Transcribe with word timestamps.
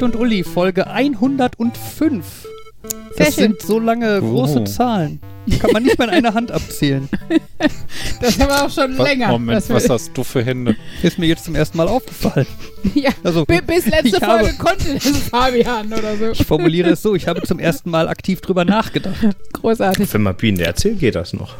Nerd 0.00 0.14
und 0.14 0.16
Uli, 0.20 0.44
Folge 0.44 0.86
105. 0.86 2.46
Das 3.16 3.16
Sehr 3.16 3.26
schön. 3.26 3.32
sind 3.54 3.62
so 3.62 3.80
lange 3.80 4.20
große 4.20 4.60
Oh. 4.60 4.64
Zahlen. 4.64 5.18
Kann 5.58 5.72
man 5.72 5.82
nicht 5.82 5.98
mal 5.98 6.04
in 6.04 6.14
einer 6.14 6.34
Hand 6.34 6.52
abzählen. 6.52 7.08
Das 8.20 8.30
ist 8.30 8.42
aber 8.42 8.64
auch 8.64 8.70
schon 8.70 8.96
Was, 8.98 9.08
länger. 9.08 9.28
Moment, 9.28 9.68
wir- 9.68 9.74
was 9.76 9.88
hast 9.88 10.10
du 10.16 10.22
für 10.24 10.44
Hände? 10.44 10.74
Ist 11.02 11.18
mir 11.18 11.26
jetzt 11.26 11.44
zum 11.44 11.54
ersten 11.56 11.76
Mal 11.78 11.86
aufgefallen. 11.88 12.46
ja, 12.94 13.10
Also, 13.24 13.44
bi- 13.44 13.60
bis 13.60 13.86
letzte 13.86 14.08
ich 14.08 14.14
Folge 14.16 14.48
habe- 14.48 14.54
konnte 14.58 14.94
das 14.94 15.06
Fabian 15.30 15.92
oder 15.92 16.16
so. 16.16 16.30
Ich 16.32 16.44
formuliere 16.44 16.90
es 16.90 17.02
so, 17.02 17.14
ich 17.16 17.26
habe 17.28 17.42
zum 17.42 17.58
ersten 17.60 17.90
Mal 17.90 18.08
aktiv 18.08 18.40
drüber 18.40 18.64
nachgedacht. 18.64 19.16
Großartig. 19.52 20.12
Wenn 20.14 20.22
man 20.22 20.36
Bienen 20.36 20.58
erzählt, 20.60 20.98
geht 21.00 21.14
das 21.16 21.32
noch. 21.32 21.54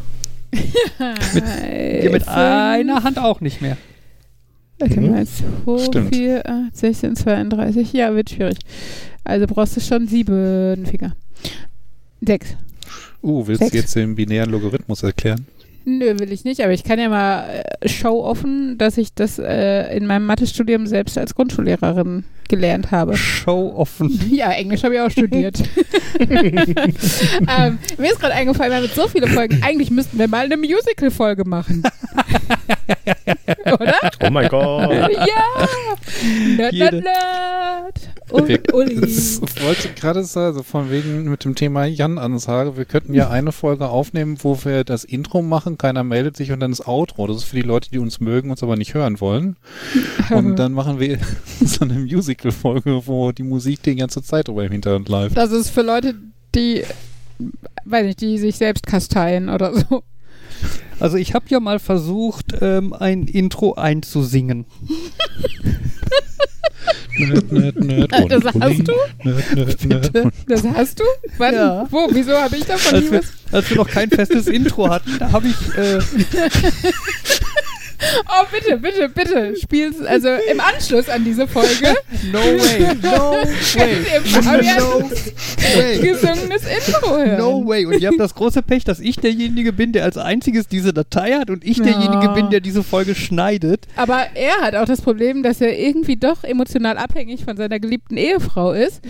Hier 1.00 2.10
mit 2.10 2.26
einer 2.28 3.02
Hand 3.04 3.18
auch 3.18 3.40
nicht 3.40 3.60
mehr. 3.60 3.76
Warte 4.78 5.00
Mhm. 5.00 5.10
mal, 5.10 5.26
2, 5.26 5.78
Stimmt. 5.84 6.14
4, 6.14 6.48
8, 6.48 6.76
16, 6.76 7.16
32. 7.16 7.92
Ja, 7.92 8.14
wird 8.14 8.30
schwierig. 8.30 8.58
Also 9.24 9.46
brauchst 9.46 9.76
du 9.76 9.80
schon 9.80 10.06
sieben 10.06 10.86
Finger. 10.86 11.14
Sechs. 12.20 12.56
Uh, 13.22 13.46
willst 13.46 13.60
Sechs. 13.60 13.72
du 13.72 13.78
jetzt 13.78 13.96
den 13.96 14.14
binären 14.14 14.50
Logarithmus 14.50 15.02
erklären? 15.02 15.46
Nö, 15.88 16.18
will 16.18 16.32
ich 16.32 16.44
nicht, 16.44 16.60
aber 16.60 16.72
ich 16.74 16.84
kann 16.84 16.98
ja 16.98 17.08
mal 17.08 17.64
äh, 17.80 17.88
show 17.88 18.22
offen, 18.22 18.76
dass 18.76 18.98
ich 18.98 19.14
das 19.14 19.38
äh, 19.38 19.96
in 19.96 20.06
meinem 20.06 20.26
Mathestudium 20.26 20.86
selbst 20.86 21.16
als 21.16 21.34
Grundschullehrerin 21.34 22.24
gelernt 22.46 22.90
habe. 22.90 23.16
Show 23.16 23.72
offen. 23.74 24.08
Ja, 24.30 24.52
Englisch 24.52 24.84
habe 24.84 24.96
ich 24.96 25.00
auch 25.00 25.10
studiert. 25.10 25.58
ähm, 26.20 27.78
mir 27.96 28.10
ist 28.10 28.20
gerade 28.20 28.34
eingefallen, 28.34 28.70
wir 28.70 28.76
haben 28.76 28.84
jetzt 28.84 28.96
so 28.96 29.08
viele 29.08 29.28
Folgen. 29.28 29.62
Eigentlich 29.62 29.90
müssten 29.90 30.18
wir 30.18 30.28
mal 30.28 30.44
eine 30.44 30.58
Musical-Folge 30.58 31.44
machen. 31.46 31.82
Oder? 33.64 33.94
Oh 34.22 34.30
mein 34.30 34.48
Gott. 34.48 34.90
Ja! 34.90 35.68
Nerd, 36.56 36.74
nerd, 36.74 36.92
nerd. 37.02 38.10
Und 38.30 38.72
Uli. 38.72 39.00
Das 39.00 39.40
wollte 39.62 39.88
gerade 39.94 40.24
sagen, 40.24 40.46
also 40.46 40.62
von 40.62 40.90
wegen 40.90 41.24
mit 41.30 41.44
dem 41.44 41.54
Thema 41.54 41.84
Jan-Ansage, 41.86 42.76
wir 42.76 42.84
könnten 42.84 43.14
ja 43.14 43.30
eine 43.30 43.52
Folge 43.52 43.88
aufnehmen, 43.88 44.38
wo 44.42 44.64
wir 44.64 44.84
das 44.84 45.04
Intro 45.04 45.42
machen, 45.42 45.78
keiner 45.78 46.04
meldet 46.04 46.36
sich 46.36 46.52
und 46.52 46.60
dann 46.60 46.70
das 46.70 46.86
Outro. 46.86 47.26
Das 47.26 47.38
ist 47.38 47.44
für 47.44 47.56
die 47.56 47.62
Leute, 47.62 47.90
die 47.90 47.98
uns 47.98 48.20
mögen, 48.20 48.50
uns 48.50 48.62
aber 48.62 48.76
nicht 48.76 48.94
hören 48.94 49.20
wollen. 49.20 49.56
Und 50.30 50.56
dann 50.56 50.72
machen 50.72 51.00
wir 51.00 51.18
so 51.64 51.84
eine 51.84 51.94
Musical-Folge, 51.94 53.06
wo 53.06 53.32
die 53.32 53.42
Musik 53.42 53.82
die 53.82 53.96
ganze 53.96 54.22
Zeit 54.22 54.48
über 54.48 54.64
im 54.64 54.72
Hintergrund 54.72 55.08
läuft. 55.08 55.36
Das 55.36 55.52
ist 55.52 55.70
für 55.70 55.82
Leute, 55.82 56.14
die, 56.54 56.82
weiß 57.84 58.04
nicht, 58.06 58.20
die 58.20 58.38
sich 58.38 58.56
selbst 58.56 58.86
kasteien 58.86 59.48
oder 59.48 59.74
so. 59.74 60.02
Also 61.00 61.16
ich 61.16 61.34
habe 61.34 61.46
ja 61.48 61.60
mal 61.60 61.78
versucht, 61.78 62.56
ähm, 62.60 62.92
ein 62.92 63.24
Intro 63.24 63.74
einzusingen. 63.74 64.66
Nerd, 67.18 67.52
nerd, 67.52 67.76
nerd. 67.84 68.12
und 68.22 68.30
Das 68.32 68.44
hast 68.44 68.54
du? 68.88 68.92
Nerd, 69.24 69.54
nerd, 69.56 69.84
nerd. 69.84 70.14
und- 70.16 70.32
Das 70.46 70.62
hast 70.64 71.00
du? 71.00 71.04
Wann? 71.38 71.54
Ja. 71.54 71.86
Wo? 71.90 72.08
Wieso 72.12 72.32
habe 72.36 72.56
ich 72.56 72.64
davon 72.64 72.94
Als 72.94 73.04
nie 73.04 73.10
wir, 73.10 73.18
was? 73.20 73.26
als 73.52 73.70
wir 73.70 73.76
noch 73.78 73.88
kein 73.88 74.10
festes 74.10 74.46
Intro 74.46 74.88
hatten, 74.88 75.18
da 75.18 75.32
habe 75.32 75.48
ich 75.48 75.56
äh, 75.76 75.98
Oh, 78.28 78.44
bitte, 78.52 78.76
bitte, 78.78 79.08
bitte. 79.08 79.56
Spiel's 79.60 80.00
also 80.00 80.28
im 80.50 80.60
Anschluss 80.60 81.08
an 81.08 81.24
diese 81.24 81.46
Folge. 81.48 81.94
No 82.32 82.38
way, 82.40 82.94
no 83.02 83.32
way, 83.74 84.78
no 84.78 85.00
way. 85.10 85.98
gesungenes 86.00 86.62
Intro 86.64 87.16
hören. 87.16 87.38
No 87.38 87.66
way. 87.66 87.86
Und 87.86 88.00
ihr 88.00 88.08
habt 88.08 88.20
das 88.20 88.34
große 88.34 88.62
Pech, 88.62 88.84
dass 88.84 89.00
ich 89.00 89.16
derjenige 89.16 89.72
bin, 89.72 89.92
der 89.92 90.04
als 90.04 90.16
einziges 90.16 90.66
diese 90.68 90.92
Datei 90.92 91.32
hat 91.34 91.50
und 91.50 91.64
ich 91.64 91.78
Ja. 91.78 91.84
derjenige 91.84 92.28
bin, 92.34 92.50
der 92.50 92.60
diese 92.60 92.82
Folge 92.82 93.14
schneidet. 93.14 93.86
Aber 93.96 94.26
er 94.34 94.60
hat 94.62 94.74
auch 94.74 94.84
das 94.86 95.00
Problem, 95.00 95.42
dass 95.42 95.60
er 95.60 95.76
irgendwie 95.78 96.16
doch 96.16 96.44
emotional 96.44 96.98
abhängig 96.98 97.44
von 97.44 97.56
seiner 97.56 97.78
geliebten 97.80 98.16
Ehefrau 98.16 98.72
ist. 98.72 99.00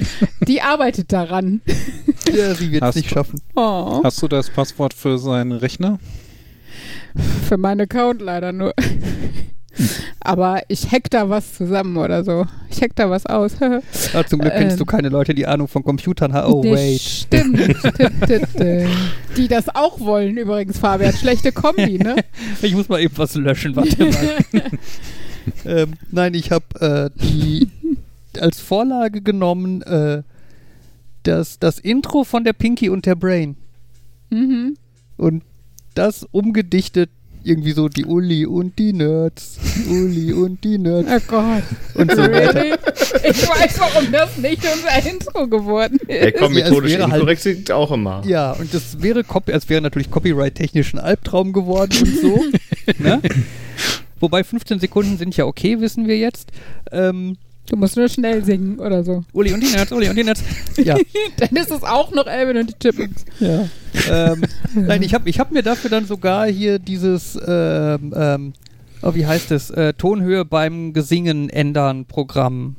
Die 0.46 0.60
arbeitet 0.62 1.12
daran. 1.12 1.60
Ja, 2.32 2.54
sie 2.54 2.70
wird 2.72 2.82
es 2.84 2.94
nicht 2.96 3.10
schaffen. 3.10 3.40
Oh. 3.56 4.00
Hast 4.04 4.22
du 4.22 4.28
das 4.28 4.50
Passwort 4.50 4.94
für 4.94 5.18
seinen 5.18 5.52
Rechner? 5.52 5.98
Für 7.48 7.56
meinen 7.56 7.82
Account 7.82 8.20
leider 8.20 8.52
nur. 8.52 8.74
Aber 10.20 10.62
ich 10.68 10.90
hack 10.90 11.08
da 11.10 11.30
was 11.30 11.54
zusammen 11.54 11.96
oder 11.96 12.24
so. 12.24 12.44
Ich 12.70 12.82
hack 12.82 12.94
da 12.96 13.08
was 13.08 13.26
aus. 13.26 13.52
Ah, 14.14 14.24
zum 14.24 14.40
Glück 14.40 14.52
kennst 14.54 14.72
Ähm. 14.74 14.78
du 14.78 14.84
keine 14.84 15.08
Leute, 15.08 15.34
die 15.34 15.46
Ahnung 15.46 15.68
von 15.68 15.82
Computern 15.84 16.32
haben. 16.32 16.52
Oh, 16.52 16.64
wait. 16.64 17.00
Stimmt. 17.00 17.58
Die 19.36 19.48
das 19.48 19.68
auch 19.68 20.00
wollen 20.00 20.36
übrigens, 20.36 20.78
Fabian. 20.78 21.12
Schlechte 21.12 21.52
Kombi, 21.52 21.98
ne? 21.98 22.16
Ich 22.62 22.74
muss 22.74 22.88
mal 22.88 23.00
eben 23.00 23.16
was 23.18 23.34
löschen. 23.34 23.76
Warte 23.76 24.04
mal. 24.04 24.64
ähm, 25.64 25.92
nein, 26.10 26.34
ich 26.34 26.50
habe 26.50 27.10
äh, 27.14 27.22
die 27.22 27.68
als 28.40 28.60
Vorlage 28.60 29.20
genommen 29.20 29.82
äh, 29.82 30.22
das, 31.22 31.58
das 31.58 31.78
Intro 31.78 32.24
von 32.24 32.44
der 32.44 32.52
Pinky 32.54 32.88
und 32.88 33.06
der 33.06 33.14
Brain. 33.14 33.56
Mhm. 34.30 34.76
Und 35.16 35.42
das 35.98 36.26
umgedichtet 36.30 37.10
irgendwie 37.44 37.72
so 37.72 37.88
die 37.88 38.04
Uli 38.04 38.44
und 38.46 38.78
die 38.78 38.92
Nerds. 38.92 39.58
Uli 39.88 40.32
und 40.32 40.62
die 40.64 40.76
Nerds 40.76 41.08
Oh 41.10 41.20
Gott. 41.28 41.62
und 41.94 42.10
so 42.10 42.22
weiter. 42.22 42.64
Ich 43.24 43.48
weiß, 43.48 43.78
warum 43.80 44.12
das 44.12 44.36
nicht 44.36 44.62
unser 44.64 45.10
Intro 45.10 45.46
geworden 45.46 45.98
ist. 46.08 46.36
komm, 46.38 46.52
Ja, 46.52 46.64
es 46.64 46.70
methodisch 46.70 46.92
wäre 46.92 47.04
halt- 47.04 47.14
inkorrekt 47.14 47.40
sind 47.42 47.70
auch 47.70 47.92
immer. 47.92 48.22
Ja, 48.26 48.52
und 48.52 48.74
das 48.74 49.00
wäre, 49.02 49.24
es 49.46 49.68
wäre 49.68 49.80
natürlich 49.80 50.10
copyright-technisch 50.10 50.92
ein 50.94 50.98
Albtraum 50.98 51.52
geworden 51.52 51.96
und 52.02 52.16
so. 52.20 52.44
ne? 52.98 53.20
Wobei 54.20 54.42
15 54.44 54.80
Sekunden 54.80 55.16
sind 55.16 55.36
ja 55.36 55.44
okay, 55.46 55.80
wissen 55.80 56.06
wir 56.08 56.18
jetzt. 56.18 56.50
Ähm, 56.90 57.36
Du 57.68 57.76
musst 57.76 57.96
nur 57.96 58.08
schnell 58.08 58.42
singen 58.44 58.78
oder 58.78 59.04
so. 59.04 59.24
Uli 59.32 59.52
und 59.52 59.62
die 59.62 59.70
Nerds, 59.70 59.92
Uli 59.92 60.08
und 60.08 60.16
die 60.16 60.24
Nerds. 60.24 60.42
Ja, 60.78 60.96
Dann 61.36 61.56
ist 61.56 61.70
es 61.70 61.82
auch 61.82 62.12
noch 62.12 62.26
Alvin 62.26 62.56
und 62.56 62.70
die 62.70 62.78
Chipmunks. 62.78 63.24
ja. 63.40 63.68
ähm, 64.10 64.42
nein, 64.74 65.02
ich 65.02 65.12
habe 65.12 65.28
ich 65.28 65.38
hab 65.38 65.50
mir 65.50 65.62
dafür 65.62 65.90
dann 65.90 66.06
sogar 66.06 66.46
hier 66.46 66.78
dieses, 66.78 67.38
ähm, 67.46 68.14
ähm, 68.16 68.52
oh, 69.02 69.14
wie 69.14 69.26
heißt 69.26 69.50
es, 69.50 69.70
äh, 69.70 69.92
Tonhöhe 69.92 70.44
beim 70.44 70.92
Gesingen 70.92 71.50
ändern 71.50 72.06
Programm. 72.06 72.76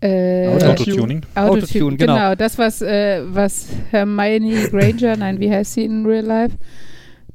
Äh. 0.00 0.48
Autotuning? 0.48 1.22
Autotune, 1.34 1.60
Autotune, 1.60 1.96
genau. 1.96 2.14
genau. 2.14 2.34
das, 2.34 2.58
was, 2.58 2.82
äh, 2.82 3.22
was 3.24 3.66
Hermione 3.90 4.68
Granger, 4.68 5.16
nein, 5.16 5.40
wie 5.40 5.50
heißt 5.50 5.74
sie 5.74 5.84
in 5.84 6.04
Real 6.04 6.24
Life? 6.24 6.56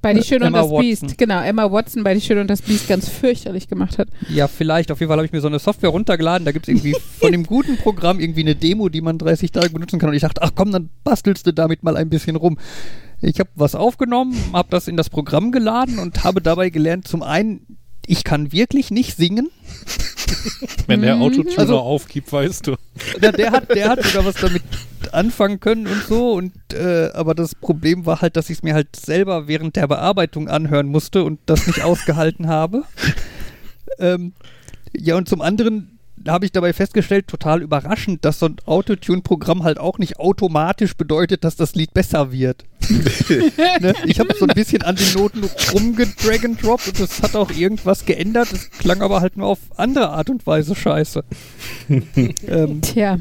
Bei 0.04 0.14
Die 0.14 0.20
Äh, 0.20 0.24
Schöne 0.24 0.46
und 0.46 0.54
das 0.54 0.70
Watson. 0.70 0.82
Biest. 0.82 1.18
Genau, 1.18 1.42
Emma 1.42 1.72
Watson 1.72 2.04
bei 2.04 2.14
Die 2.14 2.22
Schöne 2.22 2.42
und 2.42 2.50
das 2.50 2.62
Biest 2.62 2.88
ganz 2.88 3.10
fürchterlich 3.10 3.68
gemacht 3.68 3.98
hat. 3.98 4.10
Ja, 4.30 4.48
vielleicht. 4.48 4.92
Auf 4.92 5.00
jeden 5.00 5.08
Fall 5.10 5.18
habe 5.18 5.26
ich 5.26 5.32
mir 5.32 5.42
so 5.42 5.48
eine 5.48 5.58
Software 5.60 5.90
runtergeladen. 5.90 6.46
Da 6.46 6.52
gibt 6.52 6.68
es 6.68 6.70
irgendwie 6.70 6.94
von 7.20 7.32
dem 7.32 7.46
guten 7.46 7.78
Programm 7.78 8.20
irgendwie 8.20 8.42
eine 8.42 8.56
Demo, 8.56 8.90
die 8.90 9.02
man 9.02 9.18
30 9.18 9.52
Tage 9.52 9.70
benutzen 9.72 9.98
kann. 10.00 10.10
Und 10.10 10.16
ich 10.16 10.22
dachte, 10.22 10.42
ach 10.44 10.52
komm, 10.54 10.72
dann 10.72 10.90
bastelst 11.04 11.48
du 11.48 11.54
damit 11.54 11.82
mal 11.82 11.98
ein 11.98 12.10
bisschen 12.10 12.36
rum. 12.36 12.60
Ich 13.22 13.40
habe 13.40 13.50
was 13.56 13.74
aufgenommen, 13.74 14.36
habe 14.52 14.68
das 14.70 14.90
in 14.90 14.98
das 14.98 15.10
Programm 15.10 15.54
geladen 15.54 15.98
und 15.98 16.26
habe 16.26 16.42
dabei 16.42 16.70
gelernt, 16.70 17.08
zum 17.08 17.24
einen, 17.24 17.78
ich 18.08 18.24
kann 18.24 18.52
wirklich 18.52 18.92
nicht 18.92 19.16
singen. 19.18 19.50
Wenn 20.88 21.02
der 21.02 21.18
Autotuner 21.18 21.60
Also- 21.60 21.80
aufgibt, 21.80 22.32
weißt 22.32 22.68
du. 22.68 22.76
Der, 23.22 23.32
der, 23.32 23.52
hat, 23.52 23.70
der 23.74 23.90
hat 23.90 24.04
sogar 24.04 24.26
was 24.26 24.36
damit 24.36 24.64
anfangen 25.12 25.60
können 25.60 25.88
und 25.88 26.04
so. 26.08 26.34
Und 26.34 26.54
äh, 26.74 27.10
aber 27.14 27.34
das 27.36 27.56
Problem 27.56 28.06
war 28.06 28.22
halt, 28.22 28.36
dass 28.36 28.50
ich 28.50 28.58
es 28.58 28.64
mir 28.64 28.74
halt 28.74 28.96
selber 28.96 29.48
während 29.48 29.76
der 29.76 29.88
Bearbeitung 29.88 30.48
anhören 30.50 30.88
musste 30.88 31.24
und 31.24 31.40
das 31.46 31.68
nicht 31.68 31.82
ausgehalten 31.84 32.48
habe. 32.48 32.84
Ähm, 34.00 34.34
ja, 34.96 35.16
und 35.16 35.30
zum 35.30 35.42
anderen 35.42 35.93
habe 36.28 36.46
ich 36.46 36.52
dabei 36.52 36.74
festgestellt, 36.74 37.28
total 37.28 37.62
überraschend, 37.62 38.24
dass 38.26 38.40
so 38.40 38.48
ein 38.48 38.56
Autotune-Programm 38.66 39.64
halt 39.64 39.78
auch 39.78 39.98
nicht 39.98 40.20
automatisch 40.20 40.96
bedeutet, 40.96 41.44
dass 41.44 41.56
das 41.56 41.76
Lied 41.76 41.94
besser 41.94 42.32
wird. 42.32 42.64
ne? 43.80 43.94
Ich 44.06 44.20
habe 44.20 44.34
so 44.38 44.46
ein 44.46 44.54
bisschen 44.54 44.82
an 44.82 44.96
den 44.96 45.14
Noten 45.14 45.42
rumgedrag 45.74 46.46
and 46.46 46.62
drop 46.62 46.86
und 46.88 47.00
das 47.00 47.22
hat 47.22 47.36
auch 47.36 47.52
irgendwas 47.52 48.06
geändert. 48.06 48.52
Es 48.52 48.70
klang 48.72 49.02
aber 49.02 49.22
halt 49.22 49.38
nur 49.38 49.48
auf 49.48 49.60
andere 49.78 50.10
Art 50.10 50.30
und 50.30 50.46
Weise 50.46 50.76
scheiße. 50.76 51.24
ähm, 51.90 52.82
Tja, 52.82 53.18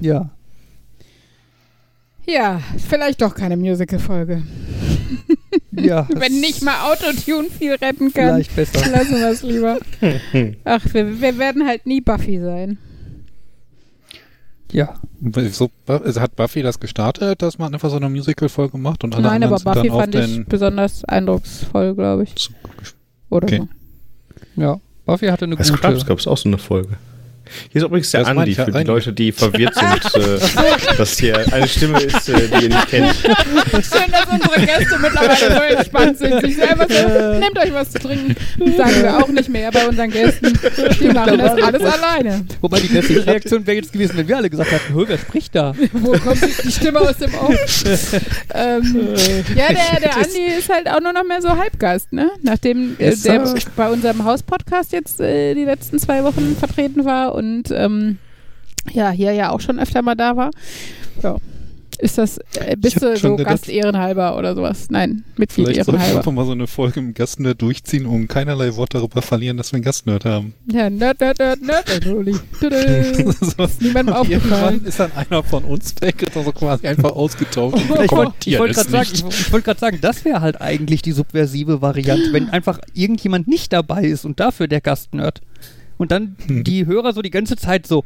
ja. 0.00 0.30
ja, 2.26 2.60
vielleicht 2.88 3.22
doch 3.22 3.34
keine 3.34 3.56
Musical-Folge. 3.56 4.42
Ja, 5.84 6.06
Wenn 6.14 6.40
nicht 6.40 6.62
mal 6.62 6.90
Autotune 6.92 7.48
viel 7.50 7.72
retten 7.74 8.12
kann, 8.12 8.42
vielleicht 8.44 8.56
besser. 8.56 8.90
lassen 8.92 9.16
wir 9.16 9.28
es 9.30 9.42
lieber. 9.42 9.78
Ach, 10.64 10.80
wir, 10.92 11.20
wir 11.20 11.38
werden 11.38 11.66
halt 11.66 11.86
nie 11.86 12.00
Buffy 12.00 12.40
sein. 12.40 12.78
Ja, 14.70 14.94
So, 15.50 15.70
also 15.86 16.20
hat 16.20 16.36
Buffy 16.36 16.62
das 16.62 16.78
gestartet, 16.78 17.40
dass 17.40 17.56
man 17.58 17.72
einfach 17.72 17.88
so 17.88 17.96
eine 17.96 18.10
Musical-Folge 18.10 18.76
macht 18.76 19.02
und 19.02 19.14
alle 19.14 19.24
Nein, 19.28 19.42
anderen 19.42 19.66
aber 19.66 19.74
Buffy 19.74 19.88
fand 19.88 20.14
ich 20.14 20.44
besonders 20.46 21.04
eindrucksvoll, 21.04 21.94
glaube 21.94 22.24
ich. 22.24 22.50
Oder 23.30 23.46
Okay. 23.46 23.62
so. 24.54 24.60
ja. 24.62 24.80
Buffy 25.06 25.26
hatte 25.28 25.46
eine 25.46 25.56
Bei 25.56 25.62
gute. 25.64 25.78
Scrubs 25.78 26.04
gab 26.04 26.18
es 26.18 26.26
auch 26.26 26.36
so 26.36 26.50
eine 26.50 26.58
Folge. 26.58 26.96
Hier 27.70 27.80
ist 27.80 27.84
übrigens 27.86 28.10
der 28.10 28.20
Das 28.20 28.28
Andi 28.30 28.54
für 28.54 28.70
die. 28.72 28.84
Leute, 28.84 29.12
die 29.12 29.32
verwirrt 29.32 29.74
sind, 29.74 30.14
äh, 30.24 30.96
dass 30.96 31.18
hier 31.18 31.38
eine 31.52 31.68
Stimme 31.68 32.00
ist, 32.00 32.28
äh, 32.28 32.48
die 32.48 32.64
ihr 32.64 32.68
nicht 32.68 32.88
kennt. 32.88 33.14
Schön, 33.14 34.10
dass 34.10 34.26
unsere 34.30 34.66
Gäste 34.66 34.98
mittlerweile 35.00 35.36
so 35.36 35.76
entspannt 35.76 36.18
sind. 36.18 36.40
Sich 36.40 36.56
selber 36.56 36.86
so, 36.88 37.38
nehmt 37.38 37.58
euch 37.58 37.72
was 37.72 37.90
zu 37.90 37.98
trinken. 37.98 38.34
Das 38.58 38.76
sagen 38.76 39.02
wir 39.02 39.16
auch 39.18 39.28
nicht 39.28 39.48
mehr 39.48 39.70
bei 39.70 39.86
unseren 39.88 40.10
Gästen. 40.10 40.58
Die 41.00 41.08
machen 41.08 41.38
das 41.38 41.62
alles 41.62 41.82
alleine. 41.82 42.44
Wobei 42.60 42.80
die 42.80 42.88
beste 42.88 43.26
Reaktion 43.26 43.66
wäre 43.66 43.76
jetzt 43.78 43.92
gewesen, 43.92 44.16
wenn 44.16 44.28
wir 44.28 44.36
alle 44.36 44.50
gesagt 44.50 44.70
hätten, 44.72 44.94
"Hö, 44.94 45.04
wer 45.06 45.18
spricht 45.18 45.54
da? 45.54 45.74
Wo 45.92 46.12
kommt 46.18 46.38
die- 46.42 46.70
Stimme 46.72 47.00
aus 47.00 47.16
dem 47.16 47.34
Off? 47.34 47.84
ähm, 48.54 49.08
ja, 49.54 49.68
der, 49.68 50.00
der 50.02 50.16
Andi 50.16 50.46
ist 50.58 50.68
halt 50.68 50.88
auch 50.88 51.00
nur 51.00 51.12
noch 51.12 51.24
mehr 51.24 51.40
so 51.42 51.48
Halbgast, 51.56 52.12
ne? 52.12 52.30
Nachdem 52.42 52.96
äh, 52.98 53.14
der 53.16 53.54
bei 53.76 53.88
unserem 53.88 54.24
Hauspodcast 54.24 54.92
jetzt 54.92 55.20
äh, 55.20 55.54
die 55.54 55.64
letzten 55.64 55.98
zwei 55.98 56.22
Wochen 56.24 56.56
vertreten 56.58 57.04
war 57.04 57.34
und 57.38 57.70
ähm, 57.70 58.18
ja, 58.92 59.10
hier 59.10 59.32
ja 59.32 59.50
auch 59.50 59.60
schon 59.60 59.78
öfter 59.78 60.02
mal 60.02 60.14
da 60.14 60.36
war. 60.36 60.50
Ja. 61.22 61.36
Ist 62.00 62.16
das, 62.16 62.38
äh, 62.54 62.76
bist 62.76 62.96
Ich 62.96 63.02
du 63.02 63.16
so 63.16 63.36
Gast 63.36 63.68
ehrenhalber 63.68 64.38
oder 64.38 64.54
sowas? 64.54 64.86
Nein, 64.88 65.24
Mitglied 65.36 65.66
Vielleicht 65.66 65.88
ehrenhalber. 65.88 66.18
einfach 66.18 66.30
mal 66.30 66.46
so 66.46 66.52
eine 66.52 66.68
Folge 66.68 67.00
im 67.00 67.12
Gastnerd 67.12 67.60
durchziehen 67.60 68.06
und 68.06 68.28
keinerlei 68.28 68.76
Wort 68.76 68.94
darüber 68.94 69.20
verlieren, 69.20 69.56
dass 69.56 69.72
wir 69.72 69.78
einen 69.78 69.84
Gastnerd 69.84 70.24
haben. 70.24 70.54
Ja, 70.70 70.88
nerd, 70.90 71.18
nerd, 71.20 71.40
nerd, 71.40 71.60
nerd, 71.60 72.04
so. 73.40 73.64
Ist 73.64 73.82
niemandem 73.82 74.14
Und 74.14 74.20
aufgefallen. 74.20 74.84
ist 74.84 75.00
dann 75.00 75.10
einer 75.16 75.42
von 75.42 75.64
uns 75.64 75.96
weg, 76.00 76.22
ist 76.22 76.36
also 76.36 76.52
quasi 76.52 76.86
einfach 76.86 77.10
ausgetauscht. 77.10 77.74
und 77.74 77.88
wir 77.88 77.94
Ich 78.04 78.12
wollte 78.12 78.14
kommentieren 78.14 78.60
wollt 78.60 78.70
es 78.70 78.76
gerade 78.76 78.90
sagen, 78.90 79.10
ich, 79.12 79.40
ich 79.40 79.52
wollt 79.52 79.78
sagen, 79.80 79.98
das 80.00 80.24
wäre 80.24 80.40
halt 80.40 80.60
eigentlich 80.60 81.02
die 81.02 81.12
subversive 81.12 81.82
Variante, 81.82 82.32
wenn 82.32 82.48
einfach 82.50 82.78
irgendjemand 82.94 83.48
nicht 83.48 83.72
dabei 83.72 84.04
ist 84.04 84.24
und 84.24 84.38
dafür 84.38 84.68
der 84.68 84.80
Gastnerd. 84.80 85.40
Und 85.98 86.10
dann 86.12 86.36
Hm. 86.46 86.64
die 86.64 86.86
Hörer 86.86 87.12
so 87.12 87.20
die 87.22 87.30
ganze 87.30 87.56
Zeit 87.56 87.86
so, 87.86 88.04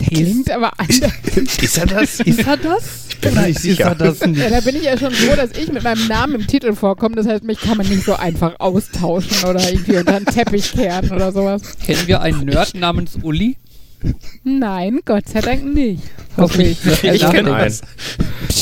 Der 0.00 0.08
klingt 0.08 0.50
aber 0.50 0.72
anders. 0.78 1.10
Ist 1.62 1.78
er 1.78 1.86
das? 1.86 2.20
ist 2.20 2.46
er 2.46 2.56
das? 2.58 3.06
bin 3.22 3.32
mir 3.34 3.40
nicht 3.46 3.56
Ist 3.56 3.62
sicher. 3.62 3.84
er 3.86 3.94
das 3.94 4.20
Ja, 4.20 4.26
nicht? 4.26 4.50
da 4.50 4.60
bin 4.60 4.76
ich 4.76 4.82
ja 4.82 4.98
schon 4.98 5.10
froh, 5.10 5.34
dass 5.34 5.50
ich 5.58 5.72
mit 5.72 5.82
meinem 5.82 6.06
Namen 6.06 6.34
im 6.34 6.46
Titel 6.46 6.74
vorkomme. 6.74 7.16
Das 7.16 7.26
heißt, 7.26 7.42
mich 7.44 7.58
kann 7.60 7.78
man 7.78 7.88
nicht 7.88 8.04
so 8.04 8.14
einfach 8.14 8.54
austauschen 8.60 9.48
oder 9.48 9.66
irgendwie 9.72 9.96
unter 9.96 10.20
den 10.20 10.26
Teppich 10.26 10.72
kehren 10.72 11.10
oder 11.10 11.32
sowas. 11.32 11.62
Kennen 11.84 12.06
wir 12.06 12.20
einen 12.20 12.44
Nerd 12.44 12.74
namens 12.74 13.16
Uli? 13.22 13.56
Nein, 14.44 15.00
Gott 15.04 15.28
sei 15.28 15.40
Dank 15.40 15.64
nicht. 15.64 16.02
Hoffentlich. 16.36 16.78
Ich 17.02 17.30
kenne 17.30 17.54
einen. 17.54 17.74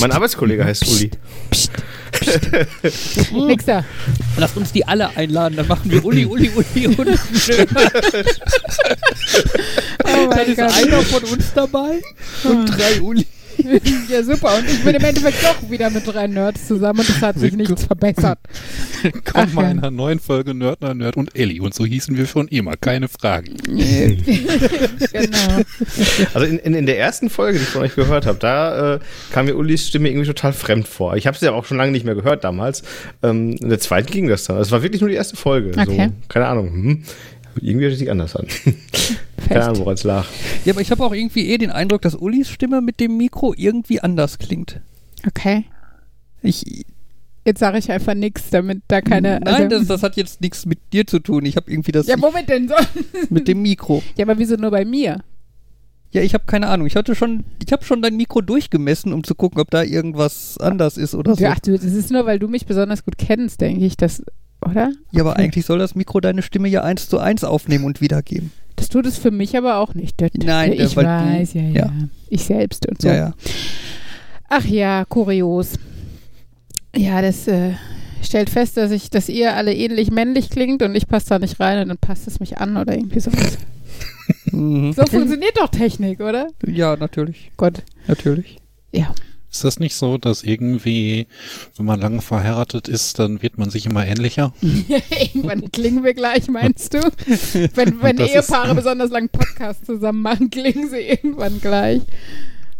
Mein 0.00 0.12
Arbeitskollege 0.12 0.64
heißt 0.64 0.86
Uli. 0.88 1.10
Nix 3.32 3.64
da. 3.64 3.84
Lass 4.36 4.56
uns 4.56 4.72
die 4.72 4.86
alle 4.86 5.16
einladen, 5.16 5.56
dann 5.56 5.66
machen 5.66 5.90
wir 5.90 6.04
Uli, 6.04 6.24
Uli, 6.26 6.50
Uli 6.54 6.86
und. 6.86 6.98
Oh 6.98 7.16
Dann 10.04 10.28
mein 10.28 10.46
ist 10.46 10.56
Gott. 10.58 10.74
einer 10.76 11.02
von 11.02 11.24
uns 11.24 11.52
dabei 11.54 12.00
und 12.44 12.66
drei 12.66 13.00
Uli. 13.00 13.26
Ja, 14.08 14.22
super. 14.22 14.56
Und 14.58 14.68
ich 14.68 14.84
bin 14.84 14.94
im 14.94 15.04
Endeffekt 15.04 15.42
doch 15.42 15.70
wieder 15.70 15.90
mit 15.90 16.06
drei 16.06 16.26
Nerds 16.26 16.66
zusammen 16.68 17.00
und 17.00 17.08
es 17.08 17.20
hat 17.22 17.38
sich 17.38 17.54
nichts 17.54 17.84
verbessert. 17.84 18.38
Kommt 19.24 19.54
mal 19.54 19.70
in 19.70 19.78
einer 19.78 19.90
neuen 19.90 20.20
Folge 20.20 20.54
Nerd, 20.54 20.80
Nerd, 20.80 20.96
Nerd 20.96 21.16
und 21.16 21.36
Ellie. 21.36 21.60
Und 21.60 21.74
so 21.74 21.84
hießen 21.84 22.16
wir 22.16 22.26
schon 22.26 22.48
immer, 22.48 22.76
keine 22.76 23.08
Fragen. 23.08 23.56
genau. 23.66 25.62
Also 26.34 26.46
in, 26.46 26.58
in, 26.58 26.74
in 26.74 26.86
der 26.86 26.98
ersten 26.98 27.30
Folge, 27.30 27.58
die 27.58 27.64
ich 27.64 27.70
von 27.70 27.82
euch 27.82 27.94
gehört 27.94 28.26
habe, 28.26 28.38
da 28.38 28.94
äh, 28.94 28.98
kam 29.32 29.46
mir 29.46 29.56
Ulis 29.56 29.88
Stimme 29.88 30.08
irgendwie 30.08 30.26
total 30.26 30.52
fremd 30.52 30.88
vor. 30.88 31.16
Ich 31.16 31.26
habe 31.26 31.36
sie 31.36 31.46
ja 31.46 31.52
auch 31.52 31.64
schon 31.64 31.76
lange 31.76 31.92
nicht 31.92 32.04
mehr 32.04 32.14
gehört 32.14 32.44
damals. 32.44 32.82
Ähm, 33.22 33.56
in 33.60 33.68
der 33.68 33.80
zweiten 33.80 34.10
ging 34.10 34.28
das 34.28 34.44
dann. 34.44 34.58
Es 34.58 34.70
war 34.70 34.82
wirklich 34.82 35.00
nur 35.00 35.10
die 35.10 35.16
erste 35.16 35.36
Folge. 35.36 35.70
Okay. 35.70 36.06
So, 36.06 36.12
keine 36.28 36.46
Ahnung. 36.46 36.72
Hm. 36.72 37.04
Irgendwie 37.60 37.84
hört 37.84 37.92
es 37.92 37.98
sich 37.98 38.10
anders 38.10 38.36
an. 38.36 38.46
keine 39.48 39.64
Ahnung, 39.64 39.78
woran 39.80 39.94
es 39.94 40.04
lag. 40.04 40.26
Ja, 40.64 40.72
aber 40.72 40.80
ich 40.80 40.90
habe 40.90 41.04
auch 41.04 41.12
irgendwie 41.12 41.48
eh 41.48 41.58
den 41.58 41.70
Eindruck, 41.70 42.02
dass 42.02 42.14
Ulis 42.14 42.48
Stimme 42.48 42.80
mit 42.80 43.00
dem 43.00 43.16
Mikro 43.16 43.54
irgendwie 43.56 44.00
anders 44.00 44.38
klingt. 44.38 44.80
Okay. 45.26 45.64
Ich, 46.42 46.84
Jetzt 47.46 47.60
sage 47.60 47.76
ich 47.76 47.90
einfach 47.90 48.14
nichts, 48.14 48.48
damit 48.50 48.82
da 48.88 49.02
keine. 49.02 49.40
nein, 49.40 49.46
also, 49.46 49.68
das, 49.68 49.86
das 49.86 50.02
hat 50.02 50.16
jetzt 50.16 50.40
nichts 50.40 50.64
mit 50.64 50.78
dir 50.92 51.06
zu 51.06 51.18
tun. 51.18 51.44
Ich 51.44 51.56
habe 51.56 51.70
irgendwie 51.70 51.92
das 51.92 52.06
ja, 52.06 52.20
womit 52.20 52.48
denn 52.48 52.68
so? 52.68 52.74
mit 53.28 53.48
dem 53.48 53.60
Mikro. 53.60 54.02
Ja, 54.16 54.24
aber 54.24 54.38
wieso 54.38 54.56
nur 54.56 54.70
bei 54.70 54.86
mir? 54.86 55.22
Ja, 56.12 56.22
ich 56.22 56.32
habe 56.32 56.44
keine 56.46 56.68
Ahnung. 56.68 56.86
Ich 56.86 56.96
hatte 56.96 57.14
schon, 57.14 57.44
ich 57.64 57.70
habe 57.72 57.84
schon 57.84 58.00
dein 58.00 58.16
Mikro 58.16 58.40
durchgemessen, 58.40 59.12
um 59.12 59.24
zu 59.24 59.34
gucken, 59.34 59.60
ob 59.60 59.70
da 59.70 59.82
irgendwas 59.82 60.56
anders 60.58 60.96
ist 60.96 61.14
oder 61.14 61.34
so. 61.34 61.44
Ach 61.44 61.58
du, 61.58 61.72
das 61.72 61.84
ist 61.84 62.10
nur, 62.10 62.24
weil 62.24 62.38
du 62.38 62.48
mich 62.48 62.64
besonders 62.64 63.04
gut 63.04 63.18
kennst, 63.18 63.60
denke 63.60 63.84
ich, 63.84 63.96
das, 63.96 64.22
oder? 64.68 64.92
Ja, 65.12 65.22
aber 65.22 65.36
eigentlich 65.36 65.66
soll 65.66 65.78
das 65.78 65.94
Mikro 65.94 66.20
deine 66.20 66.42
Stimme 66.42 66.68
ja 66.68 66.82
eins 66.82 67.08
zu 67.08 67.18
eins 67.18 67.44
aufnehmen 67.44 67.84
und 67.84 68.00
wiedergeben. 68.00 68.52
Das 68.76 68.88
tut 68.88 69.06
es 69.06 69.18
für 69.18 69.30
mich 69.30 69.56
aber 69.56 69.78
auch 69.78 69.94
nicht. 69.94 70.20
Das, 70.20 70.30
Nein, 70.34 70.72
ich 70.72 70.96
äh, 70.96 70.96
weiß, 70.96 71.54
ja, 71.54 71.62
ja, 71.62 71.68
ja. 71.68 71.92
Ich 72.28 72.44
selbst 72.44 72.88
und 72.88 73.00
so. 73.00 73.08
Ja, 73.08 73.14
ja. 73.14 73.34
Ach 74.48 74.64
ja, 74.64 75.04
kurios. 75.04 75.74
Ja, 76.96 77.22
das 77.22 77.48
äh, 77.48 77.72
stellt 78.22 78.50
fest, 78.50 78.76
dass 78.76 78.90
ich, 78.90 79.10
dass 79.10 79.28
ihr 79.28 79.54
alle 79.54 79.74
ähnlich 79.74 80.10
männlich 80.10 80.50
klingt 80.50 80.82
und 80.82 80.94
ich 80.94 81.08
passe 81.08 81.28
da 81.28 81.38
nicht 81.38 81.60
rein 81.60 81.80
und 81.82 81.88
dann 81.88 81.98
passt 81.98 82.26
es 82.26 82.40
mich 82.40 82.58
an 82.58 82.76
oder 82.76 82.94
irgendwie 82.94 83.20
sowas. 83.20 83.58
Mhm. 84.50 84.92
So 84.94 85.04
funktioniert 85.04 85.56
doch 85.56 85.68
Technik, 85.68 86.20
oder? 86.20 86.48
Ja, 86.66 86.96
natürlich. 86.96 87.50
Gott. 87.56 87.82
Natürlich. 88.06 88.58
Ja. 88.92 89.14
Ist 89.54 89.62
das 89.62 89.78
nicht 89.78 89.94
so, 89.94 90.18
dass 90.18 90.42
irgendwie, 90.42 91.28
wenn 91.76 91.86
man 91.86 92.00
lange 92.00 92.20
verheiratet 92.22 92.88
ist, 92.88 93.20
dann 93.20 93.40
wird 93.40 93.56
man 93.56 93.70
sich 93.70 93.86
immer 93.86 94.04
ähnlicher? 94.04 94.52
Irgendwann 94.62 95.70
klingen 95.70 96.02
wir 96.02 96.12
gleich, 96.12 96.48
meinst 96.48 96.92
du? 96.92 96.98
Wenn, 97.74 98.02
wenn 98.02 98.16
Das 98.16 98.30
ist- 98.34 98.50
Ehepaare 98.50 98.74
besonders 98.74 99.10
langen 99.12 99.28
Podcast 99.28 99.86
zusammen 99.86 100.22
machen, 100.22 100.50
klingen 100.50 100.90
sie 100.90 100.98
irgendwann 100.98 101.60
gleich. 101.60 102.02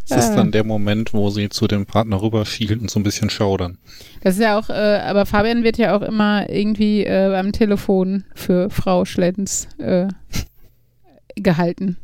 Das 0.09 0.29
ist 0.31 0.35
dann 0.35 0.51
der 0.51 0.65
Moment, 0.65 1.15
wo 1.15 1.31
sie 1.31 1.49
zu 1.49 1.69
dem 1.69 1.87
Partner 1.87 2.21
rüberschielen 2.21 2.81
und 2.81 2.91
so 2.91 2.99
ein 2.99 3.05
bisschen 3.05 3.31
schaudern. 3.31 3.79
Das 4.23 4.35
ist 4.35 4.41
ja 4.43 4.59
auch, 4.59 4.69
äh, 4.69 4.73
aber 4.73 5.27
Fabian 5.27 5.63
wird 5.63 5.79
ja 5.79 5.97
auch 5.97 6.03
immer 6.03 6.51
irgendwie 6.51 7.05
äh, 7.05 7.37
am 7.37 7.53
Telefon 7.53 8.25
für 8.35 8.69
Frau 8.69 9.05
Schlettens 9.05 9.69
äh, 9.79 10.09
gehalten. 11.37 11.97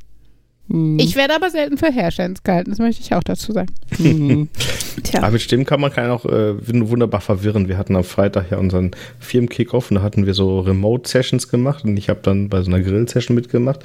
Mhm. 0.71 0.99
Ich 1.01 1.17
werde 1.17 1.35
aber 1.35 1.51
selten 1.51 1.77
für 1.79 1.91
Herr 1.91 2.11
Schlenz 2.11 2.43
gehalten, 2.43 2.71
das 2.71 2.79
möchte 2.79 3.03
ich 3.03 3.13
auch 3.15 3.25
dazu 3.25 3.53
sagen. 3.53 3.69
Mhm. 3.99 4.49
Tja. 5.03 5.23
Aber 5.23 5.33
mit 5.33 5.43
Stimmen 5.43 5.65
kann 5.65 5.81
man 5.81 5.93
keinen 5.93 6.11
auch 6.11 6.25
äh, 6.25 6.55
wunderbar 6.69 7.21
verwirren. 7.21 7.69
Wir 7.69 7.77
hatten 7.77 7.97
am 7.97 8.05
Freitag 8.05 8.51
ja 8.51 8.59
unseren 8.59 8.93
Firmen-Kickoff 9.19 9.91
und 9.91 9.97
da 9.97 10.03
hatten 10.03 10.27
wir 10.27 10.35
so 10.35 10.61
Remote-Sessions 10.61 11.49
gemacht 11.49 11.85
und 11.85 11.97
ich 11.97 12.09
habe 12.09 12.21
dann 12.23 12.49
bei 12.49 12.63
so 12.63 12.71
einer 12.71 12.81
Grill-Session 12.81 13.35
mitgemacht. 13.35 13.81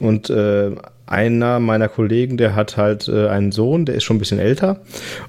Und 0.00 0.30
äh, 0.30 0.72
einer 1.06 1.60
meiner 1.60 1.88
Kollegen, 1.88 2.36
der 2.36 2.54
hat 2.54 2.76
halt 2.76 3.08
äh, 3.08 3.28
einen 3.28 3.52
Sohn, 3.52 3.84
der 3.84 3.94
ist 3.94 4.04
schon 4.04 4.16
ein 4.16 4.18
bisschen 4.20 4.38
älter 4.38 4.80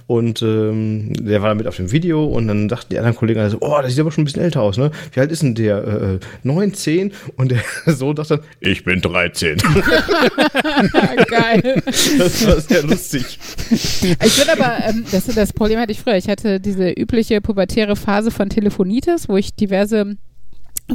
und 0.07 0.41
ähm, 0.41 1.13
der 1.13 1.41
war 1.41 1.53
mit 1.55 1.67
auf 1.67 1.75
dem 1.75 1.91
Video 1.91 2.25
und 2.25 2.47
dann 2.47 2.67
dachten 2.67 2.87
die 2.91 2.97
anderen 2.97 3.15
Kollegen 3.15 3.39
also, 3.39 3.57
oh, 3.61 3.79
der 3.81 3.89
sieht 3.89 3.99
aber 3.99 4.11
schon 4.11 4.23
ein 4.23 4.25
bisschen 4.25 4.41
älter 4.41 4.61
aus, 4.61 4.77
ne? 4.77 4.91
Wie 5.13 5.19
alt 5.19 5.31
ist 5.31 5.41
denn 5.41 5.55
der? 5.55 5.85
Äh, 5.85 6.19
19? 6.43 7.11
Und 7.35 7.51
der 7.51 7.61
Sohn 7.93 8.15
dachte 8.15 8.37
dann, 8.37 8.45
ich 8.59 8.83
bin 8.83 9.01
13. 9.01 9.57
Geil. 11.29 11.81
das 11.85 12.47
war 12.47 12.61
sehr 12.61 12.83
lustig. 12.83 13.39
Ich 13.69 14.33
finde 14.33 14.53
aber, 14.53 14.77
ähm, 14.87 15.05
das, 15.11 15.25
das 15.25 15.53
Problem 15.53 15.79
hatte 15.79 15.91
ich 15.91 15.99
früher. 15.99 16.15
Ich 16.15 16.27
hatte 16.27 16.59
diese 16.59 16.89
übliche 16.91 17.41
pubertäre 17.41 17.95
Phase 17.95 18.31
von 18.31 18.49
Telefonitis, 18.49 19.27
wo 19.29 19.37
ich 19.37 19.55
diverse 19.55 20.15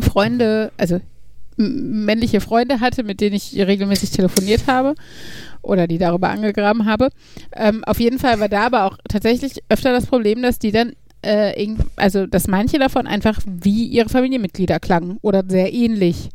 Freunde, 0.00 0.72
also 0.76 1.00
männliche 1.60 2.40
Freunde 2.40 2.80
hatte, 2.80 3.02
mit 3.02 3.20
denen 3.20 3.36
ich 3.36 3.54
regelmäßig 3.56 4.10
telefoniert 4.10 4.66
habe 4.66 4.94
oder 5.62 5.86
die 5.86 5.98
darüber 5.98 6.30
angegraben 6.30 6.86
habe. 6.86 7.10
Ähm, 7.54 7.84
auf 7.84 8.00
jeden 8.00 8.18
Fall 8.18 8.40
war 8.40 8.48
da 8.48 8.66
aber 8.66 8.84
auch 8.84 8.98
tatsächlich 9.08 9.62
öfter 9.68 9.92
das 9.92 10.06
Problem, 10.06 10.42
dass 10.42 10.58
die 10.58 10.72
dann 10.72 10.92
äh, 11.22 11.76
also 11.96 12.26
dass 12.26 12.48
manche 12.48 12.78
davon 12.78 13.06
einfach 13.06 13.40
wie 13.46 13.84
ihre 13.86 14.08
Familienmitglieder 14.08 14.80
klangen 14.80 15.18
oder 15.22 15.44
sehr 15.46 15.72
ähnlich. 15.72 16.30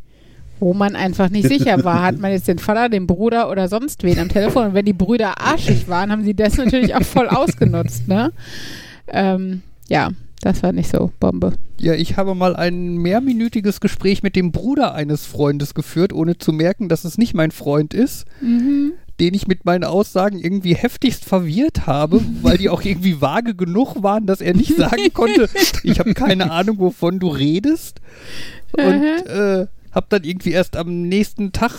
Wo 0.58 0.74
man 0.74 0.96
einfach 0.96 1.30
nicht 1.30 1.50
sicher 1.50 1.84
war, 1.84 2.02
hat 2.02 2.18
man 2.18 2.32
jetzt 2.32 2.48
den 2.48 2.60
Vater, 2.60 2.88
den 2.88 3.08
Bruder 3.08 3.52
oder 3.52 3.68
sonst 3.68 4.04
wen 4.04 4.18
am 4.20 4.30
Telefon. 4.30 4.68
Und 4.68 4.74
wenn 4.74 4.86
die 4.86 4.94
Brüder 4.94 5.42
arschig 5.42 5.90
waren, 5.90 6.10
haben 6.14 6.24
sie 6.24 6.34
das 6.34 6.56
natürlich 6.56 6.96
auch 6.96 7.04
voll 7.04 7.28
ausgenutzt, 7.28 8.08
ne? 8.08 8.32
Ähm, 9.08 9.64
ja, 9.90 10.12
das 10.42 10.64
war 10.64 10.72
nicht 10.72 10.92
so 10.92 11.12
Bombe. 11.20 11.54
Ja, 11.80 11.94
ich 11.94 12.18
habe 12.18 12.36
mal 12.36 12.56
ein 12.56 12.98
mehrminütiges 12.98 13.80
Gespräch 13.80 14.24
mit 14.24 14.36
dem 14.36 14.52
Bruder 14.52 14.94
eines 14.94 15.26
Freundes 15.26 15.74
geführt, 15.74 16.14
ohne 16.14 16.38
zu 16.38 16.54
merken, 16.54 16.90
dass 16.90 17.04
es 17.04 17.18
nicht 17.18 17.34
mein 17.34 17.52
Freund 17.52 17.94
ist, 17.94 18.26
den 19.20 19.34
ich 19.34 19.48
mit 19.48 19.66
meinen 19.66 19.84
Aussagen 19.84 20.40
irgendwie 20.40 20.76
heftigst 20.76 21.26
verwirrt 21.26 21.88
habe, 21.88 22.22
weil 22.42 22.58
die 22.58 22.70
auch 22.70 22.82
irgendwie 22.84 23.22
vage 23.22 23.56
genug 23.56 24.04
waren, 24.04 24.26
dass 24.26 24.42
er 24.42 24.54
nicht 24.54 24.76
sagen 24.76 25.14
konnte, 25.14 25.50
ich 25.84 26.00
habe 26.00 26.14
keine 26.14 26.52
Ahnung, 26.52 26.80
wovon 26.80 27.20
du 27.20 27.30
redest. 27.30 28.02
Und 28.74 29.04
äh, 29.28 29.68
habe 29.92 30.08
dann 30.10 30.24
irgendwie 30.26 30.52
erst 30.52 30.76
am 30.76 31.04
nächsten 31.04 31.54
Tag 31.54 31.72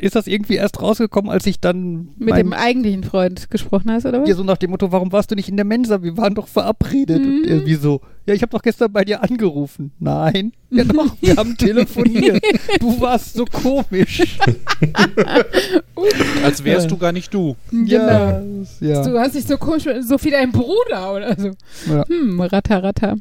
ist 0.00 0.16
das 0.16 0.26
irgendwie 0.26 0.54
erst 0.56 0.82
rausgekommen, 0.82 1.30
als 1.30 1.46
ich 1.46 1.60
dann 1.60 2.08
Mit 2.18 2.30
mein- 2.30 2.38
dem 2.38 2.52
eigentlichen 2.52 3.04
Freund 3.04 3.50
gesprochen 3.50 3.90
hast, 3.90 4.04
oder 4.06 4.22
was? 4.22 4.28
Ja, 4.28 4.34
so 4.34 4.42
nach 4.44 4.56
dem 4.56 4.70
Motto, 4.70 4.90
warum 4.92 5.12
warst 5.12 5.30
du 5.30 5.34
nicht 5.34 5.48
in 5.48 5.56
der 5.56 5.64
Mensa? 5.64 6.02
Wir 6.02 6.16
waren 6.16 6.34
doch 6.34 6.48
verabredet. 6.48 7.18
Und 7.24 7.42
Mhm. 7.42 7.48
er 7.48 7.66
wie 7.66 7.74
so, 7.76 8.00
ja, 8.26 8.34
ich 8.34 8.42
habe 8.42 8.50
doch 8.50 8.62
gestern 8.62 8.92
bei 8.92 9.04
dir 9.04 9.22
angerufen. 9.22 9.92
Nein, 10.00 10.52
ja 10.70 10.82
doch, 10.84 11.16
wir 11.20 11.36
haben 11.36 11.56
telefoniert. 11.56 12.42
Du 12.80 13.00
warst 13.00 13.34
so 13.34 13.44
komisch. 13.44 14.38
Als 16.44 16.62
wärst 16.64 16.90
du 16.90 16.96
gar 16.96 17.12
nicht 17.12 17.32
du. 17.32 17.56
Ja, 17.72 18.40
ja. 18.80 19.02
Du 19.06 19.18
hast 19.18 19.34
dich 19.34 19.44
so 19.46 19.56
komisch, 19.56 19.84
so 20.02 20.16
wie 20.22 20.30
dein 20.30 20.52
Bruder 20.52 21.14
oder 21.14 21.36
so. 21.38 21.50
Ja. 21.92 22.04
Hm, 22.08 22.40
ratter, 22.40 22.82
ratter. 22.82 23.16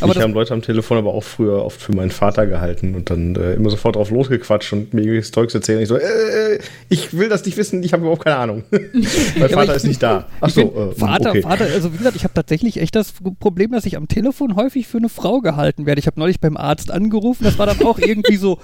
Aber 0.00 0.14
das, 0.14 0.22
haben 0.22 0.32
Leute 0.34 0.54
am 0.54 0.62
Telefon 0.62 0.98
aber 0.98 1.14
auch 1.14 1.22
früher 1.24 1.64
oft 1.64 1.80
für 1.80 1.94
meinen 1.94 2.10
Vater 2.10 2.46
gehalten 2.46 2.94
und 2.94 3.10
dann 3.10 3.36
äh, 3.36 3.54
immer 3.54 3.70
sofort 3.70 3.96
drauf 3.96 4.10
losgequatscht 4.10 4.72
und 4.72 4.94
mir 4.94 5.00
irgendwelches 5.02 5.30
Zeugs 5.32 5.54
erzählen. 5.54 5.80
Ich 5.80 5.88
so, 5.88 5.96
äh, 5.96 6.58
ich 6.88 7.16
will 7.16 7.28
das 7.28 7.44
nicht 7.44 7.56
wissen, 7.56 7.82
ich 7.82 7.92
habe 7.92 8.02
überhaupt 8.02 8.24
keine 8.24 8.36
Ahnung. 8.36 8.64
mein 8.70 9.48
Vater 9.50 9.72
ich- 9.72 9.76
ist 9.76 9.86
nicht 9.86 10.02
da. 10.02 10.26
Ach 10.40 10.48
ich 10.48 10.54
so, 10.54 10.60
äh, 10.62 10.98
Vater, 10.98 11.30
okay. 11.30 11.42
Vater, 11.42 11.64
also 11.64 11.92
wie 11.92 11.98
gesagt, 11.98 12.16
ich 12.16 12.24
habe 12.24 12.34
tatsächlich 12.34 12.78
echt 12.78 12.94
das 12.94 13.12
Problem, 13.38 13.72
dass 13.72 13.86
ich 13.86 13.96
am 13.96 14.08
Telefon 14.08 14.56
häufig 14.56 14.86
für 14.86 14.98
eine 14.98 15.08
Frau 15.08 15.40
gehalten 15.40 15.86
werde. 15.86 15.98
Ich 15.98 16.06
habe 16.06 16.18
neulich 16.20 16.40
beim 16.40 16.56
Arzt 16.56 16.90
angerufen, 16.90 17.44
das 17.44 17.58
war 17.58 17.66
dann 17.66 17.82
auch 17.82 17.98
irgendwie 17.98 18.36
so, 18.36 18.58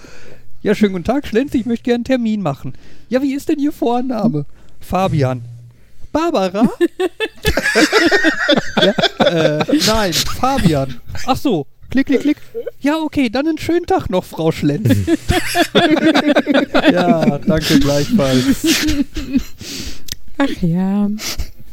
ja, 0.62 0.74
schönen 0.74 0.92
guten 0.92 1.04
Tag, 1.04 1.26
Schlenz, 1.26 1.54
ich 1.54 1.66
möchte 1.66 1.84
gerne 1.84 1.96
einen 1.96 2.04
Termin 2.04 2.42
machen. 2.42 2.74
Ja, 3.08 3.22
wie 3.22 3.34
ist 3.34 3.48
denn 3.48 3.58
Ihr 3.58 3.72
Vorname? 3.72 4.46
Fabian. 4.80 5.42
Barbara? 6.16 6.66
ja, 8.82 8.94
äh, 9.26 9.64
nein, 9.86 10.12
Fabian. 10.14 10.98
Ach 11.26 11.36
so, 11.36 11.66
klick, 11.90 12.06
klick, 12.06 12.20
klick. 12.22 12.38
Ja, 12.80 12.96
okay, 12.96 13.28
dann 13.28 13.46
einen 13.46 13.58
schönen 13.58 13.84
Tag 13.84 14.08
noch, 14.08 14.24
Frau 14.24 14.50
Schlenz. 14.50 14.88
ja, 16.90 17.38
danke 17.38 17.78
gleichfalls. 17.80 18.66
Ach 20.38 20.62
ja. 20.62 21.10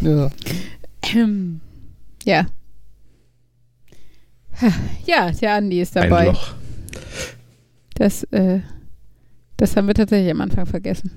Ja. 0.02 0.30
Ähm, 1.16 1.62
ja. 2.26 2.46
Ja, 5.06 5.32
der 5.32 5.54
Andi 5.54 5.80
ist 5.80 5.96
Ein 5.96 6.10
dabei. 6.10 6.26
Loch. 6.26 6.54
Das, 7.96 8.24
äh, 8.26 8.60
das 9.58 9.76
haben 9.76 9.88
wir 9.88 9.94
tatsächlich 9.94 10.32
am 10.32 10.42
Anfang 10.42 10.66
vergessen. 10.66 11.12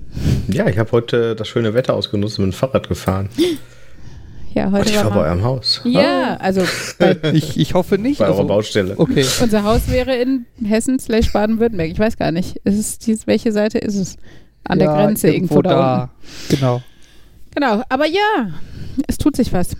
Ja, 0.47 0.67
ich 0.67 0.77
habe 0.77 0.91
heute 0.91 1.35
das 1.35 1.47
schöne 1.47 1.73
Wetter 1.73 1.93
ausgenutzt 1.93 2.39
und 2.39 2.45
bin 2.45 2.51
Fahrrad 2.53 2.87
gefahren. 2.87 3.29
Ja, 4.53 4.67
Und 4.67 4.73
heute 4.73 4.89
ich 4.89 4.95
war 4.95 5.11
bei 5.11 5.25
eurem 5.27 5.43
Haus. 5.43 5.81
Ja, 5.83 6.35
also 6.37 6.63
bei, 6.97 7.15
Ich, 7.33 7.59
ich 7.59 7.75
hoffe 7.75 7.99
nicht. 7.99 8.17
Bei 8.17 8.25
eurer 8.25 8.37
Also, 8.37 8.47
Baustelle. 8.47 8.95
okay. 8.97 9.23
unser 9.43 9.61
Haus 9.63 9.87
wäre 9.87 10.15
in 10.15 10.47
Hessen 10.65 10.97
slash 10.97 11.31
Baden-Württemberg. 11.31 11.91
Ich 11.91 11.99
weiß 11.99 12.17
gar 12.17 12.31
nicht. 12.31 12.55
Ist 12.63 13.07
es 13.07 13.27
welche 13.27 13.51
Seite 13.51 13.77
ist 13.77 13.95
es? 13.97 14.17
An 14.63 14.79
der 14.79 14.87
Ja, 14.87 14.95
Grenze 14.95 15.29
irgendwo, 15.29 15.61
da, 15.61 16.01
unten. 16.01 16.11
Genau. 16.49 16.81
Genau, 17.53 17.83
aber 17.87 18.07
ja, 18.07 18.49
es 19.07 19.19
tut 19.19 19.35
sich 19.35 19.53
was. 19.53 19.75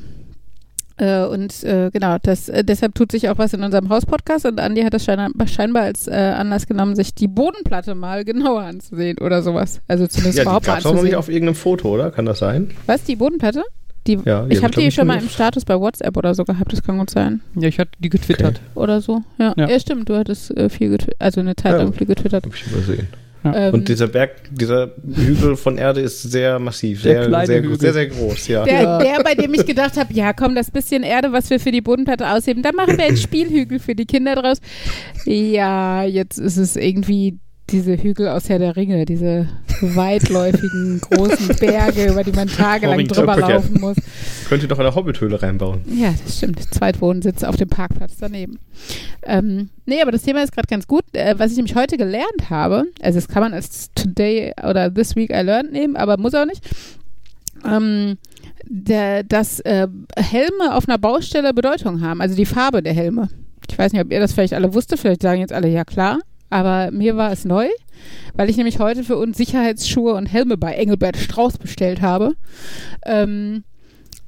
Äh, 0.98 1.26
und 1.26 1.64
äh, 1.64 1.90
genau, 1.92 2.18
das, 2.22 2.50
äh, 2.50 2.64
deshalb 2.64 2.96
tut 2.96 3.12
sich 3.12 3.30
auch 3.30 3.38
was 3.38 3.54
in 3.54 3.64
unserem 3.64 3.90
Hauspodcast 3.90 4.46
und 4.48 4.60
Andi 4.60 4.82
hat 4.82 4.94
das 4.94 5.04
scheinbar, 5.06 5.48
scheinbar 5.48 5.84
als 5.84 6.08
äh, 6.08 6.12
Anlass 6.14 6.66
genommen, 6.66 6.96
sich 6.96 7.14
die 7.14 7.28
Bodenplatte 7.28 7.94
mal 7.96 8.26
genauer 8.26 8.62
anzusehen 8.64 9.18
oder 9.20 9.44
sowas. 9.44 9.82
Also 9.88 10.08
zumindest 10.08 10.40
Ja, 10.40 10.44
die 10.44 10.48
überhaupt 10.48 10.66
mal 10.68 10.74
gab 10.74 10.80
es 10.80 10.86
auch 10.88 10.94
noch 10.96 11.04
nicht 11.04 11.16
anzusehen. 11.16 11.20
auf 11.20 11.30
irgendeinem 11.30 11.56
Foto, 11.56 11.90
oder? 11.94 12.10
Kann 12.12 12.26
das 12.26 12.40
sein? 12.40 12.72
Was, 12.88 13.04
die 13.04 13.16
Bodenplatte? 13.16 13.64
Die, 14.08 14.18
Ja, 14.26 14.46
ich 14.50 14.58
hab 14.64 14.72
habe 14.72 14.82
die 14.82 14.90
schon 14.92 15.06
mal 15.06 15.20
im 15.22 15.28
Status 15.30 15.66
bei 15.66 15.78
WhatsApp 15.80 16.16
oder 16.18 16.34
so 16.34 16.46
gehabt, 16.46 16.72
das 16.74 16.82
kann 16.82 16.98
gut 16.98 17.10
sein. 17.10 17.42
Ja, 17.56 17.68
ich 17.68 17.78
hatte 17.78 17.92
die 18.00 18.10
getwittert. 18.10 18.62
Oder 18.74 19.02
so. 19.02 19.22
Ja, 19.38 19.54
ja. 19.58 19.68
Ja. 19.70 19.80
stimmt, 19.80 20.08
du 20.10 20.16
hattest 20.18 20.50
äh, 20.58 20.70
viel 20.70 20.90
getwittert, 20.90 21.18
also 21.22 21.42
eine 21.42 21.56
Zeit 21.56 21.74
Ja. 21.74 21.78
lang 21.80 21.94
viel 21.94 22.08
getwittert. 22.08 22.46
Habe 22.46 22.56
ich 22.56 22.66
übersehen. 22.72 23.08
Ähm, 23.56 23.74
Und 23.74 23.88
dieser 23.88 24.08
Berg, 24.08 24.32
dieser 24.52 24.92
Hügel 25.16 25.56
von 25.56 25.78
Erde 25.78 26.02
ist 26.02 26.22
sehr 26.24 26.60
massiv, 26.60 27.02
sehr, 27.02 27.30
sehr, 27.46 27.62
Hügel. 27.62 27.80
sehr, 27.80 27.94
sehr 27.94 28.08
groß, 28.08 28.48
ja. 28.48 28.64
Der, 28.64 28.82
Ja. 28.82 28.98
der, 29.00 29.24
bei 29.24 29.36
dem 29.36 29.54
ich 29.54 29.66
gedacht 29.66 29.98
habe, 29.98 30.14
ja 30.14 30.34
komm, 30.34 30.56
das 30.56 30.72
bisschen 30.72 31.04
Erde, 31.04 31.32
was 31.32 31.50
wir 31.50 31.60
für 31.60 31.72
die 31.72 31.82
Bodenplatte 31.82 32.30
ausheben, 32.30 32.64
da 32.64 32.72
machen 32.72 32.98
wir 32.98 33.06
einen 33.06 33.18
Spielhügel 33.28 33.80
für 33.80 33.96
die 33.96 34.06
Kinder 34.06 34.36
draus. 34.36 34.58
Ja, 35.26 36.04
jetzt 36.04 36.38
ist 36.38 36.58
es 36.58 36.76
irgendwie 36.76 37.38
diese 37.70 37.98
Hügel 37.98 38.30
aus 38.30 38.48
Herr 38.50 38.60
der 38.60 38.76
Ringe, 38.78 39.06
diese 39.06 39.48
weitläufigen 39.82 41.02
großen 41.10 41.56
Berge, 41.60 42.08
über 42.12 42.24
die 42.24 42.32
man 42.32 42.48
tagelang 42.48 43.00
Hobbit- 43.00 43.16
drüber 43.18 43.34
Verkehr. 43.36 43.56
laufen 43.56 43.80
muss. 43.82 43.98
Könnt 44.48 44.64
ihr 44.64 44.70
doch 44.70 44.80
eine 44.80 44.96
Hobbithöhle 44.96 45.42
reinbauen. 45.42 45.82
Ja, 45.94 46.14
das 46.24 46.38
stimmt. 46.38 46.62
Zweitwohnsitz 46.74 47.44
auf 47.44 47.58
dem 47.58 47.68
Parkplatz 47.70 48.14
daneben. 48.20 48.60
Ähm, 49.24 49.70
nee, 49.86 50.02
aber 50.02 50.12
das 50.12 50.22
Thema 50.24 50.44
ist 50.44 50.54
gerade 50.54 50.68
ganz 50.68 50.88
gut. 50.88 51.04
Äh, 51.14 51.36
was 51.38 51.52
ich 51.52 51.58
nämlich 51.58 51.76
heute 51.76 51.98
gelernt 51.98 52.50
habe, 52.50 52.86
also 53.02 53.18
das 53.18 53.28
kann 53.28 53.44
man 53.44 53.54
als 53.54 53.92
Today 53.94 54.54
oder 54.68 54.94
This 54.94 55.16
Week 55.16 55.30
I 55.30 55.42
Learned 55.42 55.74
nehmen, 55.74 55.96
aber 55.98 56.18
muss 56.18 56.34
auch 56.34 56.46
nicht. 56.46 56.64
Ähm, 57.66 58.18
der, 58.70 59.24
dass 59.24 59.60
äh, 59.62 59.88
Helme 60.18 60.76
auf 60.76 60.88
einer 60.88 60.98
Baustelle 60.98 61.54
Bedeutung 61.54 62.02
haben, 62.02 62.22
also 62.22 62.36
die 62.36 62.46
Farbe 62.46 62.82
der 62.82 62.94
Helme. 62.94 63.30
Ich 63.70 63.78
weiß 63.78 63.92
nicht, 63.92 64.02
ob 64.02 64.12
ihr 64.12 64.20
das 64.20 64.34
vielleicht 64.34 64.54
alle 64.54 64.74
wusstet, 64.74 65.00
vielleicht 65.00 65.22
sagen 65.22 65.42
jetzt 65.42 65.54
alle 65.54 65.68
ja 65.68 65.84
klar, 65.84 66.20
aber 66.50 66.92
mir 66.92 67.18
war 67.18 67.32
es 67.32 67.46
neu, 67.46 67.68
weil 68.36 68.50
ich 68.50 68.58
nämlich 68.58 68.80
heute 68.80 69.04
für 69.04 69.18
uns 69.18 69.38
Sicherheitsschuhe 69.38 70.14
und 70.14 70.28
Helme 70.28 70.58
bei 70.58 70.74
Engelbert 70.74 71.18
Strauß 71.18 71.58
bestellt 71.58 72.02
habe. 72.02 72.36
Ähm, 73.06 73.64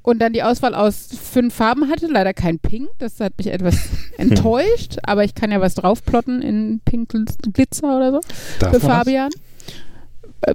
und 0.02 0.20
dann 0.20 0.34
die 0.34 0.44
Auswahl 0.44 0.74
aus 0.74 1.10
fünf 1.22 1.54
Farben 1.54 1.90
hatte, 1.90 2.08
leider 2.08 2.34
kein 2.34 2.58
Pink, 2.58 2.90
das 2.98 3.20
hat 3.20 3.34
mich 3.38 3.48
etwas 3.48 3.78
enttäuscht, 4.18 4.98
aber 5.04 5.24
ich 5.24 5.36
kann 5.36 5.52
ja 5.52 5.62
was 5.62 5.76
draufplotten 5.76 6.42
in 6.42 6.82
Pink 6.84 7.14
Glitzer 7.54 7.98
oder 7.98 8.12
so 8.14 8.22
Darf 8.60 8.72
für 8.72 8.88
man 8.88 9.06
das? 9.06 9.30
Äh, 10.42 10.54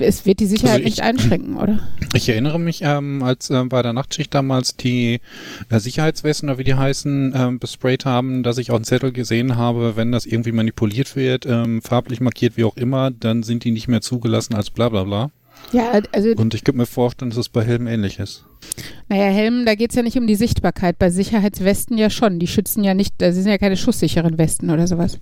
Es 0.00 0.26
wird 0.26 0.40
die 0.40 0.46
Sicherheit 0.46 0.76
Also 0.76 0.84
ich- 0.84 0.96
nicht 0.96 1.02
einschränken, 1.02 1.56
oder? 1.56 1.78
Ich 2.14 2.28
erinnere 2.28 2.58
mich, 2.58 2.80
ähm, 2.82 3.22
als 3.22 3.50
äh, 3.50 3.64
bei 3.64 3.82
der 3.82 3.92
Nachtschicht 3.92 4.34
damals 4.34 4.76
die 4.76 5.20
äh, 5.70 5.78
Sicherheitswesten 5.78 6.48
oder 6.48 6.58
wie 6.58 6.64
die 6.64 6.74
heißen, 6.74 7.32
ähm, 7.36 7.58
besprayt 7.58 8.04
haben, 8.04 8.42
dass 8.42 8.58
ich 8.58 8.70
auch 8.70 8.76
einen 8.76 8.84
Zettel 8.84 9.12
gesehen 9.12 9.56
habe, 9.56 9.96
wenn 9.96 10.12
das 10.12 10.26
irgendwie 10.26 10.52
manipuliert 10.52 11.16
wird, 11.16 11.46
ähm, 11.46 11.82
farblich 11.82 12.20
markiert, 12.20 12.56
wie 12.56 12.64
auch 12.64 12.76
immer, 12.76 13.10
dann 13.10 13.42
sind 13.42 13.64
die 13.64 13.70
nicht 13.70 13.88
mehr 13.88 14.00
zugelassen 14.00 14.54
als 14.54 14.70
bla 14.70 14.88
bla 14.88 15.04
bla. 15.04 15.30
Ja, 15.72 15.92
also, 16.12 16.30
Und 16.30 16.52
ich 16.54 16.64
könnte 16.64 16.78
mir 16.78 16.86
vorstellen, 16.86 17.30
dass 17.30 17.38
es 17.38 17.48
bei 17.48 17.64
Helmen 17.64 17.86
ähnlich 17.86 18.18
ist. 18.18 18.44
naja, 19.08 19.24
Helmen, 19.30 19.64
da 19.64 19.74
geht 19.76 19.90
es 19.90 19.96
ja 19.96 20.02
nicht 20.02 20.18
um 20.18 20.26
die 20.26 20.34
Sichtbarkeit. 20.34 20.98
Bei 20.98 21.10
Sicherheitswesten 21.10 21.96
ja 21.96 22.10
schon. 22.10 22.38
Die 22.38 22.48
schützen 22.48 22.82
ja 22.84 22.92
nicht, 22.92 23.14
das 23.18 23.36
sind 23.36 23.46
ja 23.46 23.56
keine 23.58 23.76
schusssicheren 23.76 24.36
Westen 24.36 24.70
oder 24.70 24.86
sowas. 24.86 25.20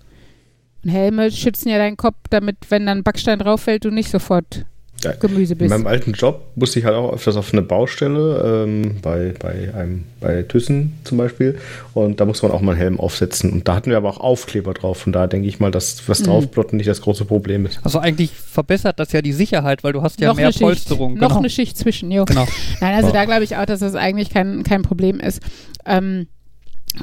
Und 0.85 0.91
Helme 0.91 1.31
schützen 1.31 1.69
ja 1.69 1.79
deinen 1.79 1.97
Kopf, 1.97 2.17
damit, 2.31 2.57
wenn 2.71 2.87
dann 2.87 2.99
ein 2.99 3.03
Backstein 3.05 3.39
drauf 3.39 3.63
fällt, 3.63 3.85
du 3.85 3.91
nicht 3.91 4.11
sofort 4.11 4.65
Ja, 5.05 5.13
Gemüse 5.13 5.55
In 5.55 5.59
bist. 5.59 5.71
meinem 5.71 5.87
alten 5.87 6.13
Job 6.13 6.43
musste 6.55 6.79
ich 6.79 6.85
halt 6.85 6.95
auch 6.95 7.13
öfters 7.13 7.37
auf 7.37 7.53
eine 7.53 7.63
Baustelle, 7.63 8.65
ähm, 8.67 8.97
bei, 9.03 9.35
bei, 9.39 9.73
einem, 9.75 10.05
bei 10.21 10.43
Thyssen 10.43 10.93
zum 11.05 11.19
Beispiel. 11.19 11.59
Und 11.95 12.21
da 12.21 12.25
musste 12.25 12.47
man 12.47 12.55
auch 12.57 12.61
mal 12.61 12.73
einen 12.73 12.81
Helm 12.81 13.01
aufsetzen. 13.01 13.51
Und 13.53 13.67
da 13.69 13.75
hatten 13.75 13.91
wir 13.91 13.97
aber 13.97 14.09
auch 14.11 14.19
Aufkleber 14.21 14.75
drauf. 14.75 15.07
Und 15.07 15.13
da 15.13 15.27
denke 15.27 15.49
ich 15.49 15.59
mal, 15.61 15.71
dass 15.73 16.09
was 16.09 16.21
Mhm. 16.21 16.25
draufplotten 16.27 16.77
nicht 16.77 16.89
das 16.89 17.01
große 17.01 17.25
Problem 17.25 17.67
ist. 17.67 17.81
Also 17.85 17.99
eigentlich 18.01 18.31
verbessert 18.33 18.99
das 19.01 19.11
ja 19.13 19.23
die 19.23 19.33
Sicherheit, 19.33 19.83
weil 19.85 19.93
du 19.93 20.03
hast 20.03 20.21
ja 20.21 20.29
noch 20.29 20.37
mehr 20.37 20.47
eine 20.47 20.53
Schicht, 20.53 20.63
Polsterung. 20.65 21.15
Noch 21.15 21.29
genau. 21.29 21.39
eine 21.41 21.51
Schicht 21.51 21.77
zwischen, 21.79 22.11
jo. 22.13 22.25
genau. 22.25 22.47
Nein, 22.81 22.95
also 22.95 23.09
Ja. 23.09 23.13
da 23.15 23.25
glaube 23.25 23.45
ich 23.45 23.57
auch, 23.57 23.67
dass 23.67 23.81
das 23.81 23.95
eigentlich 23.97 24.31
kein, 24.31 24.63
kein 24.63 24.83
Problem 24.83 25.19
ist. 25.21 25.41
Ähm, 25.87 26.27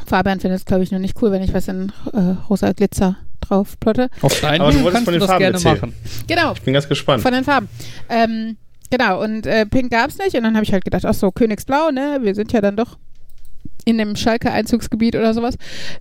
Fabian 0.05 0.39
findet 0.39 0.59
es, 0.59 0.65
glaube 0.65 0.83
ich, 0.83 0.91
nur 0.91 0.99
nicht 0.99 1.21
cool, 1.21 1.31
wenn 1.31 1.41
ich 1.43 1.53
was 1.53 1.67
in 1.67 1.91
äh, 2.13 2.35
rosa 2.49 2.71
Glitzer 2.73 3.17
drauf 3.39 3.79
plotte. 3.79 4.09
Auf 4.21 4.39
deinen 4.41 4.61
Aber 4.61 4.71
du 4.71 4.83
wolltest 4.83 4.93
kannst 4.93 5.05
von 5.05 5.13
du 5.13 5.19
den 5.19 5.19
das 5.21 5.29
Farben 5.29 5.39
gerne 5.39 5.55
erzählen. 5.57 5.75
machen. 5.79 5.93
Genau, 6.27 6.53
Ich 6.53 6.61
bin 6.61 6.73
ganz 6.73 6.87
gespannt. 6.87 7.21
von 7.23 7.33
den 7.33 7.43
Farben. 7.43 7.69
Ähm, 8.09 8.57
genau, 8.89 9.23
und 9.23 9.45
äh, 9.45 9.65
Pink 9.65 9.91
gab 9.91 10.09
es 10.09 10.17
nicht. 10.17 10.35
Und 10.35 10.43
dann 10.43 10.55
habe 10.55 10.63
ich 10.63 10.73
halt 10.73 10.83
gedacht, 10.85 11.05
ach 11.05 11.13
so, 11.13 11.31
Königsblau, 11.31 11.91
ne? 11.91 12.19
Wir 12.21 12.35
sind 12.35 12.51
ja 12.51 12.61
dann 12.61 12.75
doch 12.75 12.97
in 13.85 13.97
dem 13.97 14.15
Schalke-Einzugsgebiet 14.15 15.15
oder 15.15 15.33
sowas. 15.33 15.55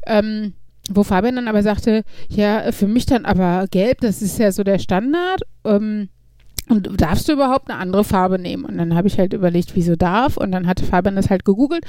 Ähm, 0.07 0.55
wo 0.91 1.05
Fabian 1.05 1.37
dann 1.37 1.49
aber 1.49 1.63
sagte, 1.63 2.03
ja, 2.29 2.73
für 2.73 2.87
mich 2.87 3.05
dann 3.07 3.25
aber 3.27 3.67
gelb, 3.71 4.01
das 4.01 4.23
ist 4.23 4.39
ja 4.39 4.51
so 4.53 4.65
der 4.65 4.79
Standard. 4.79 5.43
Ähm, 5.65 6.09
und 6.69 7.01
darfst 7.01 7.29
du 7.29 7.33
überhaupt 7.33 7.71
eine 7.71 7.79
andere 7.79 8.05
Farbe 8.05 8.39
nehmen? 8.39 8.65
Und 8.65 8.79
dann 8.79 8.95
habe 8.95 9.09
ich 9.09 9.19
halt 9.19 9.33
überlegt, 9.33 9.75
wieso 9.75 9.97
darf? 9.97 10.37
Und 10.37 10.53
dann 10.53 10.67
hat 10.67 10.81
Fabian 10.81 11.17
das 11.17 11.31
halt 11.31 11.45
gegoogelt 11.45 11.85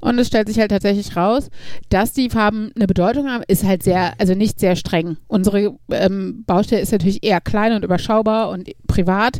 und 0.00 0.18
es 0.18 0.26
stellt 0.26 0.48
sich 0.48 0.58
halt 0.58 0.70
tatsächlich 0.70 1.16
raus, 1.16 1.50
dass 1.88 2.12
die 2.12 2.30
Farben 2.30 2.72
eine 2.74 2.86
Bedeutung 2.86 3.28
haben, 3.28 3.44
ist 3.46 3.64
halt 3.64 3.82
sehr, 3.82 4.14
also 4.18 4.34
nicht 4.34 4.58
sehr 4.60 4.76
streng. 4.76 5.16
Unsere 5.28 5.76
ähm, 5.90 6.44
Baustelle 6.46 6.80
ist 6.80 6.92
natürlich 6.92 7.22
eher 7.22 7.40
klein 7.40 7.72
und 7.72 7.84
überschaubar 7.84 8.50
und 8.50 8.70
privat. 8.86 9.38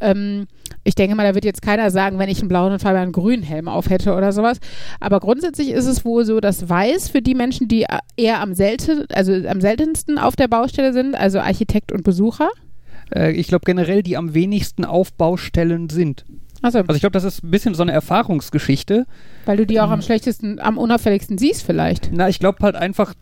Ähm, 0.00 0.46
ich 0.84 0.94
denke 0.94 1.16
mal, 1.16 1.26
da 1.26 1.34
wird 1.34 1.44
jetzt 1.44 1.62
keiner 1.62 1.90
sagen, 1.90 2.18
wenn 2.18 2.28
ich 2.28 2.40
einen 2.40 2.48
blauen 2.48 2.72
und 2.72 2.80
Fabian 2.80 3.02
einen 3.02 3.12
grünen 3.12 3.42
Helm 3.42 3.68
auf 3.68 3.90
hätte 3.90 4.14
oder 4.14 4.32
sowas. 4.32 4.58
Aber 5.00 5.20
grundsätzlich 5.20 5.70
ist 5.70 5.86
es 5.86 6.04
wohl 6.04 6.24
so, 6.24 6.40
dass 6.40 6.68
Weiß 6.68 7.08
für 7.08 7.22
die 7.22 7.34
Menschen, 7.34 7.68
die 7.68 7.86
eher 8.16 8.40
am 8.40 8.54
selten, 8.54 9.04
also 9.12 9.32
am 9.32 9.60
seltensten 9.60 10.18
auf 10.18 10.36
der 10.36 10.48
Baustelle 10.48 10.92
sind, 10.92 11.14
also 11.14 11.40
Architekt 11.40 11.92
und 11.92 12.04
Besucher, 12.04 12.48
Äh, 13.14 13.32
ich 13.32 13.48
glaube 13.48 13.64
generell, 13.64 14.02
die 14.02 14.16
am 14.16 14.34
wenigsten 14.34 14.84
auf 14.84 15.12
Baustellen 15.12 15.88
sind. 15.88 16.24
Also, 16.62 16.78
Also 16.80 16.94
ich 16.94 17.00
glaube, 17.00 17.12
das 17.12 17.24
ist 17.24 17.44
ein 17.44 17.50
bisschen 17.50 17.74
so 17.74 17.82
eine 17.82 17.92
Erfahrungsgeschichte. 17.92 19.06
weil 19.46 19.56
du 19.56 19.66
die 19.66 19.80
auch 19.80 19.90
am 19.90 20.02
schlechtesten, 20.02 20.58
am 20.58 20.76
unauffälligsten 20.76 21.38
siehst 21.38 21.62
vielleicht. 21.62 22.10
Na, 22.12 22.28
ich 22.28 22.40
glaube 22.40 22.58
halt 22.62 22.74
einfach, 22.74 23.14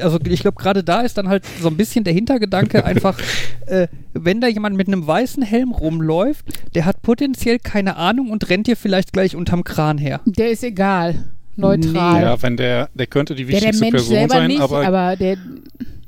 also 0.00 0.18
ich 0.24 0.40
glaube 0.40 0.60
gerade 0.60 0.84
da 0.84 1.00
ist 1.00 1.18
dann 1.18 1.28
halt 1.28 1.44
so 1.60 1.68
ein 1.68 1.76
bisschen 1.76 2.04
der 2.04 2.14
Hintergedanke 2.14 2.84
einfach, 2.86 3.18
äh, 3.66 3.88
wenn 4.12 4.40
da 4.40 4.46
jemand 4.46 4.76
mit 4.76 4.86
einem 4.86 5.06
weißen 5.06 5.42
Helm 5.42 5.72
rumläuft, 5.72 6.46
der 6.74 6.84
hat 6.84 7.02
potenziell 7.02 7.58
keine 7.58 7.96
Ahnung 7.96 8.30
und 8.30 8.48
rennt 8.48 8.68
dir 8.68 8.76
vielleicht 8.76 9.12
gleich 9.12 9.34
unterm 9.34 9.64
Kran 9.64 9.98
her. 9.98 10.20
Der 10.24 10.50
ist 10.50 10.62
egal. 10.62 11.24
Neutral. 11.56 12.22
Ja, 12.22 12.42
wenn 12.42 12.56
der, 12.56 12.88
der 12.94 13.06
könnte 13.06 13.34
die 13.34 13.44
ja, 13.44 13.48
der 13.48 13.58
wichtigste 13.58 13.84
Mensch 13.84 13.92
Person 13.92 14.14
selber 14.14 14.34
sein, 14.34 14.46
nicht, 14.48 14.60
aber, 14.60 14.86
aber, 14.86 15.16
der 15.16 15.36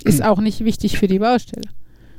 ist 0.05 0.23
auch 0.25 0.41
nicht 0.41 0.65
wichtig 0.65 0.99
für 0.99 1.07
die 1.07 1.19
Baustelle. 1.19 1.69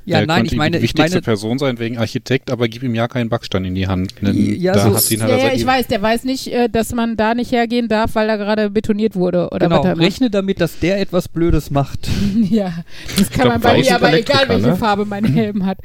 Ja, 0.08 0.20
der 0.20 0.28
nein, 0.28 0.38
könnte 0.38 0.54
ich 0.54 0.58
meine, 0.58 0.72
die 0.72 0.78
ich 0.78 0.84
wichtigste 0.84 1.16
meine, 1.18 1.22
Person 1.22 1.60
sein 1.60 1.80
wegen 1.80 1.98
Architekt, 1.98 2.50
aber 2.50 2.70
gib 2.70 2.82
ihm 2.82 2.96
ja 2.96 3.10
keinen 3.10 3.28
Backstein 3.30 3.66
in 3.66 3.76
die 3.76 3.88
Hand. 3.88 4.14
Denn 4.22 4.56
Ja, 4.56 4.72
da 4.72 4.90
so 4.90 4.96
hat 4.96 5.12
ihn 5.12 5.20
Ja, 5.20 5.26
halt 5.26 5.34
ja, 5.38 5.42
seit 5.50 5.58
ich 5.58 5.66
weiß, 5.66 5.88
der 5.88 6.02
weiß 6.02 6.24
nicht, 6.24 6.48
äh, 6.48 6.70
dass 6.70 6.94
man 6.94 7.18
da 7.18 7.34
nicht 7.36 7.52
hergehen 7.52 7.90
darf, 7.90 8.16
weil 8.16 8.26
da 8.28 8.38
gerade 8.38 8.70
betoniert 8.70 9.16
wurde 9.16 9.50
oder 9.50 9.68
genau, 9.68 9.84
was 9.84 9.98
rechne 10.00 10.30
damit, 10.30 10.62
dass 10.62 10.80
der 10.80 11.02
etwas 11.02 11.28
Blödes 11.28 11.72
macht. 11.72 12.08
Ja, 12.50 12.72
das 13.18 13.30
kann 13.30 13.50
glaub, 13.50 13.54
man 13.54 13.62
bei 13.62 13.80
mir, 13.80 13.96
aber 13.96 14.14
egal 14.14 14.48
welche 14.48 14.68
ne? 14.68 14.76
Farbe 14.78 15.06
mein 15.06 15.26
Helm 15.34 15.66
hat. 15.66 15.80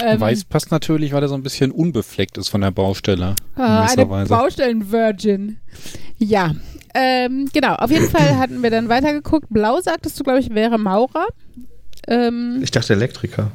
Ähm, 0.00 0.20
Weiß 0.20 0.44
passt 0.44 0.70
natürlich, 0.70 1.12
weil 1.12 1.22
er 1.22 1.28
so 1.28 1.34
ein 1.34 1.42
bisschen 1.42 1.72
unbefleckt 1.72 2.38
ist 2.38 2.48
von 2.48 2.60
der 2.60 2.70
Baustelle. 2.70 3.34
Ah, 3.56 3.86
eine. 3.86 4.26
Baustellen-Virgin. 4.26 5.58
Ja, 6.18 6.54
ähm, 6.94 7.48
genau. 7.52 7.74
Auf 7.74 7.90
jeden 7.90 8.08
Fall 8.08 8.38
hatten 8.38 8.62
wir 8.62 8.70
dann 8.70 8.88
weitergeguckt. 8.88 9.48
Blau 9.50 9.80
sagtest 9.80 10.18
du, 10.20 10.24
glaube 10.24 10.40
ich, 10.40 10.54
wäre 10.54 10.78
Maurer. 10.78 11.26
Ähm, 12.06 12.60
Ich 12.62 12.70
dachte 12.70 12.92
Elektriker. 12.92 13.50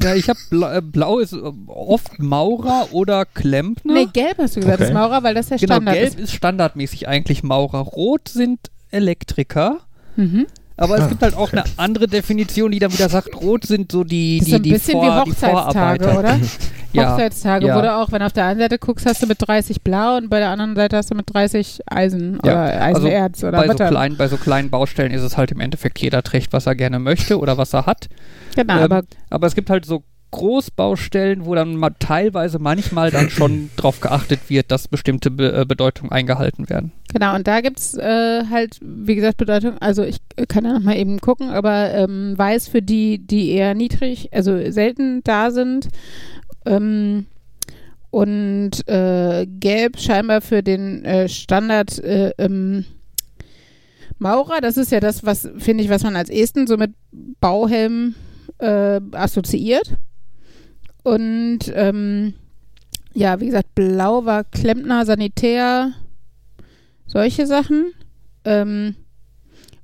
Ja, 0.00 0.14
ich 0.14 0.28
habe 0.28 0.38
Blau, 0.50 0.70
äh, 0.72 0.80
Blau 0.80 1.18
ist 1.18 1.32
äh, 1.32 1.38
oft 1.66 2.18
Maurer 2.20 2.88
oder 2.92 3.24
Klempner. 3.24 3.92
nee, 3.94 4.06
gelb 4.12 4.38
hast 4.38 4.54
du 4.54 4.60
gesagt, 4.60 4.78
Okay. 4.80 4.88
ist 4.90 4.94
Maurer, 4.94 5.22
weil 5.24 5.34
das 5.34 5.48
der 5.48 5.58
genau, 5.58 5.74
Standard 5.74 5.94
gelb 5.96 6.08
ist. 6.10 6.18
ist 6.20 6.32
standardmäßig 6.34 7.08
eigentlich 7.08 7.42
Maurer. 7.42 7.80
Rot 7.80 8.28
sind 8.28 8.60
Elektriker. 8.92 9.78
Mhm. 10.16 10.46
Aber 10.78 10.94
es 10.96 11.02
Ah, 11.02 11.06
gibt 11.08 11.22
halt 11.22 11.34
auch 11.34 11.52
eine 11.52 11.64
andere 11.76 12.06
Definition, 12.06 12.70
die 12.70 12.78
dann 12.78 12.92
wieder 12.92 13.08
sagt, 13.08 13.34
rot 13.40 13.66
sind 13.66 13.92
so 13.92 14.04
die, 14.04 14.38
Das 14.38 14.48
ist 14.48 14.54
die, 14.56 14.62
die, 14.62 14.70
bisschen 14.72 14.92
Vor, 14.92 15.02
wie 15.26 15.30
Hochzeitstage, 15.30 16.04
Vorarbeiter. 16.04 16.18
oder? 16.18 16.38
Ja, 16.94 17.12
Hochzeitstage, 17.12 17.66
ja. 17.66 17.76
wo 17.76 17.82
du 17.82 17.94
auch, 17.94 18.10
wenn 18.12 18.20
du 18.20 18.26
auf 18.26 18.32
der 18.32 18.46
einen 18.46 18.60
Seite 18.60 18.78
guckst, 18.78 19.04
hast 19.04 19.22
du 19.22 19.26
mit 19.26 19.36
30 19.46 19.82
Blau 19.82 20.16
und 20.16 20.30
bei 20.30 20.38
der 20.38 20.48
anderen 20.48 20.74
Seite 20.74 20.96
hast 20.96 21.10
du 21.10 21.14
mit 21.16 21.26
30 21.32 21.80
Eisen 21.86 22.38
Ja, 22.44 22.52
oder 22.52 22.80
also 22.82 23.06
Eisenerz 23.06 23.42
oder 23.44 23.52
bei, 23.52 23.62
so 23.64 23.68
was 23.68 23.76
dann- 23.76 23.90
kleinen, 23.90 24.16
bei 24.16 24.28
so 24.28 24.36
kleinen 24.38 24.70
Baustellen 24.70 25.12
ist 25.12 25.20
es 25.22 25.36
halt 25.36 25.50
im 25.52 25.60
Endeffekt, 25.60 25.98
jeder 25.98 26.22
trägt, 26.22 26.52
was 26.54 26.64
er 26.66 26.74
gerne 26.76 26.98
möchte 26.98 27.38
oder 27.38 27.58
was 27.58 27.74
er 27.74 27.84
hat. 27.84 28.08
Genau, 28.56 28.74
Ähm, 28.76 28.82
aber 28.84 29.02
Aber 29.28 29.46
es 29.46 29.54
gibt 29.54 29.68
halt 29.68 29.84
so 29.84 30.02
Großbaustellen, 30.30 31.46
wo 31.46 31.54
dann 31.54 31.76
mal 31.76 31.94
teilweise 31.98 32.58
manchmal 32.58 33.10
dann 33.10 33.30
schon 33.30 33.70
drauf 33.76 34.00
geachtet 34.00 34.40
wird, 34.48 34.70
dass 34.70 34.88
bestimmte 34.88 35.30
Be 35.30 35.52
äh, 35.52 35.64
Bedeutungen 35.64 36.12
eingehalten 36.12 36.68
werden. 36.68 36.92
Genau, 37.12 37.34
und 37.34 37.46
da 37.46 37.60
gibt's 37.60 37.94
äh, 37.94 38.44
halt, 38.50 38.78
wie 38.82 39.14
gesagt, 39.14 39.38
Bedeutung, 39.38 39.78
also 39.78 40.02
ich 40.02 40.18
kann 40.48 40.64
ja 40.64 40.74
nochmal 40.74 40.96
eben 40.96 41.20
gucken, 41.20 41.48
aber 41.50 41.94
ähm, 41.94 42.36
weiß 42.36 42.68
für 42.68 42.82
die, 42.82 43.18
die 43.18 43.50
eher 43.50 43.74
niedrig, 43.74 44.28
also 44.32 44.70
selten 44.70 45.22
da 45.24 45.50
sind. 45.50 45.88
Ähm, 46.66 47.26
und 48.10 48.88
äh, 48.88 49.46
gelb 49.46 49.98
scheinbar 49.98 50.40
für 50.40 50.62
den 50.62 51.04
äh, 51.04 51.28
Standard 51.28 51.98
äh, 51.98 52.32
ähm, 52.38 52.84
Maurer, 54.18 54.60
das 54.60 54.76
ist 54.76 54.90
ja 54.90 55.00
das, 55.00 55.24
was, 55.24 55.48
finde 55.58 55.84
ich, 55.84 55.90
was 55.90 56.02
man 56.02 56.16
als 56.16 56.30
ehesten 56.30 56.66
so 56.66 56.76
mit 56.76 56.92
Bauhelm 57.40 58.14
äh, 58.58 59.00
assoziiert. 59.12 59.96
Und 61.08 61.72
ähm, 61.74 62.34
ja, 63.14 63.40
wie 63.40 63.46
gesagt, 63.46 63.74
blau 63.74 64.26
war 64.26 64.44
Klempner, 64.44 65.06
Sanitär, 65.06 65.92
solche 67.06 67.46
Sachen. 67.46 67.92
Ähm, 68.44 68.94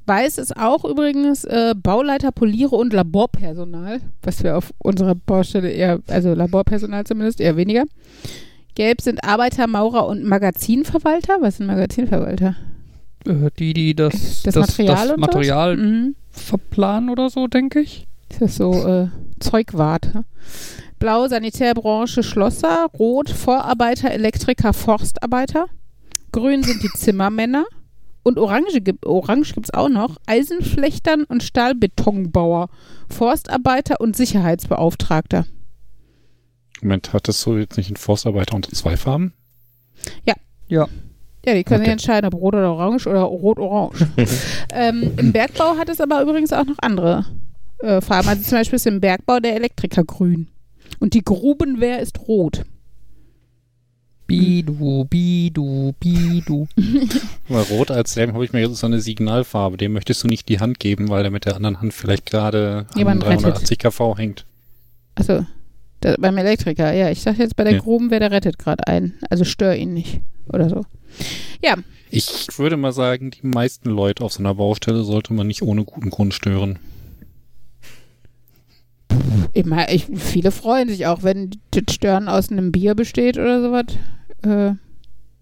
Weiß 0.06 0.36
ist 0.36 0.54
auch 0.58 0.84
übrigens 0.84 1.44
äh, 1.44 1.74
Bauleiter, 1.74 2.30
Poliere 2.30 2.76
und 2.76 2.92
Laborpersonal, 2.92 4.00
was 4.22 4.42
wir 4.42 4.58
auf 4.58 4.74
unserer 4.76 5.14
Baustelle 5.14 5.70
eher, 5.70 6.00
also 6.08 6.34
Laborpersonal 6.34 7.04
zumindest, 7.04 7.40
eher 7.40 7.56
weniger. 7.56 7.84
Gelb 8.74 9.00
sind 9.00 9.24
Arbeiter, 9.24 9.66
Maurer 9.66 10.06
und 10.06 10.24
Magazinverwalter. 10.24 11.38
Was 11.40 11.56
sind 11.56 11.68
Magazinverwalter? 11.68 12.54
Äh, 13.26 13.50
die, 13.58 13.72
die 13.72 13.94
das, 13.94 14.42
Das, 14.42 14.56
Material 14.56 15.08
das 15.08 15.16
Material? 15.16 15.76
Mhm. 15.78 16.16
verplanen 16.30 17.08
oder 17.08 17.30
so, 17.30 17.46
denke 17.46 17.80
ich. 17.80 18.06
Ist 18.28 18.42
das 18.42 18.56
so 18.56 18.86
äh, 18.86 19.08
Zeugwarte? 19.40 20.24
Blau 21.04 21.28
Sanitärbranche 21.28 22.22
Schlosser, 22.22 22.86
Rot 22.98 23.28
Vorarbeiter, 23.28 24.10
Elektriker, 24.10 24.72
Forstarbeiter. 24.72 25.66
Grün 26.32 26.62
sind 26.62 26.82
die 26.82 26.88
Zimmermänner. 26.96 27.66
Und 28.22 28.38
Orange, 28.38 28.80
gibt 28.80 29.04
Orange 29.04 29.52
gibt 29.52 29.66
es 29.66 29.74
auch 29.74 29.90
noch. 29.90 30.16
Eisenflechtern 30.24 31.24
und 31.24 31.42
Stahlbetonbauer, 31.42 32.70
Forstarbeiter 33.10 34.00
und 34.00 34.16
Sicherheitsbeauftragter. 34.16 35.44
Moment, 36.80 37.12
hattest 37.12 37.44
du 37.44 37.58
jetzt 37.58 37.76
nicht 37.76 37.88
einen 37.88 37.96
Forstarbeiter 37.96 38.54
unter 38.54 38.70
zwei 38.70 38.96
Farben? 38.96 39.34
Ja. 40.24 40.36
Ja, 40.68 40.88
die 41.44 41.64
können 41.64 41.82
Okay. 41.82 41.84
sich 41.84 41.92
entscheiden, 41.92 42.32
ob 42.32 42.40
rot 42.40 42.54
oder 42.54 42.72
orange 42.72 43.06
oder 43.06 43.24
rot-orange. 43.24 44.06
ähm, 44.72 45.12
Im 45.18 45.32
Bergbau 45.32 45.76
hat 45.76 45.90
es 45.90 46.00
aber 46.00 46.22
übrigens 46.22 46.54
auch 46.54 46.64
noch 46.64 46.78
andere 46.80 47.26
äh, 47.80 48.00
Farben. 48.00 48.28
Also 48.28 48.42
zum 48.44 48.56
Beispiel 48.56 48.76
ist 48.76 48.86
im 48.86 49.02
Bergbau 49.02 49.38
der 49.40 49.54
Elektriker 49.54 50.02
grün. 50.02 50.48
Und 51.00 51.14
die 51.14 51.22
Grubenwehr 51.24 52.00
ist 52.00 52.18
rot. 52.28 52.64
Bidu, 54.26 55.04
Bidu, 55.04 55.92
Bidu. 56.00 56.66
Weil 57.48 57.62
Rot 57.64 57.90
als 57.90 58.16
Helm 58.16 58.32
habe 58.32 58.44
ich 58.44 58.52
mir 58.54 58.60
jetzt 58.60 58.76
so 58.78 58.86
eine 58.86 59.00
Signalfarbe. 59.00 59.76
Dem 59.76 59.92
möchtest 59.92 60.22
du 60.24 60.28
nicht 60.28 60.48
die 60.48 60.60
Hand 60.60 60.80
geben, 60.80 61.10
weil 61.10 61.22
der 61.22 61.30
mit 61.30 61.44
der 61.44 61.56
anderen 61.56 61.80
Hand 61.82 61.92
vielleicht 61.92 62.24
gerade 62.24 62.86
an 62.92 62.98
Jemanden 62.98 63.22
rettet. 63.24 63.44
380 63.44 63.78
kV 63.78 64.16
hängt. 64.16 64.46
Achso, 65.14 65.44
beim 66.18 66.38
Elektriker, 66.38 66.92
ja. 66.94 67.10
Ich 67.10 67.22
dachte 67.22 67.42
jetzt 67.42 67.54
bei 67.56 67.64
der 67.64 67.74
Ja. 67.74 67.80
Grubenwehr, 67.80 68.18
der 68.18 68.30
rettet 68.30 68.58
gerade 68.58 68.86
einen. 68.86 69.12
Also 69.28 69.44
stör 69.44 69.76
ihn 69.76 69.92
nicht. 69.92 70.20
Oder 70.50 70.70
so. 70.70 70.86
Ja, 71.62 71.76
Ich 72.10 72.46
würde 72.58 72.76
mal 72.78 72.92
sagen, 72.92 73.30
die 73.30 73.46
meisten 73.46 73.90
Leute 73.90 74.24
auf 74.24 74.32
so 74.32 74.38
einer 74.40 74.54
Baustelle 74.54 75.04
sollte 75.04 75.34
man 75.34 75.46
nicht 75.46 75.62
ohne 75.62 75.84
guten 75.84 76.08
Grund 76.10 76.32
stören. 76.32 76.78
Immer, 79.52 79.90
ich, 79.90 80.06
viele 80.16 80.50
freuen 80.50 80.88
sich 80.88 81.06
auch, 81.06 81.22
wenn 81.22 81.50
das 81.70 81.94
Stören 81.94 82.28
aus 82.28 82.50
einem 82.50 82.72
Bier 82.72 82.94
besteht 82.94 83.38
oder 83.38 83.62
sowas. 83.62 83.84
Äh, 84.42 84.74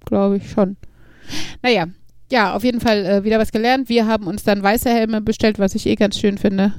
Glaube 0.04 0.36
ich 0.38 0.50
schon. 0.50 0.76
Naja, 1.62 1.86
ja, 2.30 2.54
auf 2.54 2.64
jeden 2.64 2.80
Fall 2.80 3.04
äh, 3.04 3.24
wieder 3.24 3.38
was 3.38 3.52
gelernt. 3.52 3.88
Wir 3.88 4.06
haben 4.06 4.26
uns 4.26 4.42
dann 4.42 4.62
weiße 4.62 4.90
Helme 4.90 5.20
bestellt, 5.20 5.58
was 5.58 5.74
ich 5.74 5.86
eh 5.86 5.94
ganz 5.94 6.18
schön 6.18 6.38
finde. 6.38 6.72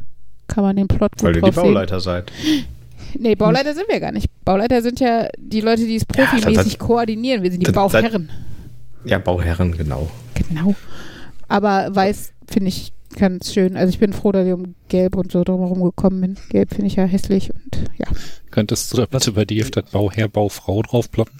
Kann 0.47 0.63
man 0.63 0.75
den 0.75 0.87
Plot 0.87 1.11
gut 1.13 1.23
Weil 1.23 1.29
ihr 1.35 1.41
die 1.41 1.41
drauf 1.41 1.55
sehen. 1.55 1.63
Bauleiter 1.63 1.99
seid. 1.99 2.31
Nee, 3.17 3.35
Bauleiter 3.35 3.73
sind 3.73 3.87
wir 3.87 3.99
gar 3.99 4.11
nicht. 4.11 4.27
Bauleiter 4.43 4.81
sind 4.81 4.99
ja 4.99 5.27
die 5.37 5.61
Leute, 5.61 5.85
die 5.85 5.95
es 5.95 6.03
Ja, 6.17 6.25
profimäßig 6.25 6.73
das- 6.73 6.79
koordinieren. 6.79 7.43
Wir 7.43 7.51
sind 7.51 7.61
die 7.61 7.65
das- 7.65 7.75
Bauherren. 7.75 8.29
Ja, 9.05 9.19
Bauherren, 9.19 9.71
genau. 9.77 10.09
Genau. 10.49 10.75
Aber 11.47 11.95
weiß 11.95 12.33
finde 12.49 12.69
ich 12.69 12.91
ganz 13.13 13.53
schön. 13.53 13.77
Also 13.77 13.89
ich 13.89 13.99
bin 13.99 14.13
froh, 14.13 14.31
dass 14.31 14.45
ich 14.45 14.53
um 14.53 14.75
Gelb 14.89 15.15
und 15.15 15.31
so 15.31 15.43
drumherum 15.43 15.81
gekommen 15.83 16.21
bin. 16.21 16.37
Gelb 16.49 16.69
finde 16.69 16.87
ich 16.87 16.95
ja 16.95 17.05
hässlich 17.05 17.51
und 17.53 17.89
ja. 17.97 18.07
Könntest 18.51 18.91
du 18.93 18.97
da 18.97 19.05
bitte 19.05 19.31
bei 19.31 19.45
dir 19.45 19.63
auf 19.63 19.71
das 19.71 19.85
Bauherr, 19.91 20.27
Baufrau 20.27 20.81
draufploppen? 20.81 21.39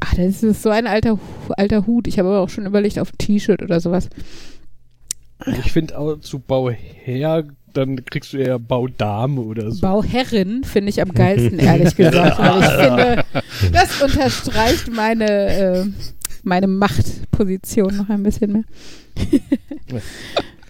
Ah, 0.00 0.14
das 0.16 0.42
ist 0.42 0.62
so 0.62 0.70
ein 0.70 0.86
alter, 0.86 1.18
alter 1.56 1.86
Hut. 1.86 2.06
Ich 2.06 2.18
habe 2.18 2.28
aber 2.28 2.40
auch 2.40 2.48
schon 2.48 2.66
überlegt 2.66 2.98
auf 2.98 3.12
ein 3.12 3.18
T-Shirt 3.18 3.62
oder 3.62 3.80
sowas. 3.80 4.08
Ich 5.46 5.72
finde 5.72 5.98
auch 5.98 6.18
zu 6.20 6.38
Bauherr, 6.38 7.44
dann 7.72 8.04
kriegst 8.04 8.32
du 8.32 8.38
eher 8.38 8.58
Baudame 8.58 9.40
oder 9.40 9.70
so. 9.70 9.80
Bauherrin 9.82 10.64
finde 10.64 10.90
ich 10.90 11.02
am 11.02 11.12
geilsten, 11.12 11.58
ehrlich 11.58 11.94
gesagt. 11.96 12.38
Weil 12.38 12.60
ich 12.60 12.68
finde, 12.70 13.24
das 13.72 14.02
unterstreicht 14.02 14.90
meine, 14.92 15.26
äh, 15.28 15.84
meine 16.42 16.66
Machtposition 16.66 17.96
noch 17.96 18.08
ein 18.08 18.22
bisschen 18.22 18.52
mehr. 18.52 18.64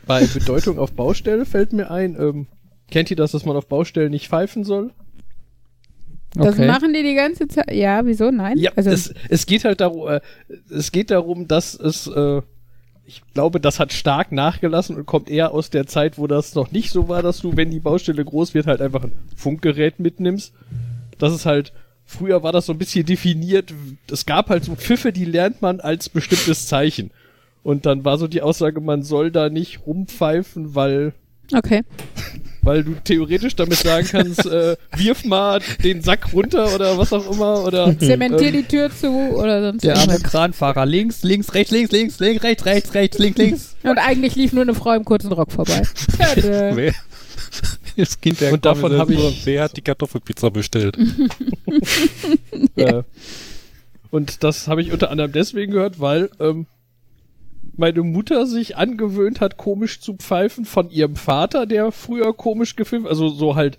Bei 0.07 0.27
Bedeutung 0.27 0.79
auf 0.79 0.93
Baustelle 0.93 1.45
fällt 1.47 1.73
mir 1.73 1.91
ein, 1.91 2.17
ähm, 2.19 2.47
kennt 2.91 3.11
ihr 3.11 3.17
das, 3.17 3.33
dass 3.33 3.45
man 3.45 3.57
auf 3.57 3.67
Baustellen 3.69 4.11
nicht 4.11 4.29
pfeifen 4.29 4.65
soll? 4.65 4.91
Das 6.35 6.57
Okay. 6.57 6.67
machen 6.67 6.93
die 6.93 7.03
die 7.03 7.15
ganze 7.15 7.47
Zeit. 7.47 7.73
Ja, 7.73 8.05
wieso? 8.05 8.31
Nein? 8.31 8.59
Ja, 8.59 8.73
also, 8.75 8.91
es, 8.91 9.15
es 9.29 9.47
geht 9.47 9.65
halt 9.65 9.81
darum, 9.81 10.09
äh, 10.09 10.21
es 10.69 10.91
geht 10.91 11.11
darum, 11.11 11.47
dass 11.47 11.75
es, 11.75 12.09
äh, 12.09 12.43
ich 13.07 13.23
glaube, 13.35 13.61
das 13.61 13.79
hat 13.79 13.93
stark 13.93 14.33
nachgelassen 14.33 14.97
und 14.97 15.07
kommt 15.07 15.29
eher 15.31 15.53
aus 15.53 15.71
der 15.71 15.87
Zeit, 15.87 16.19
wo 16.19 16.27
das 16.27 16.55
noch 16.55 16.73
nicht 16.73 16.91
so 16.91 17.09
war, 17.09 17.23
dass 17.23 17.39
du, 17.41 17.57
wenn 17.57 17.71
die 17.71 17.81
Baustelle 17.81 18.25
groß 18.25 18.55
wird, 18.55 18.67
halt 18.67 18.81
einfach 18.81 19.05
ein 19.05 19.13
Funkgerät 19.37 20.01
mitnimmst. 20.01 20.53
Das 21.19 21.33
ist 21.33 21.47
halt, 21.47 21.73
früher 22.05 22.43
war 22.43 22.51
das 22.51 22.67
so 22.67 22.73
ein 22.73 22.79
bisschen 22.79 23.07
definiert, 23.07 23.73
es 24.11 24.27
gab 24.27 24.49
halt 24.49 24.65
so 24.65 24.75
Pfiffe, 24.75 25.13
die 25.13 25.27
lernt 25.27 25.63
man 25.63 25.81
als 25.81 26.09
bestimmtes 26.09 26.67
Zeichen. 26.67 27.13
Und 27.65 27.87
dann 27.87 28.05
war 28.05 28.19
so 28.19 28.29
die 28.29 28.43
Aussage, 28.43 28.81
man 28.81 29.03
soll 29.03 29.31
da 29.33 29.49
nicht 29.49 29.87
rumpfeifen, 29.87 30.75
weil 30.75 31.15
okay. 31.53 31.83
weil 32.61 32.85
du 32.85 32.93
theoretisch 33.03 33.57
damit 33.57 33.79
sagen 33.79 34.07
kannst, 34.09 34.45
äh, 34.45 34.77
wirf 34.97 35.25
mal 35.25 35.61
den 35.83 36.03
Sack 36.03 36.35
runter 36.35 36.75
oder 36.75 36.99
was 36.99 37.13
auch 37.15 37.29
immer 37.33 37.65
oder 37.65 37.99
Zementier 37.99 38.49
ähm, 38.49 38.53
die 38.53 38.63
Tür 38.65 38.91
zu 38.91 39.09
oder 39.09 39.63
sonst 39.63 39.83
Der 39.83 39.97
arme. 39.97 40.19
Kranfahrer. 40.19 40.85
Links, 40.85 41.23
links, 41.23 41.55
rechts, 41.55 41.73
links, 41.73 41.91
links, 41.91 42.21
links, 42.21 42.45
rechts, 42.45 42.65
rechts, 42.67 42.95
rechts, 42.95 43.19
links, 43.19 43.39
links. 43.39 43.77
Und 43.83 43.97
eigentlich 43.99 44.37
lief 44.37 44.53
nur 44.53 44.63
eine 44.63 44.75
Frau 44.75 44.93
im 44.93 45.07
kurzen 45.07 45.33
Rock 45.33 45.51
vorbei. 45.51 45.83
Wer? 46.37 46.93
Das 47.97 48.21
Kind 48.21 48.43
der 48.43 48.53
Und 48.53 48.65
davon 48.67 48.99
hab 48.99 49.09
ich- 49.09 49.47
Wer 49.47 49.63
hat 49.65 49.77
die 49.77 49.83
Kartoffelpizza 49.83 50.51
bestellt? 50.51 50.99
Äh, 52.77 53.03
und 54.11 54.45
das 54.45 54.69
habe 54.69 54.83
ich 54.83 54.93
unter 54.93 55.11
anderem 55.11 55.33
deswegen 55.33 55.73
gehört, 55.73 55.99
weil 55.99 56.29
ähm, 56.41 56.67
meine 57.77 58.03
Mutter 58.03 58.47
sich 58.47 58.77
angewöhnt 58.77 59.41
hat, 59.41 59.57
komisch 59.57 60.01
zu 60.01 60.15
pfeifen 60.15 60.65
von 60.65 60.91
ihrem 60.91 61.17
Vater, 61.17 61.67
der 61.67 61.93
früher 61.93 62.33
komisch 62.33 62.77
gefilmt, 62.77 63.07
also 63.07 63.29
so 63.29 63.57
halt 63.57 63.79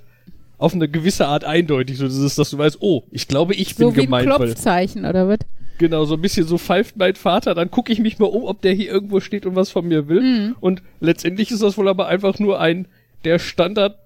auf 0.58 0.74
eine 0.74 0.88
gewisse 0.88 1.28
Art 1.28 1.44
eindeutig, 1.44 1.98
so 1.98 2.06
dieses, 2.06 2.36
dass 2.36 2.50
du 2.50 2.58
weißt, 2.58 2.78
oh, 2.80 3.04
ich 3.12 3.28
glaube, 3.28 3.54
ich 3.54 3.76
bin 3.76 3.88
So 3.88 3.96
wie 3.96 4.02
ein 4.02 4.06
gemeint, 4.06 4.30
weil 4.30 4.38
Klopfzeichen 4.38 5.06
oder 5.06 5.28
was? 5.28 5.40
genau 5.78 6.06
so 6.06 6.16
ein 6.16 6.22
bisschen 6.22 6.48
so 6.48 6.58
pfeift 6.58 6.98
mein 6.98 7.16
Vater, 7.16 7.54
dann 7.54 7.72
gucke 7.72 7.92
ich 7.92 8.00
mich 8.00 8.20
mal 8.20 8.28
um, 8.28 8.44
ob 8.44 8.62
der 8.62 8.74
hier 8.74 8.90
irgendwo 8.90 9.20
steht 9.20 9.46
und 9.46 9.56
was 9.56 9.70
von 9.70 9.88
mir 9.88 10.08
will. 10.08 10.22
Mhm. 10.22 10.56
Und 10.60 10.82
letztendlich 11.00 11.52
ist 11.52 11.62
das 11.62 11.78
wohl 11.78 11.88
aber 11.88 12.08
einfach 12.08 12.40
nur 12.40 12.60
ein 12.60 12.88
der 13.24 13.40
Standard 13.40 13.98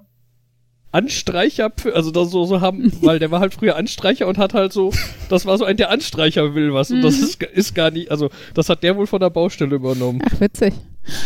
Anstreicher, 0.91 1.71
also 1.93 2.11
das 2.11 2.31
so, 2.31 2.45
so 2.45 2.61
haben, 2.61 2.91
weil 3.01 3.19
der 3.19 3.31
war 3.31 3.39
halt 3.39 3.53
früher 3.53 3.75
Anstreicher 3.75 4.27
und 4.27 4.37
hat 4.37 4.53
halt 4.53 4.73
so, 4.73 4.91
das 5.29 5.45
war 5.45 5.57
so 5.57 5.65
ein, 5.65 5.77
der 5.77 5.91
Anstreicher 5.91 6.55
will 6.55 6.73
was. 6.73 6.89
Und 6.91 7.01
das 7.01 7.17
Mhm. 7.17 7.23
ist, 7.23 7.43
ist 7.43 7.75
gar 7.75 7.91
nicht, 7.91 8.09
also 8.11 8.29
das 8.53 8.69
hat 8.69 8.83
der 8.83 8.95
wohl 8.97 9.07
von 9.07 9.19
der 9.19 9.29
Baustelle 9.29 9.75
übernommen. 9.75 10.21
Ach, 10.25 10.39
witzig. 10.39 10.73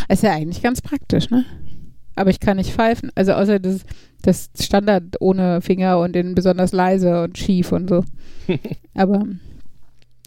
Ist 0.09 0.23
ja 0.23 0.31
eigentlich 0.31 0.61
ganz 0.61 0.81
praktisch, 0.81 1.29
ne? 1.29 1.45
Aber 2.15 2.29
ich 2.29 2.39
kann 2.39 2.57
nicht 2.57 2.71
pfeifen. 2.71 3.11
Also 3.15 3.33
außer 3.33 3.59
das, 3.59 3.81
das 4.21 4.49
Standard 4.61 5.15
ohne 5.19 5.61
Finger 5.61 5.99
und 5.99 6.15
in 6.15 6.35
besonders 6.35 6.71
leise 6.71 7.23
und 7.23 7.37
schief 7.37 7.71
und 7.71 7.89
so. 7.89 8.03
Aber 8.93 9.25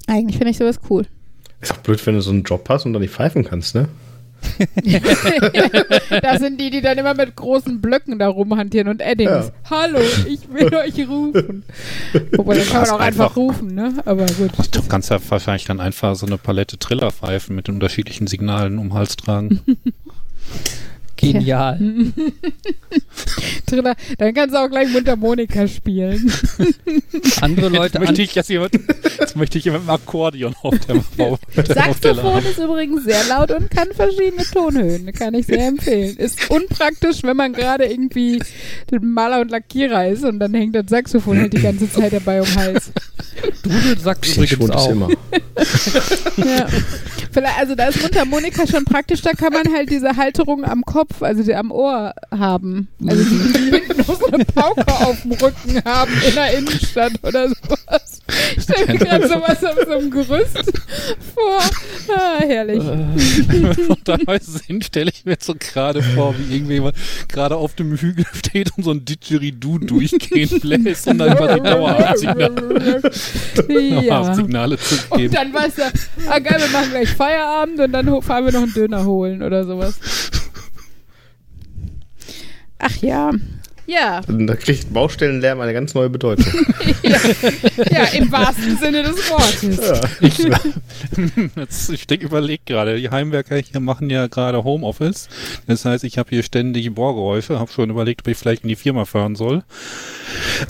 eigentlich 0.08 0.36
finde 0.38 0.50
ich 0.50 0.56
sowas 0.58 0.80
cool. 0.90 1.06
Ist 1.60 1.72
auch 1.72 1.78
blöd, 1.78 2.04
wenn 2.06 2.14
du 2.14 2.20
so 2.22 2.30
einen 2.30 2.42
Job 2.42 2.68
hast 2.68 2.86
und 2.86 2.92
dann 2.92 3.02
nicht 3.02 3.14
pfeifen 3.14 3.44
kannst, 3.44 3.74
ne? 3.74 3.88
das 6.22 6.38
sind 6.40 6.60
die, 6.60 6.70
die 6.70 6.80
dann 6.80 6.98
immer 6.98 7.14
mit 7.14 7.34
großen 7.36 7.80
Blöcken 7.80 8.18
da 8.18 8.28
rumhantieren 8.28 8.88
und 8.88 9.00
Eddings. 9.00 9.30
Ja. 9.30 9.52
Hallo, 9.70 9.98
ich 10.28 10.48
will 10.52 10.74
euch 10.74 11.08
rufen. 11.08 11.64
Wobei, 12.32 12.56
dann 12.56 12.66
kann 12.66 12.80
man 12.82 12.90
auch 12.90 13.00
einfach 13.00 13.24
einfach- 13.26 13.36
rufen, 13.36 13.74
ne? 13.74 13.94
Aber 14.04 14.26
gut. 14.26 14.50
Du 14.72 14.82
kannst 14.88 15.10
ja 15.10 15.18
wahrscheinlich 15.28 15.64
dann 15.64 15.80
einfach 15.80 16.14
so 16.16 16.26
eine 16.26 16.38
Palette 16.38 16.78
Trillerpfeifen 16.78 17.54
mit 17.54 17.68
den 17.68 17.74
unterschiedlichen 17.76 18.26
Signalen 18.26 18.78
um 18.78 18.88
den 18.88 18.94
Hals 18.94 19.16
tragen. 19.16 19.60
Genial. 21.16 21.80
Triller, 23.66 23.96
dann 24.18 24.34
kannst 24.34 24.54
du 24.54 24.58
auch 24.58 24.68
gleich 24.68 24.88
Mundharmonika 24.90 25.66
spielen. 25.66 26.30
Andere 27.40 27.68
Leute 27.68 27.98
Jetzt 27.98 28.00
möchte 28.00 28.08
an 28.08 28.20
ich 28.20 28.34
jetzt 28.34 28.50
jemand, 28.50 28.72
jetzt 29.18 29.36
möchte 29.36 29.58
ich 29.58 29.64
jemand 29.64 29.84
mit 29.84 29.90
einem 29.90 30.00
Akkordeon 30.00 30.54
auf 30.62 30.74
der, 30.80 31.02
der 31.56 31.74
Saxophon 31.74 32.44
ist 32.44 32.58
übrigens 32.58 33.04
sehr 33.04 33.24
laut 33.28 33.50
und 33.50 33.70
kann 33.70 33.88
verschiedene 33.92 34.44
Tonhöhen. 34.44 35.12
Kann 35.12 35.34
ich 35.34 35.46
sehr 35.46 35.68
empfehlen. 35.68 36.16
Ist 36.16 36.50
unpraktisch, 36.50 37.22
wenn 37.22 37.36
man 37.36 37.52
gerade 37.52 37.86
irgendwie 37.86 38.42
Maler 39.00 39.40
und 39.40 39.50
Lackierer 39.50 40.08
ist 40.08 40.24
und 40.24 40.38
dann 40.38 40.52
hängt 40.54 40.76
das 40.76 40.86
Saxophon 40.88 41.40
halt 41.40 41.52
die 41.52 41.62
ganze 41.62 41.90
Zeit 41.90 42.12
dabei 42.12 42.40
um 42.40 42.46
den 42.46 42.56
Hals. 42.56 42.92
Dudel 43.62 43.98
sagt 43.98 44.26
Ich 44.26 44.52
übrigens 44.52 44.76
auch. 44.76 44.90
immer. 44.90 45.08
Ja. 46.36 46.66
Vielleicht, 47.36 47.58
also 47.58 47.74
da 47.74 47.88
ist 47.88 48.00
Mundharmonika 48.00 48.66
schon 48.66 48.86
praktisch, 48.86 49.20
da 49.20 49.32
kann 49.32 49.52
man 49.52 49.70
halt 49.70 49.90
diese 49.90 50.16
Halterung 50.16 50.64
am 50.64 50.82
Kopf, 50.86 51.20
also 51.22 51.42
die 51.42 51.54
am 51.54 51.70
Ohr 51.70 52.14
haben. 52.30 52.88
Also 53.06 53.22
die 53.24 53.82
noch 53.98 54.18
so 54.18 54.26
eine 54.28 54.46
Pauke 54.46 54.86
auf 54.88 55.20
dem 55.20 55.32
Rücken 55.32 55.82
haben 55.84 56.12
in 56.26 56.34
der 56.34 56.56
Innenstadt 56.56 57.12
oder 57.22 57.50
sowas. 57.50 58.22
Ich 58.56 58.62
stelle 58.62 58.86
mir 58.86 58.98
gerade 58.98 59.28
sowas 59.28 59.62
auf 59.62 59.76
so 59.86 59.98
einem 59.98 60.10
Gerüst 60.10 60.72
vor. 61.34 61.60
Ah, 62.16 62.40
herrlich. 62.40 62.80
Und 62.80 64.00
dabei 64.04 64.38
sind, 64.40 64.86
stelle 64.86 65.10
ich 65.10 65.26
mir 65.26 65.36
so 65.38 65.54
gerade 65.58 66.02
vor, 66.02 66.34
wie 66.38 66.54
irgendjemand 66.54 66.96
gerade 67.28 67.56
auf 67.56 67.74
dem 67.74 67.96
Hügel 67.96 68.24
steht 68.32 68.70
und 68.78 68.84
so 68.84 68.92
ein 68.92 69.04
Didgeridoo 69.04 69.78
durchgehen 69.78 70.48
lässt 70.62 71.06
und 71.06 71.18
dann 71.18 71.30
einfach 71.30 71.54
die 71.54 71.60
dauerhaft 71.60 72.18
Signale, 72.18 72.50
dauerhaft 72.54 73.68
ja. 73.68 74.34
Signale 74.34 74.78
zu 74.78 74.94
Und 75.10 75.18
geben. 75.18 75.34
dann 75.34 75.52
weißt 75.52 75.78
du, 75.78 75.82
ah 76.30 76.38
geil, 76.38 76.60
wir 76.60 76.68
machen 76.70 76.90
gleich 76.90 77.10
Feierabend 77.26 77.80
und 77.80 77.92
dann 77.92 78.22
fahren 78.22 78.44
wir 78.44 78.52
noch 78.52 78.62
einen 78.62 78.74
Döner 78.74 79.04
holen 79.04 79.42
oder 79.42 79.64
sowas. 79.64 79.98
Ach 82.78 82.96
ja. 82.98 83.32
Ja, 83.88 84.20
da 84.26 84.56
kriegt 84.56 84.92
Baustellenlärm 84.92 85.60
eine 85.60 85.72
ganz 85.72 85.94
neue 85.94 86.10
Bedeutung. 86.10 86.52
ja, 87.04 87.18
ja, 87.88 88.04
im 88.14 88.32
wahrsten 88.32 88.76
Sinne 88.78 89.04
des 89.04 89.30
Wortes. 89.30 90.02
Ich, 90.20 90.38
jetzt, 91.56 91.90
ich 91.90 92.06
denke, 92.08 92.26
überleg 92.26 92.66
gerade, 92.66 92.98
die 92.98 93.10
Heimwerker 93.10 93.56
hier 93.56 93.78
machen 93.78 94.10
ja 94.10 94.26
gerade 94.26 94.64
Homeoffice. 94.64 95.28
Das 95.68 95.84
heißt, 95.84 96.02
ich 96.02 96.18
habe 96.18 96.30
hier 96.30 96.42
ständig 96.42 96.92
Bohrgeräusche, 96.92 97.60
habe 97.60 97.70
schon 97.70 97.90
überlegt, 97.90 98.22
ob 98.22 98.28
ich 98.28 98.36
vielleicht 98.36 98.64
in 98.64 98.70
die 98.70 98.76
Firma 98.76 99.04
fahren 99.04 99.36
soll. 99.36 99.62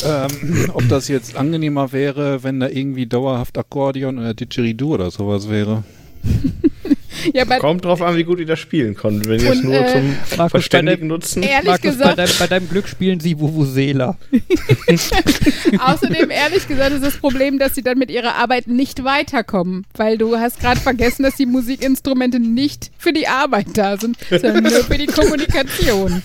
Ähm, 0.05 0.71
ob 0.75 0.87
das 0.91 1.09
jetzt 1.09 1.37
angenehmer 1.37 1.93
wäre, 1.93 2.45
wenn 2.45 2.61
da 2.61 2.69
irgendwie 2.69 3.07
dauerhaft 3.07 3.57
Akkordeon 3.57 4.19
oder 4.19 4.35
Didgeridoo 4.35 4.93
oder 4.93 5.11
sowas 5.11 5.49
wäre. 5.49 5.85
Ja, 7.35 7.45
bei, 7.45 7.59
Kommt 7.59 7.85
drauf 7.85 8.03
an, 8.03 8.17
wie 8.17 8.25
gut 8.25 8.41
ihr 8.41 8.47
das 8.47 8.59
spielen 8.59 8.95
konnten. 8.95 9.27
Wenn 9.27 9.41
ihr 9.41 9.53
es 9.53 9.63
nur 9.63 9.75
äh, 9.75 9.93
zum 9.93 10.17
Markus, 10.37 10.51
Verständigen 10.51 11.07
nutzen. 11.07 11.43
ehrlich 11.43 11.67
Markus, 11.67 11.83
bei, 11.83 11.91
gesagt, 11.91 12.19
deinem, 12.19 12.33
bei 12.39 12.47
deinem 12.47 12.69
Glück 12.69 12.89
spielen 12.89 13.21
sie 13.21 13.39
Vuvuzela. 13.39 14.17
außerdem 15.79 16.31
ehrlich 16.31 16.69
gesagt 16.69 16.93
ist 16.93 17.05
das 17.05 17.17
Problem, 17.17 17.59
dass 17.59 17.75
sie 17.75 17.83
dann 17.83 17.99
mit 17.99 18.11
ihrer 18.11 18.35
Arbeit 18.35 18.67
nicht 18.67 19.05
weiterkommen, 19.05 19.87
weil 19.95 20.19
du 20.19 20.37
hast 20.37 20.61
gerade 20.61 20.81
vergessen, 20.81 21.23
dass 21.23 21.37
die 21.37 21.47
Musikinstrumente 21.47 22.39
nicht 22.39 22.91
für 22.99 23.13
die 23.13 23.29
Arbeit 23.29 23.67
da 23.75 23.97
sind, 23.97 24.17
sondern 24.29 24.65
nur 24.65 24.85
für 24.85 24.99
die 24.99 25.07
Kommunikation. 25.07 26.23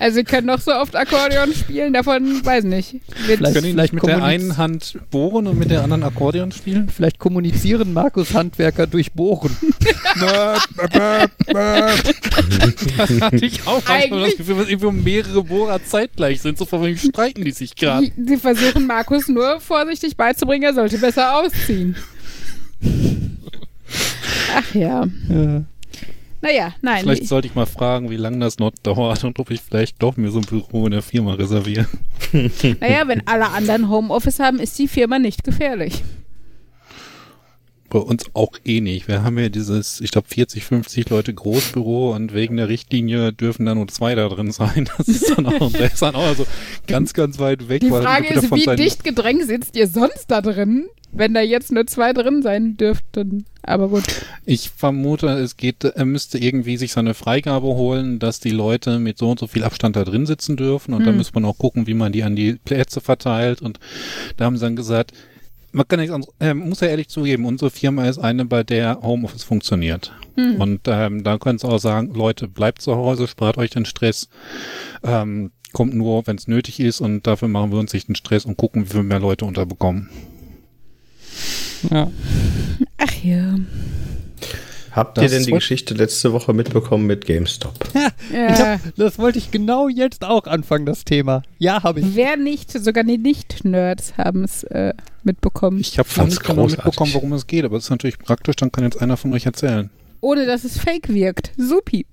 Also 0.00 0.16
sie 0.16 0.24
können 0.24 0.46
noch 0.46 0.60
so 0.60 0.72
oft 0.72 0.96
Akkordeon 0.96 1.52
spielen, 1.52 1.92
davon 1.92 2.44
weiß 2.44 2.64
nicht. 2.64 2.92
Wird 3.26 3.38
Vielleicht- 3.38 3.54
Können 3.54 3.66
die 3.66 3.74
nicht 3.74 3.92
mit 3.92 4.02
der 4.06 4.24
einen 4.24 4.56
Hand 4.56 4.98
bohren 5.10 5.46
und 5.46 5.58
mit 5.58 5.70
der 5.70 5.82
anderen 5.82 6.02
Akkordeon 6.04 6.52
spielen? 6.52 6.88
Vielleicht 6.88 7.18
kommunizieren 7.18 7.92
Markus 7.92 8.32
Handwerker 8.34 8.86
durch 8.86 9.12
Bohren. 9.12 9.54
Das 12.96 13.20
hatte 13.20 13.44
ich 13.44 13.66
auch 13.66 13.82
manchmal 13.86 14.08
das 14.08 14.12
Eigentlich- 14.12 14.36
Gefühl, 14.38 14.56
dass 14.56 14.68
irgendwie 14.68 14.90
mehrere 15.02 15.44
Bohrer 15.44 15.84
zeitgleich 15.84 16.40
sind. 16.40 16.58
So 16.58 16.64
von 16.64 16.82
wegen 16.84 16.96
streiten 16.98 17.44
die 17.44 17.50
sich 17.52 17.74
gerade. 17.76 18.10
Sie 18.16 18.36
versuchen 18.36 18.86
Markus 18.86 19.28
nur 19.28 19.60
vorsichtig 19.60 20.16
beizubringen, 20.16 20.62
er 20.64 20.74
sollte 20.74 20.98
besser 20.98 21.36
ausziehen. 21.38 21.96
Ach 24.54 24.74
ja. 24.74 25.06
Ja. 25.28 25.62
Naja, 26.42 26.72
nein. 26.80 27.02
Vielleicht 27.02 27.26
sollte 27.26 27.48
ich 27.48 27.54
mal 27.54 27.66
fragen, 27.66 28.10
wie 28.10 28.16
lange 28.16 28.38
das 28.38 28.58
noch 28.58 28.72
dauert 28.82 29.24
und 29.24 29.38
ob 29.38 29.50
ich 29.50 29.60
vielleicht 29.60 30.02
doch 30.02 30.16
mir 30.16 30.30
so 30.30 30.38
ein 30.38 30.46
Büro 30.46 30.86
in 30.86 30.92
der 30.92 31.02
Firma 31.02 31.34
reserviere. 31.34 31.86
Naja, 32.80 33.06
wenn 33.08 33.26
alle 33.26 33.50
anderen 33.50 33.88
Homeoffice 33.88 34.38
haben, 34.38 34.58
ist 34.58 34.78
die 34.78 34.88
Firma 34.88 35.18
nicht 35.18 35.44
gefährlich. 35.44 36.02
Bei 37.90 37.98
uns 37.98 38.24
auch 38.34 38.52
eh 38.64 38.80
nicht. 38.80 39.08
Wir 39.08 39.22
haben 39.24 39.38
ja 39.38 39.48
dieses, 39.48 40.00
ich 40.00 40.12
glaube, 40.12 40.28
40, 40.28 40.64
50 40.64 41.10
Leute 41.10 41.34
Großbüro 41.34 42.14
und 42.14 42.32
wegen 42.32 42.56
der 42.56 42.68
Richtlinie 42.68 43.32
dürfen 43.32 43.66
da 43.66 43.74
nur 43.74 43.88
zwei 43.88 44.14
da 44.14 44.28
drin 44.28 44.52
sein. 44.52 44.88
Das 44.96 45.08
ist 45.08 45.28
dann 45.30 45.46
auch, 45.46 45.72
der 45.72 45.92
ist 45.92 46.00
dann 46.00 46.14
auch 46.14 46.34
so 46.36 46.46
ganz, 46.86 47.12
ganz 47.14 47.38
weit 47.38 47.68
weg. 47.68 47.80
Die 47.80 47.88
Frage 47.88 48.32
ist, 48.32 48.50
wie 48.54 48.76
dicht 48.76 49.04
gedrängt 49.04 49.44
sitzt 49.46 49.76
ihr 49.76 49.88
sonst 49.88 50.26
da 50.30 50.40
drin, 50.40 50.86
wenn 51.12 51.34
da 51.34 51.40
jetzt 51.40 51.72
nur 51.72 51.86
zwei 51.86 52.12
drin 52.12 52.42
sein 52.42 52.76
dürften? 52.76 53.44
Aber 53.62 53.88
gut. 53.88 54.04
Ich 54.46 54.70
vermute, 54.70 55.26
es 55.28 55.56
geht, 55.56 55.84
er 55.84 56.04
müsste 56.06 56.38
irgendwie 56.38 56.76
sich 56.76 56.92
seine 56.92 57.12
Freigabe 57.14 57.66
holen, 57.66 58.18
dass 58.18 58.40
die 58.40 58.50
Leute 58.50 58.98
mit 58.98 59.18
so 59.18 59.30
und 59.30 59.38
so 59.38 59.46
viel 59.46 59.64
Abstand 59.64 59.96
da 59.96 60.04
drin 60.04 60.26
sitzen 60.26 60.56
dürfen 60.56 60.94
und 60.94 61.00
Hm. 61.00 61.06
dann 61.06 61.16
muss 61.16 61.34
man 61.34 61.44
auch 61.44 61.58
gucken, 61.58 61.86
wie 61.86 61.94
man 61.94 62.12
die 62.12 62.22
an 62.22 62.36
die 62.36 62.54
Plätze 62.64 63.00
verteilt 63.00 63.60
und 63.62 63.78
da 64.36 64.44
haben 64.46 64.56
sie 64.56 64.64
dann 64.64 64.76
gesagt, 64.76 65.12
man 65.72 65.86
kann 65.86 66.00
nichts 66.00 66.14
anderes, 66.14 66.34
äh, 66.40 66.54
muss 66.54 66.80
ja 66.80 66.88
ehrlich 66.88 67.08
zugeben, 67.08 67.44
unsere 67.44 67.70
Firma 67.70 68.08
ist 68.08 68.18
eine, 68.18 68.44
bei 68.44 68.62
der 68.62 69.00
Homeoffice 69.02 69.44
funktioniert. 69.44 70.12
Hm. 70.36 70.60
Und 70.60 70.80
ähm, 70.86 71.24
da 71.24 71.38
können 71.38 71.58
sie 71.58 71.68
auch 71.68 71.78
sagen, 71.78 72.14
Leute, 72.14 72.48
bleibt 72.48 72.82
zu 72.82 72.96
Hause, 72.96 73.28
spart 73.28 73.58
euch 73.58 73.70
den 73.70 73.84
Stress, 73.84 74.28
ähm, 75.02 75.52
kommt 75.72 75.94
nur, 75.94 76.26
wenn 76.26 76.36
es 76.36 76.48
nötig 76.48 76.80
ist 76.80 77.00
und 77.00 77.26
dafür 77.26 77.48
machen 77.48 77.72
wir 77.72 77.78
uns 77.78 77.92
nicht 77.92 78.08
den 78.08 78.16
Stress 78.16 78.44
und 78.44 78.56
gucken, 78.56 78.90
wie 78.90 78.94
wir 78.94 79.02
mehr 79.02 79.20
Leute 79.20 79.44
unterbekommen. 79.44 80.08
Ja. 81.90 82.10
Ach 82.98 83.24
ja. 83.24 83.54
Habt 84.92 85.18
Das 85.18 85.24
ihr 85.24 85.30
denn 85.30 85.44
die 85.46 85.52
Geschichte 85.52 85.94
letzte 85.94 86.32
Woche 86.32 86.52
mitbekommen 86.52 87.06
mit 87.06 87.24
GameStop? 87.26 87.74
Ja. 87.94 88.48
hab, 88.74 88.80
das 88.96 89.18
wollte 89.18 89.38
ich 89.38 89.50
genau 89.50 89.88
jetzt 89.88 90.24
auch 90.24 90.44
anfangen, 90.44 90.86
das 90.86 91.04
Thema. 91.04 91.42
Ja, 91.58 91.82
habe 91.82 92.00
ich. 92.00 92.14
Wer 92.14 92.36
nicht, 92.36 92.70
sogar 92.72 93.04
die 93.04 93.18
Nicht-Nerds 93.18 94.14
haben 94.18 94.44
es 94.44 94.64
äh, 94.64 94.94
mitbekommen, 95.22 95.80
Ich 95.80 95.98
habe 95.98 96.08
nicht 96.24 96.42
genau 96.42 96.66
mitbekommen, 96.66 97.14
worum 97.14 97.32
es 97.34 97.46
geht, 97.46 97.64
aber 97.64 97.76
es 97.76 97.84
ist 97.84 97.90
natürlich 97.90 98.18
praktisch, 98.18 98.56
dann 98.56 98.72
kann 98.72 98.84
jetzt 98.84 99.00
einer 99.00 99.16
von 99.16 99.32
euch 99.32 99.46
erzählen. 99.46 99.90
ohne 100.20 100.46
dass 100.46 100.64
es 100.64 100.78
fake 100.78 101.08
wirkt. 101.08 101.52
Supi. 101.56 102.06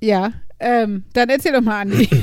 Ja, 0.00 0.32
ähm, 0.60 1.04
dann 1.12 1.28
erzähl 1.28 1.52
doch 1.52 1.60
mal, 1.60 1.80
Andi. 1.82 2.08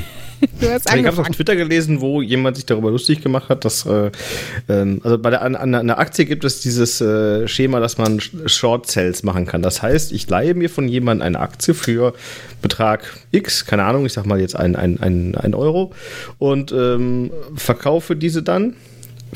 Du 0.60 0.68
hast 0.70 0.86
Ich 0.86 0.92
habe 0.92 1.00
auf 1.00 1.18
angefangen. 1.18 1.32
Twitter 1.32 1.56
gelesen, 1.56 2.00
wo 2.00 2.20
jemand 2.22 2.56
sich 2.56 2.66
darüber 2.66 2.90
lustig 2.90 3.22
gemacht 3.22 3.48
hat, 3.48 3.64
dass 3.64 3.86
äh, 3.86 4.10
ähm, 4.68 5.00
also 5.02 5.18
bei 5.18 5.30
der 5.30 5.42
an, 5.42 5.54
an 5.56 5.74
einer 5.74 5.98
Aktie 5.98 6.24
gibt 6.26 6.44
es 6.44 6.60
dieses 6.60 7.00
äh, 7.00 7.48
Schema, 7.48 7.80
dass 7.80 7.96
man 7.98 8.18
Sh- 8.20 8.48
Short 8.48 8.90
Sales 8.90 9.22
machen 9.22 9.46
kann. 9.46 9.62
Das 9.62 9.82
heißt, 9.82 10.12
ich 10.12 10.28
leihe 10.28 10.54
mir 10.54 10.68
von 10.68 10.88
jemandem 10.88 11.26
eine 11.26 11.40
Aktie 11.40 11.74
für 11.74 12.14
Betrag 12.62 13.04
X, 13.32 13.64
keine 13.64 13.84
Ahnung, 13.84 14.04
ich 14.06 14.12
sag 14.12 14.26
mal 14.26 14.40
jetzt 14.40 14.56
ein, 14.56 14.76
ein, 14.76 15.00
ein, 15.00 15.34
ein 15.36 15.54
Euro 15.54 15.92
und 16.38 16.72
ähm, 16.72 17.30
verkaufe 17.54 18.16
diese 18.16 18.42
dann 18.42 18.74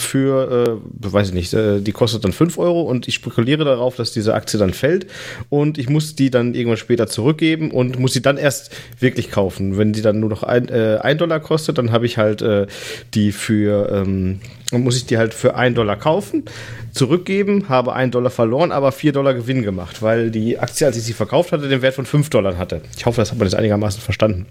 für, 0.00 0.80
äh, 0.80 1.12
weiß 1.12 1.28
ich 1.28 1.34
nicht, 1.34 1.54
äh, 1.54 1.80
die 1.80 1.92
kostet 1.92 2.24
dann 2.24 2.32
5 2.32 2.58
Euro 2.58 2.82
und 2.82 3.08
ich 3.08 3.14
spekuliere 3.14 3.64
darauf, 3.64 3.96
dass 3.96 4.12
diese 4.12 4.34
Aktie 4.34 4.58
dann 4.58 4.72
fällt 4.72 5.06
und 5.48 5.78
ich 5.78 5.88
muss 5.88 6.14
die 6.14 6.30
dann 6.30 6.54
irgendwann 6.54 6.76
später 6.76 7.06
zurückgeben 7.06 7.70
und 7.70 7.98
muss 7.98 8.12
sie 8.12 8.22
dann 8.22 8.36
erst 8.36 8.70
wirklich 8.98 9.30
kaufen. 9.30 9.78
Wenn 9.78 9.92
die 9.92 10.02
dann 10.02 10.20
nur 10.20 10.30
noch 10.30 10.42
ein, 10.42 10.68
äh, 10.68 10.98
ein 11.02 11.18
Dollar 11.18 11.40
kostet, 11.40 11.78
dann 11.78 11.92
habe 11.92 12.06
ich 12.06 12.18
halt 12.18 12.42
äh, 12.42 12.66
die 13.14 13.32
für, 13.32 13.90
ähm, 13.92 14.40
muss 14.72 14.96
ich 14.96 15.06
die 15.06 15.18
halt 15.18 15.34
für 15.34 15.56
1 15.56 15.74
Dollar 15.74 15.96
kaufen, 15.96 16.44
zurückgeben, 16.92 17.68
habe 17.68 17.92
1 17.92 18.12
Dollar 18.12 18.30
verloren, 18.30 18.72
aber 18.72 18.92
4 18.92 19.12
Dollar 19.12 19.34
Gewinn 19.34 19.62
gemacht, 19.62 20.02
weil 20.02 20.30
die 20.30 20.58
Aktie, 20.58 20.86
als 20.86 20.96
ich 20.96 21.04
sie 21.04 21.12
verkauft 21.12 21.52
hatte, 21.52 21.68
den 21.68 21.82
Wert 21.82 21.94
von 21.94 22.06
5 22.06 22.30
Dollar 22.30 22.56
hatte. 22.56 22.82
Ich 22.96 23.06
hoffe, 23.06 23.20
das 23.20 23.30
hat 23.30 23.38
man 23.38 23.46
jetzt 23.46 23.54
einigermaßen 23.54 24.00
verstanden. 24.00 24.46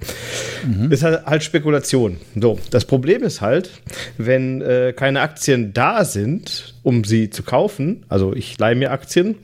Ist 0.89 1.03
halt, 1.03 1.25
halt 1.25 1.43
Spekulation. 1.43 2.17
So, 2.39 2.59
das 2.71 2.85
Problem 2.85 3.23
ist 3.23 3.41
halt, 3.41 3.69
wenn 4.17 4.61
äh, 4.61 4.93
keine 4.95 5.21
Aktien 5.39 5.71
da 5.71 6.03
sind, 6.03 6.73
um 6.83 7.05
sie 7.05 7.29
zu 7.29 7.43
kaufen, 7.43 8.03
also 8.09 8.33
ich 8.35 8.59
leihe 8.59 8.75
mir 8.75 8.91
Aktien, 8.91 9.35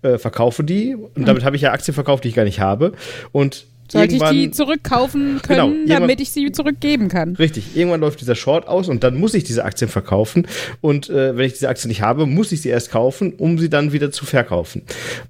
äh, 0.00 0.16
verkaufe 0.16 0.64
die 0.64 0.94
und 0.96 1.28
damit 1.28 1.44
habe 1.44 1.54
ich 1.56 1.60
ja 1.60 1.72
Aktien 1.72 1.94
verkauft, 1.94 2.24
die 2.24 2.28
ich 2.28 2.34
gar 2.34 2.44
nicht 2.44 2.60
habe 2.60 2.92
und 3.30 3.66
Sollte 3.92 4.14
ich 4.16 4.22
die 4.22 4.50
zurückkaufen 4.50 5.40
Genau, 5.46 5.66
können, 5.66 5.74
irgendwann- 5.80 6.00
damit 6.00 6.20
ich 6.22 6.30
sie 6.30 6.50
zurückgeben 6.50 7.08
kann? 7.08 7.36
Richtig, 7.36 7.76
irgendwann 7.76 8.00
läuft 8.00 8.22
dieser 8.22 8.34
Short 8.34 8.66
aus 8.66 8.88
und 8.88 9.04
dann 9.04 9.16
muss 9.20 9.34
ich 9.34 9.44
diese 9.44 9.62
Aktien 9.66 9.90
verkaufen. 9.90 10.46
Und 10.80 11.10
äh, 11.10 11.36
wenn 11.36 11.44
ich 11.44 11.52
diese 11.52 11.68
Aktien 11.68 11.90
nicht 11.90 12.00
habe, 12.00 12.24
muss 12.24 12.50
ich 12.50 12.62
sie 12.62 12.70
erst 12.70 12.90
kaufen, 12.90 13.34
um 13.34 13.58
sie 13.58 13.68
dann 13.68 13.92
wieder 13.92 14.10
zu 14.10 14.24
verkaufen. 14.24 14.80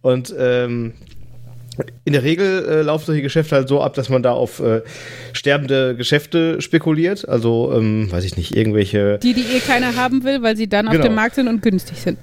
Und 0.03 0.33
ähm, 0.39 0.93
in 2.05 2.13
der 2.13 2.23
Regel 2.23 2.65
äh, 2.67 2.83
laufen 2.83 3.07
solche 3.07 3.23
Geschäfte 3.23 3.57
halt 3.57 3.69
so 3.69 3.81
ab, 3.81 3.95
dass 3.95 4.09
man 4.09 4.23
da 4.23 4.33
auf 4.33 4.61
äh, 4.61 4.83
sterbende 5.33 5.95
Geschäfte 5.97 6.61
spekuliert. 6.61 7.29
Also, 7.29 7.73
ähm, 7.77 8.11
weiß 8.11 8.25
ich 8.25 8.37
nicht, 8.37 8.57
irgendwelche 8.57 9.19
Die, 9.19 9.35
die 9.35 9.43
eh 9.57 9.61
keiner 9.61 9.97
haben 9.97 10.25
will, 10.25 10.43
weil 10.43 10.57
sie 10.57 10.69
dann 10.69 10.87
auf 10.89 10.93
Genau. 10.93 11.05
dem 11.07 11.15
Markt 11.15 11.35
sind 11.37 11.49
und 11.49 11.63
günstig 11.63 11.99
sind. 11.99 12.19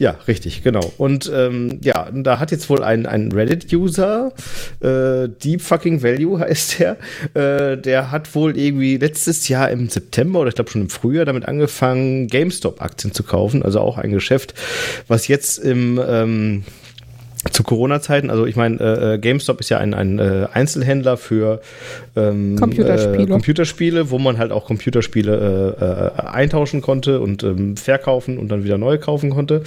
Ja, 0.00 0.16
richtig, 0.28 0.62
genau. 0.62 0.92
Und 0.96 1.28
ähm, 1.34 1.80
ja, 1.82 2.08
da 2.12 2.38
hat 2.38 2.52
jetzt 2.52 2.70
wohl 2.70 2.84
ein, 2.84 3.04
ein 3.04 3.32
Reddit-User, 3.32 4.32
äh, 4.80 5.28
Deep 5.28 5.60
Fucking 5.60 6.04
Value 6.04 6.38
heißt 6.40 6.78
der, 6.78 6.96
äh, 7.34 7.76
der 7.76 8.12
hat 8.12 8.32
wohl 8.36 8.56
irgendwie 8.56 8.96
letztes 8.96 9.48
Jahr 9.48 9.70
im 9.70 9.88
September 9.88 10.38
oder 10.40 10.50
ich 10.50 10.54
glaube 10.54 10.70
schon 10.70 10.82
im 10.82 10.88
Frühjahr 10.88 11.24
damit 11.24 11.46
angefangen, 11.46 12.28
GameStop-Aktien 12.28 13.12
zu 13.12 13.24
kaufen. 13.24 13.64
Also 13.64 13.80
auch 13.80 13.98
ein 13.98 14.12
Geschäft, 14.12 14.54
was 15.08 15.26
jetzt 15.26 15.58
im 15.58 16.00
ähm, 16.06 16.62
zu 17.50 17.62
Corona-Zeiten, 17.62 18.30
also 18.30 18.46
ich 18.46 18.56
meine, 18.56 18.78
äh, 18.78 19.14
äh, 19.14 19.18
GameStop 19.18 19.60
ist 19.60 19.68
ja 19.68 19.78
ein, 19.78 19.94
ein 19.94 20.18
äh, 20.18 20.46
Einzelhändler 20.52 21.16
für 21.16 21.60
ähm, 22.16 22.56
Computerspiele. 22.56 23.24
Äh, 23.24 23.26
Computerspiele, 23.26 24.10
wo 24.10 24.18
man 24.18 24.38
halt 24.38 24.52
auch 24.52 24.66
Computerspiele 24.66 25.74
äh, 25.80 25.84
äh, 25.84 26.28
eintauschen 26.28 26.82
konnte 26.82 27.20
und 27.20 27.42
ähm, 27.42 27.76
verkaufen 27.76 28.38
und 28.38 28.48
dann 28.48 28.64
wieder 28.64 28.78
neu 28.78 28.98
kaufen 28.98 29.30
konnte. 29.30 29.62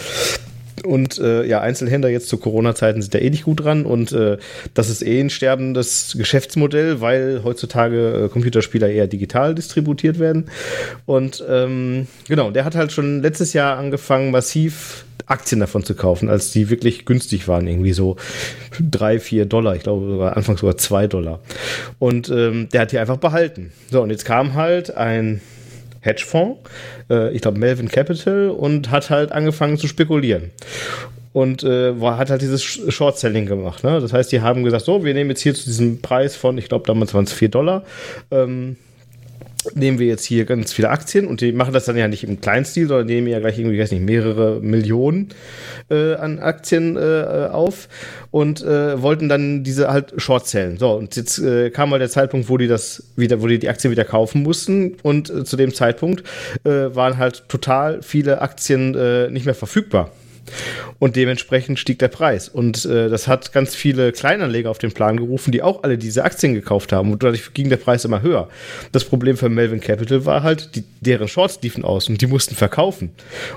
Und 0.83 1.19
äh, 1.19 1.45
ja, 1.45 1.61
Einzelhändler 1.61 2.09
jetzt 2.09 2.27
zu 2.27 2.37
Corona-Zeiten 2.37 3.01
sind 3.01 3.13
da 3.13 3.19
eh 3.19 3.29
nicht 3.29 3.43
gut 3.43 3.63
dran 3.63 3.85
und 3.85 4.11
äh, 4.13 4.37
das 4.73 4.89
ist 4.89 5.03
eh 5.03 5.19
ein 5.19 5.29
sterbendes 5.29 6.15
Geschäftsmodell, 6.17 7.01
weil 7.01 7.41
heutzutage 7.43 8.25
äh, 8.25 8.29
Computerspieler 8.29 8.89
eher 8.89 9.07
digital 9.07 9.53
distributiert 9.53 10.17
werden. 10.17 10.49
Und 11.05 11.43
ähm, 11.47 12.07
genau, 12.27 12.51
der 12.51 12.65
hat 12.65 12.75
halt 12.75 12.91
schon 12.91 13.21
letztes 13.21 13.53
Jahr 13.53 13.77
angefangen, 13.77 14.31
massiv 14.31 15.05
Aktien 15.27 15.61
davon 15.61 15.83
zu 15.83 15.95
kaufen, 15.95 16.29
als 16.29 16.51
die 16.51 16.69
wirklich 16.69 17.05
günstig 17.05 17.47
waren, 17.47 17.67
irgendwie 17.67 17.93
so 17.93 18.17
drei, 18.79 19.19
vier 19.19 19.45
Dollar, 19.45 19.75
ich 19.75 19.83
glaube 19.83 20.09
sogar 20.09 20.35
anfangs 20.35 20.61
sogar 20.61 20.77
zwei 20.77 21.07
Dollar. 21.07 21.39
Und 21.99 22.29
ähm, 22.29 22.69
der 22.69 22.81
hat 22.81 22.91
die 22.91 22.99
einfach 22.99 23.17
behalten. 23.17 23.71
So, 23.89 24.01
und 24.01 24.09
jetzt 24.09 24.25
kam 24.25 24.55
halt 24.55 24.95
ein 24.95 25.41
Hedgefonds, 26.01 26.59
äh, 27.09 27.31
ich 27.33 27.41
glaube 27.41 27.59
Melvin 27.59 27.87
Capital, 27.87 28.49
und 28.49 28.91
hat 28.91 29.09
halt 29.09 29.31
angefangen 29.31 29.77
zu 29.77 29.87
spekulieren. 29.87 30.51
Und 31.33 31.63
äh, 31.63 31.93
hat 32.01 32.29
halt 32.29 32.41
dieses 32.41 32.61
Sh- 32.61 32.91
Short-Selling 32.91 33.45
gemacht. 33.45 33.85
Ne? 33.85 34.01
Das 34.01 34.11
heißt, 34.11 34.31
die 34.33 34.41
haben 34.41 34.63
gesagt, 34.63 34.83
so, 34.83 35.05
wir 35.05 35.13
nehmen 35.13 35.29
jetzt 35.29 35.41
hier 35.41 35.53
zu 35.53 35.63
diesem 35.63 36.01
Preis 36.01 36.35
von, 36.35 36.57
ich 36.57 36.67
glaube 36.67 36.85
damals 36.85 37.13
waren 37.13 37.23
es 37.23 37.31
4 37.31 37.47
Dollar, 37.49 37.83
ähm, 38.31 38.75
nehmen 39.75 39.99
wir 39.99 40.07
jetzt 40.07 40.25
hier 40.25 40.45
ganz 40.45 40.73
viele 40.73 40.89
Aktien 40.89 41.27
und 41.27 41.41
die 41.41 41.51
machen 41.51 41.73
das 41.73 41.85
dann 41.85 41.97
ja 41.97 42.07
nicht 42.07 42.23
im 42.23 42.41
Kleinstil, 42.41 42.87
sondern 42.87 43.07
nehmen 43.07 43.27
ja 43.27 43.39
gleich 43.39 43.59
irgendwie, 43.59 43.79
weiß 43.79 43.91
nicht, 43.91 44.03
mehrere 44.03 44.59
Millionen 44.59 45.29
äh, 45.89 46.15
an 46.15 46.39
Aktien 46.39 46.97
äh, 46.97 47.49
auf 47.51 47.87
und 48.31 48.61
äh, 48.63 49.01
wollten 49.01 49.29
dann 49.29 49.63
diese 49.63 49.89
halt 49.89 50.13
short 50.17 50.47
sellen. 50.47 50.77
So, 50.77 50.91
und 50.93 51.15
jetzt 51.15 51.39
äh, 51.39 51.69
kam 51.69 51.89
mal 51.89 51.99
der 51.99 52.09
Zeitpunkt, 52.09 52.49
wo 52.49 52.57
die 52.57 52.67
das 52.67 53.03
wieder, 53.15 53.41
wo 53.41 53.47
die 53.47 53.59
die 53.59 53.69
Aktien 53.69 53.91
wieder 53.91 54.05
kaufen 54.05 54.43
mussten 54.43 54.97
und 55.03 55.29
äh, 55.29 55.43
zu 55.43 55.57
dem 55.57 55.73
Zeitpunkt 55.73 56.23
äh, 56.63 56.95
waren 56.95 57.17
halt 57.17 57.47
total 57.47 58.01
viele 58.01 58.41
Aktien 58.41 58.95
äh, 58.95 59.29
nicht 59.29 59.45
mehr 59.45 59.55
verfügbar. 59.55 60.11
Und 60.99 61.15
dementsprechend 61.15 61.79
stieg 61.79 61.99
der 61.99 62.07
Preis. 62.07 62.47
Und 62.47 62.85
äh, 62.85 63.09
das 63.09 63.27
hat 63.27 63.51
ganz 63.51 63.75
viele 63.75 64.11
Kleinanleger 64.11 64.69
auf 64.69 64.77
den 64.77 64.91
Plan 64.91 65.17
gerufen, 65.17 65.51
die 65.51 65.61
auch 65.61 65.83
alle 65.83 65.97
diese 65.97 66.23
Aktien 66.23 66.53
gekauft 66.53 66.93
haben. 66.93 67.11
Und 67.11 67.23
dadurch 67.23 67.53
ging 67.53 67.69
der 67.69 67.77
Preis 67.77 68.05
immer 68.05 68.21
höher. 68.21 68.47
Das 68.91 69.03
Problem 69.03 69.37
für 69.37 69.49
Melvin 69.49 69.81
Capital 69.81 70.25
war 70.25 70.43
halt, 70.43 70.75
die, 70.75 70.83
deren 71.01 71.27
Shorts 71.27 71.59
liefen 71.61 71.83
aus 71.83 72.07
und 72.07 72.21
die 72.21 72.27
mussten 72.27 72.55
verkaufen. 72.55 73.11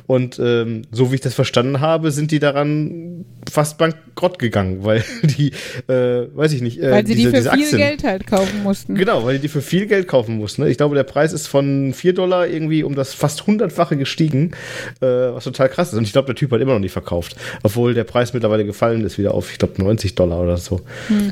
Und 0.07 0.39
ähm, 0.39 0.83
so 0.91 1.11
wie 1.11 1.17
ich 1.17 1.21
das 1.21 1.35
verstanden 1.35 1.81
habe, 1.81 2.11
sind 2.11 2.31
die 2.31 2.39
daran 2.39 3.25
fast 3.51 3.79
bankrott 3.79 4.39
gegangen, 4.39 4.85
weil 4.85 5.05
die, 5.23 5.53
äh, 5.89 6.27
weiß 6.35 6.53
ich 6.53 6.63
nicht, 6.63 6.81
äh, 6.81 6.91
Weil 6.91 7.07
sie 7.07 7.15
diese, 7.15 7.31
die 7.31 7.37
für 7.37 7.43
viel 7.43 7.51
Aktien, 7.51 7.79
Geld 7.79 8.05
halt 8.05 8.27
kaufen 8.27 8.63
mussten. 8.63 8.95
Genau, 8.95 9.25
weil 9.25 9.39
die 9.39 9.45
die 9.45 9.49
für 9.49 9.61
viel 9.61 9.87
Geld 9.87 10.09
kaufen 10.09 10.39
mussten. 10.39 10.63
Ne? 10.63 10.71
Ich 10.71 10.79
glaube, 10.79 10.95
der 10.95 11.05
Preis 11.05 11.33
ist 11.35 11.47
von 11.47 11.93
4 11.93 12.15
Dollar 12.15 12.49
irgendwie 12.49 12.83
um 12.83 12.95
das 12.95 13.13
fast 13.13 13.47
hundertfache 13.47 13.97
gestiegen, 13.97 14.53
äh, 15.01 15.07
was 15.07 15.45
total 15.45 15.69
krass 15.69 15.93
ist. 15.93 15.99
Und 15.99 16.05
ich 16.05 16.13
glaube, 16.13 16.27
der 16.27 16.35
Typ 16.35 16.51
hat 16.51 16.63
immer 16.63 16.74
noch 16.75 16.81
nicht 16.81 16.93
verkauft. 16.93 17.37
Obwohl 17.63 17.95
der 17.95 18.05
Preis 18.05 18.33
mittlerweile 18.35 18.65
gefallen 18.65 19.05
ist, 19.05 19.19
wieder 19.19 19.35
auf, 19.35 19.51
ich 19.51 19.59
glaube, 19.59 19.83
90 19.83 20.15
Dollar 20.15 20.41
oder 20.41 20.57
so. 20.57 20.81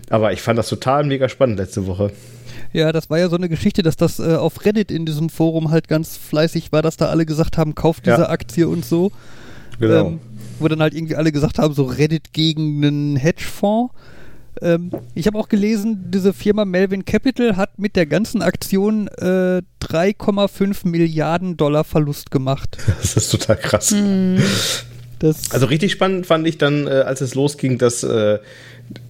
Aber 0.08 0.32
ich 0.32 0.40
fand 0.40 0.58
das 0.58 0.68
total 0.68 1.04
mega 1.04 1.28
spannend 1.28 1.58
letzte 1.58 1.86
Woche. 1.86 2.10
Ja, 2.72 2.90
das 2.92 3.10
war 3.10 3.18
ja 3.18 3.28
so 3.28 3.36
eine 3.36 3.48
Geschichte, 3.50 3.82
dass 3.82 3.96
das 3.96 4.18
äh, 4.18 4.34
auf 4.36 4.64
Reddit 4.64 4.90
in 4.90 5.04
diesem 5.04 5.28
Forum 5.28 5.70
halt 5.70 5.88
ganz 5.88 6.16
fleißig 6.16 6.72
war, 6.72 6.80
dass 6.80 6.96
da 6.96 7.10
alle 7.10 7.26
gesagt 7.26 7.58
haben, 7.58 7.74
kauft 7.74 8.06
diese 8.06 8.22
Ja. 8.22 8.28
Aktie 8.30 8.66
und 8.66 8.84
so. 8.84 9.12
Genau. 9.78 10.06
Ähm, 10.06 10.20
wo 10.58 10.68
dann 10.68 10.80
halt 10.80 10.94
irgendwie 10.94 11.16
alle 11.16 11.32
gesagt 11.32 11.58
haben, 11.58 11.74
so 11.74 11.84
Reddit 11.84 12.32
gegen 12.32 12.82
einen 12.84 13.16
Hedgefonds. 13.16 13.92
Ähm, 14.60 14.90
ich 15.14 15.26
habe 15.26 15.38
auch 15.38 15.48
gelesen, 15.48 16.10
diese 16.10 16.32
Firma 16.32 16.64
Melvin 16.64 17.04
Capital 17.04 17.56
hat 17.56 17.78
mit 17.78 17.96
der 17.96 18.06
ganzen 18.06 18.42
Aktion 18.42 19.08
äh, 19.08 19.62
3,5 19.82 20.86
Milliarden 20.88 21.56
Dollar 21.56 21.84
Verlust 21.84 22.30
gemacht. 22.30 22.78
Das 23.02 23.16
ist 23.16 23.30
total 23.30 23.56
krass. 23.56 23.94
Das, 25.22 25.52
Also 25.52 25.66
richtig 25.66 25.92
spannend 25.92 26.26
fand 26.26 26.46
ich 26.48 26.58
dann, 26.58 26.88
äh, 26.88 26.90
als 26.90 27.20
es 27.20 27.36
losging, 27.36 27.78
dass 27.78 28.02
äh, 28.02 28.40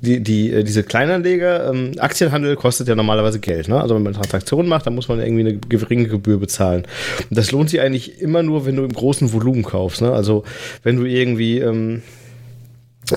die, 0.03 0.21
die, 0.21 0.53
äh, 0.53 0.63
diese 0.63 0.83
Kleinanleger, 0.83 1.71
ähm, 1.71 1.93
Aktienhandel 1.99 2.55
kostet 2.55 2.87
ja 2.87 2.95
normalerweise 2.95 3.41
Geld. 3.41 3.69
Ne? 3.69 3.81
Also 3.81 3.95
wenn 3.95 4.03
man 4.03 4.13
Transaktionen 4.13 4.69
macht, 4.69 4.87
dann 4.87 4.95
muss 4.95 5.09
man 5.09 5.21
irgendwie 5.21 5.41
eine 5.41 5.57
geringe 5.57 6.09
Gebühr 6.09 6.39
bezahlen. 6.39 6.83
Und 7.31 7.39
das 7.39 7.51
lohnt 7.51 7.71
sich 7.71 7.81
eigentlich 7.81 8.21
immer 8.21 8.43
nur, 8.43 8.67
wenn 8.67 8.77
du 8.77 8.85
im 8.85 8.93
großen 8.93 9.33
Volumen 9.33 9.63
kaufst. 9.63 10.03
Ne? 10.03 10.13
Also 10.13 10.45
wenn 10.83 10.97
du 10.97 11.07
irgendwie... 11.07 11.59
Ähm, 11.59 12.03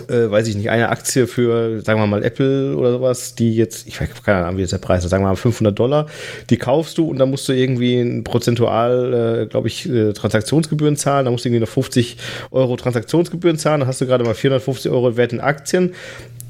äh, 0.09 0.29
weiß 0.29 0.47
ich 0.47 0.55
nicht, 0.55 0.69
eine 0.69 0.89
Aktie 0.89 1.27
für, 1.27 1.81
sagen 1.81 1.99
wir 1.99 2.07
mal, 2.07 2.23
Apple 2.23 2.75
oder 2.75 2.91
sowas, 2.91 3.35
die 3.35 3.55
jetzt, 3.55 3.87
ich 3.87 3.99
weiß 3.99 4.09
keine 4.23 4.45
Ahnung, 4.45 4.57
wie 4.57 4.61
jetzt 4.61 4.73
der 4.73 4.77
Preis 4.77 5.03
ist, 5.03 5.09
sagen 5.09 5.23
wir 5.23 5.29
mal 5.29 5.35
500 5.35 5.77
Dollar, 5.77 6.07
die 6.49 6.57
kaufst 6.57 6.97
du 6.97 7.07
und 7.09 7.17
dann 7.17 7.29
musst 7.29 7.47
du 7.47 7.53
irgendwie 7.53 8.21
prozentual, 8.21 9.43
äh, 9.43 9.45
glaube 9.47 9.67
ich, 9.67 9.89
äh, 9.89 10.13
Transaktionsgebühren 10.13 10.97
zahlen, 10.97 11.25
da 11.25 11.31
musst 11.31 11.45
du 11.45 11.49
irgendwie 11.49 11.61
noch 11.61 11.69
50 11.69 12.17
Euro 12.51 12.75
Transaktionsgebühren 12.75 13.57
zahlen, 13.57 13.81
dann 13.81 13.87
hast 13.87 14.01
du 14.01 14.05
gerade 14.05 14.23
mal 14.23 14.35
450 14.35 14.91
Euro 14.91 15.17
Wert 15.17 15.33
in 15.33 15.39
Aktien, 15.39 15.93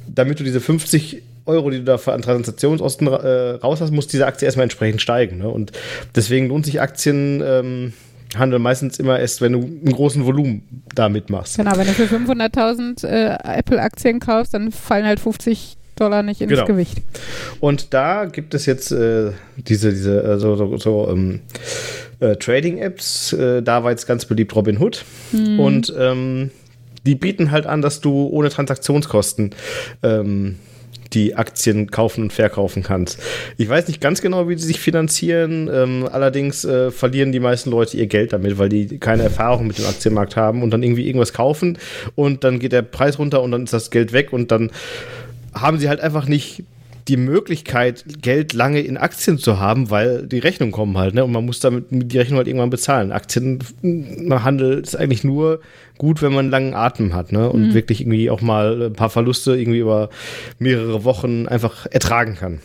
damit 0.08 0.40
du 0.40 0.44
diese 0.44 0.62
50 0.62 1.22
Euro, 1.46 1.70
die 1.70 1.78
du 1.78 1.84
da 1.84 1.96
an 2.12 2.22
Transaktionsosten 2.22 3.08
äh, 3.08 3.52
raus 3.62 3.82
hast, 3.82 3.92
muss 3.92 4.08
diese 4.08 4.26
Aktie 4.26 4.46
erstmal 4.46 4.64
entsprechend 4.64 5.02
steigen. 5.02 5.38
Ne? 5.38 5.48
Und 5.48 5.72
deswegen 6.16 6.48
lohnt 6.48 6.66
sich 6.66 6.82
Aktien, 6.82 7.44
ähm, 7.46 7.94
Handel 8.38 8.60
meistens 8.60 9.00
immer 9.00 9.20
erst, 9.20 9.42
wenn 9.42 9.54
du 9.54 9.60
einen 9.60 9.92
großen 9.92 10.26
Volumen 10.26 10.84
da 10.94 11.10
mitmachst. 11.10 11.58
Genau, 11.58 11.76
wenn 11.78 11.88
du 11.88 11.94
für 11.94 12.06
500.000 12.06 13.06
äh, 13.08 13.38
Apple-Aktien 13.60 14.20
kaufst, 14.20 14.54
dann 14.54 14.72
fallen 14.72 15.06
halt 15.06 15.20
50 15.20 15.78
Dollar 15.96 16.24
nicht 16.24 16.42
ins 16.42 16.52
Genau. 16.52 16.66
Gewicht. 16.66 17.02
Und 17.62 17.94
da 17.94 18.26
gibt 18.26 18.54
es 18.54 18.66
jetzt 18.66 18.92
äh, 18.92 19.32
diese, 19.56 19.92
diese 19.92 20.22
äh, 20.24 20.38
so, 20.40 20.56
so, 20.56 20.78
so 20.78 21.10
ähm, 21.10 21.40
äh, 22.20 22.36
Trading-Apps. 22.36 23.34
Äh, 23.34 23.62
da 23.64 23.84
war 23.84 23.92
jetzt 23.92 24.06
ganz 24.06 24.26
beliebt 24.26 24.54
Robinhood. 24.56 25.06
Und 25.32 25.94
ähm, 25.98 26.52
die 27.06 27.16
bieten 27.16 27.52
halt 27.52 27.66
an, 27.66 27.82
dass 27.82 28.02
du 28.02 28.28
ohne 28.28 28.50
Transaktionskosten 28.50 29.52
ähm, 30.04 30.58
die 31.16 31.36
Aktien 31.36 31.90
kaufen 31.90 32.24
und 32.24 32.34
verkaufen 32.34 32.84
kannst. 32.84 33.20
Ich 33.58 33.68
weiß 33.68 33.88
nicht 33.88 34.02
ganz 34.02 34.22
genau, 34.22 34.48
wie 34.48 34.56
die 34.56 34.62
sich 34.62 34.80
finanzieren. 34.80 35.70
Ähm, 35.74 36.08
allerdings 36.12 36.66
äh, 36.66 36.92
verlieren 36.92 37.32
die 37.32 37.40
meisten 37.40 37.72
Leute 37.72 37.98
ihr 37.98 38.08
Geld 38.08 38.34
damit, 38.34 38.58
weil 38.58 38.70
die 38.70 39.00
keine 39.00 39.24
Erfahrung 39.24 39.68
mit 39.68 39.78
dem 39.78 39.86
Aktienmarkt 39.86 40.36
haben 40.36 40.62
und 40.62 40.72
dann 40.72 40.84
irgendwie 40.84 41.08
irgendwas 41.08 41.34
kaufen 41.34 41.78
und 42.16 42.44
dann 42.44 42.60
geht 42.60 42.74
der 42.74 42.82
Preis 42.82 43.18
runter 43.18 43.42
und 43.42 43.52
dann 43.52 43.64
ist 43.64 43.74
das 43.74 43.90
Geld 43.90 44.14
weg 44.14 44.34
und 44.34 44.52
dann 44.52 44.72
haben 45.54 45.80
sie 45.80 45.90
halt 45.90 46.02
einfach 46.02 46.28
nicht 46.28 46.64
die 47.08 47.18
Möglichkeit, 47.18 48.04
Geld 48.22 48.54
lange 48.54 48.80
in 48.82 48.98
Aktien 48.98 49.38
zu 49.38 49.60
haben, 49.60 49.92
weil 49.92 50.26
die 50.26 50.40
Rechnungen 50.40 50.72
kommen 50.72 50.98
halt, 50.98 51.14
ne? 51.14 51.24
Und 51.24 51.32
man 51.32 51.46
muss 51.46 51.60
damit 51.60 51.86
die 51.92 52.18
Rechnung 52.18 52.38
halt 52.38 52.48
irgendwann 52.48 52.72
bezahlen. 52.72 53.12
Aktienhandel 53.12 54.80
ist 54.80 54.96
eigentlich 54.96 55.24
nur 55.24 55.60
gut, 55.98 56.22
wenn 56.22 56.32
man 56.34 56.46
einen 56.46 56.52
langen 56.52 56.74
Atem 56.74 57.14
hat, 57.14 57.32
ne? 57.32 57.50
Und 57.50 57.70
Mhm. 57.70 57.74
wirklich 57.74 58.02
irgendwie 58.02 58.30
auch 58.30 58.42
mal 58.42 58.82
ein 58.88 58.94
paar 58.94 59.10
Verluste 59.10 59.56
irgendwie 59.56 59.80
über 59.80 60.10
mehrere 60.60 61.04
Wochen 61.04 61.48
einfach 61.48 61.86
ertragen 61.92 62.36
kann. 62.36 62.60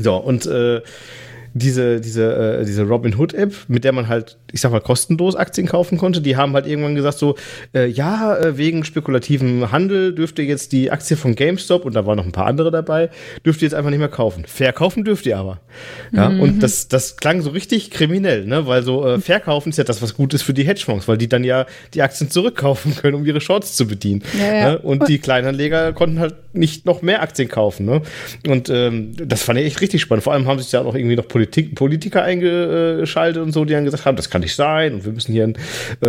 So, 0.00 0.16
und 0.16 0.46
äh, 0.46 0.80
diese, 1.54 2.00
diese, 2.00 2.58
äh, 2.60 2.64
diese 2.64 2.82
Robin 2.82 3.16
Hood 3.16 3.32
App, 3.32 3.54
mit 3.68 3.84
der 3.84 3.92
man 3.92 4.08
halt, 4.08 4.36
ich 4.52 4.60
sag 4.60 4.72
mal, 4.72 4.80
kostenlos 4.80 5.36
Aktien 5.36 5.68
kaufen 5.68 5.98
konnte, 5.98 6.20
die 6.20 6.36
haben 6.36 6.52
halt 6.52 6.66
irgendwann 6.66 6.96
gesagt 6.96 7.18
so, 7.18 7.36
äh, 7.72 7.86
ja, 7.86 8.36
äh, 8.36 8.58
wegen 8.58 8.84
spekulativem 8.84 9.70
Handel 9.70 10.12
dürft 10.14 10.38
ihr 10.40 10.44
jetzt 10.44 10.72
die 10.72 10.90
Aktie 10.90 11.16
von 11.16 11.36
GameStop, 11.36 11.84
und 11.84 11.94
da 11.94 12.04
waren 12.06 12.16
noch 12.16 12.26
ein 12.26 12.32
paar 12.32 12.46
andere 12.46 12.72
dabei, 12.72 13.08
dürft 13.46 13.62
ihr 13.62 13.66
jetzt 13.66 13.74
einfach 13.74 13.90
nicht 13.90 14.00
mehr 14.00 14.08
kaufen. 14.08 14.44
Verkaufen 14.46 15.04
dürft 15.04 15.26
ihr 15.26 15.38
aber. 15.38 15.60
Ja, 16.12 16.26
und 16.26 16.60
das, 16.60 16.88
das 16.88 17.16
klang 17.16 17.40
so 17.40 17.50
richtig 17.50 17.92
kriminell, 17.92 18.46
ne, 18.46 18.66
weil 18.66 18.82
so 18.82 19.06
äh, 19.06 19.20
verkaufen 19.20 19.70
ist 19.70 19.78
ja 19.78 19.84
das, 19.84 20.02
was 20.02 20.14
gut 20.14 20.34
ist 20.34 20.42
für 20.42 20.54
die 20.54 20.64
Hedgefonds, 20.64 21.06
weil 21.06 21.18
die 21.18 21.28
dann 21.28 21.44
ja 21.44 21.66
die 21.94 22.02
Aktien 22.02 22.30
zurückkaufen 22.30 22.96
können, 22.96 23.14
um 23.14 23.24
ihre 23.24 23.40
Shorts 23.40 23.76
zu 23.76 23.86
bedienen. 23.86 24.22
Ja, 24.36 24.54
ja. 24.54 24.70
Ne? 24.72 24.78
Und 24.78 25.06
die 25.08 25.18
Kleinanleger 25.18 25.92
konnten 25.92 26.18
halt 26.18 26.34
nicht 26.54 26.86
noch 26.86 27.02
mehr 27.02 27.22
Aktien 27.22 27.48
kaufen. 27.48 27.86
Ne? 27.86 28.02
Und 28.46 28.68
ähm, 28.70 29.12
das 29.16 29.42
fand 29.42 29.58
ich 29.58 29.66
echt 29.66 29.80
richtig 29.80 30.00
spannend. 30.02 30.24
Vor 30.24 30.32
allem 30.32 30.46
haben 30.46 30.58
sich 30.58 30.70
da 30.70 30.84
auch 30.84 30.94
irgendwie 30.94 31.16
noch 31.16 31.28
Politik, 31.28 31.74
Politiker 31.74 32.22
eingeschaltet 32.22 33.42
und 33.42 33.52
so, 33.52 33.64
die 33.64 33.74
dann 33.74 33.84
gesagt 33.84 34.04
haben, 34.04 34.16
das 34.16 34.30
kann 34.30 34.40
nicht 34.42 34.54
sein 34.54 34.94
und 34.94 35.04
wir 35.04 35.12
müssen 35.12 35.32
hier 35.32 35.44
ein 35.44 35.56
äh, 36.04 36.08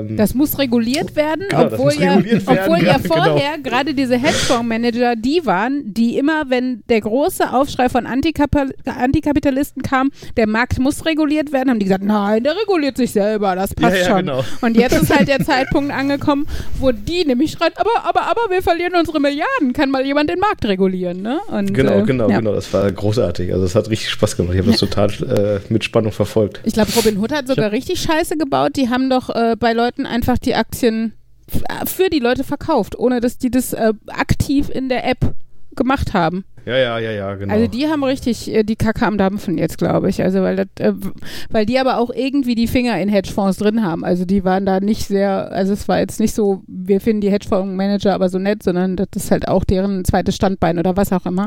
ähm, 0.00 0.16
Das 0.16 0.34
muss 0.34 0.58
reguliert 0.58 1.16
werden, 1.16 1.46
Genau, 1.48 1.66
obwohl, 1.66 1.94
ja, 1.94 2.14
reguliert 2.14 2.46
werden, 2.46 2.58
obwohl 2.62 2.84
ja 2.84 2.98
genau. 2.98 3.14
vorher 3.14 3.58
gerade 3.62 3.94
diese 3.94 4.16
Hedgefondsmanager 4.16 5.16
die 5.16 5.44
waren, 5.44 5.92
die 5.92 6.18
immer, 6.18 6.48
wenn 6.48 6.82
der 6.88 7.00
große 7.00 7.52
Aufschrei 7.52 7.88
von 7.88 8.06
Antikapa 8.06 8.66
Antikapitalisten 8.84 9.82
kam, 9.82 10.10
der 10.36 10.46
Markt 10.46 10.78
muss 10.78 11.04
reguliert 11.04 11.52
werden, 11.52 11.70
haben 11.70 11.78
die 11.78 11.86
gesagt, 11.86 12.04
nein, 12.04 12.42
der 12.42 12.56
reguliert 12.56 12.96
sich 12.96 13.12
selber, 13.12 13.54
das 13.54 13.74
passt 13.74 13.96
Ja, 13.96 14.02
ja, 14.02 14.08
schon. 14.08 14.18
genau. 14.18 14.44
Und 14.60 14.76
jetzt 14.76 15.00
ist 15.00 15.14
halt 15.14 15.28
der 15.28 15.40
Zeitpunkt 15.44 15.92
angekommen, 15.92 16.46
wo 16.78 16.92
die 16.92 17.24
nämlich 17.24 17.52
schreien, 17.52 17.72
aber, 17.76 18.04
aber, 18.04 18.22
aber, 18.22 18.40
wir 18.50 18.62
verlieren 18.62 18.94
unsere 18.94 19.20
Milliarden, 19.20 19.72
kann 19.72 19.85
mal 19.90 20.04
jemand 20.04 20.30
den 20.30 20.38
Markt 20.38 20.64
regulieren, 20.64 21.22
ne? 21.22 21.38
Und, 21.48 21.72
Genau, 21.74 22.00
äh, 22.00 22.02
genau, 22.02 22.28
ja. 22.28 22.38
genau. 22.38 22.54
Das 22.54 22.72
war 22.72 22.90
großartig. 22.90 23.52
Also, 23.52 23.64
das 23.64 23.74
hat 23.74 23.90
richtig 23.90 24.10
Spaß 24.10 24.36
gemacht. 24.36 24.54
Ich 24.54 24.60
habe 24.60 24.70
das 24.70 24.80
total 24.80 25.10
äh, 25.10 25.72
mit 25.72 25.84
Spannung 25.84 26.12
verfolgt. 26.12 26.60
Ich 26.64 26.74
glaube, 26.74 26.92
Robin 26.96 27.18
Hood 27.18 27.32
hat 27.32 27.48
sogar 27.48 27.72
richtig 27.72 28.00
Scheiße 28.00 28.36
gebaut. 28.36 28.76
Die 28.76 28.88
haben 28.88 29.10
doch 29.10 29.30
äh, 29.30 29.56
bei 29.58 29.72
Leuten 29.72 30.06
einfach 30.06 30.38
die 30.38 30.54
Aktien 30.54 31.14
äh, 31.52 31.86
für 31.86 32.10
die 32.10 32.18
Leute 32.18 32.44
verkauft, 32.44 32.98
ohne 32.98 33.20
dass 33.20 33.38
die 33.38 33.50
das 33.50 33.72
äh, 33.72 33.92
aktiv 34.08 34.68
in 34.68 34.88
der 34.88 35.06
App 35.08 35.34
gemacht 35.74 36.14
haben. 36.14 36.44
Ja, 36.66 36.76
ja, 36.76 36.98
ja, 36.98 37.12
ja, 37.12 37.34
genau. 37.36 37.54
Also 37.54 37.68
die 37.68 37.86
haben 37.86 38.02
richtig 38.02 38.52
äh, 38.52 38.64
die 38.64 38.74
Kacke 38.74 39.06
am 39.06 39.18
Dampfen 39.18 39.56
jetzt, 39.56 39.78
glaube 39.78 40.08
ich. 40.08 40.20
Also 40.20 40.42
weil 40.42 40.56
das, 40.56 40.66
äh, 40.80 40.94
weil 41.48 41.64
die 41.64 41.78
aber 41.78 41.98
auch 41.98 42.10
irgendwie 42.10 42.56
die 42.56 42.66
Finger 42.66 43.00
in 43.00 43.08
Hedgefonds 43.08 43.58
drin 43.58 43.84
haben. 43.84 44.04
Also 44.04 44.24
die 44.24 44.42
waren 44.42 44.66
da 44.66 44.80
nicht 44.80 45.06
sehr, 45.06 45.52
also 45.52 45.72
es 45.72 45.86
war 45.86 46.00
jetzt 46.00 46.18
nicht 46.18 46.34
so, 46.34 46.64
wir 46.66 47.00
finden 47.00 47.20
die 47.20 47.30
Hedgefondsmanager 47.30 48.12
aber 48.12 48.28
so 48.28 48.40
nett, 48.40 48.64
sondern 48.64 48.96
das 48.96 49.08
ist 49.14 49.30
halt 49.30 49.46
auch 49.46 49.62
deren 49.62 50.04
zweites 50.04 50.34
Standbein 50.34 50.80
oder 50.80 50.96
was 50.96 51.12
auch 51.12 51.24
immer. 51.24 51.46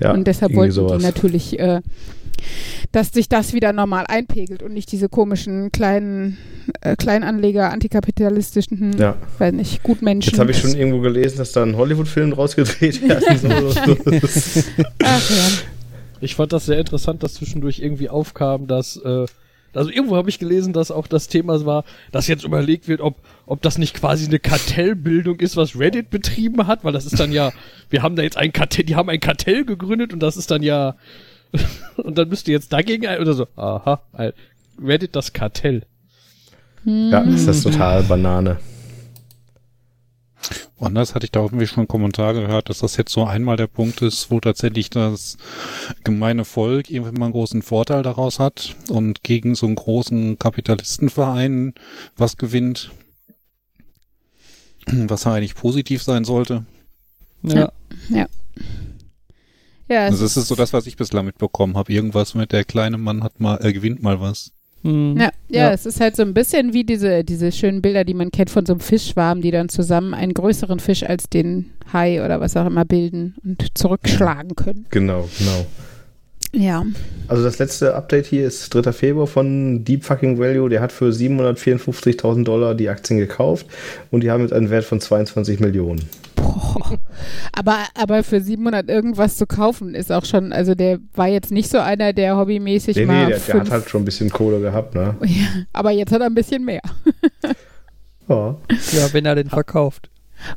Ja, 0.00 0.12
und 0.12 0.26
deshalb 0.26 0.54
wollten 0.54 0.72
sowas. 0.72 0.98
die 0.98 1.04
natürlich, 1.04 1.58
äh, 1.58 1.80
dass 2.92 3.08
sich 3.10 3.28
das 3.28 3.52
wieder 3.52 3.72
normal 3.72 4.04
einpegelt 4.08 4.62
und 4.62 4.72
nicht 4.72 4.92
diese 4.92 5.08
komischen 5.08 5.72
kleinen 5.72 6.38
äh, 6.82 6.94
Kleinanleger, 6.96 7.70
antikapitalistischen, 7.72 8.96
Ja. 8.98 9.16
weiß 9.38 9.52
nicht, 9.54 9.82
Gutmenschen. 9.82 10.32
Jetzt 10.32 10.38
habe 10.40 10.50
ich 10.52 10.58
schon 10.58 10.74
irgendwo 10.76 11.00
gelesen, 11.00 11.38
dass 11.38 11.52
da 11.52 11.62
ein 11.62 11.76
Hollywood-Film 11.76 12.30
draus 12.32 12.54
gedreht 12.56 13.00
wird. 13.08 13.22
so. 13.40 13.96
Ach 15.04 15.30
ja. 15.30 15.36
Ich 16.20 16.34
fand 16.34 16.52
das 16.52 16.66
sehr 16.66 16.78
interessant, 16.78 17.22
dass 17.22 17.34
zwischendurch 17.34 17.78
irgendwie 17.80 18.08
aufkam, 18.08 18.66
dass, 18.66 18.96
äh, 18.96 19.26
also 19.78 19.90
irgendwo 19.90 20.16
habe 20.16 20.28
ich 20.28 20.38
gelesen, 20.38 20.72
dass 20.72 20.90
auch 20.90 21.06
das 21.06 21.28
Thema 21.28 21.64
war, 21.64 21.84
dass 22.12 22.26
jetzt 22.26 22.44
überlegt 22.44 22.88
wird, 22.88 23.00
ob, 23.00 23.16
ob 23.46 23.62
das 23.62 23.78
nicht 23.78 23.94
quasi 23.94 24.26
eine 24.26 24.38
Kartellbildung 24.38 25.40
ist, 25.40 25.56
was 25.56 25.78
Reddit 25.78 26.10
betrieben 26.10 26.66
hat, 26.66 26.84
weil 26.84 26.92
das 26.92 27.06
ist 27.06 27.20
dann 27.20 27.32
ja, 27.32 27.52
wir 27.88 28.02
haben 28.02 28.16
da 28.16 28.22
jetzt 28.22 28.36
ein 28.36 28.52
Kartell, 28.52 28.84
die 28.84 28.96
haben 28.96 29.08
ein 29.08 29.20
Kartell 29.20 29.64
gegründet 29.64 30.12
und 30.12 30.20
das 30.20 30.36
ist 30.36 30.50
dann 30.50 30.62
ja, 30.62 30.96
und 31.96 32.18
dann 32.18 32.28
müsste 32.28 32.52
jetzt 32.52 32.72
dagegen 32.72 33.06
ein, 33.06 33.20
oder 33.20 33.34
so, 33.34 33.46
aha, 33.56 34.02
Reddit 34.82 35.16
das 35.16 35.32
Kartell. 35.32 35.84
ja, 36.84 37.20
ist 37.20 37.48
das 37.48 37.62
total 37.62 38.02
Banane. 38.02 38.58
Woanders 40.78 41.14
hatte 41.14 41.26
ich 41.26 41.32
da 41.32 41.40
irgendwie 41.40 41.66
schon 41.66 41.78
einen 41.78 41.88
Kommentar 41.88 42.34
gehört, 42.34 42.68
dass 42.68 42.78
das 42.78 42.96
jetzt 42.96 43.12
so 43.12 43.24
einmal 43.24 43.56
der 43.56 43.66
Punkt 43.66 44.00
ist, 44.02 44.30
wo 44.30 44.38
tatsächlich 44.38 44.90
das 44.90 45.36
gemeine 46.04 46.44
Volk 46.44 46.90
irgendwann 46.90 47.14
mal 47.14 47.26
einen 47.26 47.32
großen 47.32 47.62
Vorteil 47.62 48.02
daraus 48.02 48.38
hat 48.38 48.76
und 48.88 49.22
gegen 49.24 49.54
so 49.54 49.66
einen 49.66 49.74
großen 49.74 50.38
Kapitalistenverein 50.38 51.74
was 52.16 52.36
gewinnt, 52.36 52.92
was 54.86 55.24
ja 55.24 55.34
eigentlich 55.34 55.56
positiv 55.56 56.02
sein 56.02 56.24
sollte. 56.24 56.64
Ja. 57.42 58.28
Ja, 59.88 60.04
es 60.04 60.12
Also 60.12 60.24
das 60.24 60.36
ist 60.36 60.48
so 60.48 60.54
das, 60.54 60.72
was 60.72 60.86
ich 60.86 60.96
bislang 60.96 61.24
mitbekommen 61.24 61.76
habe. 61.76 61.92
Irgendwas 61.92 62.34
mit 62.34 62.52
der 62.52 62.64
kleine 62.64 62.98
Mann 62.98 63.22
hat 63.22 63.40
mal, 63.40 63.58
äh, 63.64 63.72
gewinnt 63.72 64.02
mal 64.02 64.20
was. 64.20 64.52
Hm. 64.82 65.16
Ja, 65.18 65.30
ja, 65.48 65.60
Ja. 65.68 65.72
es 65.72 65.86
ist 65.86 66.00
halt 66.00 66.16
so 66.16 66.22
ein 66.22 66.34
bisschen 66.34 66.72
wie 66.72 66.84
diese, 66.84 67.24
diese 67.24 67.50
schönen 67.52 67.82
Bilder, 67.82 68.04
die 68.04 68.14
man 68.14 68.30
kennt 68.30 68.50
von 68.50 68.64
so 68.64 68.74
einem 68.74 68.80
Fischschwarm, 68.80 69.40
die 69.40 69.50
dann 69.50 69.68
zusammen 69.68 70.14
einen 70.14 70.34
größeren 70.34 70.78
Fisch 70.80 71.02
als 71.02 71.28
den 71.28 71.70
Hai 71.92 72.24
oder 72.24 72.40
was 72.40 72.56
auch 72.56 72.66
immer 72.66 72.84
bilden 72.84 73.34
und 73.44 73.76
zurückschlagen 73.76 74.54
können. 74.56 74.86
Genau, 74.90 75.28
genau. 75.38 75.66
Ja. 76.54 76.84
Also 77.26 77.42
das 77.44 77.58
letzte 77.58 77.94
Update 77.94 78.26
hier 78.26 78.46
ist 78.46 78.70
3. 78.70 78.92
Februar 78.92 79.26
von 79.26 79.84
Deep 79.84 80.04
Fucking 80.04 80.38
Value. 80.38 80.70
Der 80.70 80.80
hat 80.80 80.92
für 80.92 81.10
754.000 81.10 82.44
Dollar 82.44 82.74
die 82.74 82.88
Aktien 82.88 83.18
gekauft 83.18 83.66
und 84.10 84.22
die 84.22 84.30
haben 84.30 84.42
jetzt 84.42 84.52
einen 84.52 84.70
Wert 84.70 84.84
von 84.84 85.00
22 85.00 85.60
Millionen. 85.60 86.04
Aber, 87.52 87.78
aber 87.94 88.22
für 88.22 88.40
700 88.40 88.88
irgendwas 88.88 89.36
zu 89.36 89.46
kaufen 89.46 89.94
ist 89.94 90.12
auch 90.12 90.24
schon, 90.24 90.52
also 90.52 90.74
der 90.74 90.98
war 91.14 91.28
jetzt 91.28 91.50
nicht 91.50 91.70
so 91.70 91.78
einer, 91.78 92.12
der 92.12 92.36
hobbymäßig 92.36 92.96
Nee, 92.96 93.06
mal 93.06 93.24
nee, 93.26 93.30
der, 93.32 93.38
der 93.40 93.60
hat 93.60 93.70
halt 93.70 93.88
schon 93.88 94.02
ein 94.02 94.04
bisschen 94.04 94.30
Kohle 94.30 94.60
gehabt, 94.60 94.94
ne? 94.94 95.14
ja, 95.24 95.46
aber 95.72 95.90
jetzt 95.90 96.12
hat 96.12 96.20
er 96.20 96.26
ein 96.26 96.34
bisschen 96.34 96.64
mehr, 96.64 96.80
Ja, 98.28 98.56
ja, 98.92 99.12
wenn 99.12 99.24
er 99.26 99.34
den 99.34 99.48
verkauft. 99.48 100.10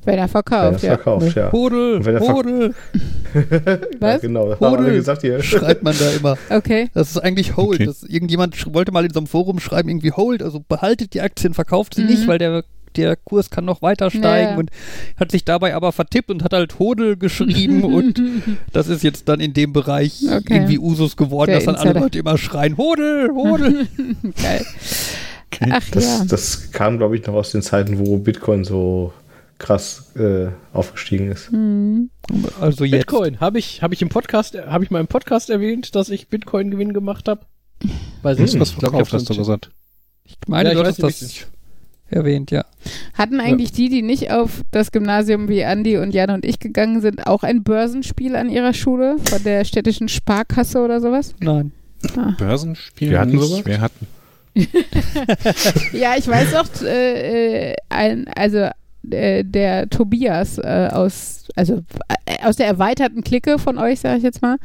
wenn 0.04 0.14
er 0.16 0.18
wenn 0.18 0.20
er 0.20 0.28
verkauft. 0.28 0.84
ja. 0.84 0.96
verkauft, 0.98 1.36
ja. 1.36 1.52
Hodel, 1.52 2.06
wenn 2.06 2.16
er 2.16 2.22
Hodel, 2.22 2.76
ja. 3.34 3.78
Was? 4.00 4.22
Genau, 4.22 4.50
das 4.50 4.60
haben 4.60 4.66
alle 4.76 4.78
Hodel. 4.84 4.94
gesagt 4.96 5.22
hier. 5.22 5.42
schreibt 5.42 5.82
man 5.84 5.96
da 5.98 6.12
immer. 6.12 6.38
Okay. 6.50 6.90
Das 6.94 7.12
ist 7.12 7.18
eigentlich 7.18 7.56
Hold. 7.58 7.76
Okay. 7.76 7.86
Das, 7.86 8.04
irgendjemand 8.04 8.74
wollte 8.74 8.92
mal 8.92 9.06
in 9.06 9.14
so 9.14 9.20
einem 9.20 9.28
Forum 9.28 9.60
schreiben, 9.60 9.90
irgendwie 9.90 10.12
Hold, 10.12 10.44
also 10.44 10.60
behaltet 10.68 11.14
die 11.14 11.22
Aktien, 11.22 11.54
verkauft 11.54 11.96
sie 11.96 12.02
Mhm. 12.04 12.10
nicht, 12.10 12.28
weil 12.28 12.38
der, 12.38 12.64
der 12.98 13.16
Kurs 13.16 13.50
kann 13.50 13.66
noch 13.66 13.82
weiter 13.82 14.10
steigen 14.12 14.52
Ja, 14.52 14.58
und 14.58 14.70
hat 15.18 15.32
sich 15.32 15.46
dabei 15.46 15.76
aber 15.76 15.92
vertippt 15.92 16.30
und 16.32 16.44
hat 16.44 16.54
halt 16.54 16.80
Hodel 16.80 17.18
geschrieben 17.18 17.84
und 17.94 18.22
das 18.74 18.88
ist 18.88 19.04
jetzt 19.04 19.28
dann 19.30 19.40
in 19.40 19.54
dem 19.54 19.74
Bereich 19.74 20.22
Okay. 20.24 20.54
irgendwie 20.56 20.80
Usus 20.80 21.16
geworden, 21.18 21.50
Der 21.52 21.58
dass 21.58 21.66
dann 21.66 21.76
alle 21.76 21.90
Insider. 21.90 22.00
Leute 22.06 22.20
immer 22.20 22.38
schreien, 22.38 22.78
Hodel, 22.78 23.30
Hodel. 23.34 23.88
Geil. 24.42 24.66
Ach 25.70 25.90
Das, 25.92 26.04
ja. 26.06 26.26
das 26.28 26.72
kam, 26.72 26.98
glaube 26.98 27.18
ich, 27.18 27.26
noch 27.28 27.34
aus 27.36 27.52
den 27.52 27.62
Zeiten, 27.62 28.00
wo 28.00 28.18
Bitcoin 28.18 28.64
so 28.64 29.14
krass 29.58 30.12
äh, 30.16 30.48
aufgestiegen 30.74 31.32
ist. 31.32 31.52
Hm. 31.52 32.10
also 32.60 32.84
jetzt. 32.84 33.06
Bitcoin, 33.08 33.40
habe 33.40 33.60
ich, 33.60 33.84
habe 33.84 33.94
ich 33.94 34.02
im 34.02 34.10
Podcast, 34.10 34.58
habe 34.58 34.84
ich 34.84 34.90
mal 34.90 35.00
im 35.02 35.08
Podcast 35.08 35.50
erwähnt, 35.52 35.94
dass 35.94 36.10
ich 36.10 36.30
Bitcoin-Gewinn 36.30 36.94
gemacht 36.94 37.28
habe? 37.28 37.42
Weiß 38.24 38.38
Du 38.38 38.44
hast 38.44 38.54
ich 38.56 38.60
was 38.60 38.72
Ich 38.72 38.78
glaub, 38.78 38.94
ich 39.00 39.14
hast 39.14 39.30
du 39.30 39.34
im- 39.34 39.40
gesagt. 39.40 39.70
Ich 40.26 40.38
meine, 40.48 40.70
Ja, 40.70 40.76
ich 40.76 40.82
du 40.82 40.88
hast 40.88 41.04
nicht, 41.04 41.22
das 41.22 41.48
erwähnt, 42.12 42.52
ja. 42.52 42.65
Hatten 43.13 43.39
eigentlich 43.39 43.71
die, 43.71 43.89
die 43.89 44.02
nicht 44.02 44.32
auf 44.32 44.62
das 44.71 44.91
Gymnasium 44.91 45.47
wie 45.47 45.63
Andi 45.63 45.97
und 45.97 46.13
Jan 46.13 46.32
und 46.32 46.45
ich 46.45 46.60
gegangen 46.60 47.02
sind, 47.02 47.28
auch 47.28 47.43
ein 47.43 47.63
Börsenspiel 47.63 48.36
an 48.36 48.50
ihrer 48.50 48.74
Schule 48.74 49.17
von 49.24 49.43
der 49.43 49.65
städtischen 49.65 50.08
Sparkasse 50.08 50.80
oder 50.80 51.00
sowas? 51.00 51.36
Nein. 51.39 51.71
Börsenspiel? 52.38 53.12
Wir 53.12 53.19
hatten 53.19 53.32
nicht. 53.32 53.43
sowas? 53.43 53.65
Wir 53.65 53.82
hatten. 53.82 54.08
Ja, 55.93 56.15
ich 56.17 56.28
weiß 56.28 56.56
auch, 56.56 56.82
äh, 56.84 57.71
äh, 57.71 57.76
ein, 57.89 58.28
also 58.36 58.70
äh, 59.10 59.43
der 59.43 59.89
Tobias 59.89 60.58
äh, 60.58 60.89
aus, 60.91 61.47
also 61.56 61.82
äh, 62.26 62.45
aus 62.45 62.56
der 62.58 62.68
erweiterten 62.68 63.24
Clique 63.24 63.58
von 63.60 63.78
euch, 63.78 63.99
sage 63.99 64.18
ich 64.18 64.24
jetzt 64.24 64.41
mal, 64.41 64.58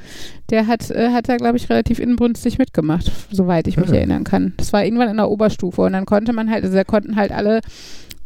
der 0.51 0.66
hat, 0.66 0.91
äh, 0.91 1.11
hat 1.11 1.28
da, 1.28 1.37
glaube 1.37 1.57
ich, 1.57 1.68
relativ 1.70 1.99
inbrünstig 1.99 2.59
mitgemacht, 2.59 3.11
soweit 3.30 3.66
ich 3.68 3.76
mich 3.76 3.91
Ah. 3.91 3.95
erinnern 3.97 4.24
kann. 4.24 4.53
Das 4.57 4.72
war 4.72 4.84
irgendwann 4.84 5.09
in 5.09 5.16
der 5.16 5.30
Oberstufe 5.30 5.82
und 5.82 5.93
dann 5.93 6.07
konnte 6.07 6.32
man 6.32 6.51
halt, 6.51 6.64
also 6.64 6.76
da 6.76 6.84
konnten 6.84 7.16
halt 7.16 7.32
alle 7.32 7.61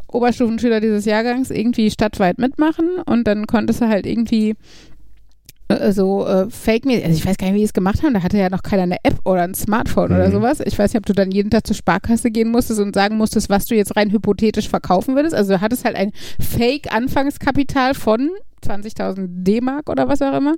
Oberstufenschüler 0.08 0.80
dieses 0.80 1.04
Jahrgangs 1.04 1.50
irgendwie 1.50 1.90
stadtweit 1.90 2.38
mitmachen 2.38 2.88
und 3.06 3.26
dann 3.28 3.46
konntest 3.46 3.80
du 3.80 3.88
halt 3.88 4.06
irgendwie 4.06 4.56
so 5.92 6.26
äh, 6.26 6.48
fake 6.50 6.84
me 6.84 6.94
also 7.04 7.16
ich 7.16 7.24
weiß 7.26 7.36
gar 7.38 7.46
nicht, 7.46 7.54
wie 7.54 7.58
die 7.60 7.64
es 7.64 7.72
gemacht 7.72 8.02
haben, 8.02 8.14
da 8.14 8.22
hatte 8.22 8.38
ja 8.38 8.48
noch 8.50 8.62
keiner 8.62 8.82
eine 8.84 8.96
App 9.04 9.18
oder 9.24 9.42
ein 9.42 9.54
Smartphone 9.54 10.12
oder 10.12 10.28
Mhm. 10.28 10.32
sowas. 10.32 10.60
Ich 10.64 10.78
weiß 10.78 10.92
nicht, 10.92 10.98
ob 11.00 11.06
du 11.06 11.12
dann 11.12 11.30
jeden 11.30 11.50
Tag 11.50 11.66
zur 11.66 11.76
Sparkasse 11.76 12.30
gehen 12.30 12.50
musstest 12.50 12.80
und 12.80 12.94
sagen 12.94 13.16
musstest, 13.16 13.48
was 13.50 13.66
du 13.66 13.74
jetzt 13.74 13.96
rein 13.96 14.10
hypothetisch 14.10 14.68
verkaufen 14.68 15.14
würdest. 15.16 15.34
Also 15.34 15.54
du 15.54 15.60
hattest 15.60 15.84
halt 15.84 15.96
ein 15.96 16.12
Fake-Anfangskapital 16.40 17.94
von 17.94 18.30
20.000 18.66 19.24
D-Mark 19.26 19.88
oder 19.88 20.06
was 20.08 20.20
auch 20.20 20.36
immer 20.36 20.54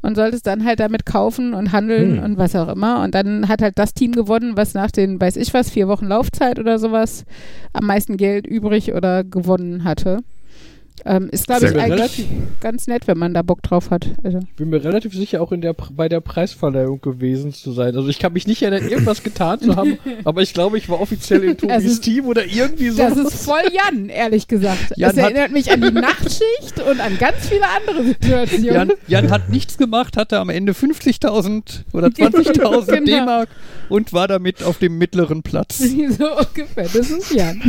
und 0.00 0.14
solltest 0.16 0.46
dann 0.46 0.64
halt 0.64 0.80
damit 0.80 1.04
kaufen 1.04 1.52
und 1.52 1.70
handeln 1.72 2.16
Hm. 2.18 2.24
und 2.24 2.38
was 2.38 2.56
auch 2.56 2.68
immer. 2.68 3.02
Und 3.02 3.14
dann 3.14 3.48
hat 3.48 3.60
halt 3.60 3.78
das 3.78 3.92
Team 3.92 4.12
gewonnen, 4.12 4.56
was 4.56 4.72
nach 4.72 4.90
den, 4.90 5.20
weiß 5.20 5.36
ich 5.36 5.52
was, 5.52 5.68
vier 5.70 5.86
Wochen 5.88 6.06
Laufzeit 6.06 6.58
oder 6.58 6.78
sowas 6.78 7.24
am 7.74 7.84
meisten 7.86 8.16
Geld 8.16 8.46
übrig 8.46 8.94
oder 8.94 9.22
gewonnen 9.22 9.84
hatte. 9.84 10.20
Ähm, 11.04 11.28
ist, 11.30 11.46
glaube 11.46 11.66
ich, 11.66 11.72
gut. 11.72 11.80
eigentlich 11.80 11.98
Relativ- 12.00 12.26
ganz 12.60 12.86
nett, 12.86 13.06
wenn 13.06 13.18
man 13.18 13.34
da 13.34 13.42
Bock 13.42 13.62
drauf 13.62 13.90
hat. 13.90 14.06
Also. 14.24 14.38
Ich 14.38 14.56
bin 14.56 14.70
mir 14.70 14.82
relativ 14.82 15.12
sicher, 15.14 15.40
auch 15.42 15.52
in 15.52 15.60
der, 15.60 15.74
bei 15.74 16.08
der 16.08 16.20
Preisverleihung 16.20 17.00
gewesen 17.00 17.52
zu 17.52 17.70
sein. 17.72 17.94
Also 17.94 18.08
ich 18.08 18.18
kann 18.18 18.32
mich 18.32 18.46
nicht 18.46 18.62
erinnern, 18.62 18.88
irgendwas 18.90 19.22
getan 19.22 19.60
zu 19.60 19.76
haben, 19.76 19.98
aber 20.24 20.42
ich 20.42 20.54
glaube, 20.54 20.78
ich 20.78 20.88
war 20.88 21.00
offiziell 21.00 21.44
in 21.44 21.50
Es 21.50 21.56
Tobis 21.58 21.84
ist- 21.84 22.00
Team 22.02 22.24
oder 22.26 22.44
irgendwie 22.46 22.88
so. 22.90 22.98
Das 23.02 23.16
ist 23.16 23.44
voll 23.44 23.60
Jan, 23.72 24.08
ehrlich 24.08 24.48
gesagt. 24.48 24.94
Jan 24.96 25.10
hat- 25.10 25.16
erinnert 25.18 25.52
mich 25.52 25.70
an 25.70 25.80
die 25.82 25.90
Nachtschicht 25.92 26.80
und 26.88 27.00
an 27.00 27.18
ganz 27.18 27.48
viele 27.48 27.64
andere 27.68 28.02
Situationen. 28.04 28.64
Jan, 28.64 28.92
Jan 29.06 29.30
hat 29.30 29.50
nichts 29.50 29.76
gemacht, 29.78 30.16
hatte 30.16 30.38
am 30.38 30.48
Ende 30.48 30.72
50.000 30.72 31.84
oder 31.92 32.06
20.000 32.08 32.86
Genau. 32.86 33.04
D-Mark 33.04 33.48
und 33.88 34.12
war 34.12 34.26
damit 34.28 34.62
auf 34.62 34.78
dem 34.78 34.98
mittleren 34.98 35.42
Platz. 35.42 35.78
so 35.78 35.84
ungefähr. 36.38 36.88
Das 36.92 37.10
ist 37.10 37.32
Jan. 37.32 37.60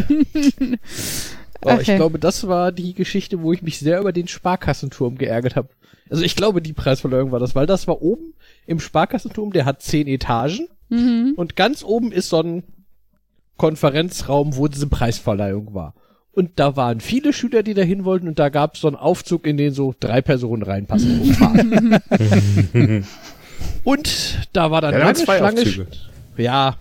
Aber 1.62 1.82
ich 1.82 1.88
Okay. 1.88 1.95
glaube, 1.97 2.20
das 2.20 2.47
war 2.47 2.72
die 2.72 2.93
Geschichte, 2.93 3.41
wo 3.41 3.51
ich 3.53 3.62
mich 3.62 3.80
sehr 3.80 3.99
über 3.99 4.12
den 4.14 4.28
Sparkassenturm 4.28 5.18
geärgert 5.18 5.55
habe. 5.55 5.70
Also 6.10 6.24
ich 6.24 6.36
glaube, 6.36 6.62
die 6.62 6.74
Preisverleihung 6.74 7.32
war 7.32 7.39
das, 7.39 7.55
weil 7.55 7.66
das 7.66 7.88
war 7.88 8.01
oben 8.01 8.34
im 8.66 8.80
Sparkassenturm, 8.80 9.51
der 9.51 9.66
hat 9.66 9.82
zehn 9.82 10.08
Etagen 10.08 10.68
Mhm. 10.89 11.34
und 11.36 11.55
ganz 11.58 11.84
oben 11.84 12.14
ist 12.14 12.30
so 12.30 12.41
ein 12.41 12.64
Konferenzraum, 13.58 14.55
wo 14.55 14.68
diese 14.68 14.88
Preisverleihung 14.88 15.74
war. 15.74 15.93
Und 16.32 16.51
da 16.60 16.76
waren 16.76 17.01
viele 17.01 17.34
Schüler, 17.34 17.64
die 17.64 17.74
dahin 17.74 18.05
wollten 18.05 18.28
und 18.28 18.38
da 18.39 18.49
gab 18.49 18.76
es 18.76 18.82
so 18.82 18.88
einen 18.88 18.95
Aufzug, 18.95 19.47
in 19.47 19.58
den 19.58 19.74
so 19.74 19.93
drei 19.99 20.22
Personen 20.22 20.62
reinpassen. 20.64 21.36
und 23.84 24.47
da 24.53 24.72
war 24.72 24.82
dann 24.82 24.93
Ja, 24.93 24.99
da 24.99 25.05
waren 25.05 25.16
lange 25.16 25.26
zwei 25.26 25.38
Schlange. 25.38 25.62
Aufzüge. 25.62 25.88
Ja, 26.38 26.76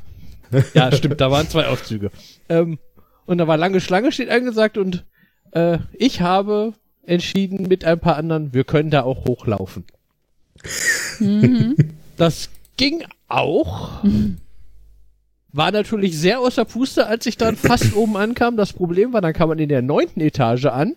ja, 0.74 0.92
stimmt, 0.92 1.20
da 1.20 1.30
waren 1.30 1.48
zwei 1.48 1.66
Aufzüge. 1.66 2.10
Ähm, 2.48 2.78
und 3.26 3.38
da 3.38 3.46
war 3.46 3.56
lange 3.56 3.80
Schlange, 3.80 4.12
steht 4.12 4.30
angesagt 4.30 4.78
und 4.78 5.04
äh, 5.52 5.78
ich 5.92 6.20
habe 6.20 6.72
entschieden 7.04 7.68
mit 7.68 7.84
ein 7.84 8.00
paar 8.00 8.16
anderen, 8.16 8.52
wir 8.52 8.64
können 8.64 8.90
da 8.90 9.02
auch 9.02 9.26
hochlaufen. 9.26 9.84
Mhm. 11.20 11.76
Das 12.16 12.48
ging 12.76 13.04
auch. 13.28 14.02
War 15.52 15.70
natürlich 15.70 16.18
sehr 16.18 16.40
außer 16.40 16.64
Puste, 16.64 17.06
als 17.06 17.26
ich 17.26 17.36
dann 17.36 17.56
fast 17.56 17.94
oben 17.94 18.16
ankam. 18.16 18.56
Das 18.56 18.72
Problem 18.72 19.12
war, 19.12 19.20
dann 19.20 19.32
kam 19.32 19.48
man 19.48 19.58
in 19.58 19.68
der 19.68 19.82
neunten 19.82 20.20
Etage 20.20 20.66
an 20.66 20.96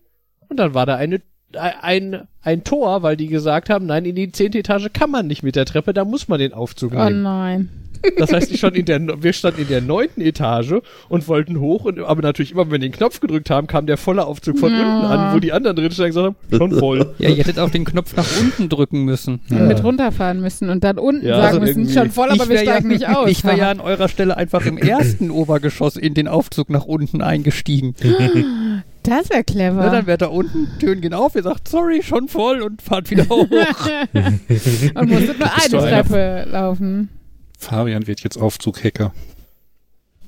und 0.50 0.58
dann 0.58 0.74
war 0.74 0.86
da 0.86 0.96
eine, 0.96 1.22
ein, 1.54 2.28
ein 2.42 2.64
Tor, 2.64 3.04
weil 3.04 3.16
die 3.18 3.28
gesagt 3.28 3.70
haben, 3.70 3.86
nein, 3.86 4.06
in 4.06 4.16
die 4.16 4.32
zehnte 4.32 4.60
Etage 4.60 4.88
kann 4.94 5.12
man 5.12 5.28
nicht 5.28 5.44
mit 5.44 5.56
der 5.56 5.66
Treppe, 5.66 5.94
da 5.94 6.06
muss 6.06 6.28
man 6.28 6.40
den 6.40 6.54
Aufzug 6.54 6.94
Oh 6.94 7.04
nehmen. 7.04 7.22
nein. 7.22 7.70
Das 8.18 8.32
heißt, 8.34 8.52
ich 8.52 8.58
stand 8.60 8.76
in 8.78 8.86
der, 8.86 9.02
wir 9.24 9.34
standen 9.34 9.62
in 9.62 9.68
der 9.68 9.82
neunten 9.82 10.22
Etage 10.22 10.76
und 11.10 11.28
wollten 11.28 11.60
hoch 11.60 11.86
und, 11.86 12.00
aber 12.00 12.22
natürlich 12.22 12.52
immer, 12.52 12.66
wenn 12.66 12.72
wir 12.72 12.80
den 12.80 12.92
Knopf 12.92 13.20
gedrückt 13.20 13.50
haben, 13.50 13.68
kam 13.68 13.86
der 13.86 13.98
volle 13.98 14.26
Aufzug 14.26 14.58
von 14.60 14.72
Ja. 14.72 14.80
unten 14.80 15.06
an, 15.08 15.36
wo 15.36 15.40
die 15.40 15.52
anderen 15.52 15.76
drin 15.76 15.92
standen 15.92 16.18
und 16.18 16.36
gesagt 16.36 16.52
haben, 16.52 16.72
schon 16.72 16.80
voll. 16.80 17.14
Ja, 17.20 17.30
ihr 17.30 17.36
hättet 17.36 17.60
auch 17.60 17.70
den 17.70 17.86
Knopf 17.86 18.16
nach 18.16 18.28
unten 18.40 18.70
drücken 18.70 19.04
müssen. 19.06 19.42
Mit 19.50 19.84
runterfahren 19.84 20.40
müssen 20.42 20.70
und 20.70 20.84
dann 20.84 20.98
unten 20.98 21.26
Ja, 21.26 21.36
sagen 21.42 21.60
also 21.64 21.80
müssen, 21.80 21.90
schon 21.94 22.12
voll, 22.12 22.30
aber 22.30 22.48
wir 22.48 22.50
wär 22.50 22.64
ja, 22.64 22.72
steigen 22.74 22.88
nicht 22.90 23.08
aus. 23.16 23.30
Ich 23.30 23.44
wäre 23.44 23.58
ja 23.58 23.72
an 23.72 23.80
eurer 23.82 24.08
Stelle 24.08 24.38
einfach 24.38 24.66
im 24.66 24.78
ersten 24.78 25.32
Obergeschoss 25.32 25.96
in 25.96 26.14
den 26.14 26.28
Aufzug 26.28 26.70
nach 26.70 26.86
unten 26.86 27.22
eingestiegen. 27.22 27.96
das 29.04 29.30
wäre 29.30 29.44
clever. 29.44 29.82
Na, 29.84 29.90
dann 29.90 30.08
wäre 30.08 30.18
da 30.18 30.28
unten, 30.28 30.68
Türen 30.80 31.02
gehen 31.02 31.14
auf, 31.14 31.36
ihr 31.36 31.44
sagt, 31.44 31.68
sorry, 31.68 32.02
schon 32.04 32.28
voll 32.28 32.62
und 32.62 32.82
fahrt 32.82 33.10
wieder 33.12 33.26
hoch. 33.30 33.48
und 34.96 35.10
musstet 35.10 35.40
nur 35.40 35.84
eine 35.84 36.04
Treppe 36.04 36.48
laufen. 36.52 37.10
Fabian 37.60 38.08
wird 38.08 38.22
jetzt 38.22 38.38
Aufzughacker. 38.38 39.14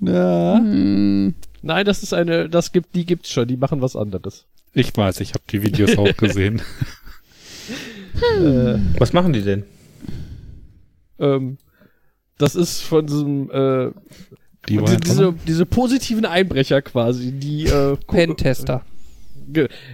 ja. 0.01 0.57
Hm. 0.57 1.33
Nein, 1.63 1.85
das 1.85 2.01
ist 2.03 2.13
eine, 2.13 2.49
das 2.49 2.71
gibt, 2.71 2.95
die 2.95 3.05
gibt's 3.05 3.31
schon, 3.31 3.47
die 3.47 3.55
machen 3.57 3.81
was 3.81 3.95
anderes. 3.95 4.45
Ich 4.73 4.95
weiß, 4.97 5.19
ich 5.21 5.29
habe 5.33 5.43
die 5.49 5.61
Videos 5.63 5.97
auch 5.97 6.15
gesehen. 6.17 6.61
Äh, 8.39 8.79
Was 8.99 9.13
machen 9.13 9.33
die 9.33 9.41
denn? 9.41 9.63
ähm, 11.19 11.57
das 12.39 12.55
ist 12.55 12.81
von 12.81 13.05
diesem, 13.05 13.49
äh, 13.51 13.91
Die 14.67 14.77
Und 14.79 14.87
waren 14.87 14.95
die, 14.99 15.07
diese, 15.07 15.33
diese 15.47 15.65
positiven 15.67 16.25
Einbrecher 16.25 16.81
quasi, 16.81 17.31
die 17.31 17.67
äh, 17.67 17.95
Pentester. 18.07 18.83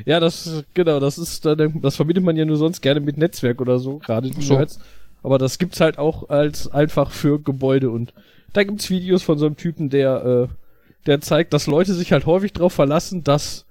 Ja, 0.06 0.20
das 0.22 0.64
genau, 0.74 1.00
das 1.00 1.18
ist 1.18 1.46
dann, 1.46 1.82
das 1.82 1.96
verbindet 1.98 2.24
man 2.24 2.38
ja 2.38 2.46
nur 2.46 2.58
sonst 2.58 2.80
gerne 2.82 3.00
mit 3.02 3.18
Netzwerk 3.18 3.60
oder 3.60 3.80
so, 3.80 3.98
gerade 4.00 4.30
die 4.30 4.42
So. 4.42 4.56
Nerds. 4.56 4.80
Aber 5.24 5.38
das 5.38 5.60
gibt's 5.60 5.80
halt 5.80 5.98
auch 5.98 6.30
als 6.30 6.72
einfach 6.72 7.12
für 7.12 7.40
Gebäude 7.42 7.90
und 7.90 8.14
da 8.54 8.64
gibt's 8.64 8.90
Videos 8.90 9.24
von 9.24 9.38
so 9.38 9.46
einem 9.46 9.58
Typen, 9.58 9.90
der 9.90 10.26
äh, 10.26 10.48
der 11.06 11.22
zeigt, 11.22 11.54
dass 11.54 11.68
Leute 11.68 11.94
sich 11.94 12.12
halt 12.12 12.26
häufig 12.26 12.54
darauf 12.54 12.74
verlassen, 12.74 13.24
dass 13.24 13.66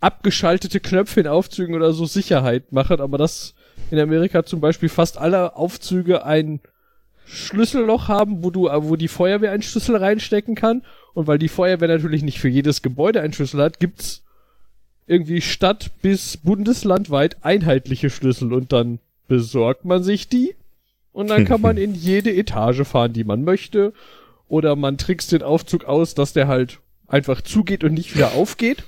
abgeschaltete 0.00 0.80
Knöpfe 0.80 1.20
in 1.20 1.26
Aufzügen 1.26 1.74
oder 1.74 1.92
so 1.92 2.06
Sicherheit 2.06 2.72
machen, 2.72 3.00
aber 3.00 3.18
dass 3.18 3.54
in 3.90 3.98
Amerika 3.98 4.44
zum 4.44 4.60
Beispiel 4.60 4.88
fast 4.88 5.18
alle 5.18 5.56
Aufzüge 5.56 6.24
ein 6.24 6.60
Schlüsselloch 7.26 8.08
haben, 8.08 8.42
wo 8.42 8.50
du, 8.50 8.64
wo 8.64 8.96
die 8.96 9.08
Feuerwehr 9.08 9.52
einen 9.52 9.62
Schlüssel 9.62 9.96
reinstecken 9.96 10.54
kann. 10.54 10.82
Und 11.14 11.26
weil 11.26 11.38
die 11.38 11.48
Feuerwehr 11.48 11.88
natürlich 11.88 12.22
nicht 12.22 12.38
für 12.38 12.48
jedes 12.48 12.80
Gebäude 12.80 13.20
einen 13.20 13.32
Schlüssel 13.32 13.60
hat, 13.60 13.80
gibt's 13.80 14.22
irgendwie 15.06 15.40
Stadt 15.40 15.90
bis 16.00 16.36
bundeslandweit 16.36 17.44
einheitliche 17.44 18.08
Schlüssel 18.08 18.52
und 18.52 18.72
dann 18.72 18.98
besorgt 19.28 19.84
man 19.84 20.02
sich 20.02 20.28
die 20.28 20.56
und 21.12 21.28
dann 21.28 21.44
kann 21.44 21.60
man 21.60 21.76
in 21.78 21.94
jede 21.94 22.34
Etage 22.34 22.82
fahren, 22.84 23.12
die 23.12 23.24
man 23.24 23.44
möchte. 23.44 23.92
Oder 24.48 24.76
man 24.76 24.96
trickst 24.96 25.32
den 25.32 25.42
Aufzug 25.42 25.84
aus, 25.84 26.14
dass 26.14 26.32
der 26.32 26.48
halt 26.48 26.80
einfach 27.06 27.42
zugeht 27.42 27.84
und 27.84 27.92
nicht 27.92 28.14
wieder 28.14 28.32
aufgeht. 28.32 28.84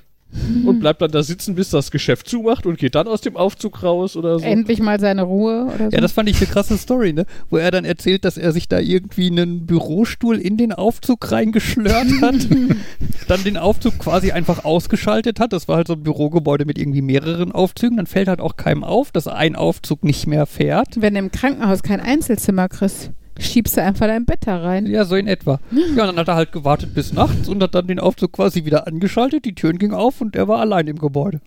Und 0.64 0.78
bleibt 0.78 1.02
dann 1.02 1.10
da 1.10 1.22
sitzen, 1.22 1.56
bis 1.56 1.70
das 1.70 1.90
Geschäft 1.90 2.28
zumacht 2.28 2.64
und 2.64 2.78
geht 2.78 2.94
dann 2.94 3.08
aus 3.08 3.20
dem 3.20 3.36
Aufzug 3.36 3.82
raus 3.82 4.16
oder 4.16 4.38
so. 4.38 4.44
Endlich 4.44 4.80
mal 4.80 5.00
seine 5.00 5.22
Ruhe 5.22 5.64
oder 5.74 5.90
so. 5.90 5.96
Ja, 5.96 6.00
das 6.00 6.12
fand 6.12 6.28
ich 6.28 6.36
eine 6.36 6.46
krasse 6.46 6.78
Story, 6.78 7.12
ne? 7.12 7.26
Wo 7.50 7.56
er 7.56 7.70
dann 7.70 7.84
erzählt, 7.84 8.24
dass 8.24 8.36
er 8.36 8.52
sich 8.52 8.68
da 8.68 8.78
irgendwie 8.78 9.26
einen 9.26 9.66
Bürostuhl 9.66 10.38
in 10.38 10.56
den 10.56 10.72
Aufzug 10.72 11.32
reingeschlört 11.32 12.08
hat, 12.20 12.46
dann 13.28 13.44
den 13.44 13.56
Aufzug 13.56 13.98
quasi 13.98 14.30
einfach 14.30 14.64
ausgeschaltet 14.64 15.40
hat. 15.40 15.52
Das 15.52 15.66
war 15.66 15.76
halt 15.76 15.88
so 15.88 15.94
ein 15.94 16.02
Bürogebäude 16.02 16.64
mit 16.64 16.78
irgendwie 16.78 17.02
mehreren 17.02 17.50
Aufzügen. 17.50 17.96
Dann 17.96 18.06
fällt 18.06 18.28
halt 18.28 18.40
auch 18.40 18.56
keinem 18.56 18.84
auf, 18.84 19.10
dass 19.10 19.26
ein 19.26 19.56
Aufzug 19.56 20.04
nicht 20.04 20.26
mehr 20.26 20.46
fährt. 20.46 21.00
Wenn 21.00 21.14
du 21.14 21.20
im 21.20 21.32
Krankenhaus 21.32 21.82
kein 21.82 22.00
Einzelzimmer 22.00 22.68
kriegst, 22.68 23.10
schiebst 23.40 23.76
du 23.76 23.82
einfach 23.82 24.06
dein 24.06 24.24
Bett 24.24 24.40
da 24.46 24.58
rein. 24.58 24.86
Ja, 24.86 25.04
so 25.04 25.16
in 25.16 25.26
etwa. 25.26 25.60
Ja, 25.96 26.06
dann 26.06 26.16
hat 26.16 26.28
er 26.28 26.36
halt 26.36 26.52
gewartet 26.52 26.94
bis 26.94 27.12
nachts 27.12 27.48
und 27.48 27.62
hat 27.62 27.74
dann 27.74 27.86
den 27.86 27.98
Aufzug 27.98 28.32
quasi 28.32 28.64
wieder 28.64 28.86
angeschaltet. 28.86 29.44
Die 29.44 29.54
Türen 29.54 29.78
gingen 29.78 29.94
auf 29.94 30.20
und 30.20 30.36
er 30.36 30.48
war 30.48 30.60
allein 30.60 30.86
im 30.86 30.98
Gebäude. 30.98 31.40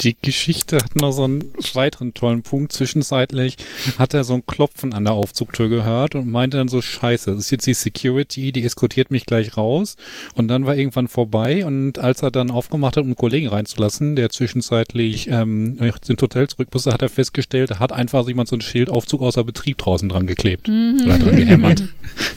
Die 0.00 0.16
Geschichte 0.20 0.76
hat 0.76 0.96
noch 0.96 1.12
so 1.12 1.24
einen 1.24 1.52
weiteren 1.74 2.14
tollen 2.14 2.42
Punkt. 2.42 2.72
Zwischenzeitlich 2.72 3.56
hat 3.98 4.14
er 4.14 4.24
so 4.24 4.34
ein 4.34 4.46
Klopfen 4.46 4.94
an 4.94 5.04
der 5.04 5.12
Aufzugtür 5.12 5.68
gehört 5.68 6.14
und 6.14 6.30
meinte 6.30 6.56
dann 6.56 6.68
so, 6.68 6.80
scheiße, 6.80 7.32
das 7.32 7.40
ist 7.40 7.50
jetzt 7.50 7.66
die 7.66 7.74
Security, 7.74 8.52
die 8.52 8.64
eskortiert 8.64 9.10
mich 9.10 9.26
gleich 9.26 9.56
raus. 9.56 9.96
Und 10.34 10.48
dann 10.48 10.64
war 10.64 10.76
irgendwann 10.76 11.08
vorbei 11.08 11.66
und 11.66 11.98
als 11.98 12.22
er 12.22 12.30
dann 12.30 12.50
aufgemacht 12.50 12.96
hat, 12.96 13.02
um 13.02 13.08
einen 13.08 13.16
Kollegen 13.16 13.48
reinzulassen, 13.48 14.16
der 14.16 14.30
zwischenzeitlich 14.30 15.28
ähm, 15.28 15.76
ins 15.78 16.22
Hotel 16.22 16.48
zurück 16.48 16.68
musste, 16.72 16.92
hat 16.92 17.02
er 17.02 17.10
festgestellt, 17.10 17.70
da 17.70 17.78
hat 17.78 17.92
einfach 17.92 18.26
jemand 18.26 18.48
so 18.48 18.56
ein 18.56 18.62
Schild 18.62 18.88
Aufzug 18.88 19.20
außer 19.20 19.44
Betrieb 19.44 19.78
draußen 19.78 20.08
dran 20.08 20.26
geklebt. 20.26 20.68
Oder 20.68 21.18
dran 21.18 21.36
gehämmert. 21.36 21.82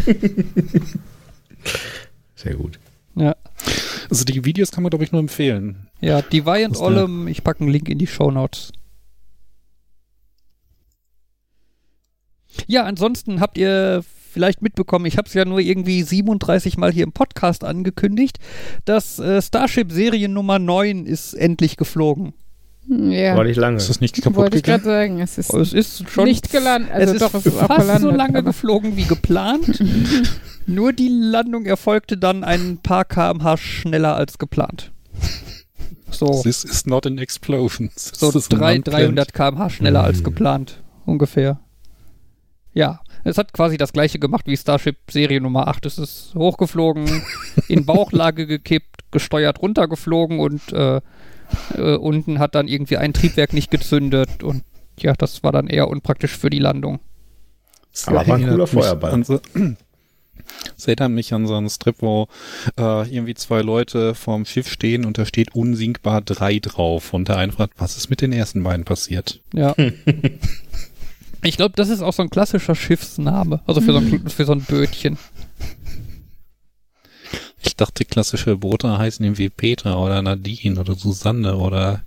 Sehr 2.36 2.56
gut. 2.56 2.80
Ja. 3.16 3.36
Also 4.14 4.26
die 4.26 4.46
Videos 4.46 4.72
kann 4.72 4.84
man, 4.84 4.90
glaube 4.92 5.04
ich, 5.04 5.12
nur 5.12 5.20
empfehlen. 5.22 5.88
Ja, 6.00 6.18
Was 6.18 6.30
der- 6.30 6.82
Ollem, 6.82 7.28
ich 7.28 7.44
packe 7.44 7.62
einen 7.62 7.72
Link 7.72 7.90
in 7.90 7.98
die 7.98 8.08
Show 8.08 8.30
Notes. 8.32 8.72
Ja, 12.68 12.84
ansonsten 12.84 13.40
habt 13.40 13.58
ihr 13.58 14.04
vielleicht 14.32 14.62
mitbekommen, 14.62 15.06
ich 15.06 15.18
habe 15.18 15.28
es 15.28 15.34
ja 15.34 15.46
nur 15.46 15.60
irgendwie 15.60 16.02
37 16.04 16.78
Mal 16.78 16.92
hier 16.92 17.04
im 17.04 17.12
Podcast 17.12 17.64
angekündigt, 17.64 18.38
dass 18.86 19.20
äh, 19.20 19.42
Starship 19.42 19.92
Serie 19.92 20.30
Nummer 20.30 20.60
9 20.60 21.06
ist 21.06 21.34
endlich 21.34 21.78
geflogen. 21.78 22.34
Ja, 22.88 23.38
War 23.38 23.46
nicht 23.46 23.56
lange. 23.58 23.78
Ist 23.78 23.90
das 23.90 24.02
nicht 24.02 24.22
kaputt 24.22 24.36
wollte 24.36 24.58
ich 24.58 24.64
gerade 24.64 24.84
gegangen? 24.84 25.18
sagen. 25.18 25.22
Es 25.22 25.38
ist 25.38 25.54
Es 25.54 25.74
ist 25.74 26.10
schon 26.10 26.26
nicht 26.26 26.52
gelandet. 26.52 26.92
Also 26.92 27.14
es 27.14 27.20
doch, 27.22 27.34
ist 27.34 27.46
es 27.48 27.54
ist 27.54 27.60
fast 27.60 27.80
gelandet. 27.80 28.02
so 28.02 28.12
lange 28.12 28.44
geflogen 28.44 28.98
wie 28.98 29.06
geplant. 29.06 29.82
Nur 30.66 30.94
die 30.94 31.10
Landung 31.10 31.66
erfolgte 31.66 32.18
dann 32.18 32.44
ein 32.44 32.78
paar 32.78 33.06
kmh 33.06 33.58
schneller 33.58 34.16
als 34.16 34.38
geplant. 34.38 34.92
So, 36.10 36.42
This 36.44 36.64
is 36.64 36.86
not 36.86 37.06
an 37.08 37.18
explosion. 37.18 37.90
This 37.90 38.12
so 38.16 38.30
is 38.32 38.48
drei, 38.48 38.76
an 38.76 38.84
300 38.84 39.34
km/h 39.34 39.70
schneller 39.70 40.04
als 40.04 40.20
Mhm. 40.20 40.24
geplant, 40.24 40.84
ungefähr. 41.06 41.60
Ja, 42.74 43.02
es 43.24 43.38
hat 43.38 43.54
quasi 43.54 43.78
das 43.78 43.94
gleiche 43.94 44.20
gemacht 44.20 44.46
wie 44.48 44.58
Starship 44.58 44.98
Serie 45.10 45.42
Nummer 45.42 45.68
8. 45.68 45.86
Es 45.86 45.98
ist 45.98 46.34
hochgeflogen, 46.36 47.24
in 47.68 47.86
Bauchlage 47.86 48.46
gekippt, 48.48 49.12
gesteuert 49.12 49.62
runtergeflogen 49.62 50.40
und 50.40 50.72
äh, 50.74 51.02
äh, 51.76 51.96
unten 51.98 52.40
hat 52.40 52.56
dann 52.56 52.68
irgendwie 52.68 52.98
ein 52.98 53.14
Triebwerk 53.14 53.54
nicht 53.54 53.70
gezündet 53.72 54.44
und 54.44 54.64
ja, 55.00 55.14
das 55.14 55.44
war 55.44 55.52
dann 55.52 55.68
eher 55.68 55.88
unpraktisch 55.88 56.38
für 56.38 56.50
die 56.50 56.60
Landung. 56.60 57.00
Aber 58.06 58.28
war 58.28 58.36
ein 58.38 58.48
cooler 58.50 58.68
Feuerball. 58.68 59.12
An 59.12 59.24
so, 59.24 59.40
das 60.76 60.88
erinnert 60.88 61.12
mich 61.12 61.34
an 61.34 61.48
so 61.48 61.56
einen 61.56 61.70
Strip, 61.70 61.98
wo 62.00 62.28
äh, 62.78 63.10
irgendwie 63.10 63.34
zwei 63.36 63.62
Leute 63.62 64.16
vorm 64.16 64.46
Schiff 64.46 64.70
stehen 64.70 65.06
und 65.06 65.18
da 65.18 65.26
steht 65.26 65.56
unsinkbar 65.56 66.22
3 66.22 66.60
drauf 66.60 67.14
und 67.14 67.28
der 67.28 67.38
eine 67.38 67.52
fragt, 67.52 67.74
was 67.78 67.98
ist 67.98 68.10
mit 68.10 68.22
den 68.22 68.32
ersten 68.32 68.64
beiden 68.64 68.86
passiert? 68.86 69.42
Ja. 69.54 69.76
ich 71.44 71.58
glaube, 71.58 71.74
das 71.76 71.90
ist 71.90 72.02
auch 72.02 72.14
so 72.14 72.24
ein 72.24 72.30
klassischer 72.30 72.76
Schiffsname, 72.76 73.62
also 73.66 73.82
für 73.82 73.94
so 73.94 74.00
ein, 74.00 74.30
für 74.30 74.46
so 74.46 74.54
ein 74.54 74.62
Bötchen. 74.62 75.18
Ich 77.66 77.78
dachte, 77.78 78.06
klassische 78.06 78.58
Boote 78.58 78.98
heißen 78.98 79.26
irgendwie 79.26 79.50
Petra 79.50 79.96
oder 79.96 80.22
Nadine 80.22 80.80
oder 80.80 80.96
Susanne 80.96 81.58
oder 81.58 82.04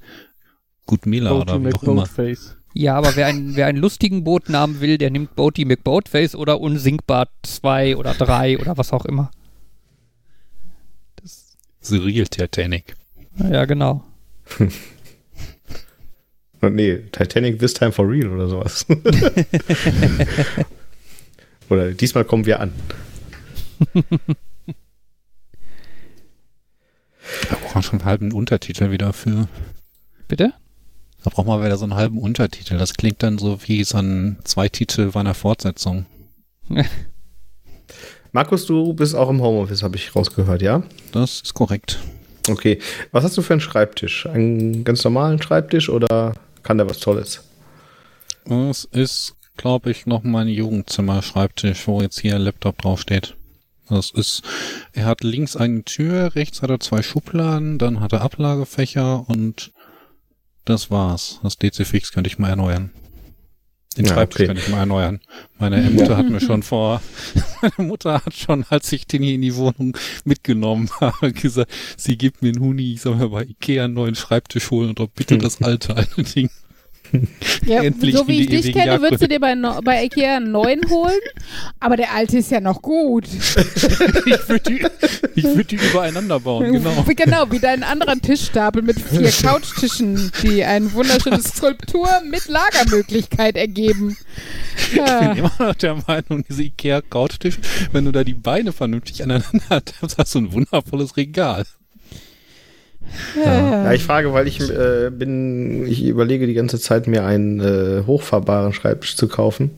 Gudmila 0.86 1.32
oder 1.32 1.62
wie 1.64 1.72
auch 1.72 1.82
immer. 1.82 2.02
McBoatface. 2.02 2.56
Ja, 2.78 2.96
aber 2.96 3.16
wer 3.16 3.24
einen, 3.24 3.56
wer 3.56 3.68
einen 3.68 3.78
lustigen 3.78 4.22
Bootnamen 4.22 4.82
will, 4.82 4.98
der 4.98 5.10
nimmt 5.10 5.34
Boaty 5.34 5.64
McBoatface 5.64 6.34
oder 6.34 6.60
Unsinkbar 6.60 7.28
2 7.42 7.96
oder 7.96 8.12
3 8.12 8.58
oder 8.58 8.76
was 8.76 8.92
auch 8.92 9.06
immer. 9.06 9.30
Das, 11.16 11.56
The 11.80 11.96
Real 11.96 12.26
Titanic. 12.26 12.94
ja, 13.38 13.64
genau. 13.64 14.04
Nee, 16.62 17.02
Titanic 17.12 17.58
This 17.60 17.74
Time 17.74 17.92
for 17.92 18.10
Real 18.10 18.28
oder 18.28 18.48
sowas. 18.48 18.84
oder 21.68 21.92
diesmal 21.92 22.24
kommen 22.24 22.44
wir 22.44 22.58
an. 22.58 22.72
Da 23.94 24.02
braucht 27.50 27.74
man 27.74 27.84
schon 27.84 28.00
einen 28.00 28.04
halben 28.04 28.32
Untertitel 28.32 28.90
wieder 28.90 29.12
für. 29.12 29.46
Bitte? 30.26 30.54
Da 31.24 31.30
braucht 31.30 31.46
man 31.46 31.64
wieder 31.64 31.76
so 31.76 31.84
einen 31.84 31.94
halben 31.94 32.18
Untertitel. 32.18 32.78
Das 32.78 32.94
klingt 32.94 33.22
dann 33.22 33.38
so 33.38 33.58
wie 33.66 33.82
so 33.84 33.98
ein 33.98 34.38
Zweititel 34.44 35.10
bei 35.10 35.20
einer 35.20 35.34
Fortsetzung. 35.34 36.06
Markus, 38.32 38.66
du 38.66 38.92
bist 38.92 39.14
auch 39.14 39.30
im 39.30 39.40
Homeoffice, 39.40 39.82
habe 39.82 39.96
ich 39.96 40.14
rausgehört, 40.14 40.62
ja? 40.62 40.82
Das 41.12 41.40
ist 41.40 41.54
korrekt. 41.54 41.98
Okay. 42.48 42.78
Was 43.10 43.24
hast 43.24 43.36
du 43.36 43.42
für 43.42 43.54
einen 43.54 43.60
Schreibtisch? 43.60 44.26
Einen 44.26 44.84
ganz 44.84 45.02
normalen 45.04 45.40
Schreibtisch 45.40 45.88
oder 45.88 46.34
kann 46.62 46.78
der 46.78 46.88
was 46.88 46.98
Tolles? 46.98 47.42
Das 48.44 48.84
ist, 48.84 49.34
glaube 49.56 49.90
ich, 49.90 50.06
noch 50.06 50.22
mein 50.22 50.48
Jugendzimmer-Schreibtisch, 50.48 51.86
wo 51.88 52.00
jetzt 52.00 52.20
hier 52.20 52.36
ein 52.36 52.42
Laptop 52.42 52.82
draufsteht. 52.82 53.36
Das 53.88 54.10
ist, 54.10 54.42
er 54.92 55.06
hat 55.06 55.22
links 55.22 55.56
eine 55.56 55.84
Tür, 55.84 56.34
rechts 56.34 56.62
hat 56.62 56.70
er 56.70 56.80
zwei 56.80 57.02
Schubladen, 57.02 57.78
dann 57.78 58.00
hat 58.00 58.12
er 58.12 58.22
Ablagefächer 58.22 59.28
und 59.28 59.72
das 60.66 60.90
war's. 60.90 61.40
Das 61.42 61.58
DC-Fix 61.58 62.12
könnte 62.12 62.28
ich 62.28 62.38
mal 62.38 62.50
erneuern. 62.50 62.90
Den 63.96 64.04
Ja, 64.04 64.12
Schreibtisch 64.12 64.40
okay. 64.40 64.46
könnte 64.48 64.62
ich 64.62 64.68
mal 64.68 64.80
erneuern. 64.80 65.20
Meine 65.58 65.80
Mutter 65.90 66.16
hat 66.16 66.28
mir 66.28 66.40
schon 66.40 66.62
vor, 66.62 67.00
meine 67.62 67.88
Mutter 67.88 68.22
hat 68.24 68.34
schon, 68.34 68.64
als 68.68 68.92
ich 68.92 69.06
den 69.06 69.22
hier 69.22 69.34
in 69.34 69.42
die 69.42 69.56
Wohnung 69.56 69.96
mitgenommen 70.24 70.90
habe, 71.00 71.32
gesagt, 71.32 71.72
sie 71.96 72.18
gibt 72.18 72.42
mir 72.42 72.50
einen 72.50 72.60
Huni, 72.60 72.92
ich 72.94 73.00
soll 73.00 73.16
mir 73.16 73.30
bei 73.30 73.44
Ikea 73.44 73.84
einen 73.84 73.94
neuen 73.94 74.14
Schreibtisch 74.14 74.70
holen 74.70 74.90
und 74.90 74.98
doch 74.98 75.08
bitte 75.08 75.38
das 75.38 75.62
alte 75.62 75.96
alte 75.96 76.22
Ding. 76.22 76.50
Ja, 77.66 77.82
so 78.12 78.28
wie 78.28 78.40
ich 78.42 78.48
dich 78.48 78.72
kenne, 78.72 79.00
würdest 79.00 79.22
du 79.22 79.28
dir 79.28 79.40
bei, 79.40 79.54
no 79.54 79.80
bei 79.82 80.04
Ikea 80.04 80.36
einen 80.36 80.52
neuen 80.52 80.88
holen, 80.90 81.18
aber 81.80 81.96
der 81.96 82.12
alte 82.12 82.38
ist 82.38 82.50
ja 82.50 82.60
noch 82.60 82.82
gut. 82.82 83.24
Ich 84.26 84.48
würde 84.48 84.70
die, 84.70 84.86
ich 85.36 85.44
würd 85.44 85.70
die 85.70 85.76
übereinander 85.76 86.40
bauen, 86.40 86.72
genau. 86.72 87.04
Wie, 87.06 87.14
genau, 87.14 87.50
wie 87.50 87.58
dein 87.58 87.82
anderer 87.82 88.16
Tischstapel 88.16 88.82
mit 88.82 89.00
vier 89.00 89.30
Couchtischen, 89.30 90.32
die 90.42 90.64
eine 90.64 90.92
wunderschöne 90.92 91.40
Skulptur 91.42 92.08
mit 92.28 92.46
Lagermöglichkeit 92.48 93.56
ergeben. 93.56 94.16
Ich 94.76 94.90
bin 94.94 95.04
Ja. 95.04 95.32
immer 95.32 95.52
noch 95.58 95.74
der 95.74 95.96
Meinung, 96.06 96.44
diese 96.48 96.62
Ikea-Couchtisch, 96.64 97.58
wenn 97.92 98.04
du 98.04 98.12
da 98.12 98.24
die 98.24 98.34
Beine 98.34 98.72
vernünftig 98.72 99.22
aneinander 99.22 99.82
hast, 100.02 100.18
hast 100.18 100.34
du 100.34 100.38
ein 100.40 100.52
wundervolles 100.52 101.16
Regal. 101.16 101.64
Ja, 103.44 103.92
ich 103.92 104.02
frage, 104.04 104.32
weil 104.32 104.46
ich 104.48 104.60
äh, 104.60 105.10
bin, 105.10 105.86
ich 105.86 106.04
überlege 106.04 106.46
die 106.46 106.54
ganze 106.54 106.78
Zeit, 106.80 107.06
mir 107.06 107.24
einen 107.24 107.60
äh, 107.60 108.02
hochfahrbaren 108.06 108.72
Schreibtisch 108.72 109.16
zu 109.16 109.28
kaufen. 109.28 109.70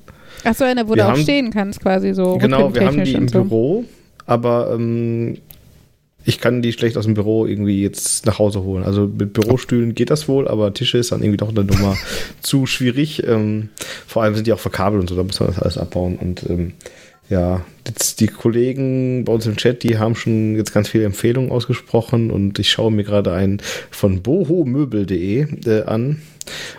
Ach 0.44 0.54
so, 0.54 0.64
eine, 0.64 0.86
wo 0.86 0.90
Wir 0.90 0.96
du 0.96 1.04
auch 1.06 1.08
haben- 1.12 1.22
stehen 1.22 1.50
kannst, 1.50 1.80
quasi 1.80 2.14
so. 2.14 2.38
genau, 2.38 2.72
wir 2.74 2.86
haben 2.86 3.02
die 3.04 3.12
im 3.14 3.28
so. 3.28 3.42
Büro, 3.42 3.84
aber 4.26 4.70
ähm, 4.74 5.38
ich 6.24 6.40
kann 6.40 6.60
die 6.62 6.72
schlecht 6.72 6.96
aus 6.98 7.04
dem 7.06 7.14
Büro 7.14 7.46
irgendwie 7.46 7.82
jetzt 7.82 8.26
nach 8.26 8.38
Hause 8.38 8.62
holen. 8.62 8.84
Also 8.84 9.06
mit 9.06 9.32
Bürostühlen 9.32 9.94
geht 9.94 10.10
das 10.10 10.28
wohl, 10.28 10.46
aber 10.46 10.74
Tische 10.74 10.98
ist 10.98 11.10
dann 11.12 11.22
irgendwie 11.22 11.38
doch 11.38 11.48
eine 11.48 11.64
Nummer 11.64 11.96
zu 12.40 12.66
schwierig. 12.66 13.26
Ähm, 13.26 13.70
vor 14.06 14.22
allem 14.22 14.34
sind 14.34 14.46
die 14.46 14.52
auch 14.52 14.58
verkabelt 14.58 15.00
und 15.00 15.08
so, 15.08 15.16
da 15.16 15.22
muss 15.22 15.40
man 15.40 15.48
das 15.48 15.58
alles 15.58 15.78
abbauen. 15.78 16.16
Und 16.20 16.42
ähm, 16.50 16.74
ja, 17.28 17.64
jetzt 17.86 18.20
die 18.20 18.26
Kollegen 18.26 19.24
bei 19.24 19.32
uns 19.32 19.46
im 19.46 19.56
Chat, 19.56 19.82
die 19.82 19.98
haben 19.98 20.14
schon 20.14 20.56
jetzt 20.56 20.72
ganz 20.72 20.88
viele 20.88 21.04
Empfehlungen 21.04 21.50
ausgesprochen 21.50 22.30
und 22.30 22.58
ich 22.58 22.70
schaue 22.70 22.90
mir 22.90 23.04
gerade 23.04 23.32
einen 23.32 23.60
von 23.90 24.22
bohomöbel.de 24.22 25.46
äh, 25.66 25.82
an. 25.84 26.22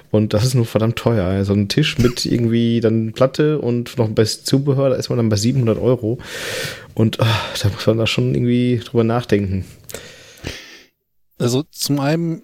Und 0.09 0.33
das 0.33 0.43
ist 0.43 0.55
nur 0.55 0.65
verdammt 0.65 0.95
teuer. 0.95 1.45
So 1.45 1.53
ein 1.53 1.69
Tisch 1.69 1.99
mit 1.99 2.25
irgendwie 2.25 2.79
dann 2.79 3.13
Platte 3.13 3.59
und 3.59 3.97
noch 3.97 4.07
ein 4.07 4.15
bisschen 4.15 4.45
Zubehör, 4.45 4.89
da 4.89 4.95
ist 4.95 5.09
man 5.09 5.17
dann 5.17 5.29
bei 5.29 5.35
700 5.35 5.77
Euro. 5.77 6.17
Und 6.95 7.19
ah, 7.19 7.41
da 7.61 7.69
muss 7.69 7.85
man 7.85 7.99
da 7.99 8.07
schon 8.07 8.33
irgendwie 8.33 8.81
drüber 8.83 9.03
nachdenken. 9.03 9.65
Also 11.37 11.63
zum 11.71 11.99
einen, 11.99 12.41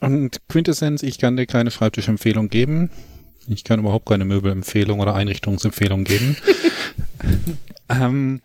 und 0.00 0.38
Quintessenz, 0.48 1.02
ich 1.02 1.18
kann 1.18 1.36
dir 1.36 1.46
keine 1.46 1.70
Schreibtischempfehlung 1.70 2.48
geben. 2.48 2.90
Ich 3.48 3.64
kann 3.64 3.80
überhaupt 3.80 4.06
keine 4.06 4.24
Möbelempfehlung 4.24 5.00
oder 5.00 5.14
Einrichtungsempfehlung 5.14 6.04
geben. 6.04 6.36
ähm, 7.88 8.40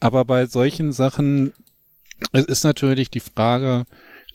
aber 0.00 0.24
bei 0.24 0.46
solchen 0.46 0.92
Sachen, 0.92 1.52
es 2.32 2.44
ist 2.44 2.64
natürlich 2.64 3.10
die 3.10 3.20
Frage, 3.20 3.84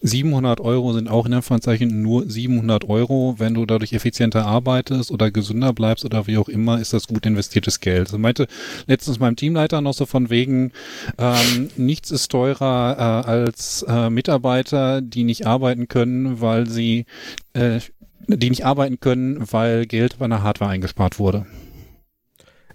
700 0.02 0.60
Euro 0.60 0.94
sind 0.94 1.10
auch 1.10 1.26
in 1.28 1.34
Anführungszeichen 1.34 2.02
nur 2.02 2.28
700 2.28 2.90
Euro. 2.90 3.36
Wenn 3.38 3.54
du 3.54 3.66
dadurch 3.66 3.94
effizienter 3.94 4.46
arbeitest 4.46 5.12
oder 5.12 5.30
gesünder 5.30 5.74
bleibst 5.74 6.04
oder 6.06 6.26
wie 6.28 6.38
auch 6.38 6.50
immer, 6.50 6.82
ist 6.82 6.94
das 6.94 7.08
gut 7.08 7.26
investiertes 7.26 7.80
Geld. 7.80 8.08
Also 8.08 8.18
meinte 8.18 8.48
letztens 8.88 9.20
meinem 9.20 9.36
Teamleiter 9.36 9.82
noch 9.82 9.94
so 9.94 10.06
von 10.08 10.30
wegen, 10.30 10.72
ähm, 11.20 11.70
nichts 11.78 12.10
ist 12.10 12.30
teurer 12.30 12.96
äh, 12.98 13.30
als 13.30 13.86
äh, 13.88 14.10
Mitarbeiter, 14.10 15.02
die 15.02 15.24
nicht 15.24 15.46
arbeiten 15.46 15.88
können, 15.88 16.42
weil 16.42 16.68
sie, 16.68 17.06
äh, 17.54 17.80
die 18.28 18.50
nicht 18.50 18.66
arbeiten 18.66 19.00
können, 19.00 19.44
weil 19.52 19.86
Geld 19.86 20.20
bei 20.20 20.26
einer 20.26 20.44
Hardware 20.44 20.72
eingespart 20.72 21.20
wurde. 21.20 21.46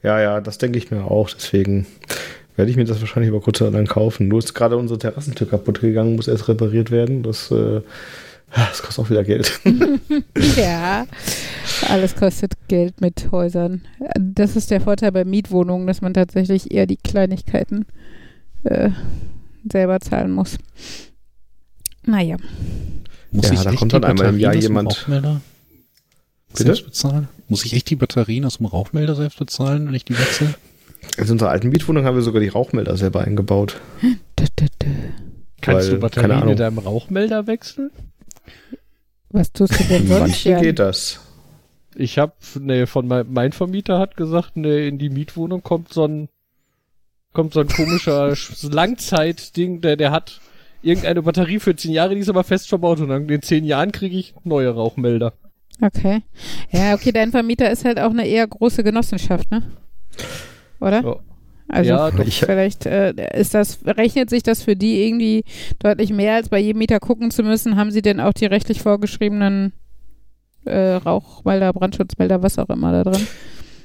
Ja, 0.02 0.20
ja, 0.20 0.40
das 0.40 0.58
denke 0.58 0.78
ich 0.78 0.90
mir 0.90 1.04
auch. 1.04 1.30
Deswegen 1.30 1.86
werde 2.56 2.70
ich 2.70 2.76
mir 2.76 2.84
das 2.84 3.00
wahrscheinlich 3.00 3.28
über 3.28 3.40
kurz 3.40 3.60
oder 3.60 3.70
lang 3.70 3.86
kaufen. 3.86 4.28
Nur 4.28 4.38
ist 4.38 4.54
gerade 4.54 4.76
unsere 4.76 4.98
Terrassentür 4.98 5.48
kaputt 5.48 5.80
gegangen, 5.80 6.16
muss 6.16 6.28
erst 6.28 6.48
repariert 6.48 6.90
werden. 6.90 7.22
Das, 7.22 7.50
äh, 7.50 7.80
das 8.54 8.82
kostet 8.82 9.04
auch 9.04 9.10
wieder 9.10 9.24
Geld. 9.24 9.60
Ja, 10.56 11.06
alles 11.88 12.14
kostet 12.14 12.52
Geld 12.68 13.00
mit 13.00 13.30
Häusern. 13.30 13.82
Das 14.18 14.56
ist 14.56 14.70
der 14.70 14.80
Vorteil 14.80 15.12
bei 15.12 15.24
Mietwohnungen, 15.24 15.86
dass 15.86 16.00
man 16.00 16.14
tatsächlich 16.14 16.72
eher 16.72 16.86
die 16.86 16.96
Kleinigkeiten 16.96 17.86
äh, 18.64 18.90
selber 19.70 20.00
zahlen 20.00 20.30
muss. 20.30 20.56
Naja. 22.04 22.36
Muss 23.32 23.46
Ja, 23.46 23.52
ich 23.54 23.60
da 23.60 23.70
echt 23.70 23.78
kommt 23.78 23.92
die 23.92 24.00
dann 24.00 24.04
einmal 24.10 24.26
im 24.26 24.32
Batterien 24.36 24.40
Jahr 24.40 24.50
aus 24.50 24.54
dem 24.56 24.62
jemand- 24.62 24.88
Rauchmelder 24.88 25.40
Bitte? 26.48 26.62
selbst 26.64 26.84
bezahlen? 26.86 27.28
Muss 27.48 27.64
ich 27.64 27.72
echt 27.74 27.90
die 27.90 27.96
Batterien 27.96 28.44
aus 28.44 28.56
dem 28.58 28.66
Rauchmelder 28.66 29.14
selbst 29.14 29.38
bezahlen, 29.38 29.86
wenn 29.86 29.94
ich 29.94 30.04
die 30.04 30.18
wechsle? 30.18 30.54
In 31.18 31.30
unserer 31.30 31.50
alten 31.50 31.68
Mietwohnung 31.68 32.04
haben 32.04 32.16
wir 32.16 32.22
sogar 32.22 32.40
die 32.40 32.48
Rauchmelder 32.48 32.96
selber 32.96 33.20
eingebaut. 33.22 33.80
Dö, 34.02 34.44
dö, 34.58 34.66
dö. 34.82 34.88
Kannst 35.60 35.88
Weil, 35.88 35.94
du 35.96 36.00
Batterien 36.00 36.48
in 36.48 36.56
deinem 36.56 36.78
Rauchmelder 36.78 37.46
wechseln? 37.46 37.90
Was 39.30 39.52
tust 39.52 39.78
du 39.78 39.84
denn 39.84 40.06
sonst? 40.06 40.20
Manchen 40.20 40.60
geht 40.60 40.78
das. 40.78 41.20
Ich 41.94 42.18
hab, 42.18 42.36
nee, 42.60 42.86
von 42.86 43.06
mein, 43.06 43.26
mein 43.32 43.52
Vermieter 43.52 43.98
hat 43.98 44.16
gesagt, 44.16 44.56
nee, 44.56 44.86
in 44.88 44.98
die 44.98 45.08
Mietwohnung 45.08 45.62
kommt 45.62 45.92
so 45.92 46.04
ein, 46.06 46.28
kommt 47.32 47.54
so 47.54 47.60
ein 47.60 47.68
komischer 47.68 48.28
Sch- 48.32 48.72
Langzeitding, 48.72 49.80
der, 49.80 49.96
der 49.96 50.10
hat 50.10 50.40
irgendeine 50.86 51.22
Batterie 51.22 51.58
für 51.58 51.74
zehn 51.76 51.92
Jahre, 51.92 52.14
die 52.14 52.20
ist 52.20 52.28
aber 52.28 52.44
fest 52.44 52.68
verbaut 52.68 53.00
und 53.00 53.08
dann 53.08 53.28
in 53.28 53.42
zehn 53.42 53.64
Jahren 53.64 53.92
kriege 53.92 54.16
ich 54.16 54.34
neue 54.44 54.70
Rauchmelder. 54.70 55.32
Okay. 55.80 56.22
Ja, 56.70 56.94
okay, 56.94 57.12
dein 57.12 57.30
Vermieter 57.32 57.70
ist 57.70 57.84
halt 57.84 58.00
auch 58.00 58.10
eine 58.10 58.26
eher 58.26 58.46
große 58.46 58.82
Genossenschaft, 58.82 59.50
ne? 59.50 59.62
Oder? 60.80 61.02
Ja. 61.02 61.16
Also 61.68 61.90
Ja, 61.90 62.10
doch. 62.10 62.24
Ich- 62.26 62.40
vielleicht 62.40 62.86
äh, 62.86 63.12
ist 63.38 63.52
das, 63.54 63.80
rechnet 63.84 64.30
sich 64.30 64.42
das 64.42 64.62
für 64.62 64.76
die 64.76 65.02
irgendwie 65.04 65.44
deutlich 65.80 66.10
mehr, 66.12 66.34
als 66.36 66.48
bei 66.48 66.60
jedem 66.60 66.78
Mieter 66.78 67.00
gucken 67.00 67.30
zu 67.30 67.42
müssen. 67.42 67.76
Haben 67.76 67.90
sie 67.90 68.02
denn 68.02 68.20
auch 68.20 68.32
die 68.32 68.46
rechtlich 68.46 68.80
vorgeschriebenen 68.80 69.72
äh, 70.64 70.94
Rauchmelder, 70.94 71.72
Brandschutzmelder, 71.72 72.42
was 72.42 72.58
auch 72.58 72.68
immer 72.70 72.92
da 72.92 73.10
drin? 73.10 73.26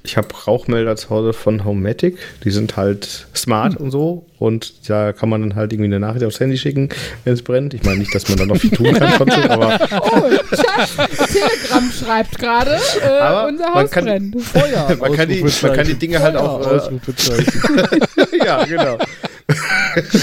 Ich 0.04 0.18
habe 0.18 0.30
Rauchmelder 0.48 0.96
zu 0.96 1.12
Hause 1.12 1.32
von 1.32 1.64
Homematic. 1.64 2.18
Die 2.44 2.50
sind 2.50 2.76
halt 2.76 3.28
smart 3.36 3.78
und 3.78 3.92
so. 3.92 4.26
Und 4.40 4.90
da 4.90 5.14
kann 5.14 5.30
man 5.30 5.42
dann 5.42 5.56
halt 5.56 5.72
irgendwie 5.74 5.90
eine 5.90 6.00
Nachricht 6.00 6.26
aufs 6.26 6.40
Handy 6.40 6.58
schicken, 6.58 6.90
wenn 7.24 7.34
es 7.34 7.44
brennt. 7.44 7.76
Ich 7.76 7.84
meine 7.84 8.00
nicht, 8.00 8.14
dass 8.16 8.28
man 8.28 8.40
dann 8.40 8.48
noch 8.48 8.58
viel 8.58 8.72
tun 8.72 8.94
kann 8.94 9.14
trotzdem, 9.16 9.52
aber 9.52 9.80
Oh, 10.02 10.56
Schatz, 10.56 10.96
Telegram 11.32 11.92
schreibt 11.92 12.40
gerade, 12.40 12.72
äh, 13.04 13.08
Aber 13.08 13.48
unser 13.50 13.66
man 13.70 13.76
Haus 13.76 13.92
kann- 13.92 14.06
brennt. 14.06 14.42
Feuer. 14.42 14.98
man 15.00 15.14
kann, 15.14 15.30
die, 15.30 15.44
man 15.44 15.74
kann 15.74 15.86
die 15.86 15.94
Dinge 15.94 16.20
halt 16.20 16.36
auch. 16.36 16.66
Äh, 16.66 16.80
ja, 18.44 18.66
genau. 18.66 18.98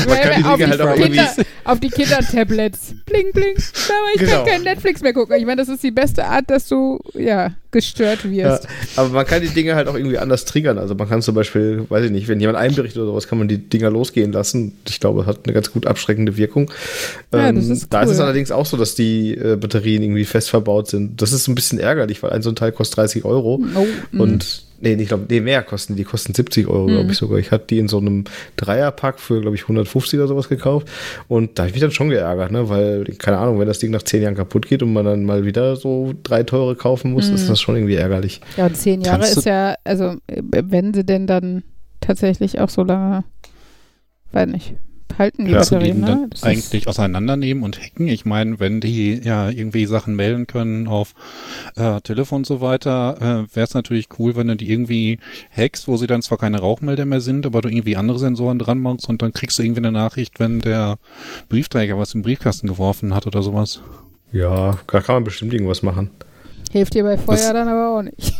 Man 0.09 0.19
kann 0.21 0.43
die 0.43 0.43
Dinge 0.59 0.69
halt 0.71 0.81
auch 0.81 0.95
die 0.95 1.01
irgendwie. 1.03 1.19
Kinder, 1.19 1.45
auf 1.65 1.81
die 1.81 1.89
Kindertablets. 1.91 2.95
Bling, 3.07 3.33
bling. 3.33 3.57
Aber 3.57 3.95
ich 4.15 4.21
Genau. 4.21 4.33
kann 4.39 4.47
kein 4.47 4.63
Netflix 4.63 5.01
mehr 5.03 5.13
gucken. 5.13 5.37
Ich 5.39 5.45
meine, 5.47 5.57
das 5.61 5.69
ist 5.69 5.83
die 5.83 5.91
beste 5.91 6.25
Art, 6.25 6.45
dass 6.51 6.69
du, 6.69 6.99
ja, 7.15 7.53
gestört 7.71 8.25
Ja, 8.25 8.51
wirst. 8.53 8.67
aber 8.97 9.11
man 9.11 9.27
kann 9.27 9.43
die 9.43 9.49
Dinge 9.49 9.75
halt 9.75 9.89
auch 9.89 9.95
irgendwie 9.95 10.17
anders 10.19 10.47
triggern. 10.47 10.79
Also 10.79 10.95
man 10.95 11.07
kann 11.09 11.21
zum 11.21 11.35
Beispiel, 11.35 11.85
weiß 11.89 12.07
ich 12.07 12.11
nicht, 12.11 12.27
wenn 12.29 12.41
jemand 12.41 12.57
einbricht 12.59 12.97
oder 12.97 13.07
sowas, 13.07 13.29
kann 13.29 13.39
man 13.39 13.49
die 13.49 13.59
Dinger 13.59 13.91
losgehen 13.91 14.33
lassen. 14.33 14.79
Ich 14.89 15.01
glaube, 15.01 15.21
das 15.21 15.27
hat 15.29 15.41
eine 15.45 15.53
ganz 15.53 15.71
gut 15.71 15.87
abschreckende 15.87 16.37
Wirkung. 16.39 16.71
Ja, 17.33 17.49
Ähm, 17.49 17.57
das 17.57 17.67
ist 17.69 17.93
Da 17.93 18.01
ist 18.03 18.09
cool. 18.09 18.15
es 18.15 18.21
allerdings 18.21 18.51
auch 18.51 18.65
so, 18.67 18.77
dass 18.79 18.95
die 18.95 19.35
äh, 19.35 19.57
Batterien 19.57 20.03
irgendwie 20.03 20.25
fest 20.25 20.49
verbaut 20.49 20.89
sind. 20.89 21.21
Das 21.21 21.33
ist 21.33 21.47
ein 21.49 21.55
bisschen 21.55 21.79
ärgerlich, 21.79 22.23
weil 22.23 22.31
ein 22.31 22.41
so 22.43 22.49
ein 22.51 22.57
Teil 22.57 22.73
kostet 22.73 22.97
30 22.99 23.25
Euro. 23.27 23.63
Oh, 23.75 23.87
mm. 24.13 24.21
Und 24.21 24.63
nee, 24.81 24.95
ich 24.95 25.09
glaube, 25.09 25.27
nee, 25.29 25.41
mehr 25.41 25.63
kosten 25.63 25.95
die. 25.95 25.99
Die 26.03 26.05
kosten 26.05 26.35
70 26.35 26.67
Euro, 26.69 26.87
glaube 26.87 27.05
Mhm. 27.05 27.11
ich 27.11 27.17
sogar. 27.17 27.39
Ich 27.39 27.51
hatte 27.51 27.67
die 27.69 27.79
in 27.79 27.89
so 27.89 27.99
einem 27.99 28.25
Dreierpack 28.57 29.19
für, 29.21 29.41
glaube 29.41 29.57
ich, 29.57 29.63
150 29.69 30.19
oder 30.19 30.29
sowas 30.29 30.49
gekauft. 30.49 30.89
Und 31.29 31.59
da 31.59 31.63
habe 31.63 31.69
ich 31.69 31.75
mich 31.75 31.83
dann 31.83 31.91
schon 31.91 32.11
geärgert, 32.11 32.53
ne? 32.53 32.69
Weil, 32.69 33.05
keine 33.19 33.39
Ahnung, 33.39 33.59
wenn 33.59 33.67
das 33.69 33.79
Ding 33.79 33.91
nach 33.91 34.03
10 34.03 34.23
Jahren 34.23 34.35
kaputt 34.37 34.67
geht 34.69 34.83
und 34.83 34.93
man 34.93 35.05
dann 35.05 35.25
mal 35.25 35.45
wieder 35.45 35.77
so 35.77 36.15
drei 36.23 36.43
teure 36.45 36.77
kaufen 36.77 37.13
muss, 37.13 37.29
Mhm. 37.29 37.35
ist 37.35 37.49
das 37.49 37.61
schon 37.61 37.77
irgendwie 37.77 37.97
ärgerlich. 37.97 38.41
Ja, 38.57 38.67
und 38.67 38.77
zehn 38.77 39.01
Jahre 39.01 39.19
Kannst 39.21 39.39
ist 39.39 39.45
ja, 39.45 39.75
also 39.85 40.17
wenn 40.27 40.95
sie 40.95 41.05
denn 41.05 41.27
dann 41.27 41.63
tatsächlich 42.01 42.61
auch 42.61 42.69
so 42.71 42.85
lange, 42.85 43.25
weiß 44.33 44.49
nicht, 44.49 44.75
halten 45.17 45.45
die 45.47 45.53
Kannst 45.53 45.71
du 45.71 45.77
Batterien, 45.77 46.05
die 46.05 46.11
ne? 46.13 46.29
ist- 46.33 46.45
eigentlich 46.45 46.89
auseinandernehmen 46.89 47.63
und 47.63 47.81
hacken? 47.81 48.09
Ich 48.09 48.25
meine, 48.25 48.61
wenn 48.61 48.81
die 48.81 49.15
ja 49.23 49.49
irgendwie 49.49 49.87
Sachen 49.87 50.15
melden 50.17 50.47
können 50.47 50.89
auf 50.89 51.15
äh, 51.77 52.01
Telefon 52.01 52.39
und 52.39 52.47
so 52.47 52.61
weiter, 52.61 53.17
äh, 53.21 53.55
wäre 53.57 53.65
es 53.65 53.75
natürlich 53.75 54.09
cool, 54.19 54.37
wenn 54.37 54.49
du 54.49 54.57
die 54.57 54.71
irgendwie 54.71 55.19
hackst, 55.57 55.89
wo 55.89 55.97
sie 55.97 56.07
dann 56.07 56.23
zwar 56.23 56.39
keine 56.39 56.61
Rauchmelder 56.61 57.05
mehr 57.05 57.21
sind, 57.21 57.47
aber 57.47 57.63
du 57.63 57.69
irgendwie 57.69 57.97
andere 57.97 58.19
Sensoren 58.19 58.59
dran 58.59 58.79
machst 58.81 59.09
und 59.09 59.23
dann 59.23 59.33
kriegst 59.33 59.59
du 59.59 59.63
irgendwie 59.63 59.81
eine 59.81 59.93
Nachricht, 59.93 60.41
wenn 60.41 60.61
der 60.61 60.99
Briefträger 61.49 61.99
was 61.99 62.15
im 62.15 62.23
Briefkasten 62.23 62.67
geworfen 62.69 63.15
hat 63.15 63.27
oder 63.27 63.43
sowas. 63.43 63.81
Ja, 64.33 64.79
da 64.87 65.01
kann 65.01 65.17
man 65.17 65.25
bestimmt 65.25 65.53
irgendwas 65.55 65.83
machen. 65.83 66.11
Hilft 66.71 66.95
dir 66.95 67.03
bei 67.05 67.17
Feuer 67.17 67.37
Das- 67.37 67.53
dann 67.53 67.69
aber 67.69 67.99
auch 67.99 68.03
nicht. 68.03 68.17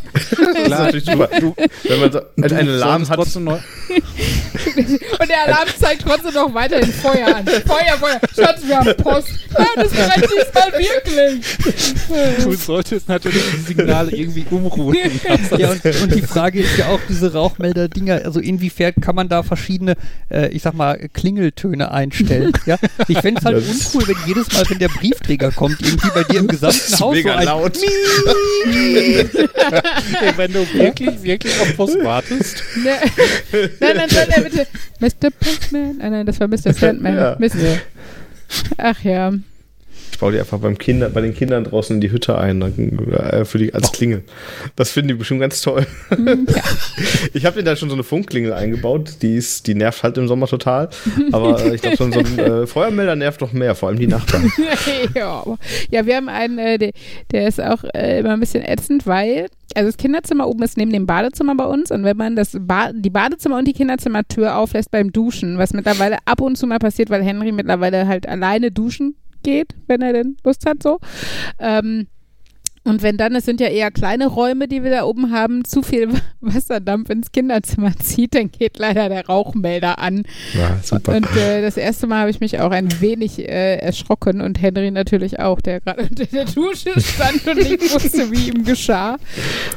Ist 0.59 0.69
natürlich 0.69 1.05
super. 1.05 1.29
Wenn 1.85 2.01
man 2.01 2.13
so 2.13 2.21
einen 2.37 2.69
Alarm 2.69 3.09
hat, 3.09 3.17
trotzdem 3.17 3.45
neu 3.45 3.59
Und 5.21 5.29
der 5.29 5.47
Alarm 5.47 5.69
zeigt 5.79 6.03
trotzdem 6.03 6.35
noch 6.35 6.53
weiterhin 6.55 6.93
Feuer 6.93 7.37
an. 7.37 7.47
Feuer, 7.47 7.97
Feuer. 7.99 8.21
Schatz, 8.35 8.61
wir 8.67 8.79
haben 8.79 8.97
Post. 8.97 9.29
Nein, 9.57 9.67
das 9.77 9.93
brennt 9.93 10.25
diesmal 10.25 10.73
wirklich. 10.79 12.45
Du 12.45 12.53
solltest 12.55 13.09
natürlich 13.09 13.43
die 13.53 13.61
Signale 13.75 14.11
irgendwie 14.13 14.47
umruhen. 14.51 14.97
Ja, 15.57 15.71
und, 15.71 15.85
und 16.03 16.15
die 16.15 16.23
Frage 16.23 16.61
ist 16.61 16.77
ja 16.79 16.89
auch, 16.89 17.01
diese 17.09 17.33
Rauchmelder-Dinger, 17.33 18.23
also 18.25 18.41
inwiefern 18.41 18.95
kann 19.01 19.15
man 19.15 19.29
da 19.29 19.43
verschiedene, 19.43 19.95
äh, 20.31 20.49
ich 20.49 20.63
sag 20.63 20.75
mal, 20.75 20.99
Klingeltöne 21.13 21.91
einstellen? 21.91 22.53
Ja? 22.67 22.77
Ich 23.09 23.19
fände 23.19 23.41
es 23.41 23.45
halt 23.45 23.57
uncool, 23.57 24.09
wenn 24.09 24.17
jedes 24.27 24.53
Mal, 24.53 24.65
wenn 24.69 24.79
der 24.79 24.89
Briefträger 24.89 25.51
kommt, 25.51 25.81
irgendwie 25.81 26.09
bei 26.15 26.25
dir 26.25 26.41
im 26.41 26.49
gesamten 26.49 26.99
Haus 27.01 27.17
so 27.23 27.31
ein 27.31 27.45
laut. 27.45 27.79
wenn 30.37 30.53
du 30.53 30.67
wirklich, 30.75 31.23
wirklich 31.23 31.61
auf 31.61 31.77
Post 31.77 32.03
wartest. 32.03 32.63
Ne. 32.77 32.99
Nein, 33.81 33.97
dann 33.97 34.11
soll 34.11 34.27
er 34.29 34.43
bitte 34.43 34.67
Mr. 35.01 35.31
Postman. 35.31 35.99
Ah, 36.01 36.11
nein, 36.11 36.27
das 36.27 36.39
war 36.41 36.49
Mr. 36.49 36.73
Sandman. 36.73 37.17
Ja. 37.17 37.37
Mist. 37.39 37.57
Ach 38.77 39.03
ja. 39.03 39.33
Ich 40.13 40.19
baue 40.19 40.33
die 40.33 40.41
einfach 40.41 40.59
beim 40.59 40.79
Kinder, 40.79 41.09
bei 41.11 41.21
den 41.21 41.35
Kindern 41.35 41.65
draußen 41.65 41.95
in 41.95 42.01
die 42.01 42.11
Hütte 42.11 42.37
ein, 42.39 42.61
dann, 42.61 42.99
äh, 43.13 43.45
für 43.45 43.59
die, 43.59 43.73
als 43.75 43.93
Klingel. 43.93 44.23
Das 44.77 44.91
finden 44.91 45.09
die 45.09 45.15
bestimmt 45.15 45.41
ganz 45.41 45.61
toll. 45.61 45.87
Hm, 46.09 46.47
ja. 46.49 46.63
Ich 47.35 47.45
habe 47.47 47.59
dir 47.59 47.65
da 47.65 47.77
schon 47.77 47.89
so 47.89 47.95
eine 47.95 48.03
Funkklingel 48.03 48.53
eingebaut, 48.53 49.17
die 49.23 49.37
ist, 49.37 49.67
die 49.67 49.75
nervt 49.75 50.03
halt 50.03 50.19
im 50.19 50.29
Sommer 50.29 50.47
total. 50.47 50.89
Aber 51.33 51.63
äh, 51.65 51.75
ich 51.75 51.83
glaube, 51.83 51.97
so, 51.97 52.11
so 52.11 52.19
ein 52.19 52.39
äh, 52.39 52.67
Feuermelder 52.67 53.17
nervt 53.17 53.41
noch 53.41 53.53
mehr, 53.53 53.75
vor 53.75 53.89
allem 53.89 53.99
die 53.99 54.07
Nachbarn. 54.07 54.51
ja, 55.15 55.45
ja, 55.91 56.07
wir 56.07 56.17
haben 56.17 56.29
einen, 56.29 56.59
äh, 56.59 56.79
der, 56.79 56.93
der 57.31 57.49
ist 57.49 57.61
auch 57.61 57.85
äh, 57.95 58.21
immer 58.21 58.31
ein 58.31 58.41
bisschen 58.41 58.65
ätzend, 58.65 59.07
weil, 59.07 59.47
also 59.75 59.89
das 59.89 59.97
Kinderzimmer 59.97 60.49
oben 60.49 60.63
ist 60.63 60.77
neben 60.77 60.93
dem 60.93 61.07
Badezimmer 61.07 61.55
bei 61.55 61.67
uns 61.67 61.91
und 61.91 62.05
wenn 62.05 62.17
man 62.17 62.37
das 62.37 62.57
ba 62.59 62.93
die 62.93 63.11
Badezimmer 63.11 63.59
und 63.59 63.67
die 63.67 63.73
Kinderzimmertür 63.73 64.57
auflässt 64.57 64.91
beim 64.91 65.13
Duschen, 65.13 65.59
was 65.59 65.73
mittlerweile 65.73 66.19
ab 66.25 66.41
und 66.41 66.57
zu 66.57 66.67
mal 66.67 66.79
passiert, 66.79 67.11
weil 67.11 67.23
Henry 67.23 67.53
mittlerweile 67.53 68.07
halt 68.07 68.29
alleine 68.29 68.71
duschen 68.71 69.15
geht, 69.43 69.75
wenn 69.87 70.03
er 70.03 70.13
denn 70.13 70.37
Lust 70.45 70.67
hat, 70.67 70.83
so. 70.83 70.99
Ähm, 71.59 72.07
und 72.89 73.03
wenn 73.03 73.17
dann, 73.17 73.35
es 73.35 73.45
sind 73.45 73.61
ja 73.61 73.69
eher 73.69 73.91
kleine 73.91 74.27
Räume, 74.27 74.67
die 74.67 74.83
wir 74.83 74.91
da 74.91 75.05
oben 75.05 75.31
haben, 75.31 75.65
zu 75.65 75.83
viel 75.83 76.09
Wasserdampf 76.41 77.11
ins 77.11 77.33
Kinderzimmer 77.33 77.93
zieht, 78.03 78.35
dann 78.35 78.51
geht 78.51 78.79
leider 78.79 79.09
der 79.09 79.27
Rauchmelder 79.27 79.99
an. 79.99 80.25
Ja, 80.55 80.79
super. 80.83 81.17
Und 81.17 81.27
äh, 81.37 81.61
das 81.63 81.77
erste 81.77 82.07
Mal 82.07 82.21
habe 82.21 82.31
ich 82.31 82.41
mich 82.41 82.61
auch 82.61 82.71
ein 82.71 82.89
wenig 83.01 83.39
äh, 83.39 83.77
erschrocken 83.77 84.41
und 84.41 84.61
Henry 84.61 84.91
natürlich 84.91 85.39
auch, 85.39 85.61
der 85.61 85.81
gerade 85.81 86.03
unter 86.11 86.27
der 86.27 86.45
Dusche 86.47 86.99
stand 87.01 87.47
und 87.47 87.57
nicht 87.57 87.95
wusste, 87.95 88.31
wie 88.31 88.49
ihm 88.49 88.65
geschah. 88.65 89.19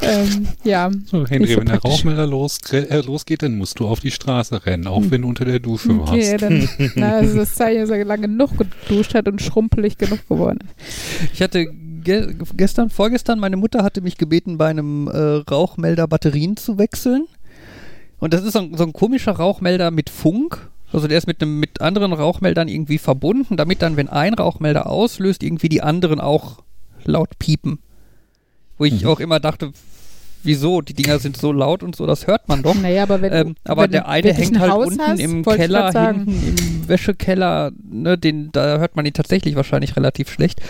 Ähm, 0.02 0.48
ja. 0.64 0.90
So, 1.06 1.28
Henry, 1.28 1.54
so 1.54 1.60
wenn 1.60 1.68
der. 1.68 1.82
Rauchmelder 1.82 2.28
los, 2.28 2.60
äh, 2.72 3.02
losgeht, 3.02 3.44
dann 3.44 3.58
musst 3.58 3.80
du 3.80 3.88
auf 3.88 4.00
die 4.00 4.12
Straße 4.12 4.66
rennen, 4.66 4.88
auch 4.88 5.04
wenn 5.10 5.24
du 5.24 5.28
unter 5.28 5.46
der 5.46 5.60
Dusche 5.60 5.98
warst. 6.00 6.14
Okay, 6.14 6.38
dann, 6.38 6.70
na, 6.96 7.22
das 7.22 7.32
ist 7.32 7.38
das 7.38 7.56
Zeichen, 7.56 7.82
dass 7.82 7.90
er 7.90 8.06
lange 8.06 8.28
genug 8.28 8.52
geduscht 8.58 9.14
hat 9.16 9.28
und 9.28 9.42
schrumpelig 9.42 9.98
genug 9.98 10.28
geworden 10.28 10.60
ist. 10.62 11.34
Ich 11.34 11.42
hatte 11.42 11.68
ge 12.02 12.36
gestern, 12.56 12.90
vorgestern, 12.90 13.40
meine 13.40 13.58
Mutter 13.58 13.84
hatte 13.84 14.02
mich 14.02 14.18
gebeten, 14.18 14.58
bei 14.58 14.68
einem 14.68 15.08
äh, 15.08 15.18
Rauchmelder 15.50 16.08
Batterien 16.08 16.58
zu 16.58 16.78
wechseln. 16.78 17.28
Und 18.20 18.34
das 18.34 18.44
ist 18.44 18.54
so 18.54 18.60
ein, 18.60 18.78
so 18.78 18.84
ein 18.84 18.94
komischer 18.94 19.32
Rauchmelder 19.32 19.92
mit 19.92 20.10
Funk. 20.10 20.70
Also 20.94 21.08
der 21.08 21.18
ist 21.18 21.28
mit 21.28 21.42
einem 21.42 21.60
mit 21.60 21.82
anderen 21.82 22.14
Rauchmeldern 22.14 22.68
irgendwie 22.68 22.98
verbunden, 22.98 23.58
damit 23.58 23.82
dann, 23.82 23.98
wenn 23.98 24.10
ein 24.10 24.34
Rauchmelder 24.34 24.88
auslöst, 24.88 25.42
irgendwie 25.42 25.70
die 25.70 25.82
anderen 25.82 26.20
auch 26.20 26.60
laut 27.06 27.40
piepen. 27.40 27.80
Wo 28.78 28.86
ich 28.86 29.06
auch 29.06 29.20
immer 29.20 29.40
dachte, 29.40 29.72
wieso? 30.44 30.82
Die 30.82 30.94
Dinger 30.94 31.20
sind 31.20 31.38
so 31.38 31.52
laut 31.52 31.84
und 31.84 31.96
so, 31.96 32.06
das 32.06 32.28
hört 32.28 32.48
man 32.48 32.64
doch. 32.64 32.76
Naja, 32.76 33.04
aber 33.04 33.22
wenn, 33.22 33.34
Ähm, 33.34 33.56
aber 33.64 33.84
wenn 33.84 33.92
der 33.92 34.08
eine 34.08 34.34
hängt 34.34 34.56
ein 34.56 34.60
halt 34.60 34.72
Haus 34.72 34.88
unten 34.88 35.02
hast, 35.02 35.20
im 35.20 35.44
Keller, 35.44 35.92
hinten 35.92 36.58
im 36.58 36.90
Wäschekeller, 36.90 37.72
ne, 37.90 38.18
den, 38.18 38.52
da 38.52 38.78
hört 38.80 38.96
man 38.96 39.06
ihn 39.06 39.14
tatsächlich 39.14 39.56
wahrscheinlich 39.56 39.96
relativ 39.96 40.30
schlecht. 40.30 40.62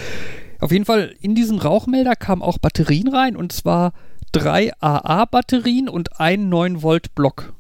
Auf 0.62 0.72
jeden 0.72 0.86
Fall, 0.86 1.16
in 1.20 1.36
diesen 1.36 1.60
Rauchmelder 1.60 2.16
kamen 2.16 2.42
auch 2.42 2.60
Batterien 2.60 3.10
rein 3.10 3.36
und 3.36 3.52
zwar 3.52 3.94
drei 4.32 4.72
AA-Batterien 4.80 5.90
und 5.90 6.20
ein 6.20 6.50
9-Volt-Block. 6.50 7.54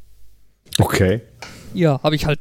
Okay. 0.77 1.21
Ja, 1.73 2.01
habe 2.03 2.15
ich 2.15 2.25
halt 2.25 2.39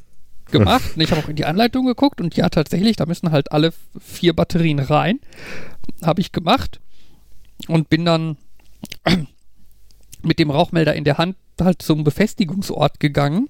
gemacht. 0.51 0.93
Ich 0.97 1.11
habe 1.11 1.23
auch 1.23 1.29
in 1.29 1.37
die 1.37 1.47
Anleitung 1.47 1.87
geguckt 1.87 2.21
und 2.21 2.37
ja, 2.37 2.49
tatsächlich, 2.49 2.97
da 2.97 3.07
müssen 3.07 3.31
halt 3.33 3.53
alle 3.53 3.73
vier 3.99 4.35
Batterien 4.35 4.79
rein. 4.79 5.19
Habe 6.03 6.21
ich 6.21 6.31
gemacht 6.31 6.81
und 7.67 7.89
bin 7.89 8.05
dann 8.05 8.37
mit 10.23 10.39
dem 10.39 10.51
Rauchmelder 10.51 10.95
in 10.95 11.05
der 11.05 11.19
Hand 11.19 11.37
halt 11.61 11.83
zum 11.83 12.05
Befestigungsort 12.05 13.01
gegangen 13.01 13.49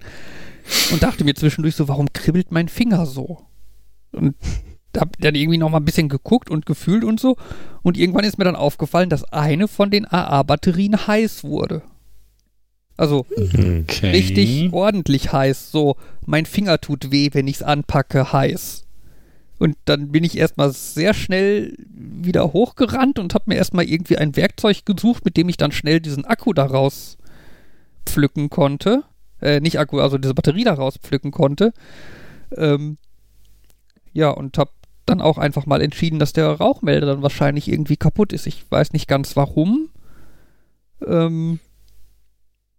und 0.93 1.03
dachte 1.03 1.25
mir 1.25 1.35
zwischendurch 1.35 1.77
so, 1.77 1.89
warum 1.89 2.13
kribbelt 2.13 2.53
mein 2.53 2.69
Finger 2.69 3.07
so? 3.07 3.47
Und 4.13 4.37
hab 4.97 5.17
dann 5.19 5.35
irgendwie 5.35 5.59
noch 5.59 5.71
mal 5.71 5.79
ein 5.79 5.85
bisschen 5.85 6.09
geguckt 6.09 6.51
und 6.51 6.67
gefühlt 6.67 7.05
und 7.05 7.21
so. 7.21 7.37
Und 7.83 7.97
irgendwann 7.97 8.25
ist 8.25 8.39
mir 8.39 8.45
dann 8.45 8.57
aufgefallen, 8.57 9.11
dass 9.11 9.25
eine 9.25 9.69
von 9.69 9.91
den 9.91 10.07
AA-Batterien 10.11 11.07
heiß 11.07 11.45
wurde. 11.45 11.83
Also 12.97 13.25
Okay. 13.31 14.11
richtig 14.11 14.73
ordentlich 14.73 15.33
heiß. 15.33 15.71
So, 15.71 15.97
mein 16.27 16.45
Finger 16.47 16.81
tut 16.81 17.11
weh, 17.11 17.31
wenn 17.33 17.49
ich 17.49 17.57
es 17.57 17.63
anpacke, 17.63 18.33
heiß. 18.33 18.85
Und 19.59 19.77
dann 19.85 20.11
bin 20.11 20.25
ich 20.25 20.39
erstmal 20.39 20.73
sehr 20.73 21.13
schnell 21.15 21.77
wieder 21.89 22.53
hochgerannt 22.53 23.19
und 23.19 23.35
habe 23.35 23.45
mir 23.49 23.57
erstmal 23.57 23.85
irgendwie 23.85 24.17
ein 24.17 24.35
Werkzeug 24.37 24.87
gesucht, 24.87 25.25
mit 25.25 25.37
dem 25.37 25.49
ich 25.51 25.59
dann 25.59 25.71
schnell 25.73 26.01
diesen 26.01 26.25
Akku 26.25 26.53
daraus 26.55 27.19
pflücken 28.07 28.49
konnte. 28.49 29.05
Äh, 29.41 29.61
nicht 29.61 29.79
Akku, 29.79 30.01
also 30.01 30.19
diese 30.19 30.35
Batterie 30.35 30.65
daraus 30.65 30.97
pflücken 30.97 31.31
konnte. 31.31 31.73
Ähm, 32.57 32.97
ja, 34.13 34.31
und 34.31 34.59
habe 34.59 34.71
dann 35.11 35.21
auch 35.21 35.39
einfach 35.39 35.67
mal 35.67 35.83
entschieden, 35.83 36.19
dass 36.19 36.33
der 36.33 36.49
Rauchmelder 36.49 37.07
dann 37.07 37.23
wahrscheinlich 37.23 37.69
irgendwie 37.69 37.97
kaputt 37.97 38.33
ist. 38.33 38.47
Ich 38.47 38.65
weiß 38.71 38.93
nicht 38.93 39.09
ganz 39.09 39.37
warum. 39.37 39.91
Ähm, 41.07 41.59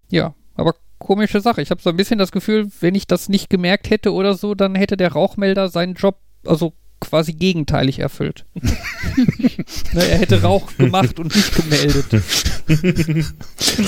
ja, 0.09 0.33
aber 0.55 0.75
komische 0.97 1.41
Sache. 1.41 1.61
Ich 1.61 1.71
habe 1.71 1.81
so 1.81 1.89
ein 1.89 1.97
bisschen 1.97 2.19
das 2.19 2.31
Gefühl, 2.31 2.69
wenn 2.79 2.95
ich 2.95 3.07
das 3.07 3.29
nicht 3.29 3.49
gemerkt 3.49 3.89
hätte 3.89 4.13
oder 4.13 4.35
so, 4.35 4.55
dann 4.55 4.75
hätte 4.75 4.97
der 4.97 5.11
Rauchmelder 5.11 5.69
seinen 5.69 5.95
Job, 5.95 6.19
also 6.45 6.73
quasi 7.01 7.33
gegenteilig 7.33 7.99
erfüllt. 7.99 8.45
ne, 8.55 10.07
er 10.09 10.19
hätte 10.19 10.41
Rauch 10.41 10.75
gemacht 10.77 11.19
und 11.19 11.35
nicht 11.35 11.55
gemeldet. 11.55 12.05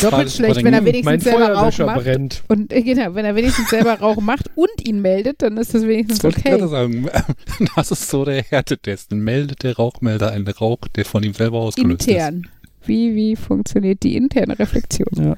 Doppelt 0.01 0.31
schlecht, 0.31 0.63
wenn 0.63 0.73
er 0.73 0.83
wenigstens 0.83 1.23
selber 1.23 1.53
Rauch 1.53 1.77
macht. 1.79 2.03
brennt. 2.03 2.43
Und 2.49 2.73
äh, 2.73 2.81
genau, 2.81 3.15
wenn 3.15 3.23
er 3.23 3.35
wenigstens 3.35 3.69
selber 3.69 3.99
Rauch 3.99 4.19
macht 4.19 4.51
und 4.55 4.85
ihn 4.85 5.01
meldet, 5.01 5.41
dann 5.41 5.55
ist 5.57 5.73
das 5.73 5.83
wenigstens 5.83 6.19
Das 6.19 6.23
wollte 6.25 6.41
ich 6.45 6.53
okay. 6.53 6.67
sagen. 6.67 7.09
Das 7.75 7.91
ist 7.91 8.09
so 8.09 8.25
der 8.25 8.43
Härtetest. 8.43 9.11
Dann 9.11 9.19
meldet 9.19 9.63
der 9.63 9.77
Rauchmelder 9.77 10.31
einen 10.31 10.47
Rauch, 10.47 10.87
der 10.95 11.05
von 11.05 11.23
ihm 11.23 11.33
selber 11.33 11.59
ausgelöst 11.59 12.07
Intern. 12.07 12.47
Wie, 12.85 13.15
wie 13.15 13.35
funktioniert 13.35 14.03
die 14.03 14.17
interne 14.17 14.59
Reflexion? 14.59 15.07
Ja. 15.15 15.35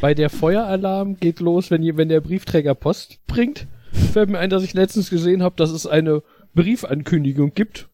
Bei 0.00 0.14
der 0.14 0.28
Feueralarm 0.28 1.16
geht 1.16 1.40
los, 1.40 1.70
wenn, 1.70 1.82
wenn 1.96 2.08
der 2.08 2.20
Briefträger 2.20 2.74
Post 2.74 3.18
bringt. 3.26 3.66
Fällt 4.12 4.30
mir 4.30 4.38
ein, 4.38 4.50
dass 4.50 4.62
ich 4.62 4.74
letztens 4.74 5.10
gesehen 5.10 5.42
habe, 5.42 5.56
dass 5.56 5.70
es 5.70 5.86
eine 5.86 6.22
Briefankündigung 6.54 7.54
gibt. 7.54 7.88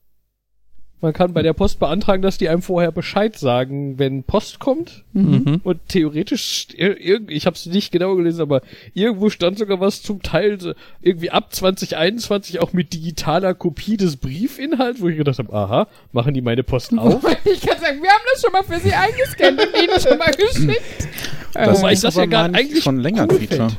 Man 1.02 1.12
kann 1.12 1.34
bei 1.34 1.42
der 1.42 1.52
Post 1.52 1.78
beantragen, 1.78 2.22
dass 2.22 2.38
die 2.38 2.48
einem 2.48 2.62
vorher 2.62 2.90
Bescheid 2.90 3.38
sagen, 3.38 3.98
wenn 3.98 4.24
Post 4.24 4.60
kommt. 4.60 5.04
Mhm. 5.12 5.60
Und 5.62 5.86
theoretisch, 5.88 6.68
ich 6.74 7.46
habe 7.46 7.54
es 7.54 7.66
nicht 7.66 7.92
genau 7.92 8.16
gelesen, 8.16 8.40
aber 8.40 8.62
irgendwo 8.94 9.28
stand 9.28 9.58
sogar 9.58 9.78
was 9.78 10.02
zum 10.02 10.22
Teil 10.22 10.74
irgendwie 11.02 11.30
ab 11.30 11.54
2021 11.54 12.60
auch 12.60 12.72
mit 12.72 12.94
digitaler 12.94 13.52
Kopie 13.52 13.98
des 13.98 14.16
Briefinhalts, 14.16 15.02
wo 15.02 15.08
ich 15.08 15.18
gedacht 15.18 15.38
habe, 15.38 15.52
aha, 15.52 15.86
machen 16.12 16.32
die 16.32 16.40
meine 16.40 16.62
Post 16.62 16.98
auf? 16.98 17.22
Ich 17.44 17.60
kann 17.60 17.78
sagen, 17.78 18.02
wir 18.02 18.10
haben 18.10 18.24
das 18.32 18.40
schon 18.40 18.52
mal 18.52 18.64
für 18.64 18.80
Sie 18.80 18.92
eingescannt 18.92 19.60
und 19.60 19.82
Ihnen 19.82 20.00
schon 20.00 20.18
mal 20.18 20.30
geschickt. 20.36 21.08
Das 21.52 21.78
Wobei 21.78 21.92
ich 21.92 22.00
das 22.00 22.14
ja 22.14 22.22
aber, 22.22 22.30
gar 22.30 22.54
eigentlich 22.54 22.82
schon 22.82 23.00
länger 23.00 23.24
ein 23.24 23.30
cool 23.30 23.38
Feature. 23.38 23.68
find. 23.68 23.78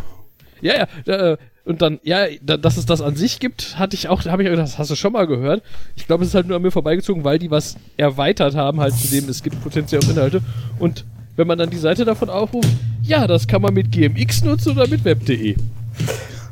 Ja, 0.61 0.87
ja, 1.05 1.13
äh, 1.13 1.37
und 1.65 1.81
dann, 1.81 1.99
ja, 2.03 2.27
da, 2.41 2.55
dass 2.55 2.77
es 2.77 2.85
das 2.85 3.01
an 3.01 3.17
sich 3.17 3.39
gibt, 3.39 3.77
hatte 3.77 3.95
ich 3.95 4.07
auch, 4.07 4.23
habe 4.25 4.41
ich 4.41 4.47
auch 4.47 4.51
gedacht, 4.51 4.69
das 4.69 4.77
hast 4.77 4.89
du 4.89 4.95
schon 4.95 5.11
mal 5.11 5.27
gehört. 5.27 5.61
Ich 5.97 6.07
glaube, 6.07 6.23
es 6.23 6.29
ist 6.29 6.35
halt 6.35 6.47
nur 6.47 6.55
an 6.55 6.61
mir 6.61 6.71
vorbeigezogen, 6.71 7.25
weil 7.25 7.39
die 7.39 7.51
was 7.51 7.75
erweitert 7.97 8.55
haben, 8.55 8.79
halt 8.79 8.93
zu 8.93 9.09
dem, 9.09 9.27
es 9.27 9.43
gibt 9.43 9.61
potenziell 9.61 10.01
auch 10.01 10.09
Inhalte. 10.09 10.41
Und 10.79 11.03
wenn 11.35 11.45
man 11.45 11.57
dann 11.57 11.69
die 11.69 11.77
Seite 11.77 12.05
davon 12.05 12.29
aufruft, 12.29 12.69
ja, 13.03 13.27
das 13.27 13.47
kann 13.47 13.61
man 13.61 13.73
mit 13.73 13.91
GMX 13.91 14.43
nutzen 14.43 14.71
oder 14.71 14.87
mit 14.87 15.03
web.de. 15.03 15.55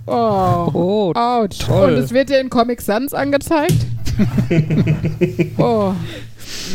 oh. 0.06 1.14
Oh, 1.16 1.48
toll. 1.48 1.94
Und 1.94 1.98
es 1.98 2.12
wird 2.12 2.30
dir 2.30 2.42
in 2.42 2.50
Comic 2.50 2.82
Sans 2.82 3.14
angezeigt? 3.14 3.86
oh. 5.58 5.94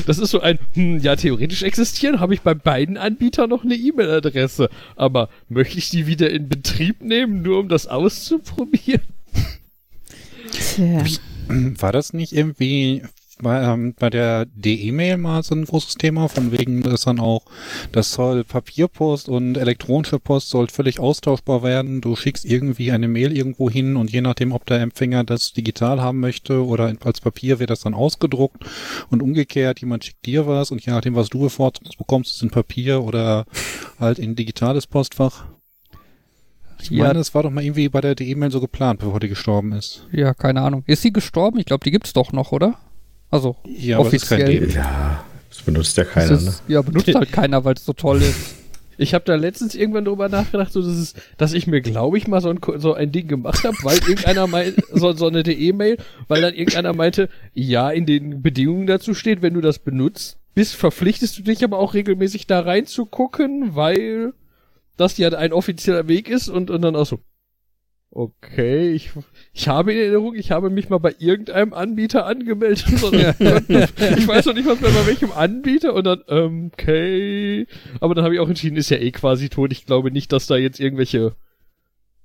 Das 0.07 0.19
ist 0.19 0.31
so 0.31 0.41
ein, 0.41 0.59
hm, 0.75 0.99
ja, 1.01 1.17
theoretisch 1.17 1.63
existieren, 1.63 2.21
habe 2.21 2.35
ich 2.35 2.43
bei 2.43 2.55
beiden 2.55 2.97
Anbietern 2.97 3.51
noch 3.51 3.65
eine 3.65 3.75
E-Mail-Adresse. 3.75 4.69
Aber 4.97 5.29
möchte 5.49 5.79
ich 5.79 5.91
die 5.91 6.07
wieder 6.07 6.31
in 6.31 6.49
Betrieb 6.49 7.03
nehmen, 7.03 7.43
nur 7.43 7.61
um 7.61 7.69
das 7.69 7.87
auszuprobieren? 7.87 9.03
Tja. 10.53 11.05
War 11.49 11.93
das 11.93 12.13
nicht 12.13 12.33
irgendwie 12.33 13.03
bei, 13.43 13.63
ähm, 13.63 13.95
bei 13.99 14.11
der 14.11 14.47
DE-Mail 14.47 15.17
mal 15.17 15.43
so 15.43 15.55
ein 15.55 15.65
großes 15.65 15.95
Thema, 15.97 16.29
von 16.29 16.53
wegen, 16.53 16.83
dass 16.83 17.03
dann 17.03 17.21
auch, 17.21 17.43
das 17.93 18.13
soll 18.13 18.45
Papierpost 18.45 19.29
und 19.29 19.57
elektronische 19.57 20.19
Post 20.19 20.51
soll 20.51 20.69
völlig 20.69 21.01
austauschbar 21.01 21.63
werden. 21.63 22.01
Du 22.01 22.17
schickst 22.17 22.45
irgendwie 22.45 22.93
eine 22.93 23.09
Mail 23.09 23.37
irgendwo 23.37 23.69
hin 23.71 23.97
und 23.97 24.11
je 24.13 24.21
nachdem, 24.21 24.53
ob 24.53 24.67
der 24.67 24.81
Empfänger 24.81 25.25
das 25.25 25.53
digital 25.53 26.01
haben 26.01 26.21
möchte 26.21 26.65
oder 26.65 26.93
als 27.05 27.21
Papier 27.21 27.59
wird 27.59 27.71
das 27.71 27.81
dann 27.81 27.95
ausgedruckt 27.95 28.65
und 29.11 29.23
umgekehrt, 29.23 29.81
jemand 29.81 30.05
schickt 30.05 30.27
dir 30.27 30.47
was 30.47 30.71
und 30.71 30.85
je 30.85 30.93
nachdem, 30.93 31.15
was 31.15 31.29
du 31.29 31.41
bevorzugst, 31.41 31.99
bekommst 31.99 32.33
du 32.33 32.37
es 32.37 32.43
in 32.43 32.51
Papier 32.51 33.03
oder 33.03 33.45
halt 33.99 34.19
in 34.19 34.37
digitales 34.37 34.87
Postfach. 34.87 35.45
Ich 36.83 36.91
Ja. 36.91 37.05
meine, 37.05 37.19
es 37.19 37.35
war 37.35 37.43
doch 37.43 37.51
mal 37.51 37.63
irgendwie 37.63 37.89
bei 37.91 38.01
der 38.01 38.15
DE-Mail 38.15 38.51
so 38.51 38.61
geplant, 38.61 39.01
bevor 39.01 39.21
die 39.21 39.29
gestorben 39.29 39.73
ist. 39.73 40.07
ja, 40.13 40.33
keine 40.33 40.63
Ahnung. 40.63 40.83
Ist 40.87 41.03
sie 41.03 41.13
gestorben? 41.13 41.59
Ich 41.59 41.67
glaube, 41.67 41.85
die 41.85 41.91
gibt's 41.91 42.15
doch 42.15 42.33
noch, 42.33 42.53
oder? 42.53 42.79
Also, 43.31 43.57
Ja, 43.65 43.99
Offiziell. 43.99 44.61
DE. 44.61 44.75
Ja, 44.75 45.25
das 45.49 45.63
benutzt 45.63 45.97
ja 45.97 46.05
keiner, 46.05 46.31
ne? 46.31 46.37
ist, 46.49 46.63
ja, 46.69 46.83
benutzt 46.83 47.15
halt 47.15 47.33
keiner, 47.33 47.65
weil 47.65 47.75
es 47.75 47.85
so 47.85 47.93
toll 47.93 48.23
ist. 48.23 48.57
Ich 48.99 49.15
habe 49.15 49.25
da 49.25 49.35
letztens 49.35 49.75
irgendwann 49.75 50.05
drüber 50.05 50.29
nachgedacht, 50.29 50.73
so 50.73 50.83
dass, 50.83 50.95
es, 50.95 51.15
dass 51.39 51.55
ich 51.55 51.67
mir, 51.67 51.81
glaube 51.81 52.19
ich, 52.19 52.29
mal 52.29 52.43
so 52.43 52.51
ein, 52.51 52.61
so 52.77 52.93
ein 52.93 53.11
Ding 53.13 53.29
gemacht 53.29 53.65
habe, 53.65 53.77
weil 53.83 53.97
irgendeiner 53.99 54.47
meint, 54.47 54.75
so, 54.93 55.13
so 55.13 55.29
eine 55.29 55.41
E-Mail, 55.41 55.97
weil 56.29 56.43
dann 56.43 56.53
irgendeiner 56.53 56.93
meinte, 56.93 57.31
ja, 57.55 57.91
in 57.91 58.05
den 58.05 58.43
Bedingungen 58.43 58.87
dazu 58.87 59.15
steht, 59.15 59.41
wenn 59.41 59.55
du 59.55 59.63
das 59.63 59.79
benutzt, 59.79 60.39
bist, 60.55 60.77
verpflichtest 60.77 61.39
du 61.39 61.43
dich 61.43 61.65
aber 61.65 61.79
auch 61.79 61.95
regelmäßig 61.95 62.47
da 62.47 62.61
reinzugucken, 62.61 63.75
weil 63.75 64.35
das 64.99 65.17
ja 65.17 65.31
ein 65.31 65.55
offizieller 65.55 66.07
Weg 66.07 66.29
ist 66.29 66.49
und, 66.49 66.71
und 66.71 66.83
dann 66.83 66.95
auch 66.95 67.07
so, 67.07 67.21
okay, 68.11 68.93
ich, 68.93 69.11
ich 69.53 69.69
habe 69.69 69.93
in 69.93 69.99
Erinnerung, 69.99 70.35
ich 70.35 70.51
habe 70.51 70.71
mich 70.71 70.89
mal 70.89 70.99
bei 70.99 71.15
irgendeinem 71.19 71.73
Anbieter 71.73 72.27
angemeldet. 72.27 72.85
sondern 72.97 73.35
ich 73.39 74.29
weiß 74.29 74.47
noch 74.47 74.55
nicht 74.55 74.67
was 74.67 74.81
mehr 74.81 74.91
bei 74.91 75.07
welchem 75.07 75.33
Anbieter 75.33 75.95
und 75.95 76.05
dann, 76.05 76.23
ähm, 76.29 76.71
okay. 76.73 77.67
Aber 78.01 78.15
dann 78.15 78.25
habe 78.25 78.35
ich 78.35 78.41
auch 78.41 78.49
entschieden, 78.49 78.77
ist 78.77 78.91
ja 78.91 78.99
eh 78.99 79.13
quasi 79.13 79.49
tot. 79.49 79.73
Ich 79.73 79.87
glaube 79.87 80.11
nicht, 80.11 80.33
dass 80.33 80.47
da 80.47 80.57
jetzt 80.57 80.81
irgendwelche 80.81 81.37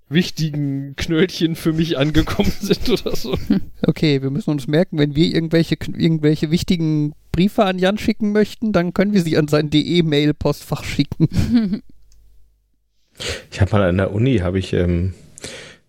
wichtigen 0.07 0.95
Knöllchen 0.95 1.55
für 1.55 1.73
mich 1.73 1.97
angekommen 1.97 2.51
sind 2.59 2.89
oder 2.89 3.15
so. 3.15 3.37
Okay, 3.85 4.21
wir 4.21 4.29
müssen 4.29 4.51
uns 4.51 4.67
merken, 4.67 4.97
wenn 4.99 5.15
wir 5.15 5.33
irgendwelche, 5.33 5.75
irgendwelche 5.75 6.51
wichtigen 6.51 7.13
Briefe 7.31 7.65
an 7.65 7.79
Jan 7.79 7.97
schicken 7.97 8.31
möchten, 8.31 8.71
dann 8.71 8.93
können 8.93 9.13
wir 9.13 9.21
sie 9.21 9.37
an 9.37 9.47
sein 9.47 9.69
DE-Mail-Postfach 9.69 10.83
schicken. 10.83 11.81
Ich 13.51 13.61
habe 13.61 13.71
mal 13.71 13.83
an 13.83 13.97
der 13.97 14.13
Uni, 14.13 14.39
habe 14.39 14.59
ich 14.59 14.73
ähm, 14.73 15.13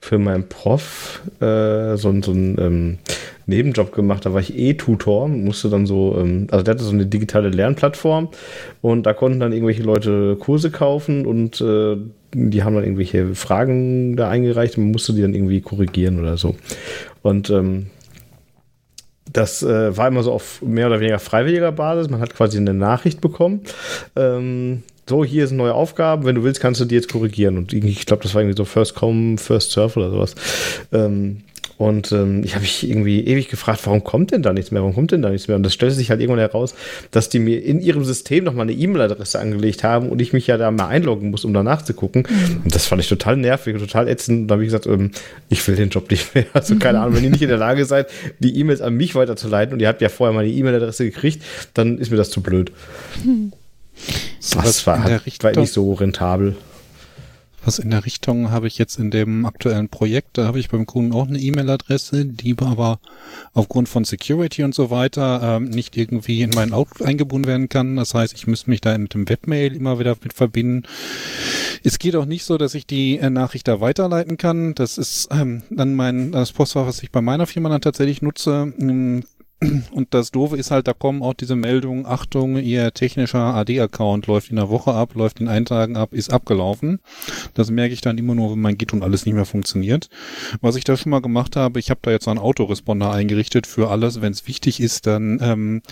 für 0.07 0.19
meinen 0.19 0.49
Prof 0.49 1.21
äh, 1.41 1.97
so, 1.97 2.15
so 2.23 2.31
einen 2.31 2.57
ähm, 2.61 2.99
Nebenjob 3.47 3.93
gemacht. 3.93 4.25
Da 4.25 4.33
war 4.33 4.41
ich 4.41 4.57
E-Tutor, 4.57 5.27
musste 5.27 5.69
dann 5.69 5.85
so, 5.85 6.17
ähm, 6.17 6.47
also 6.53 6.63
der 6.63 6.75
hatte 6.75 6.85
so 6.85 6.93
eine 6.93 7.07
digitale 7.07 7.49
Lernplattform 7.49 8.29
und 8.83 9.05
da 9.05 9.15
konnten 9.15 9.41
dann 9.41 9.53
irgendwelche 9.53 9.83
Leute 9.83 10.37
Kurse 10.39 10.71
kaufen 10.71 11.27
und 11.27 11.61
äh, 11.61 11.97
die 12.33 12.63
haben 12.63 12.75
dann 12.75 12.85
irgendwelche 12.85 13.35
Fragen 13.35 14.15
da 14.15 14.29
eingereicht 14.31 14.79
und 14.79 14.85
man 14.85 14.93
musste 14.93 15.13
die 15.13 15.23
dann 15.23 15.35
irgendwie 15.35 15.61
korrigieren 15.61 16.21
oder 16.21 16.37
so. 16.37 16.55
Und 17.23 17.51
ähm, 17.51 17.87
das 19.33 19.65
äh, 19.65 19.97
war 19.97 20.07
immer 20.07 20.23
so 20.23 20.31
auf 20.33 20.63
mehr 20.63 20.87
oder 20.87 21.01
weniger 21.01 21.19
freiwilliger 21.19 21.73
Basis. 21.73 22.09
Man 22.09 22.21
hat 22.21 22.33
quasi 22.33 22.59
eine 22.59 22.75
Nachricht 22.75 23.21
bekommen. 23.21 23.63
Ähm, 24.15 24.85
so, 25.09 25.25
hier 25.25 25.47
sind 25.47 25.57
neue 25.57 25.75
Aufgaben. 25.75 26.25
Wenn 26.25 26.35
du 26.35 26.43
willst, 26.43 26.61
kannst 26.61 26.81
du 26.81 26.85
die 26.85 26.95
jetzt 26.95 27.11
korrigieren. 27.11 27.59
Und 27.59 27.73
ich 27.73 28.07
glaube, 28.07 28.23
das 28.23 28.35
war 28.35 28.43
irgendwie 28.43 28.57
so 28.57 28.65
First 28.65 28.95
Come, 28.95 29.39
First 29.39 29.71
Surf 29.71 29.97
oder 29.97 30.11
sowas. 30.11 30.35
Ähm, 30.93 31.43
und 31.79 32.11
ähm, 32.13 32.43
ich 32.43 32.55
habe 32.55 32.63
mich 32.63 32.89
irgendwie 32.89 33.21
ewig 33.27 33.49
gefragt, 33.49 33.83
warum 33.85 34.03
kommt 34.03 34.33
denn 34.33 34.43
da 34.43 34.53
nichts 34.53 34.71
mehr? 34.71 34.81
Warum 34.81 34.95
kommt 34.95 35.13
denn 35.13 35.21
da 35.21 35.29
nichts 35.29 35.47
mehr? 35.47 35.57
Und 35.57 35.63
das 35.63 35.75
stellte 35.75 35.95
sich 35.95 36.11
halt 36.11 36.21
irgendwann 36.21 36.41
heraus, 36.41 36.75
dass 37.11 37.29
die 37.29 37.39
mir 37.39 37.63
in 37.63 37.81
ihrem 37.81 38.03
System 38.03 38.45
nochmal 38.45 38.63
eine 38.63 38.73
E-Mail-Adresse 38.73 39.39
angelegt 39.39 39.85
haben 39.85 40.09
und 40.09 40.23
ich 40.23 40.33
mich 40.33 40.47
ja 40.47 40.57
da 40.57 40.71
mal 40.71 40.89
einloggen 40.89 41.31
muss, 41.31 41.45
um 41.45 41.53
danach 41.53 41.83
zu 41.83 41.93
gucken. 41.93 42.27
Und 42.65 42.75
das 42.75 42.87
fand 42.87 43.03
ich 43.03 43.09
total 43.09 43.37
nervig 43.37 43.75
und 43.75 43.81
total 43.81 44.09
ätzend. 44.09 44.43
Und 44.43 44.49
da 44.49 44.55
habe 44.55 44.65
ich 44.65 44.69
gesagt, 44.69 44.87
ähm, 44.87 45.11
ich 45.51 45.67
will 45.69 45.77
den 45.77 45.91
Job 45.91 46.11
nicht 46.11 46.35
mehr. 46.35 46.47
Also 46.55 46.77
keine 46.77 47.01
Ahnung, 47.01 47.17
wenn 47.17 47.25
ihr 47.25 47.31
nicht 47.31 47.43
in 47.43 47.49
der 47.49 47.59
Lage 47.59 47.85
seid, 47.85 48.09
die 48.39 48.59
E-Mails 48.59 48.81
an 48.81 48.95
mich 48.95 49.15
weiterzuleiten 49.15 49.75
und 49.75 49.81
ihr 49.81 49.89
habt 49.89 50.01
ja 50.01 50.09
vorher 50.09 50.35
meine 50.35 50.49
E-Mail-Adresse 50.49 51.05
gekriegt, 51.05 51.43
dann 51.75 51.99
ist 51.99 52.11
mir 52.11 52.17
das 52.17 52.31
zu 52.31 52.41
blöd. 52.41 52.73
Sowas 54.41 54.65
Das 54.65 54.87
war, 54.87 54.97
in 54.97 55.03
der 55.05 55.11
halt, 55.13 55.43
war 55.43 55.51
Richtung- 55.51 55.63
nicht 55.63 55.73
so 55.73 55.93
rentabel. 55.95 56.57
Was 57.65 57.81
in 57.81 57.91
der 57.91 58.07
Richtung 58.07 58.53
habe 58.53 58.69
ich 58.69 58.79
jetzt 58.79 58.97
in 58.97 59.11
dem 59.11 59.45
aktuellen 59.45 59.89
Projekt, 59.89 60.39
da 60.39 60.47
habe 60.47 60.61
ich 60.61 60.69
beim 60.69 60.87
Kunden 60.87 61.13
auch 61.13 61.27
eine 61.27 61.41
E-Mail-Adresse, 61.41 62.25
die 62.25 62.55
aber 62.61 63.01
aufgrund 63.55 63.89
von 63.89 64.05
Security 64.05 64.63
und 64.63 64.73
so 64.73 64.91
weiter 64.91 65.41
ähm, 65.43 65.65
nicht 65.65 65.97
irgendwie 65.97 66.43
in 66.43 66.51
meinen 66.51 66.73
Outlook 66.73 67.09
eingebunden 67.09 67.49
werden 67.49 67.69
kann. 67.69 67.97
Das 67.97 68.15
heißt, 68.15 68.35
ich 68.35 68.47
müsste 68.47 68.71
mich 68.71 68.83
da 68.83 68.97
mit 68.97 69.15
dem 69.15 69.29
Webmail 69.29 69.75
immer 69.75 69.99
wieder 69.99 70.17
mit 70.23 70.33
verbinden. 70.33 70.85
Es 71.83 71.99
geht 71.99 72.15
auch 72.15 72.25
nicht 72.25 72.45
so, 72.45 72.57
dass 72.57 72.73
ich 72.77 72.87
die 72.87 73.19
äh, 73.19 73.31
Nachricht 73.31 73.67
da 73.67 73.81
weiterleiten 73.81 74.37
kann. 74.37 74.77
Das 74.77 74.97
ist 74.97 75.27
ähm, 75.33 75.65
dann 75.69 75.97
mein 75.97 76.31
das 76.31 76.53
Postfach, 76.53 76.87
was 76.87 77.03
ich 77.03 77.11
bei 77.11 77.21
meiner 77.21 77.49
Firma 77.49 77.69
dann 77.69 77.81
tatsächlich 77.81 78.23
nutze. 78.23 78.73
Ähm, 78.79 79.25
Und 79.91 80.13
das 80.13 80.33
Doofe 80.33 80.57
ist 80.57 80.71
halt, 80.71 80.87
da 80.87 80.93
kommen 80.93 81.23
auch 81.23 81.33
diese 81.33 81.57
Meldungen, 81.57 82.05
Achtung, 82.05 82.59
Ihr 82.59 82.93
technischer 82.93 83.55
AD-Account 83.55 84.27
läuft 84.27 84.51
in 84.51 84.57
der 84.57 84.69
Woche 84.69 84.93
ab, 84.93 85.15
läuft 85.15 85.41
in 85.41 85.49
einen 85.49 85.65
Tagen 85.65 85.97
ab, 85.97 86.13
ist 86.13 86.31
abgelaufen. 86.31 87.01
Das 87.55 87.71
merke 87.71 87.95
ich 87.95 88.03
dann 88.03 88.19
immer 88.19 88.35
nur, 88.35 88.53
wenn 88.53 88.61
mein 88.61 88.77
Git 88.77 88.93
und 88.93 89.03
alles 89.03 89.25
nicht 89.25 89.35
mehr 89.35 89.47
funktioniert. 89.47 90.11
Was 90.61 90.77
ich 90.77 90.85
da 90.85 90.97
schon 90.97 91.11
mal 91.11 91.23
gemacht 91.23 91.57
habe, 91.57 91.79
ich 91.79 91.89
habe 91.89 92.01
da 92.03 92.11
jetzt 92.11 92.25
so 92.25 92.31
einen 92.31 92.39
Autoresponder 92.39 93.11
eingerichtet 93.11 93.67
für 93.67 93.89
alles. 93.89 94.21
Wenn 94.21 94.33
es 94.33 94.47
wichtig 94.47 94.79
ist, 94.79 95.07
dann 95.07 95.39
ähm, 95.41 95.83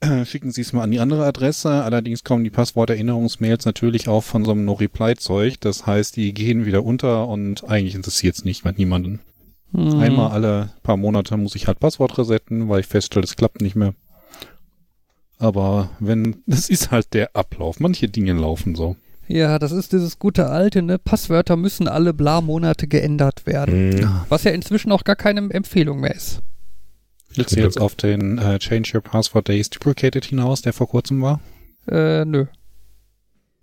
äh, 0.00 0.26
schicken 0.26 0.50
Sie 0.50 0.60
es 0.60 0.74
mal 0.74 0.82
an 0.82 0.90
die 0.90 1.00
andere 1.00 1.24
Adresse. 1.24 1.70
Allerdings 1.70 2.24
kommen 2.24 2.44
die 2.44 2.50
Passworterinnerungsmails 2.50 3.64
natürlich 3.64 4.08
auch 4.08 4.22
von 4.22 4.44
so 4.44 4.50
einem 4.50 4.66
No-Reply-Zeug. 4.66 5.60
Das 5.60 5.86
heißt, 5.86 6.16
die 6.16 6.34
gehen 6.34 6.66
wieder 6.66 6.84
unter 6.84 7.26
und 7.28 7.64
eigentlich 7.68 7.94
interessiert 7.94 8.36
es 8.36 8.44
nicht 8.44 8.66
mit 8.66 8.76
niemanden. 8.76 9.20
Hm. 9.72 10.00
Einmal 10.00 10.30
alle 10.32 10.70
paar 10.82 10.96
Monate 10.96 11.36
muss 11.36 11.54
ich 11.54 11.66
halt 11.66 11.80
Passwort 11.80 12.18
resetten, 12.18 12.68
weil 12.68 12.80
ich 12.80 12.86
feststelle, 12.86 13.24
es 13.24 13.36
klappt 13.36 13.60
nicht 13.60 13.76
mehr. 13.76 13.94
Aber 15.38 15.90
wenn, 15.98 16.42
das 16.46 16.68
ist 16.68 16.90
halt 16.90 17.14
der 17.14 17.34
Ablauf. 17.34 17.80
Manche 17.80 18.08
Dinge 18.08 18.32
laufen 18.32 18.74
so. 18.74 18.96
Ja, 19.28 19.58
das 19.58 19.72
ist 19.72 19.92
dieses 19.92 20.18
gute 20.18 20.48
alte, 20.48 20.82
ne? 20.82 20.98
Passwörter 20.98 21.56
müssen 21.56 21.88
alle 21.88 22.12
bla 22.12 22.40
Monate 22.40 22.86
geändert 22.86 23.46
werden. 23.46 23.90
Mhm. 23.90 24.20
Was 24.28 24.44
ja 24.44 24.50
inzwischen 24.50 24.92
auch 24.92 25.04
gar 25.04 25.16
keine 25.16 25.48
Empfehlung 25.50 26.00
mehr 26.00 26.14
ist. 26.14 26.42
Willst 27.34 27.56
du 27.56 27.60
jetzt 27.60 27.80
auf 27.80 27.94
den 27.94 28.36
äh, 28.38 28.58
Change 28.58 28.90
Your 28.94 29.00
Password 29.00 29.48
Days 29.48 29.70
Duplicated 29.70 30.24
hinaus, 30.24 30.60
der 30.60 30.74
vor 30.74 30.88
kurzem 30.88 31.22
war? 31.22 31.40
Äh, 31.88 32.24
nö. 32.24 32.46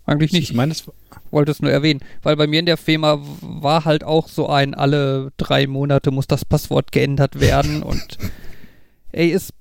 Eigentlich 0.10 0.32
nicht. 0.32 0.49
Ich 0.49 0.55
meine, 0.55 0.72
es 0.72 0.84
wollte 1.32 1.51
es 1.51 1.62
nur 1.62 1.72
erwähnen, 1.72 1.99
weil 2.24 2.36
bei 2.36 2.47
mir 2.47 2.60
in 2.60 2.66
der 2.66 2.78
Firma 2.78 3.18
w- 3.18 3.22
war 3.41 3.86
halt 3.86 4.03
auch 4.03 4.28
so 4.28 4.47
ein, 4.47 4.74
alle 4.74 5.32
drei 5.38 5.68
Monate 5.68 6.10
muss 6.12 6.26
das 6.28 6.43
Passwort 6.45 6.91
geändert 6.91 7.39
werden 7.39 7.84
und 7.91 8.18
ey, 9.12 9.32
es 9.32 9.53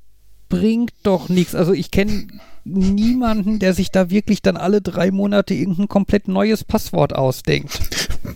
bringt 0.49 0.93
doch 1.03 1.29
nichts. 1.29 1.55
Also 1.55 1.73
ich 1.75 1.91
kenne 1.91 2.29
niemanden, 2.65 3.59
der 3.59 3.75
sich 3.75 3.91
da 3.91 4.09
wirklich 4.11 4.41
dann 4.43 4.57
alle 4.57 4.81
drei 4.81 5.11
Monate 5.11 5.53
irgendein 5.55 5.89
komplett 5.89 6.29
neues 6.29 6.65
Passwort 6.65 7.15
ausdenkt. 7.15 7.79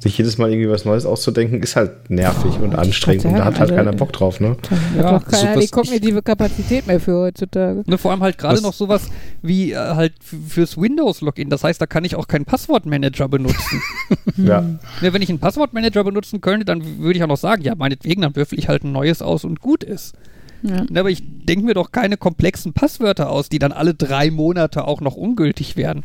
sich 0.00 0.16
jedes 0.16 0.38
Mal 0.38 0.50
irgendwie 0.52 0.70
was 0.70 0.84
Neues 0.84 1.04
auszudenken, 1.06 1.60
ist 1.62 1.74
halt 1.74 2.08
nervig 2.08 2.58
und 2.60 2.74
anstrengend 2.76 3.24
und 3.24 3.34
da 3.34 3.44
hat 3.46 3.58
halt 3.58 3.70
keiner 3.74 3.92
Bock 3.92 4.12
drauf. 4.12 4.38
Ne? 4.40 4.56
Ja, 4.96 5.12
Hat 5.12 5.22
doch 5.22 5.28
keiner 5.28 5.52
sowas- 5.54 5.64
die 5.64 5.70
kognitive 5.70 6.22
Kapazität 6.22 6.86
mehr 6.86 7.00
für 7.00 7.14
heutzutage. 7.18 7.82
Ne, 7.86 7.98
vor 7.98 8.12
allem 8.12 8.20
halt 8.22 8.38
gerade 8.38 8.62
noch 8.62 8.72
sowas 8.72 9.08
wie 9.42 9.72
äh, 9.72 9.76
halt 9.76 10.12
fürs 10.22 10.76
Windows-Login. 10.80 11.50
Das 11.50 11.64
heißt, 11.64 11.80
da 11.80 11.86
kann 11.86 12.04
ich 12.04 12.14
auch 12.14 12.28
keinen 12.28 12.44
Passwortmanager 12.44 13.28
benutzen. 13.28 13.82
Ja. 14.36 14.60
Ne, 15.00 15.12
wenn 15.12 15.22
ich 15.22 15.28
einen 15.30 15.38
Passwortmanager 15.40 16.04
benutzen 16.04 16.40
könnte, 16.40 16.64
dann 16.64 16.98
würde 16.98 17.16
ich 17.16 17.22
auch 17.24 17.28
noch 17.28 17.36
sagen, 17.36 17.62
ja, 17.62 17.74
meinetwegen, 17.74 18.22
dann 18.22 18.36
würfel 18.36 18.58
ich 18.58 18.68
halt 18.68 18.84
ein 18.84 18.92
neues 18.92 19.20
aus 19.22 19.44
und 19.44 19.60
gut 19.60 19.82
ist. 19.84 20.14
Ja. 20.62 20.84
Ne, 20.90 21.00
aber 21.00 21.10
ich 21.10 21.22
denke 21.24 21.64
mir 21.64 21.74
doch 21.74 21.92
keine 21.92 22.16
komplexen 22.16 22.72
Passwörter 22.72 23.30
aus, 23.30 23.48
die 23.48 23.58
dann 23.58 23.72
alle 23.72 23.94
drei 23.94 24.30
Monate 24.30 24.86
auch 24.86 25.00
noch 25.00 25.14
ungültig 25.16 25.76
werden. 25.76 26.02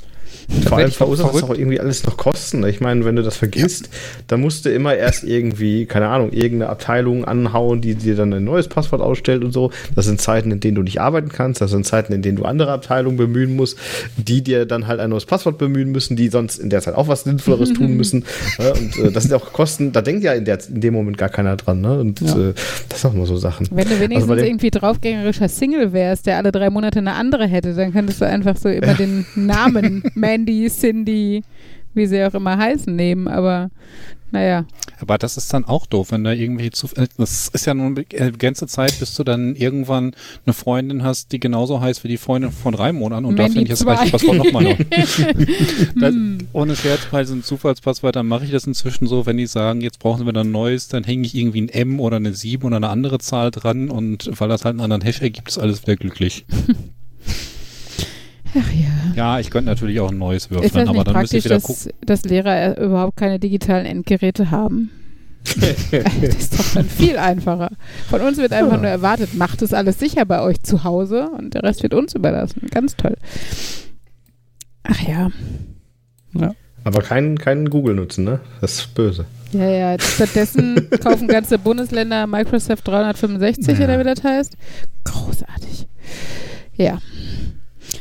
Vor 0.68 0.78
allem 0.78 0.92
verursacht 0.92 1.34
das 1.34 1.44
auch 1.44 1.56
irgendwie 1.56 1.80
alles 1.80 2.04
noch 2.06 2.18
Kosten. 2.18 2.60
ne? 2.62 2.70
Ich 2.70 2.80
meine, 2.82 3.06
wenn 3.06 3.16
du 3.16 3.24
das 3.24 3.38
vergisst, 3.38 3.90
dann 4.28 4.42
musst 4.42 4.66
du 4.66 4.70
immer 4.74 4.96
erst 4.96 5.24
irgendwie, 5.24 5.86
keine 5.86 6.08
Ahnung, 6.10 6.32
irgendeine 6.32 6.70
Abteilung 6.70 7.26
anhauen, 7.26 7.82
die 7.82 7.96
dir 7.96 8.16
dann 8.16 8.34
ein 8.34 8.44
neues 8.44 8.68
Passwort 8.68 9.02
ausstellt 9.02 9.44
und 9.44 9.52
so. 9.52 9.72
Das 9.96 10.06
sind 10.06 10.22
Zeiten, 10.22 10.52
in 10.52 10.60
denen 10.60 10.76
du 10.76 10.84
nicht 10.84 11.02
arbeiten 11.02 11.30
kannst. 11.30 11.62
Das 11.62 11.72
sind 11.72 11.86
Zeiten, 11.86 12.14
in 12.14 12.22
denen 12.22 12.38
du 12.38 12.44
andere 12.46 12.72
Abteilungen 12.72 13.18
bemühen 13.18 13.56
musst, 13.56 13.78
die 14.18 14.42
dir 14.44 14.66
dann 14.66 14.88
halt 14.88 15.00
ein 15.00 15.10
neues 15.10 15.26
Passwort 15.26 15.58
bemühen 15.58 15.92
müssen, 15.92 16.16
die 16.16 16.30
sonst 16.30 16.58
in 16.60 16.70
der 16.70 16.82
Zeit 16.82 16.96
auch 16.96 17.08
was 17.08 17.24
Sinnvolleres 17.24 17.74
tun 17.74 17.94
müssen. 17.98 18.26
Ja, 18.60 18.72
und 18.72 18.98
äh, 18.98 19.12
das 19.12 19.24
sind 19.24 19.34
auch 19.34 19.54
Kosten, 19.54 19.92
da 19.92 20.02
denkt 20.02 20.24
ja 20.24 20.34
in, 20.34 20.46
der, 20.46 20.60
in 20.68 20.82
dem 20.82 20.94
Moment 20.94 21.18
gar 21.18 21.30
keiner 21.30 21.56
dran. 21.56 21.82
Ne? 21.82 22.00
Und 22.00 22.22
Ja. 22.22 22.50
äh, 22.50 22.54
das 22.90 23.02
sind 23.02 23.10
auch 23.12 23.16
mal 23.16 23.26
so 23.26 23.38
Sachen. 23.38 23.68
Wenn 23.72 23.86
du 23.88 23.92
wenigstens 24.00 24.16
Also 24.16 24.28
bei 24.28 24.36
dem- 24.36 24.46
irgendwie 24.46 24.72
draufgängerischer 24.72 25.50
Single 25.50 25.94
wärst, 25.94 26.26
der 26.26 26.38
alle 26.38 26.52
drei 26.52 26.70
Monate 26.70 27.00
eine 27.00 27.14
andere 27.14 27.48
hätte, 27.48 27.74
dann 27.74 27.94
könntest 27.94 28.22
du 28.22 28.26
einfach 28.26 28.58
so 28.58 28.70
immer 28.70 28.94
den 28.94 29.26
Namen 29.36 30.04
Mandy, 30.28 30.68
Cindy, 30.70 31.44
wie 31.94 32.06
sie 32.08 32.24
auch 32.26 32.34
immer 32.34 32.58
heißen, 32.58 32.96
nehmen. 32.96 33.28
Aber 33.28 33.70
naja, 34.32 34.66
Aber 35.00 35.20
das 35.20 35.38
ist 35.38 35.54
dann 35.54 35.64
auch 35.64 35.86
doof, 35.86 36.12
wenn 36.12 36.24
da 36.24 36.32
irgendwie 36.32 36.72
zu. 36.72 36.88
äh, 36.96 37.06
Das 37.18 37.50
ist 37.50 37.66
ja 37.68 37.76
nun 37.76 38.04
eine 38.20 38.32
ganze 38.32 38.66
Zeit, 38.66 38.98
bis 39.00 39.14
du 39.14 39.24
dann 39.24 39.56
irgendwann 39.56 40.16
eine 40.48 40.54
Freundin 40.54 41.04
hast, 41.04 41.32
die 41.34 41.40
genauso 41.40 41.82
heißt 41.82 42.04
wie 42.04 42.08
die 42.08 42.18
Freundin 42.18 42.50
von 42.52 42.74
drei 42.74 42.94
Monaten 42.94 43.26
und 43.26 43.38
Mandy 43.38 43.54
du 43.54 43.60
nicht 43.60 43.72
das 43.74 43.80
zwei. 43.82 43.94
gleiche 43.94 44.12
Passwort 44.12 44.38
nochmal 44.38 44.64
noch. 44.64 44.78
das, 46.00 46.16
ohne 46.54 46.76
Scherz, 46.76 47.02
bei 47.12 47.24
so 47.26 47.36
Zufallspasswort, 47.36 48.16
dann 48.16 48.26
mache 48.26 48.46
ich 48.46 48.52
das 48.52 48.66
inzwischen 48.66 49.06
so, 49.06 49.28
wenn 49.28 49.38
die 49.38 49.46
sagen, 49.46 49.82
jetzt 49.82 50.00
brauchen 50.00 50.26
wieder 50.26 50.42
ein 50.44 50.52
neues, 50.52 50.88
dann 50.88 51.04
hänge 51.04 51.28
ich 51.28 51.36
irgendwie 51.36 51.62
ein 51.62 51.70
M 51.70 52.00
oder 52.00 52.18
eine 52.18 52.34
7 52.34 52.66
oder 52.66 52.78
eine 52.78 52.90
andere 52.90 53.20
Zahl 53.20 53.52
dran 53.52 53.92
und 53.92 54.32
weil 54.40 54.50
das 54.50 54.66
halt 54.66 54.74
einen 54.74 54.82
anderen 54.82 55.04
Hash 55.04 55.22
ergibt, 55.22 55.48
ist 55.50 55.60
alles 55.60 55.84
wieder 55.84 55.96
glücklich. 55.96 56.46
ach 58.58 58.72
ja. 58.74 59.14
Ja, 59.16 59.40
ich 59.40 59.50
könnte 59.52 59.70
natürlich 59.70 60.00
auch 60.00 60.12
ein 60.12 60.18
neues 60.18 60.46
Ist 60.46 60.52
würfeln, 60.52 60.72
das 60.86 60.88
aber 60.90 61.04
dann 61.04 61.20
müsste 61.22 61.38
ich 61.38 61.44
praktisch, 61.46 61.46
wieder 61.46 61.60
gucken. 61.62 61.92
dass, 62.06 62.22
dass 62.22 62.30
Lehrer 62.30 62.78
äh, 62.78 62.84
überhaupt 62.86 63.18
keine 63.18 63.40
digitalen 63.40 63.86
Endgeräte 63.86 64.52
haben? 64.52 64.90
das 65.60 66.36
ist 66.36 66.58
doch 66.58 66.74
dann 66.76 66.86
viel 66.88 67.18
einfacher. 67.18 67.72
Von 68.10 68.22
uns 68.22 68.38
wird 68.38 68.54
einfach 68.54 68.76
Ja. 68.76 68.82
nur 68.82 68.88
erwartet, 68.90 69.34
macht 69.34 69.62
es 69.62 69.74
alles 69.74 70.00
sicher 70.00 70.24
bei 70.26 70.42
euch 70.42 70.62
zu 70.64 70.84
Hause 70.86 71.30
und 71.38 71.54
der 71.54 71.64
Rest 71.64 71.84
wird 71.84 71.94
uns 71.94 72.16
überlassen. 72.16 72.68
Ganz 72.72 72.96
toll. 72.96 73.18
Ach 74.84 75.00
ja. 75.02 75.30
Aber 76.86 77.02
keinen 77.02 77.38
keinen 77.38 77.70
Google 77.70 77.96
nutzen, 77.96 78.24
ne? 78.26 78.40
Das 78.62 78.74
ist 78.80 78.94
böse. 78.96 79.26
Ja, 79.54 79.70
ja. 79.70 80.00
Stattdessen 80.00 80.90
kaufen 81.04 81.28
ganze 81.28 81.58
Bundesländer 81.60 82.26
Microsoft 82.28 82.88
365 82.88 83.78
Ja. 83.80 83.86
oder 83.86 84.00
wie 84.00 84.04
das 84.04 84.24
heißt. 84.24 84.58
Großartig. 85.04 85.88
Ja. 86.76 87.00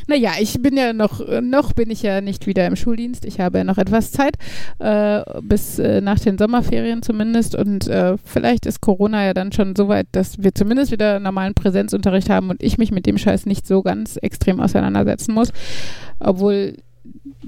Naja, 0.07 0.31
ich 0.39 0.61
bin 0.61 0.75
ja 0.77 0.93
noch, 0.93 1.21
noch 1.41 1.73
bin 1.73 1.89
ich 1.89 2.03
ja 2.03 2.21
nicht 2.21 2.47
wieder 2.47 2.67
im 2.67 2.75
Schuldienst. 2.75 3.25
Ich 3.25 3.39
habe 3.39 3.59
ja 3.59 3.63
noch 3.63 3.77
etwas 3.77 4.11
Zeit, 4.11 4.35
äh, 4.79 5.21
bis 5.41 5.79
äh, 5.79 6.01
nach 6.01 6.19
den 6.19 6.37
Sommerferien 6.37 7.01
zumindest. 7.01 7.55
Und 7.55 7.87
äh, 7.87 8.17
vielleicht 8.23 8.65
ist 8.65 8.81
Corona 8.81 9.25
ja 9.25 9.33
dann 9.33 9.51
schon 9.51 9.75
so 9.75 9.87
weit, 9.87 10.07
dass 10.11 10.41
wir 10.41 10.53
zumindest 10.53 10.91
wieder 10.91 11.19
normalen 11.19 11.53
Präsenzunterricht 11.53 12.29
haben 12.29 12.49
und 12.49 12.61
ich 12.61 12.77
mich 12.77 12.91
mit 12.91 13.05
dem 13.05 13.17
Scheiß 13.17 13.45
nicht 13.45 13.67
so 13.67 13.81
ganz 13.81 14.17
extrem 14.17 14.59
auseinandersetzen 14.59 15.33
muss. 15.33 15.51
Obwohl 16.19 16.77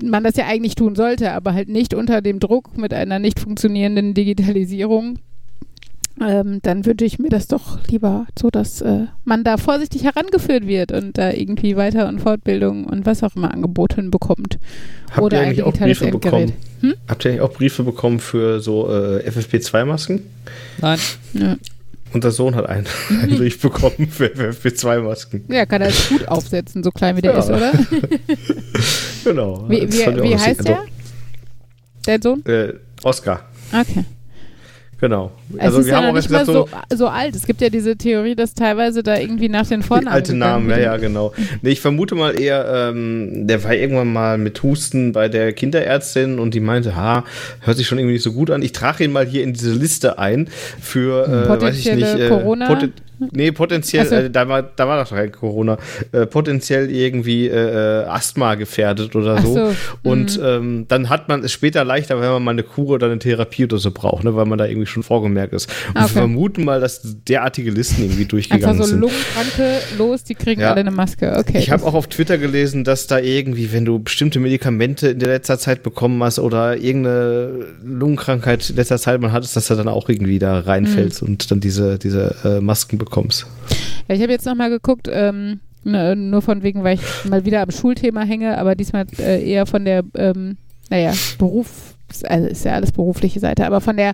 man 0.04 0.24
das 0.24 0.36
ja 0.36 0.46
eigentlich 0.48 0.76
tun 0.76 0.96
sollte, 0.96 1.32
aber 1.32 1.54
halt 1.54 1.70
nicht 1.70 1.94
unter 1.94 2.22
dem 2.22 2.40
Druck 2.40 2.78
mit 2.78 2.94
einer 2.94 3.20
nicht 3.20 3.40
funktionierenden 3.40 4.14
Digitalisierung. 4.14 5.20
Ähm, 6.22 6.60
dann 6.62 6.86
wünsche 6.86 7.04
ich 7.04 7.20
mir 7.20 7.28
das 7.30 7.48
doch 7.48 7.78
lieber 7.90 8.26
so, 8.40 8.50
dass 8.50 8.80
äh, 8.82 9.08
man 9.26 9.44
da 9.44 9.58
vorsichtig 9.58 10.06
herangeführt 10.06 10.66
wird 10.66 10.94
und 10.94 11.18
da 11.18 11.32
irgendwie 11.32 11.76
Weiter- 11.76 12.08
und 12.08 12.20
Fortbildung 12.22 12.86
und 12.86 13.06
was 13.06 13.22
auch 13.22 13.36
immer 13.36 13.54
angeboten 13.54 14.12
bekommt. 14.12 14.58
Habt 15.12 15.22
Oder 15.22 15.38
ihr 15.38 15.42
ein 15.42 15.48
eigentlich 15.50 15.64
auch 15.64 15.74
digitales 15.74 16.00
Briefe 16.00 16.12
Endgerät. 16.14 16.54
bekommen? 16.82 16.94
Habt 17.10 17.26
ihr 17.26 17.32
eigentlich 17.32 17.42
auch 17.42 17.52
Briefe 17.54 17.84
bekommen 17.84 18.20
für 18.20 18.62
so 18.62 18.90
äh, 18.90 19.28
FFP2-Masken? 19.30 20.22
Nein. 20.80 21.00
Ja, 21.34 21.58
Unser 22.14 22.32
Sohn 22.32 22.56
hat 22.56 22.66
einen, 22.70 22.88
einen 23.22 23.36
Brief 23.38 23.60
bekommen 23.62 24.08
für 24.10 24.28
FFP2-Masken. 24.28 25.44
ja 25.50 25.66
kann 25.66 25.82
er 25.82 25.90
es 25.90 26.08
gut 26.08 26.26
aufsetzen, 26.30 26.82
so 26.82 26.92
klein 26.92 27.18
wie 27.18 27.22
der 27.24 27.34
Ja. 27.34 27.40
ist, 27.40 27.50
oder? 27.50 27.72
Genau. 29.26 29.66
Wie, 29.68 29.92
wie, 29.92 30.08
auch 30.08 30.24
wie 30.24 30.38
heißt 30.38 30.68
der? 30.68 30.84
Der 32.06 32.20
Sohn? 32.22 32.46
Äh, 32.46 32.74
Oscar. 33.04 33.50
Okay. 33.74 34.06
Genau. 35.02 35.32
Es 35.54 35.60
Also 35.60 35.80
ist 35.80 35.86
wir 35.86 35.94
ja 35.94 35.98
haben 36.00 36.10
auch 36.10 36.14
nicht 36.14 36.30
mal 36.30 36.46
so, 36.46 36.68
so, 36.90 36.96
so 36.96 37.08
alt. 37.08 37.36
Es 37.36 37.46
gibt 37.46 37.62
ja 37.62 37.70
diese 37.70 37.96
Theorie, 37.96 38.36
dass 38.36 38.54
teilweise 38.54 39.04
da 39.04 39.18
irgendwie 39.18 39.50
nach 39.50 39.68
den 39.68 39.84
Vornamen 39.84 40.08
alte 40.08 40.36
Namen, 40.36 40.70
ja, 40.70 40.78
ja, 40.78 40.98
genau. 40.98 41.34
Nee, 41.62 41.72
ich 41.72 41.82
vermute 41.82 42.16
mal 42.16 42.40
eher, 42.40 42.92
ähm, 42.92 43.48
der 43.48 43.64
war 43.64 43.74
irgendwann 43.74 44.12
mal 44.12 44.38
mit 44.38 44.62
Husten 44.64 45.12
bei 45.12 45.30
der 45.30 45.54
Kinderärztin 45.54 46.40
und 46.40 46.54
die 46.54 46.60
meinte, 46.60 46.96
ha, 46.96 47.24
hört 47.62 47.78
sich 47.78 47.88
schon 47.88 47.98
irgendwie 48.00 48.14
nicht 48.14 48.24
so 48.24 48.34
gut 48.34 48.50
an. 48.50 48.62
Ich 48.62 48.72
trage 48.72 49.04
ihn 49.04 49.12
mal 49.12 49.26
hier 49.26 49.44
in 49.44 49.54
diese 49.54 49.74
Liste 49.74 50.18
ein 50.18 50.48
für, 50.82 51.28
äh, 51.28 51.62
weiß 51.62 51.78
ich 51.78 51.94
nicht, 51.94 52.16
äh, 52.16 52.30
Corona? 52.30 52.68
poten 52.68 52.94
nee, 53.32 53.52
potenziell, 53.52 54.06
so. 54.06 54.16
äh, 54.16 54.30
da 54.30 54.48
war, 54.48 54.64
da 54.64 54.88
war 54.88 55.04
doch 55.04 55.10
kein 55.10 55.32
Corona, 55.32 55.78
äh, 56.12 56.26
potenziell 56.26 56.90
irgendwie 56.92 57.48
äh, 57.48 58.04
äh, 58.04 58.06
Asthma 58.06 58.56
gefährdet 58.56 59.16
oder 59.16 59.42
so. 59.42 59.54
so, 59.54 59.76
Und 60.04 60.38
mhm. 60.38 60.46
ähm, 60.46 60.86
dann 60.88 61.10
hat 61.10 61.28
man 61.30 61.44
es 61.44 61.52
später 61.52 61.84
leichter, 61.84 62.20
wenn 62.20 62.30
man 62.30 62.44
mal 62.44 62.52
eine 62.52 62.64
Kur 62.64 62.90
oder 62.90 63.08
eine 63.08 63.20
Therapie 63.20 63.66
oder 63.66 63.78
so 63.78 63.92
braucht, 63.92 64.24
ne, 64.24 64.36
weil 64.36 64.46
man 64.46 64.58
da 64.58 64.66
irgendwie 64.66 64.88
schon 64.88 65.04
vorgemerkt 65.04 65.35
ist. 65.54 65.70
Und 65.90 66.02
wir 66.02 66.08
vermuten 66.08 66.64
mal, 66.66 66.80
dass 66.80 67.02
derartige 67.28 67.72
Listen 67.72 68.04
irgendwie 68.04 68.26
durchgegangen 68.26 68.84
sind. 68.84 69.00
Lungenkranke 69.00 69.80
los, 69.98 70.24
die 70.24 70.36
kriegen 70.36 70.62
Ja. 70.62 70.72
alle 70.72 70.82
eine 70.82 70.92
Maske. 70.92 71.36
Okay. 71.38 71.58
Ich 71.60 71.72
habe 71.72 71.84
auch 71.86 71.94
auf 71.94 72.08
Twitter 72.08 72.38
gelesen, 72.38 72.84
dass 72.84 73.08
da 73.08 73.20
irgendwie, 73.20 73.72
wenn 73.74 73.86
du 73.86 74.00
bestimmte 74.00 74.40
Medikamente 74.40 75.10
in 75.10 75.20
der 75.20 75.30
letzter 75.30 75.58
Zeit 75.60 75.84
bekommen 75.84 76.22
hast 76.24 76.40
oder 76.40 76.78
irgendeine 76.78 77.66
Lungenkrankheit 77.84 78.70
in 78.70 78.76
letzter 78.76 78.98
Zeit 78.98 79.20
man 79.22 79.32
hattest, 79.32 79.56
dass 79.56 79.68
du 79.68 79.76
dann 79.76 79.88
auch 79.88 80.10
irgendwie 80.10 80.40
da 80.40 80.60
reinfällst 80.60 81.22
Mhm. 81.22 81.28
und 81.30 81.52
dann 81.52 81.60
diese, 81.60 81.98
diese 82.00 82.36
äh, 82.44 82.62
Masken 82.62 82.98
bekommst. 82.98 83.46
Ja, 84.08 84.16
ich 84.16 84.22
habe 84.22 84.32
jetzt 84.32 84.46
nochmal 84.46 84.70
geguckt, 84.70 85.10
ähm, 85.12 85.60
nur 85.84 86.42
von 86.42 86.64
wegen, 86.64 86.84
weil 86.84 86.96
ich 86.96 87.30
mal 87.30 87.46
wieder 87.46 87.62
am 87.62 87.72
Schulthema 87.72 88.22
hänge, 88.24 88.58
aber 88.58 88.76
diesmal 88.76 89.06
äh, 89.20 89.44
eher 89.48 89.66
von 89.66 89.86
der, 89.86 90.04
ähm, 90.16 90.58
naja, 90.90 91.14
Beruf, 91.38 91.95
also 92.24 92.48
ist 92.48 92.66
ja 92.66 92.74
alles 92.74 92.92
berufliche 92.92 93.40
Seite. 93.40 93.66
Aber 93.66 93.82
von 93.82 93.98
der, 93.98 94.14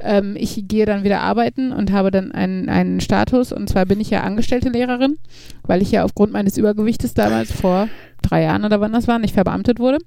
ähm, 0.00 0.36
ich 0.38 0.64
gehe 0.68 0.86
dann 0.86 1.04
wieder 1.04 1.20
arbeiten 1.20 1.72
und 1.72 1.92
habe 1.92 2.10
dann 2.10 2.32
einen, 2.32 2.68
einen 2.68 3.00
Status. 3.00 3.52
Und 3.52 3.68
zwar 3.68 3.86
bin 3.86 4.00
ich 4.00 4.10
ja 4.10 4.22
angestellte 4.22 4.68
Lehrerin, 4.68 5.18
weil 5.64 5.82
ich 5.82 5.92
ja 5.92 6.04
aufgrund 6.04 6.32
meines 6.32 6.56
Übergewichtes 6.56 7.14
damals 7.14 7.52
vor 7.52 7.88
drei 8.22 8.42
Jahren 8.42 8.64
oder 8.64 8.80
wann 8.80 8.92
das 8.92 9.08
war, 9.08 9.18
nicht 9.18 9.34
verbeamtet 9.34 9.78
wurde. 9.78 9.98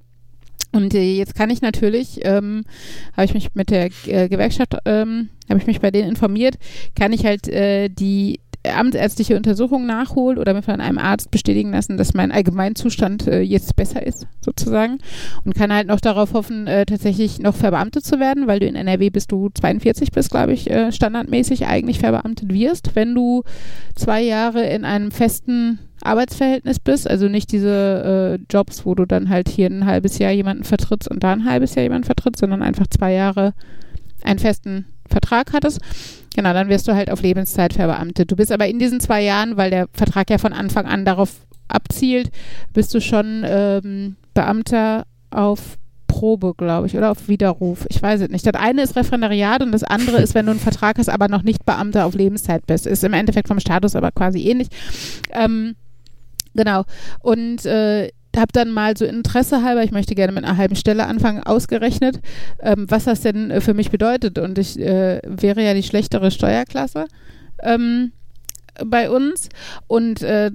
Und 0.72 0.94
äh, 0.94 1.14
jetzt 1.14 1.36
kann 1.36 1.50
ich 1.50 1.62
natürlich, 1.62 2.20
ähm, 2.24 2.66
habe 3.14 3.26
ich 3.26 3.34
mich 3.34 3.56
mit 3.56 3.70
der 3.70 3.90
äh, 4.08 4.28
Gewerkschaft, 4.28 4.76
ähm, 4.86 5.30
habe 5.50 5.60
ich 5.60 5.68
mich 5.68 5.80
bei 5.80 5.90
denen 5.90 6.10
informiert, 6.10 6.56
kann 6.96 7.14
ich 7.14 7.26
halt 7.26 7.48
äh, 7.48 7.88
die 7.88 8.42
amtsärztliche 8.74 9.36
Untersuchung 9.36 9.86
nachholen 9.86 10.38
oder 10.38 10.54
mir 10.54 10.62
von 10.62 10.82
einem 10.82 10.98
Arzt 10.98 11.32
bestätigen 11.32 11.72
lassen, 11.72 11.98
dass 11.98 12.14
mein 12.14 12.32
Allgemeinzustand 12.32 13.28
äh, 13.28 13.42
jetzt 13.42 13.76
besser 13.76 14.06
ist, 14.06 14.28
sozusagen. 14.42 15.00
Und 15.44 15.56
kann 15.56 15.74
halt 15.74 15.88
noch 15.88 16.00
darauf 16.00 16.34
hoffen, 16.34 16.68
äh, 16.68 16.86
tatsächlich 16.86 17.40
noch 17.40 17.56
verbeamtet 17.56 18.06
zu 18.06 18.20
werden, 18.20 18.48
weil 18.48 18.60
du 18.60 18.68
in 18.68 18.76
NRW 18.76 19.10
bist 19.10 19.32
du 19.32 19.50
42 19.50 20.12
bist, 20.12 20.32
glaube 20.32 20.54
ich, 20.54 20.70
äh, 20.70 20.92
standardmäßig 20.92 21.68
eigentlich 21.68 22.00
verbeamtet 22.00 22.54
wirst, 22.54 22.96
wenn 22.96 23.16
du 23.16 23.44
zwei 23.96 24.22
Jahre 24.22 24.66
in 24.66 24.86
einem 24.86 25.12
festen 25.12 25.80
Arbeitsverhältnis 26.02 26.80
bist, 26.80 27.10
also 27.10 27.28
nicht 27.28 27.52
diese 27.52 28.40
äh, 28.40 28.54
Jobs, 28.54 28.86
wo 28.86 28.96
du 28.96 29.06
dann 29.06 29.30
halt 29.30 29.50
hier 29.50 29.68
ein 29.68 29.86
halbes 29.86 30.20
Jahr 30.20 30.32
jemanden 30.32 30.64
vertrittst 30.64 31.10
und 31.10 31.24
da 31.24 31.32
ein 31.32 31.46
halbes 31.46 31.76
Jahr 31.76 31.84
jemanden 31.84 32.06
vertrittst, 32.06 32.40
sondern 32.40 32.62
einfach 32.62 32.88
zwei 32.88 33.14
Jahre 33.14 33.54
einen 34.24 34.40
festen 34.40 34.86
Vertrag 35.10 35.54
hattest. 35.54 35.80
Genau, 36.36 36.54
dann 36.54 36.70
wirst 36.70 36.88
du 36.88 36.96
halt 36.96 37.10
auf 37.10 37.22
Lebenszeit 37.22 37.74
verbeamtet. 37.74 38.32
Du 38.32 38.36
bist 38.36 38.52
aber 38.52 38.68
in 38.68 38.80
diesen 38.80 39.00
zwei 39.00 39.22
Jahren, 39.22 39.58
weil 39.58 39.70
der 39.70 39.88
Vertrag 39.94 40.30
ja 40.30 40.38
von 40.38 40.54
Anfang 40.54 40.86
an 40.86 41.06
darauf 41.06 41.32
abzielt, 41.68 42.32
bist 42.74 42.94
du 42.94 43.02
schon 43.02 43.44
ähm, 43.46 44.18
Beamter 44.34 45.06
auf 45.32 45.78
Probe, 46.08 46.54
glaube 46.56 46.88
ich, 46.88 46.96
oder 46.96 47.12
auf 47.12 47.28
Widerruf. 47.28 47.86
Ich 47.90 48.02
weiß 48.02 48.22
es 48.22 48.30
nicht. 48.30 48.46
Das 48.46 48.54
eine 48.54 48.84
ist 48.84 48.96
Referendariat 48.96 49.62
und 49.62 49.72
das 49.72 49.84
andere 49.84 50.22
ist, 50.22 50.34
wenn 50.34 50.46
du 50.46 50.52
einen 50.52 50.60
Vertrag 50.60 50.98
hast, 50.98 51.10
aber 51.10 51.28
noch 51.28 51.44
nicht 51.44 51.66
Beamter 51.66 52.06
auf 52.06 52.16
Lebenszeit 52.16 52.66
bist. 52.68 52.86
Ist 52.88 53.04
im 53.04 53.14
Endeffekt 53.14 53.48
vom 53.48 53.60
Status 53.60 53.96
aber 53.96 54.12
quasi 54.12 54.48
ähnlich. 54.48 54.70
Ähm, 55.32 55.76
genau. 56.54 56.84
Und 57.22 57.66
äh, 57.66 58.12
habe 58.38 58.52
dann 58.54 58.72
mal 58.72 58.96
so 58.98 59.06
Interesse 59.06 59.64
halber, 59.64 59.84
ich 59.84 59.92
möchte 59.92 60.16
gerne 60.16 60.34
mit 60.34 60.44
einer 60.44 60.58
halben 60.58 60.76
Stelle 60.76 61.06
anfangen, 61.08 61.44
ausgerechnet, 61.44 62.20
ähm, 62.60 62.86
was 62.90 63.06
das 63.06 63.22
denn 63.22 63.52
äh, 63.52 63.62
für 63.62 63.74
mich 63.74 63.92
bedeutet. 63.92 64.38
Und 64.40 64.58
ich 64.58 64.80
äh, 64.80 65.22
wäre 65.26 65.64
ja 65.64 65.74
die 65.74 65.84
schlechtere 65.84 66.32
Steuerklasse 66.32 67.06
ähm, 67.62 68.12
bei 68.84 69.10
uns. 69.10 69.50
Und 69.88 70.22
äh, 70.22 70.52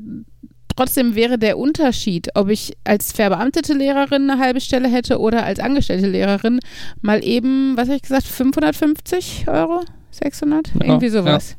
trotzdem 0.76 1.14
wäre 1.14 1.38
der 1.38 1.58
Unterschied, 1.58 2.28
ob 2.34 2.48
ich 2.48 2.76
als 2.84 3.12
verbeamtete 3.12 3.74
Lehrerin 3.74 4.30
eine 4.30 4.40
halbe 4.40 4.60
Stelle 4.60 4.88
hätte 4.88 5.18
oder 5.18 5.44
als 5.44 5.60
angestellte 5.60 6.08
Lehrerin, 6.08 6.60
mal 7.00 7.24
eben, 7.24 7.76
was 7.76 7.88
habe 7.88 7.96
ich 7.96 8.02
gesagt, 8.02 8.26
550 8.26 9.46
Euro? 9.48 9.82
600? 10.10 10.68
Ja, 10.68 10.86
Irgendwie 10.86 11.08
sowas. 11.08 11.56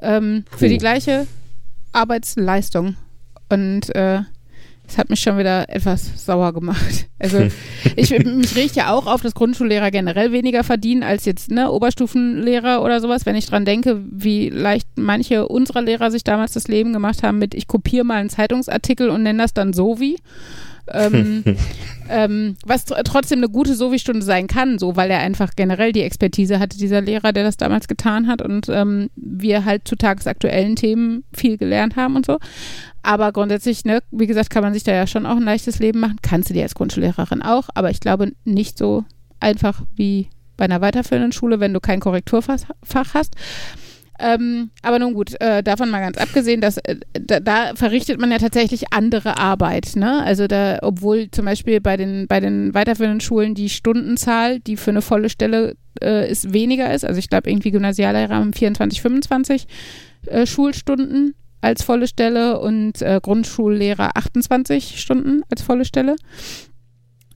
Ähm, 0.00 0.44
für 0.56 0.68
die 0.68 0.78
gleiche 0.78 1.26
Arbeitsleistung. 1.92 2.96
Und 3.48 3.94
äh, 3.94 4.22
das 4.92 4.98
hat 4.98 5.08
mich 5.08 5.20
schon 5.20 5.38
wieder 5.38 5.70
etwas 5.70 6.26
sauer 6.26 6.52
gemacht. 6.52 7.06
Also 7.18 7.46
ich, 7.96 8.10
mich 8.24 8.54
riecht 8.54 8.76
ja 8.76 8.92
auch 8.92 9.06
auf, 9.06 9.22
dass 9.22 9.32
Grundschullehrer 9.32 9.90
generell 9.90 10.32
weniger 10.32 10.64
verdienen 10.64 11.02
als 11.02 11.24
jetzt 11.24 11.50
ne, 11.50 11.70
Oberstufenlehrer 11.70 12.82
oder 12.82 13.00
sowas. 13.00 13.24
Wenn 13.24 13.34
ich 13.34 13.46
dran 13.46 13.64
denke, 13.64 14.02
wie 14.10 14.50
leicht 14.50 14.86
manche 14.96 15.48
unserer 15.48 15.80
Lehrer 15.80 16.10
sich 16.10 16.24
damals 16.24 16.52
das 16.52 16.68
Leben 16.68 16.92
gemacht 16.92 17.22
haben 17.22 17.38
mit, 17.38 17.54
ich 17.54 17.68
kopiere 17.68 18.04
mal 18.04 18.20
einen 18.20 18.28
Zeitungsartikel 18.28 19.08
und 19.08 19.22
nenne 19.22 19.42
das 19.42 19.54
dann 19.54 19.72
so 19.72 19.98
wie. 19.98 20.18
ähm, 20.92 21.42
ähm, 22.10 22.56
was 22.66 22.84
tr 22.84 23.02
trotzdem 23.04 23.38
eine 23.38 23.48
gute 23.48 23.74
Sovi-Stunde 23.74 24.22
sein 24.22 24.46
kann, 24.46 24.78
so 24.78 24.94
weil 24.94 25.10
er 25.10 25.20
einfach 25.20 25.52
generell 25.56 25.92
die 25.92 26.02
Expertise 26.02 26.58
hatte, 26.58 26.76
dieser 26.76 27.00
Lehrer, 27.00 27.32
der 27.32 27.44
das 27.44 27.56
damals 27.56 27.88
getan 27.88 28.26
hat 28.26 28.42
und 28.42 28.68
ähm, 28.68 29.08
wir 29.16 29.64
halt 29.64 29.88
zu 29.88 29.96
tagesaktuellen 29.96 30.76
Themen 30.76 31.24
viel 31.32 31.56
gelernt 31.56 31.96
haben 31.96 32.16
und 32.16 32.26
so. 32.26 32.38
Aber 33.02 33.32
grundsätzlich, 33.32 33.84
ne, 33.84 34.00
wie 34.10 34.26
gesagt, 34.26 34.50
kann 34.50 34.62
man 34.62 34.74
sich 34.74 34.84
da 34.84 34.92
ja 34.92 35.06
schon 35.06 35.26
auch 35.26 35.36
ein 35.36 35.42
leichtes 35.42 35.78
Leben 35.78 36.00
machen. 36.00 36.18
Kannst 36.22 36.50
du 36.50 36.54
dir 36.54 36.62
als 36.62 36.74
Grundschullehrerin 36.74 37.42
auch, 37.42 37.68
aber 37.74 37.90
ich 37.90 38.00
glaube 38.00 38.32
nicht 38.44 38.78
so 38.78 39.04
einfach 39.40 39.82
wie 39.96 40.28
bei 40.56 40.66
einer 40.66 40.80
weiterführenden 40.80 41.32
Schule, 41.32 41.58
wenn 41.58 41.72
du 41.72 41.80
kein 41.80 42.00
Korrekturfach 42.00 42.58
hast. 43.14 43.34
Ähm, 44.20 44.70
aber 44.82 45.00
nun 45.00 45.14
gut, 45.14 45.40
äh, 45.40 45.64
davon 45.64 45.90
mal 45.90 46.00
ganz 46.00 46.16
abgesehen, 46.16 46.60
dass 46.60 46.76
äh, 46.78 46.96
da, 47.12 47.40
da, 47.40 47.74
verrichtet 47.74 48.20
man 48.20 48.30
ja 48.30 48.38
tatsächlich 48.38 48.92
andere 48.92 49.36
Arbeit. 49.38 49.96
Ne? 49.96 50.22
Also 50.22 50.46
da, 50.46 50.78
obwohl 50.82 51.28
zum 51.32 51.46
Beispiel 51.46 51.80
bei 51.80 51.96
den, 51.96 52.28
bei 52.28 52.38
den 52.38 52.72
weiterführenden 52.72 53.20
Schulen 53.20 53.56
die 53.56 53.68
Stundenzahl, 53.68 54.60
die 54.60 54.76
für 54.76 54.90
eine 54.90 55.02
volle 55.02 55.28
Stelle 55.28 55.76
äh, 56.00 56.30
ist, 56.30 56.52
weniger 56.52 56.94
ist. 56.94 57.04
Also 57.04 57.18
ich 57.18 57.30
glaube 57.30 57.50
irgendwie 57.50 57.72
Gymnasiallehrer 57.72 58.36
haben 58.36 58.52
24, 58.52 59.02
25 59.02 59.66
äh, 60.26 60.46
Schulstunden 60.46 61.34
als 61.62 61.82
volle 61.82 62.06
Stelle 62.06 62.60
und 62.60 63.00
äh, 63.00 63.20
Grundschullehrer 63.22 64.16
28 64.16 65.00
Stunden 65.00 65.42
als 65.50 65.62
volle 65.62 65.84
Stelle. 65.84 66.16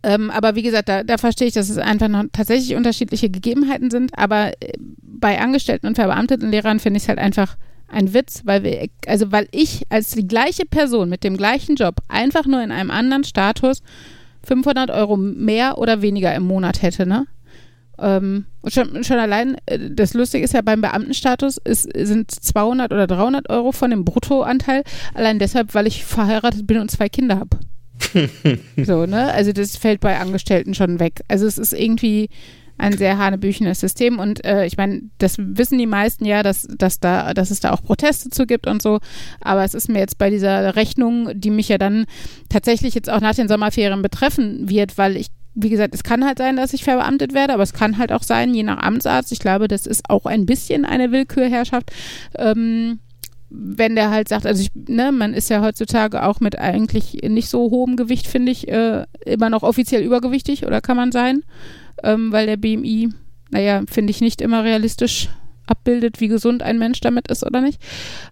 Ähm, 0.03 0.31
aber 0.31 0.55
wie 0.55 0.63
gesagt, 0.63 0.89
da, 0.89 1.03
da 1.03 1.17
verstehe 1.17 1.49
ich, 1.49 1.55
dass 1.55 1.71
es 1.71 1.79
einfach 1.79 2.09
noch 2.09 2.25
tatsächlich 2.33 2.77
unterschiedliche 2.77 3.31
Gegebenheiten 3.31 3.91
sind. 3.91 4.17
Aber 4.19 4.53
äh, 4.61 4.73
bei 5.03 5.41
Angestellten 5.41 5.87
und 5.87 5.95
verbeamteten 5.95 6.51
Lehrern 6.51 6.81
finde 6.81 6.99
ich 6.99 7.05
es 7.05 7.09
halt 7.09 7.19
einfach 7.19 7.57
ein 7.89 8.15
Witz, 8.15 8.43
weil 8.45 8.63
wir, 8.63 8.89
also 9.07 9.33
weil 9.33 9.49
ich 9.53 9.83
als 9.91 10.11
die 10.11 10.27
gleiche 10.27 10.67
Person 10.67 11.09
mit 11.09 11.25
dem 11.25 11.37
gleichen 11.37 11.77
Job 11.77 11.97
einfach 12.09 12.47
nur 12.47 12.63
in 12.63 12.73
einem 12.73 12.91
anderen 12.91 13.25
Status 13.25 13.83
500 14.45 14.91
Euro 14.91 15.17
mehr 15.17 15.79
oder 15.79 16.03
weniger 16.03 16.35
im 16.35 16.45
Monat 16.45 16.83
hätte, 16.83 17.07
ne? 17.07 17.27
Ähm, 17.99 18.47
und 18.63 18.73
schon, 18.73 19.05
schon 19.05 19.19
allein, 19.19 19.57
äh, 19.67 19.79
das 19.91 20.15
Lustige 20.15 20.45
ist 20.45 20.55
ja 20.55 20.63
beim 20.63 20.81
Beamtenstatus, 20.81 21.59
ist, 21.59 21.89
sind 21.95 22.31
200 22.31 22.93
oder 22.93 23.07
300 23.07 23.49
Euro 23.51 23.73
von 23.73 23.91
dem 23.91 24.05
Bruttoanteil, 24.05 24.83
allein 25.15 25.39
deshalb, 25.39 25.75
weil 25.75 25.87
ich 25.87 26.05
verheiratet 26.05 26.67
bin 26.67 26.79
und 26.79 26.91
zwei 26.91 27.09
Kinder 27.09 27.39
habe. 27.39 27.59
so, 28.85 29.07
ne? 29.07 29.33
Also 29.33 29.53
das 29.53 29.77
fällt 29.77 30.01
bei 30.01 30.19
Angestellten 30.19 30.75
schon 30.75 31.01
weg. 31.01 31.23
Also 31.29 31.47
es 31.47 31.59
ist 31.59 31.73
irgendwie 31.73 32.29
ein 32.79 32.97
sehr 32.97 33.19
hanebüchenes 33.19 33.81
System 33.81 34.19
und 34.19 34.45
äh, 34.45 34.67
ich 34.67 34.77
meine, 34.77 35.03
das 35.19 35.37
wissen 35.39 35.79
die 35.79 35.87
meisten 35.87 36.27
ja, 36.27 36.43
dass, 36.43 36.69
dass, 36.77 37.01
da, 37.01 37.33
dass 37.33 37.51
es 37.51 37.61
da 37.61 37.73
auch 37.73 37.83
Proteste 37.83 38.29
zu 38.29 38.47
gibt 38.47 38.67
und 38.67 38.83
so, 38.83 38.99
aber 39.41 39.65
es 39.65 39.75
ist 39.75 39.89
mir 39.89 40.01
jetzt 40.01 40.19
bei 40.19 40.29
dieser 40.29 40.77
Rechnung, 40.77 41.31
die 41.35 41.51
mich 41.51 41.69
ja 41.69 41.79
dann 41.79 42.05
tatsächlich 42.51 42.95
jetzt 42.95 43.09
auch 43.09 43.21
nach 43.21 43.35
den 43.35 43.49
Sommerferien 43.49 44.03
betreffen 44.03 44.69
wird, 44.69 44.99
weil 44.99 45.17
ich 45.17 45.29
wie 45.57 45.71
gesagt, 45.71 45.95
es 45.95 46.05
kann 46.05 46.25
halt 46.25 46.39
sein, 46.39 46.57
dass 46.57 46.75
ich 46.75 46.85
verbeamtet 46.85 47.33
werde, 47.33 47.55
aber 47.55 47.63
es 47.63 47.73
kann 47.73 47.97
halt 47.97 48.13
auch 48.13 48.23
sein, 48.23 48.55
je 48.55 48.63
nach 48.63 48.79
Amtsarzt. 48.79 49.33
Ich 49.33 49.39
glaube, 49.39 49.69
das 49.69 49.87
ist 49.87 50.09
auch 50.11 50.27
ein 50.27 50.45
bisschen 50.45 50.85
eine 50.85 51.11
Willkürherrschaft. 51.13 51.91
Ähm, 52.37 53.01
wenn 53.49 53.97
der 53.97 54.11
halt 54.11 54.29
sagt, 54.29 54.45
also 54.45 54.61
ich, 54.63 54.71
ne, 54.75 55.13
man 55.13 55.33
ist 55.33 55.49
ja 55.49 55.63
heutzutage 55.63 56.25
auch 56.25 56.41
mit 56.41 56.59
eigentlich 56.59 57.23
nicht 57.27 57.49
so 57.49 57.71
hohem 57.71 57.97
Gewicht, 57.97 58.27
finde 58.27 58.53
ich, 58.53 58.69
äh, 58.69 59.07
immer 59.25 59.49
noch 59.49 59.63
offiziell 59.63 60.03
übergewichtig 60.03 60.67
oder 60.67 60.83
kann 60.83 60.97
man 60.97 61.11
sein, 61.11 61.43
ähm, 62.03 62.33
weil 62.33 62.47
der 62.47 62.59
BMI, 62.59 63.11
naja, 63.51 63.83
finde 63.91 64.11
ich 64.11 64.21
nicht 64.21 64.43
immer 64.43 64.63
realistisch 64.63 65.31
abbildet, 65.67 66.21
wie 66.21 66.29
gesund 66.29 66.63
ein 66.63 66.79
Mensch 66.79 67.01
damit 67.01 67.29
ist 67.29 67.47
oder 67.47 67.63
nicht. 67.63 67.81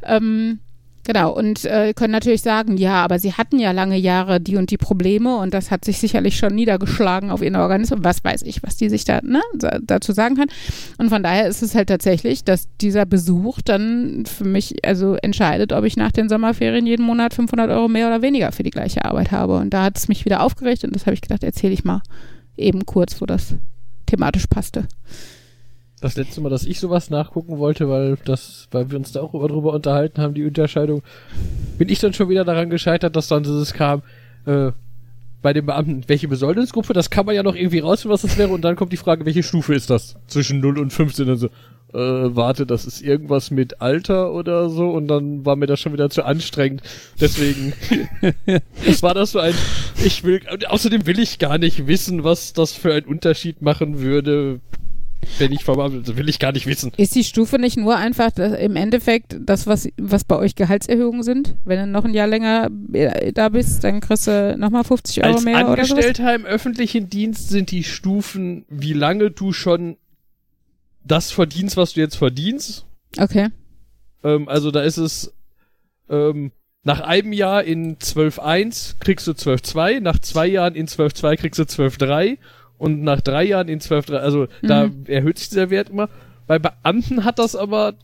Ähm, 0.02 0.58
Genau, 1.06 1.32
und 1.32 1.66
äh, 1.66 1.92
können 1.92 2.12
natürlich 2.12 2.40
sagen, 2.40 2.78
ja, 2.78 3.04
aber 3.04 3.18
sie 3.18 3.34
hatten 3.34 3.58
ja 3.58 3.72
lange 3.72 3.96
Jahre 3.96 4.40
die 4.40 4.56
und 4.56 4.70
die 4.70 4.78
Probleme 4.78 5.36
und 5.36 5.52
das 5.52 5.70
hat 5.70 5.84
sich 5.84 5.98
sicherlich 5.98 6.38
schon 6.38 6.54
niedergeschlagen 6.54 7.30
auf 7.30 7.42
ihren 7.42 7.56
Organismus. 7.56 8.00
Was 8.02 8.24
weiß 8.24 8.42
ich, 8.42 8.62
was 8.62 8.78
die 8.78 8.88
sich 8.88 9.04
da 9.04 9.20
ne, 9.22 9.42
dazu 9.82 10.12
sagen 10.12 10.36
kann. 10.36 10.48
Und 10.96 11.10
von 11.10 11.22
daher 11.22 11.46
ist 11.46 11.62
es 11.62 11.74
halt 11.74 11.88
tatsächlich, 11.88 12.42
dass 12.44 12.68
dieser 12.80 13.04
Besuch 13.04 13.60
dann 13.62 14.24
für 14.24 14.44
mich 14.44 14.84
also 14.86 15.16
entscheidet, 15.16 15.72
ob 15.74 15.84
ich 15.84 15.98
nach 15.98 16.12
den 16.12 16.30
Sommerferien 16.30 16.86
jeden 16.86 17.04
Monat 17.04 17.34
500 17.34 17.70
Euro 17.70 17.88
mehr 17.88 18.06
oder 18.06 18.22
weniger 18.22 18.50
für 18.52 18.62
die 18.62 18.70
gleiche 18.70 19.04
Arbeit 19.04 19.30
habe. 19.30 19.56
Und 19.56 19.74
da 19.74 19.82
hat 19.82 19.98
es 19.98 20.08
mich 20.08 20.24
wieder 20.24 20.42
aufgeregt 20.42 20.84
und 20.84 20.94
das 20.94 21.04
habe 21.04 21.12
ich 21.12 21.20
gedacht, 21.20 21.44
erzähle 21.44 21.74
ich 21.74 21.84
mal 21.84 22.00
eben 22.56 22.86
kurz, 22.86 23.20
wo 23.20 23.26
das 23.26 23.56
thematisch 24.06 24.46
passte 24.46 24.88
das 26.04 26.16
letzte 26.16 26.42
Mal, 26.42 26.50
dass 26.50 26.66
ich 26.66 26.80
sowas 26.80 27.08
nachgucken 27.08 27.58
wollte, 27.58 27.88
weil 27.88 28.18
das, 28.26 28.68
weil 28.70 28.90
wir 28.90 28.98
uns 28.98 29.12
da 29.12 29.22
auch 29.22 29.32
drüber 29.32 29.72
unterhalten 29.72 30.20
haben, 30.20 30.34
die 30.34 30.44
Unterscheidung, 30.44 31.02
bin 31.78 31.88
ich 31.88 31.98
dann 31.98 32.12
schon 32.12 32.28
wieder 32.28 32.44
daran 32.44 32.68
gescheitert, 32.68 33.16
dass 33.16 33.28
dann 33.28 33.42
dieses 33.42 33.72
kam, 33.72 34.02
äh, 34.44 34.72
bei 35.40 35.54
den 35.54 35.64
Beamten, 35.64 36.04
welche 36.06 36.28
Besoldungsgruppe, 36.28 36.92
das 36.92 37.08
kann 37.08 37.24
man 37.24 37.34
ja 37.34 37.42
noch 37.42 37.54
irgendwie 37.54 37.78
rausfinden, 37.78 38.12
was 38.12 38.20
das 38.20 38.36
wäre, 38.36 38.50
und 38.50 38.62
dann 38.62 38.76
kommt 38.76 38.92
die 38.92 38.98
Frage, 38.98 39.24
welche 39.24 39.42
Stufe 39.42 39.74
ist 39.74 39.88
das? 39.88 40.16
Zwischen 40.26 40.60
0 40.60 40.78
und 40.78 40.92
15, 40.92 41.26
dann 41.26 41.38
so, 41.38 41.46
äh, 41.46 41.50
warte, 41.92 42.66
das 42.66 42.84
ist 42.84 43.00
irgendwas 43.00 43.50
mit 43.50 43.80
Alter 43.80 44.32
oder 44.32 44.68
so, 44.68 44.90
und 44.90 45.08
dann 45.08 45.46
war 45.46 45.56
mir 45.56 45.66
das 45.66 45.80
schon 45.80 45.94
wieder 45.94 46.10
zu 46.10 46.24
anstrengend. 46.24 46.82
Deswegen, 47.18 47.72
was 48.86 49.02
war 49.02 49.14
das 49.14 49.32
so 49.32 49.38
ein, 49.38 49.54
ich 50.04 50.22
will, 50.22 50.42
außerdem 50.68 51.06
will 51.06 51.18
ich 51.18 51.38
gar 51.38 51.56
nicht 51.56 51.86
wissen, 51.86 52.24
was 52.24 52.52
das 52.52 52.72
für 52.72 52.92
einen 52.92 53.06
Unterschied 53.06 53.62
machen 53.62 54.00
würde, 54.00 54.60
wenn 55.38 55.52
ich 55.52 55.64
vom 55.64 55.80
Amt, 55.80 56.16
will 56.16 56.28
ich 56.28 56.38
gar 56.38 56.52
nicht 56.52 56.66
wissen. 56.66 56.92
Ist 56.96 57.14
die 57.14 57.24
Stufe 57.24 57.58
nicht 57.58 57.76
nur 57.76 57.96
einfach 57.96 58.36
im 58.36 58.76
Endeffekt 58.76 59.36
das, 59.40 59.66
was, 59.66 59.88
was 59.96 60.24
bei 60.24 60.36
euch 60.36 60.54
Gehaltserhöhungen 60.54 61.22
sind? 61.22 61.56
Wenn 61.64 61.78
du 61.78 61.86
noch 61.86 62.04
ein 62.04 62.14
Jahr 62.14 62.26
länger 62.26 62.70
äh, 62.92 63.32
da 63.32 63.48
bist, 63.48 63.84
dann 63.84 64.00
kriegst 64.00 64.26
du 64.26 64.56
nochmal 64.58 64.84
50 64.84 65.24
Euro 65.24 65.34
Als 65.34 65.44
mehr 65.44 65.68
oder 65.68 65.84
sowas? 65.84 66.04
Angestellter 66.04 66.34
im 66.34 66.44
öffentlichen 66.44 67.08
Dienst 67.10 67.48
sind 67.48 67.70
die 67.70 67.84
Stufen, 67.84 68.64
wie 68.68 68.92
lange 68.92 69.30
du 69.30 69.52
schon 69.52 69.96
das 71.04 71.30
verdienst, 71.30 71.76
was 71.76 71.92
du 71.92 72.00
jetzt 72.00 72.16
verdienst. 72.16 72.86
Okay. 73.18 73.48
Ähm, 74.22 74.48
also 74.48 74.70
da 74.70 74.82
ist 74.82 74.96
es 74.96 75.32
ähm, 76.08 76.52
nach 76.82 77.00
einem 77.00 77.32
Jahr 77.32 77.64
in 77.64 77.96
12.1 77.96 78.96
kriegst 79.00 79.26
du 79.26 79.32
12.2, 79.32 80.00
nach 80.00 80.18
zwei 80.18 80.46
Jahren 80.46 80.74
in 80.74 80.86
12.2 80.86 81.36
kriegst 81.36 81.58
du 81.58 81.62
12.3 81.64 82.38
und 82.78 83.02
nach 83.02 83.20
drei 83.20 83.44
Jahren 83.44 83.68
in 83.68 83.80
12.3, 83.80 84.16
also 84.16 84.46
da 84.62 84.86
Mhm. 84.88 85.04
erhöht 85.06 85.38
sich 85.38 85.48
dieser 85.48 85.70
Wert 85.70 85.90
immer. 85.90 86.08
Bei 86.46 86.58
Beamten 86.58 87.24
hat 87.24 87.38
das 87.38 87.56
aber, 87.56 87.94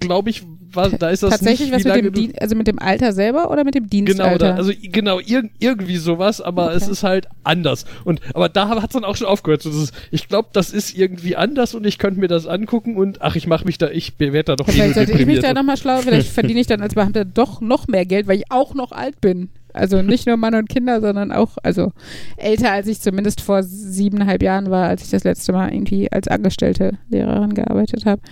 glaube 0.00 0.30
ich, 0.30 0.42
war, 0.74 0.88
da 0.88 1.10
ist 1.10 1.22
das 1.22 1.30
Tatsächlich 1.30 1.70
nicht, 1.70 1.84
was 1.84 1.94
mit 1.96 2.04
dem 2.04 2.12
Dien 2.14 2.32
also 2.40 2.56
mit 2.56 2.66
dem 2.66 2.78
Alter 2.78 3.12
selber 3.12 3.50
oder 3.50 3.62
mit 3.62 3.74
dem 3.74 3.84
Genau, 3.90 4.06
Dienstalter? 4.06 4.38
da, 4.52 4.54
also 4.54 4.72
genau, 4.80 5.20
ir 5.20 5.50
irgendwie 5.58 5.98
sowas, 5.98 6.40
aber 6.40 6.72
es 6.72 6.84
Okay. 6.84 6.92
ist 6.92 7.02
halt 7.02 7.28
anders. 7.44 7.84
Und 8.04 8.20
aber 8.34 8.48
da 8.48 8.68
hat 8.70 8.84
es 8.84 8.94
dann 8.94 9.04
auch 9.04 9.14
schon 9.16 9.26
aufgehört. 9.26 9.62
So, 9.62 9.70
ist, 9.70 9.92
ich 10.10 10.28
glaube, 10.28 10.48
das 10.54 10.70
ist 10.72 10.96
irgendwie 10.96 11.36
anders 11.36 11.74
und 11.74 11.86
ich 11.86 11.98
könnte 11.98 12.18
mir 12.20 12.28
das 12.28 12.46
angucken 12.46 12.96
und 12.96 13.20
ach, 13.20 13.36
ich 13.36 13.46
mache 13.46 13.66
mich 13.66 13.76
da, 13.76 13.90
ich 13.90 14.14
werde 14.18 14.44
da 14.44 14.56
doch 14.56 14.66
Vielleicht 14.68 14.94
sollte 14.94 15.12
ich 15.12 15.26
mich 15.26 15.40
da 15.40 15.52
nochmal 15.52 15.76
schlau, 15.76 16.00
vielleicht 16.00 16.28
verdiene 16.32 16.60
ich 16.60 16.66
dann 16.66 16.80
als 16.80 16.94
Beamter 16.94 17.26
doch 17.26 17.60
noch 17.60 17.86
mehr 17.86 18.06
Geld, 18.06 18.26
weil 18.26 18.38
ich 18.38 18.50
auch 18.50 18.74
noch 18.74 18.92
alt 18.92 19.20
bin. 19.20 19.50
Also 19.74 20.02
nicht 20.02 20.26
nur 20.26 20.36
Mann 20.36 20.54
und 20.54 20.68
Kinder, 20.68 21.00
sondern 21.00 21.32
auch, 21.32 21.56
also 21.62 21.92
älter 22.36 22.72
als 22.72 22.86
ich 22.86 23.00
zumindest 23.00 23.40
vor 23.40 23.62
siebeneinhalb 23.62 24.42
Jahren 24.42 24.70
war, 24.70 24.88
als 24.88 25.04
ich 25.04 25.10
das 25.10 25.24
letzte 25.24 25.52
Mal 25.52 25.72
irgendwie 25.72 26.10
als 26.10 26.28
angestellte 26.28 26.98
Lehrerin 27.08 27.54
gearbeitet 27.54 28.04
habe. 28.06 28.22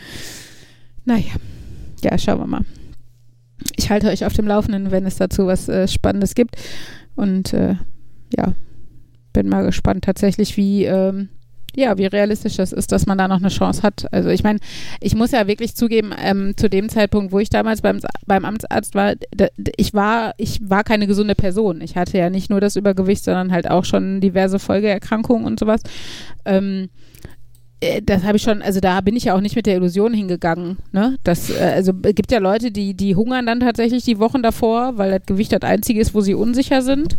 Naja, 1.05 1.33
ja, 2.03 2.19
schauen 2.19 2.41
wir 2.41 2.47
mal. 2.47 2.65
Ich 3.77 3.91
halte 3.91 4.09
euch 4.09 4.25
auf 4.25 4.33
dem 4.33 4.47
Laufenden, 4.47 4.91
wenn 4.91 5.07
es 5.07 5.17
dazu 5.17 5.47
was 5.47 5.69
äh, 5.69 5.89
Spannendes 5.89 6.35
gibt. 6.35 6.57
Und 7.15 7.53
äh, 7.53 7.77
ja, 8.37 8.55
bin 9.33 9.49
mal 9.49 9.65
gespannt 9.65 10.05
tatsächlich, 10.05 10.57
wie, 10.57 10.85
ähm, 10.85 11.29
ja, 11.77 11.99
wie 11.99 12.07
realistisch 12.07 12.57
das 12.57 12.73
ist, 12.73 12.93
dass 12.93 13.07
man 13.07 13.19
da 13.19 13.29
noch 13.29 13.39
eine 13.39 13.49
Chance 13.49 13.83
hat. 13.83 14.07
Also 14.13 14.29
ich 14.31 14.43
meine, 14.43 14.59
ich 15.01 15.15
muss 15.15 15.31
ja 15.31 15.47
wirklich 15.47 15.75
zugeben, 15.75 16.13
ähm, 16.19 16.55
zu 16.57 16.69
dem 16.69 16.89
Zeitpunkt, 16.89 17.33
wo 17.33 17.39
ich 17.39 17.51
damals 17.51 17.83
beim, 17.83 18.01
beim 18.27 18.45
Amtsarzt 18.45 18.95
war, 18.95 19.15
ich 19.77 19.95
war, 19.95 20.35
ich 20.37 20.61
war 20.69 20.85
keine 20.85 21.07
gesunde 21.07 21.35
Person. 21.35 21.81
Ich 21.81 21.97
hatte 21.97 22.19
ja 22.19 22.31
nicht 22.31 22.51
nur 22.51 22.61
das 22.61 22.77
Übergewicht, 22.77 23.25
sondern 23.25 23.53
halt 23.53 23.71
auch 23.71 23.85
schon 23.85 24.21
diverse 24.21 24.59
Folgeerkrankungen 24.59 25.47
und 25.47 25.59
sowas. 25.59 25.83
Ähm, 26.45 26.89
äh, 27.25 27.29
das 28.05 28.25
habe 28.25 28.37
ich 28.37 28.43
schon, 28.43 28.61
also 28.61 28.79
da 28.81 29.01
bin 29.01 29.17
ich 29.17 29.25
ja 29.25 29.35
auch 29.35 29.41
nicht 29.41 29.57
mit 29.57 29.65
der 29.65 29.77
Illusion 29.77 30.13
hingegangen. 30.13 30.77
Ne? 30.93 31.17
Das, 31.25 31.49
äh, 31.49 31.73
also 31.75 31.93
es 32.03 32.15
gibt 32.15 32.31
ja 32.31 32.39
Leute, 32.39 32.71
die, 32.71 32.93
die 32.95 33.17
hungern 33.17 33.47
dann 33.47 33.61
tatsächlich 33.61 34.05
die 34.05 34.19
Wochen 34.19 34.43
davor, 34.43 34.99
weil 34.99 35.11
das 35.11 35.27
Gewicht 35.27 35.53
das 35.53 35.63
einzige 35.63 36.01
ist, 36.01 36.15
wo 36.15 36.21
sie 36.21 36.35
unsicher 36.35 36.83
sind. 36.83 37.17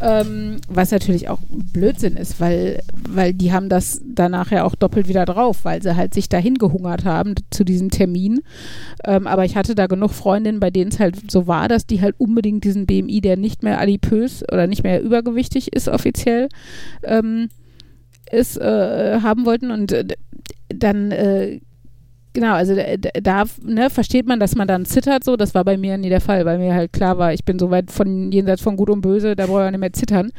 Ähm, 0.00 0.56
was 0.68 0.90
natürlich 0.90 1.28
auch 1.28 1.38
Blödsinn 1.48 2.16
ist, 2.16 2.40
weil, 2.40 2.82
weil 3.08 3.32
die 3.32 3.52
haben 3.52 3.68
das 3.68 4.00
danach 4.04 4.50
ja 4.50 4.64
auch 4.64 4.74
doppelt 4.74 5.08
wieder 5.08 5.24
drauf, 5.24 5.60
weil 5.64 5.82
sie 5.82 5.96
halt 5.96 6.14
sich 6.14 6.28
dahin 6.28 6.56
gehungert 6.56 7.04
haben 7.04 7.34
zu 7.50 7.64
diesem 7.64 7.90
Termin. 7.90 8.40
Ähm, 9.04 9.26
aber 9.26 9.44
ich 9.44 9.56
hatte 9.56 9.74
da 9.74 9.86
genug 9.86 10.12
Freundinnen, 10.12 10.60
bei 10.60 10.70
denen 10.70 10.90
es 10.90 10.98
halt 10.98 11.30
so 11.30 11.46
war, 11.46 11.68
dass 11.68 11.86
die 11.86 12.00
halt 12.00 12.16
unbedingt 12.18 12.64
diesen 12.64 12.86
BMI, 12.86 13.20
der 13.20 13.36
nicht 13.36 13.62
mehr 13.62 13.80
adipös 13.80 14.42
oder 14.50 14.66
nicht 14.66 14.82
mehr 14.82 15.00
übergewichtig 15.00 15.72
ist 15.72 15.88
offiziell, 15.88 16.48
ähm, 17.02 17.48
ist, 18.32 18.56
äh, 18.56 19.20
haben 19.22 19.46
wollten 19.46 19.70
und 19.70 19.92
äh, 19.92 20.06
dann 20.68 21.10
äh, 21.10 21.60
Genau, 22.34 22.52
also 22.52 22.76
da, 22.76 22.84
da 23.20 23.44
ne, 23.64 23.90
versteht 23.90 24.28
man, 24.28 24.38
dass 24.38 24.54
man 24.54 24.68
dann 24.68 24.84
zittert 24.84 25.24
so. 25.24 25.36
Das 25.36 25.54
war 25.56 25.64
bei 25.64 25.76
mir 25.76 25.98
nie 25.98 26.08
der 26.08 26.20
Fall, 26.20 26.44
weil 26.44 26.58
mir 26.58 26.72
halt 26.72 26.92
klar 26.92 27.18
war, 27.18 27.32
ich 27.32 27.44
bin 27.44 27.58
so 27.58 27.70
weit 27.70 27.90
von 27.90 28.30
jenseits 28.30 28.62
von 28.62 28.76
Gut 28.76 28.90
und 28.90 29.00
Böse, 29.00 29.34
da 29.34 29.46
brauche 29.46 29.64
ich 29.64 29.70
nicht 29.72 29.80
mehr 29.80 29.92
zittern. 29.92 30.30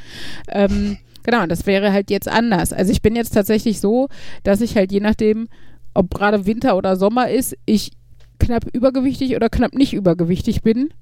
Ähm, 0.47 0.97
genau, 1.23 1.43
und 1.43 1.51
das 1.51 1.65
wäre 1.65 1.91
halt 1.91 2.09
jetzt 2.09 2.29
anders. 2.29 2.71
Also 2.71 2.93
ich 2.93 3.01
bin 3.01 3.17
jetzt 3.17 3.33
tatsächlich 3.33 3.81
so, 3.81 4.07
dass 4.43 4.61
ich 4.61 4.77
halt 4.77 4.93
je 4.93 5.01
nachdem, 5.01 5.49
ob 5.93 6.13
gerade 6.13 6.45
Winter 6.45 6.77
oder 6.77 6.95
Sommer 6.95 7.29
ist, 7.29 7.57
ich 7.65 7.91
knapp 8.39 8.65
übergewichtig 8.71 9.35
oder 9.35 9.49
knapp 9.49 9.73
nicht 9.73 9.93
übergewichtig 9.93 10.61
bin. 10.61 10.93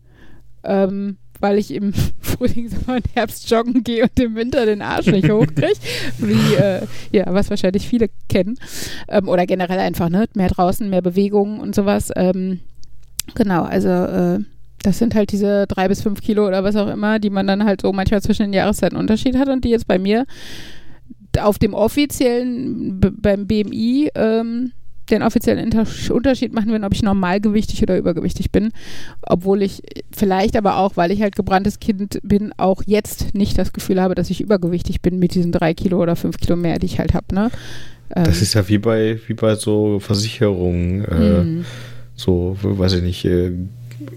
Ähm, 0.64 1.18
weil 1.40 1.58
ich 1.58 1.74
im 1.74 1.94
Frühling, 2.20 2.70
Sommer 2.70 2.98
und 2.98 3.16
Herbst 3.16 3.50
joggen 3.50 3.84
gehe 3.84 4.04
und 4.04 4.20
im 4.20 4.36
Winter 4.36 4.66
den 4.66 4.82
Arsch 4.82 5.08
nicht 5.08 5.30
hochkriege. 5.30 5.74
Wie, 6.18 6.56
äh, 6.56 6.82
ja, 7.12 7.26
was 7.28 7.50
wahrscheinlich 7.50 7.88
viele 7.88 8.10
kennen. 8.30 8.58
Ähm, 9.08 9.28
oder 9.28 9.46
generell 9.46 9.80
einfach, 9.80 10.10
ne? 10.10 10.26
Mehr 10.36 10.50
draußen, 10.50 10.90
mehr 10.90 11.02
Bewegung 11.02 11.60
und 11.60 11.76
sowas. 11.76 12.12
Ähm, 12.16 12.60
genau, 13.36 13.64
also 13.64 13.90
äh, 13.90 14.40
das 14.84 15.00
sind 15.00 15.16
halt 15.16 15.32
diese 15.32 15.68
drei 15.68 15.88
bis 15.88 16.02
fünf 16.02 16.22
Kilo 16.22 16.48
oder 16.48 16.64
was 16.64 16.76
auch 16.76 16.88
immer, 16.88 17.20
die 17.20 17.30
man 17.30 17.48
dann 17.48 17.66
halt 17.66 17.82
so 17.82 17.92
manchmal 17.92 18.22
zwischen 18.22 18.44
den 18.44 18.54
Jahreszeiten 18.54 18.98
Unterschied 18.98 19.38
hat 19.38 19.50
und 19.50 19.66
die 19.66 19.70
jetzt 19.70 19.88
bei 19.88 20.00
mir 20.00 20.26
auf 21.40 21.60
dem 21.60 21.74
offiziellen, 21.74 23.00
beim 23.00 23.48
BMI, 23.48 24.12
ähm, 24.16 24.72
den 25.10 25.24
offiziellen 25.24 25.72
Unterschied 26.10 26.54
machen, 26.54 26.72
wenn 26.72 26.84
ob 26.84 26.94
ich 26.94 27.04
normalgewichtig 27.04 27.82
oder 27.84 27.98
übergewichtig 27.98 28.52
bin. 28.52 28.72
Obwohl 29.22 29.62
ich 29.62 29.82
vielleicht 30.12 30.56
aber 30.56 30.78
auch, 30.78 30.98
weil 30.98 31.12
ich 31.12 31.22
halt 31.22 31.36
gebranntes 31.36 31.80
Kind 31.80 32.20
bin, 32.24 32.54
auch 32.58 32.82
jetzt 32.86 33.34
nicht 33.34 33.58
das 33.58 33.74
Gefühl 33.74 34.02
habe, 34.02 34.16
dass 34.16 34.30
ich 34.30 34.42
übergewichtig 34.42 35.02
bin 35.02 35.20
mit 35.20 35.34
diesen 35.36 35.52
drei 35.52 35.74
Kilo 35.74 36.02
oder 36.02 36.16
fünf 36.16 36.38
Kilo 36.38 36.56
mehr, 36.56 36.80
die 36.80 36.86
ich 36.88 37.00
halt 37.00 37.14
habe. 37.14 37.34
Ne? 37.34 37.52
Das 38.10 38.42
ist 38.42 38.54
ja 38.54 38.68
wie 38.70 38.78
bei, 38.78 39.20
wie 39.28 39.34
bei 39.34 39.56
so 39.56 40.00
Versicherungen, 40.00 41.04
äh, 41.06 41.44
Mhm. 41.44 41.66
so, 42.16 42.56
weiß 42.62 42.94
ich 42.94 43.04
nicht, 43.04 43.26
äh, 43.26 43.52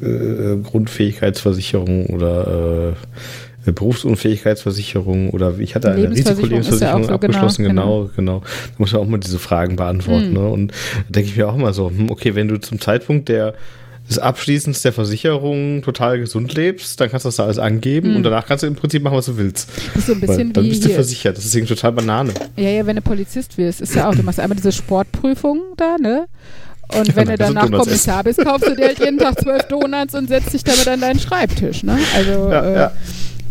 äh, 0.01 0.61
Grundfähigkeitsversicherung 0.63 2.07
oder 2.07 2.93
äh, 2.93 3.50
Berufsunfähigkeitsversicherung 3.65 5.31
oder 5.31 5.59
ich 5.59 5.75
hatte 5.75 5.91
eine 5.91 6.01
Lebensversicherung 6.03 6.61
ist 6.61 6.81
ja 6.81 6.95
Risikolebensversicherung 6.97 7.03
so, 7.03 7.07
genau, 7.09 7.15
abgeschlossen, 7.15 7.65
genau, 7.65 8.11
genau. 8.17 8.41
Da 8.41 8.75
muss 8.79 8.93
man 8.93 9.03
auch 9.03 9.07
mal 9.07 9.19
diese 9.19 9.39
Fragen 9.39 9.77
beantworten. 9.77 10.29
Mhm. 10.29 10.35
Ne? 10.35 10.49
Und 10.49 10.69
da 10.73 10.77
denke 11.11 11.31
ich 11.31 11.37
mir 11.37 11.49
auch 11.49 11.55
immer 11.55 11.73
so, 11.73 11.89
hm, 11.91 12.11
okay, 12.11 12.35
wenn 12.35 12.49
du 12.49 12.59
zum 12.59 12.81
Zeitpunkt 12.81 13.29
der 13.29 13.55
des 14.09 14.19
Abschließens 14.19 14.83
der 14.83 14.93
Versicherung 14.93 15.83
total 15.83 16.19
gesund 16.19 16.53
lebst, 16.55 17.01
dann 17.01 17.09
kannst 17.11 17.25
du 17.27 17.29
das 17.29 17.37
da 17.37 17.45
alles 17.45 17.61
angeben 17.61 18.11
Mhm. 18.11 18.17
und 18.17 18.23
danach 18.25 18.45
kannst 18.45 18.65
du 18.65 18.67
im 18.67 18.75
Prinzip 18.75 19.05
machen, 19.05 19.17
was 19.17 19.27
du 19.27 19.37
willst. 19.37 19.69
Das 19.95 19.97
ist 19.99 20.07
so 20.07 20.13
ein 20.15 20.21
Weil 20.23 20.27
bisschen 20.29 20.53
dann 20.53 20.65
wie 20.65 20.69
bist 20.71 20.85
du 20.85 20.89
versichert. 20.89 21.37
Das 21.37 21.45
ist 21.45 21.55
irgendwie 21.55 21.75
total 21.75 21.93
Banane. 21.93 22.33
Ja, 22.57 22.71
ja, 22.71 22.87
wenn 22.87 22.97
du 22.97 23.03
Polizist 23.03 23.57
wirst, 23.57 23.81
ist 23.81 23.95
ja 23.95 24.09
auch, 24.09 24.15
du 24.17 24.25
machst 24.25 24.41
einmal 24.41 24.57
diese 24.57 24.73
Sportprüfung 24.73 25.61
da, 25.77 25.97
ne? 26.01 26.27
Und 26.99 27.15
wenn 27.15 27.29
du 27.29 27.37
danach 27.37 27.71
Kommissar 27.71 28.25
bist, 28.25 28.41
kaufst 28.43 28.67
du 28.67 28.75
dir 28.75 28.87
halt 28.87 28.99
jeden 28.99 29.19
Tag 29.19 29.39
zwölf 29.41 29.63
Donuts 29.69 30.13
und 30.17 30.29
setzt 30.29 30.53
dich 30.55 30.65
damit 30.65 30.89
an 30.89 31.01
deinen 31.01 31.21
Schreibtisch, 31.21 31.85
ne? 31.85 31.97
Also, 32.17 32.51
Ja, 32.51 32.65
äh, 32.65 32.75
ja. 32.75 32.93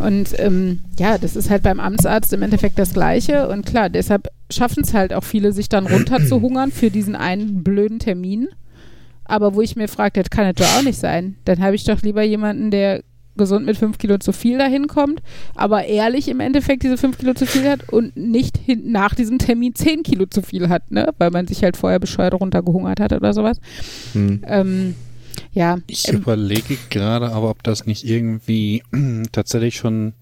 Und 0.00 0.34
ähm, 0.38 0.80
ja, 0.98 1.18
das 1.18 1.36
ist 1.36 1.50
halt 1.50 1.62
beim 1.62 1.78
Amtsarzt 1.78 2.32
im 2.32 2.42
Endeffekt 2.42 2.78
das 2.78 2.94
Gleiche. 2.94 3.48
Und 3.48 3.66
klar, 3.66 3.90
deshalb 3.90 4.28
schaffen 4.50 4.82
es 4.82 4.94
halt 4.94 5.12
auch 5.12 5.24
viele, 5.24 5.52
sich 5.52 5.68
dann 5.68 5.86
runter 5.86 6.24
zu 6.26 6.40
hungern 6.40 6.72
für 6.72 6.90
diesen 6.90 7.16
einen 7.16 7.62
blöden 7.62 7.98
Termin. 7.98 8.48
Aber 9.24 9.54
wo 9.54 9.60
ich 9.60 9.76
mir 9.76 9.88
frage, 9.88 10.20
das 10.20 10.30
kann 10.30 10.46
das 10.46 10.54
doch 10.66 10.78
auch 10.78 10.82
nicht 10.82 10.98
sein. 10.98 11.36
Dann 11.44 11.60
habe 11.60 11.76
ich 11.76 11.84
doch 11.84 12.02
lieber 12.02 12.22
jemanden, 12.22 12.70
der 12.70 13.02
gesund 13.36 13.64
mit 13.64 13.76
fünf 13.76 13.98
Kilo 13.98 14.18
zu 14.18 14.32
viel 14.32 14.58
dahin 14.58 14.86
kommt, 14.86 15.22
aber 15.54 15.84
ehrlich 15.84 16.28
im 16.28 16.40
Endeffekt 16.40 16.82
diese 16.82 16.98
fünf 16.98 17.16
Kilo 17.16 17.32
zu 17.32 17.46
viel 17.46 17.68
hat 17.68 17.88
und 17.90 18.16
nicht 18.16 18.58
hin, 18.58 18.90
nach 18.90 19.14
diesem 19.14 19.38
Termin 19.38 19.74
zehn 19.74 20.02
Kilo 20.02 20.26
zu 20.26 20.42
viel 20.42 20.68
hat, 20.68 20.90
ne? 20.90 21.10
Weil 21.18 21.30
man 21.30 21.46
sich 21.46 21.62
halt 21.62 21.76
vorher 21.76 22.00
bescheuert 22.00 22.34
runtergehungert 22.34 23.00
hat 23.00 23.12
oder 23.12 23.32
sowas. 23.32 23.58
Hm. 24.12 24.42
Ähm, 24.46 24.94
ja. 25.52 25.78
Ich 25.86 26.08
ähm, 26.08 26.16
überlege 26.16 26.76
gerade 26.90 27.32
aber, 27.32 27.50
ob 27.50 27.62
das 27.62 27.86
nicht 27.86 28.04
irgendwie 28.04 28.82
tatsächlich 29.32 29.76
schon 29.76 30.14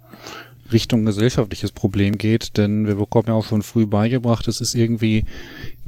Richtung 0.73 1.05
gesellschaftliches 1.05 1.73
Problem 1.73 2.19
geht, 2.19 2.57
denn 2.57 2.87
wir 2.87 2.97
bekommen 2.97 3.29
ja 3.29 3.35
auch 3.35 3.45
schon 3.45 3.63
früh 3.63 3.87
beigebracht, 3.87 4.49
es 4.49 4.61
ist 4.61 4.75
irgendwie 4.75 5.25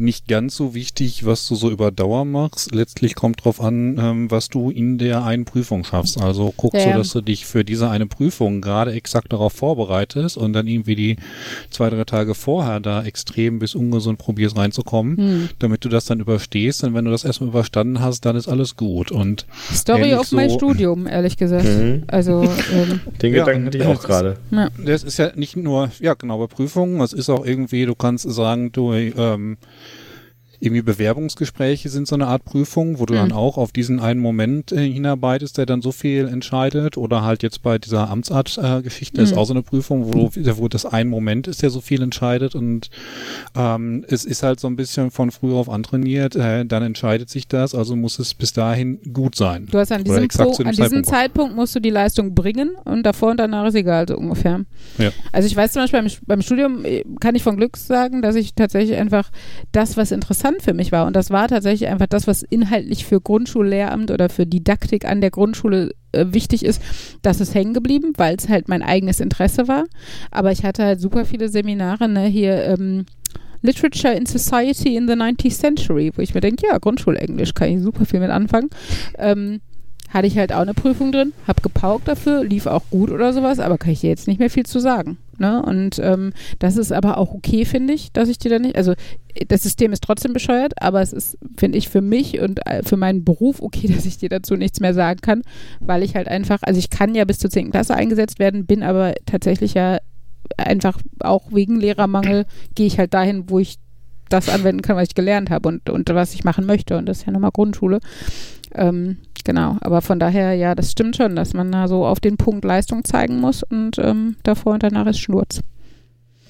nicht 0.00 0.26
ganz 0.28 0.56
so 0.56 0.74
wichtig, 0.74 1.24
was 1.26 1.46
du 1.46 1.54
so 1.54 1.70
über 1.70 1.90
Dauer 1.90 2.24
machst. 2.24 2.74
Letztlich 2.74 3.14
kommt 3.14 3.44
drauf 3.44 3.60
an, 3.60 3.98
ähm, 3.98 4.30
was 4.30 4.48
du 4.48 4.70
in 4.70 4.98
der 4.98 5.24
einen 5.24 5.44
Prüfung 5.44 5.84
schaffst. 5.84 6.20
Also 6.20 6.52
guck 6.56 6.74
Ja, 6.74 6.92
so, 6.92 6.98
dass 6.98 7.12
du 7.12 7.20
dich 7.20 7.46
für 7.46 7.64
diese 7.64 7.90
eine 7.90 8.06
Prüfung 8.06 8.60
gerade 8.60 8.92
exakt 8.92 9.32
darauf 9.32 9.52
vorbereitest 9.52 10.36
und 10.36 10.52
dann 10.52 10.66
irgendwie 10.66 10.94
die 10.96 11.16
zwei, 11.70 11.90
drei 11.90 12.04
Tage 12.04 12.34
vorher 12.34 12.80
da 12.80 13.04
extrem 13.04 13.58
bis 13.58 13.74
ungesund 13.74 14.18
probierst 14.18 14.56
reinzukommen, 14.56 15.16
hm. 15.16 15.48
damit 15.58 15.84
du 15.84 15.88
das 15.88 16.04
dann 16.06 16.20
überstehst. 16.20 16.82
Und 16.84 16.94
wenn 16.94 17.04
du 17.04 17.10
das 17.10 17.24
erstmal 17.24 17.50
überstanden 17.50 18.00
hast, 18.00 18.24
dann 18.24 18.36
ist 18.36 18.48
alles 18.48 18.76
gut. 18.76 19.10
Und 19.12 19.46
Story 19.72 20.16
my 20.32 20.48
so- 20.48 20.56
Studium, 20.56 21.06
ehrlich 21.06 21.36
gesagt. 21.36 21.64
Mhm. 21.64 22.04
Also, 22.06 22.42
ähm, 22.72 23.00
Den 23.22 23.34
Ja, 23.34 23.44
Gedanken 23.44 23.66
hatte 23.66 23.78
ich 23.78 23.84
das 23.84 23.98
auch 23.98 24.02
gerade. 24.02 24.36
ja. 24.50 24.68
Das 24.84 25.02
ist 25.04 25.18
ja 25.18 25.32
nicht 25.34 25.56
nur, 25.56 25.90
ja 26.00 26.14
genau, 26.14 26.38
bei 26.38 26.46
Prüfungen, 26.46 27.00
es 27.00 27.12
ist 27.12 27.28
auch 27.30 27.44
irgendwie, 27.44 27.84
du 27.86 27.94
kannst 27.94 28.30
sagen, 28.30 28.72
du, 28.72 28.92
ähm, 28.92 29.56
irgendwie 30.60 30.82
Bewerbungsgespräche 30.82 31.88
sind 31.88 32.06
so 32.06 32.14
eine 32.14 32.26
Art 32.26 32.44
Prüfung, 32.44 32.98
wo 32.98 33.06
du 33.06 33.14
Mhm. 33.14 33.18
dann 33.18 33.32
auch 33.32 33.56
auf 33.56 33.72
diesen 33.72 33.98
einen 33.98 34.20
Moment 34.20 34.72
äh, 34.72 34.88
hinarbeitest, 34.90 35.58
der 35.58 35.66
dann 35.66 35.80
so 35.82 35.90
viel 35.92 36.28
entscheidet. 36.28 36.96
Oder 36.96 37.22
halt 37.22 37.42
jetzt 37.42 37.62
bei 37.62 37.78
dieser 37.78 38.10
Amtsart-Geschichte 38.10 39.22
ist 39.22 39.32
Mhm. 39.32 39.38
auch 39.38 39.44
so 39.46 39.54
eine 39.54 39.62
Prüfung, 39.62 40.06
wo, 40.06 40.28
du, 40.28 40.58
wo 40.58 40.68
das 40.68 40.84
ein 40.86 41.08
Moment 41.08 41.48
ist, 41.48 41.62
der 41.62 41.70
so 41.70 41.80
viel 41.80 42.02
entscheidet. 42.02 42.54
Und 42.54 42.90
ähm, 43.56 44.04
es 44.08 44.24
ist 44.24 44.42
halt 44.42 44.60
so 44.60 44.66
ein 44.68 44.76
bisschen 44.76 45.10
von 45.10 45.30
früher 45.30 45.54
auf 45.56 45.68
antrainiert. 45.68 46.36
Äh, 46.36 46.64
dann 46.66 46.82
entscheidet 46.82 47.30
sich 47.30 47.48
das, 47.48 47.74
also 47.74 47.96
muss 47.96 48.18
es 48.18 48.34
bis 48.34 48.52
dahin 48.52 49.00
gut 49.12 49.34
sein. 49.36 49.66
Du 49.70 49.78
hast 49.78 49.92
an 49.92 50.04
diesem, 50.04 50.28
dem 50.28 50.40
an 50.66 50.72
diesem 50.74 51.04
Zeitpunkt. 51.04 51.06
Zeitpunkt 51.06 51.56
musst 51.56 51.74
du 51.74 51.80
die 51.80 51.90
Leistung 51.90 52.34
bringen 52.34 52.76
und 52.84 53.02
davor 53.04 53.30
und 53.30 53.36
danach 53.38 53.66
ist 53.66 53.74
egal, 53.74 54.06
so 54.08 54.16
ungefähr. 54.16 54.60
Ja. 54.98 55.10
Also 55.32 55.46
ich 55.46 55.56
weiß 55.56 55.72
zum 55.72 55.82
Beispiel 55.82 56.02
beim, 56.02 56.10
beim 56.26 56.42
Studium 56.42 56.84
äh, 56.84 57.04
kann 57.20 57.34
ich 57.34 57.42
von 57.42 57.56
Glück 57.56 57.76
sagen, 57.76 58.22
dass 58.22 58.34
ich 58.36 58.54
tatsächlich 58.54 58.96
einfach 58.96 59.30
das, 59.72 59.96
was 59.96 60.10
interessant 60.12 60.49
für 60.58 60.74
mich 60.74 60.90
war 60.90 61.06
und 61.06 61.14
das 61.14 61.30
war 61.30 61.48
tatsächlich 61.48 61.88
einfach 61.88 62.06
das, 62.06 62.26
was 62.26 62.42
inhaltlich 62.42 63.04
für 63.04 63.20
Grundschullehramt 63.20 64.10
oder 64.10 64.28
für 64.28 64.46
Didaktik 64.46 65.04
an 65.04 65.20
der 65.20 65.30
Grundschule 65.30 65.90
äh, 66.12 66.26
wichtig 66.30 66.64
ist, 66.64 66.82
das 67.22 67.40
ist 67.40 67.54
hängen 67.54 67.74
geblieben, 67.74 68.12
weil 68.16 68.36
es 68.36 68.48
halt 68.48 68.68
mein 68.68 68.82
eigenes 68.82 69.20
Interesse 69.20 69.68
war. 69.68 69.84
Aber 70.30 70.50
ich 70.50 70.64
hatte 70.64 70.84
halt 70.84 71.00
super 71.00 71.24
viele 71.24 71.48
Seminare, 71.48 72.08
ne, 72.08 72.26
hier 72.26 72.64
ähm, 72.64 73.06
Literature 73.62 74.14
in 74.14 74.26
Society 74.26 74.96
in 74.96 75.06
the 75.06 75.14
19th 75.14 75.58
Century, 75.58 76.10
wo 76.16 76.22
ich 76.22 76.34
mir 76.34 76.40
denke, 76.40 76.66
ja, 76.66 76.78
Grundschulenglisch 76.78 77.54
kann 77.54 77.68
ich 77.68 77.82
super 77.82 78.06
viel 78.06 78.20
mit 78.20 78.30
anfangen. 78.30 78.70
Ähm, 79.18 79.60
hatte 80.08 80.26
ich 80.26 80.36
halt 80.36 80.52
auch 80.52 80.60
eine 80.60 80.74
Prüfung 80.74 81.12
drin, 81.12 81.32
hab 81.46 81.62
gepaukt 81.62 82.08
dafür, 82.08 82.42
lief 82.42 82.66
auch 82.66 82.82
gut 82.90 83.10
oder 83.10 83.32
sowas, 83.32 83.60
aber 83.60 83.78
kann 83.78 83.92
ich 83.92 84.00
dir 84.00 84.10
jetzt 84.10 84.26
nicht 84.26 84.40
mehr 84.40 84.50
viel 84.50 84.66
zu 84.66 84.80
sagen. 84.80 85.18
Ne? 85.40 85.62
Und 85.62 85.98
ähm, 85.98 86.32
das 86.58 86.76
ist 86.76 86.92
aber 86.92 87.16
auch 87.16 87.32
okay, 87.32 87.64
finde 87.64 87.94
ich, 87.94 88.12
dass 88.12 88.28
ich 88.28 88.38
dir 88.38 88.50
da 88.50 88.58
nicht, 88.58 88.76
also 88.76 88.92
das 89.48 89.62
System 89.62 89.92
ist 89.92 90.04
trotzdem 90.04 90.34
bescheuert, 90.34 90.74
aber 90.82 91.00
es 91.00 91.14
ist, 91.14 91.38
finde 91.56 91.78
ich, 91.78 91.88
für 91.88 92.02
mich 92.02 92.40
und 92.40 92.60
äh, 92.66 92.82
für 92.82 92.98
meinen 92.98 93.24
Beruf 93.24 93.62
okay, 93.62 93.88
dass 93.94 94.04
ich 94.04 94.18
dir 94.18 94.28
dazu 94.28 94.54
nichts 94.54 94.80
mehr 94.80 94.92
sagen 94.92 95.20
kann, 95.22 95.42
weil 95.80 96.02
ich 96.02 96.14
halt 96.14 96.28
einfach, 96.28 96.58
also 96.62 96.78
ich 96.78 96.90
kann 96.90 97.14
ja 97.14 97.24
bis 97.24 97.38
zur 97.38 97.48
10. 97.48 97.70
Klasse 97.70 97.94
eingesetzt 97.94 98.38
werden, 98.38 98.66
bin 98.66 98.82
aber 98.82 99.14
tatsächlich 99.24 99.72
ja 99.74 99.98
einfach 100.58 100.98
auch 101.20 101.52
wegen 101.52 101.80
Lehrermangel 101.80 102.44
gehe 102.74 102.86
ich 102.86 102.98
halt 102.98 103.14
dahin, 103.14 103.48
wo 103.48 103.58
ich 103.58 103.78
das 104.28 104.50
anwenden 104.50 104.82
kann, 104.82 104.96
was 104.96 105.08
ich 105.08 105.14
gelernt 105.14 105.48
habe 105.48 105.68
und, 105.68 105.88
und 105.88 106.08
was 106.10 106.34
ich 106.34 106.44
machen 106.44 106.66
möchte. 106.66 106.98
Und 106.98 107.06
das 107.06 107.18
ist 107.18 107.26
ja 107.26 107.32
nochmal 107.32 107.50
Grundschule. 107.50 108.00
Ähm, 108.74 109.16
genau, 109.44 109.76
aber 109.80 110.02
von 110.02 110.18
daher, 110.18 110.54
ja, 110.54 110.74
das 110.74 110.92
stimmt 110.92 111.16
schon, 111.16 111.36
dass 111.36 111.54
man 111.54 111.70
da 111.72 111.88
so 111.88 112.06
auf 112.06 112.20
den 112.20 112.36
Punkt 112.36 112.64
Leistung 112.64 113.04
zeigen 113.04 113.40
muss 113.40 113.62
und 113.62 113.98
ähm, 113.98 114.36
davor 114.42 114.74
und 114.74 114.82
danach 114.82 115.06
ist 115.06 115.20
Schnurz. 115.20 115.62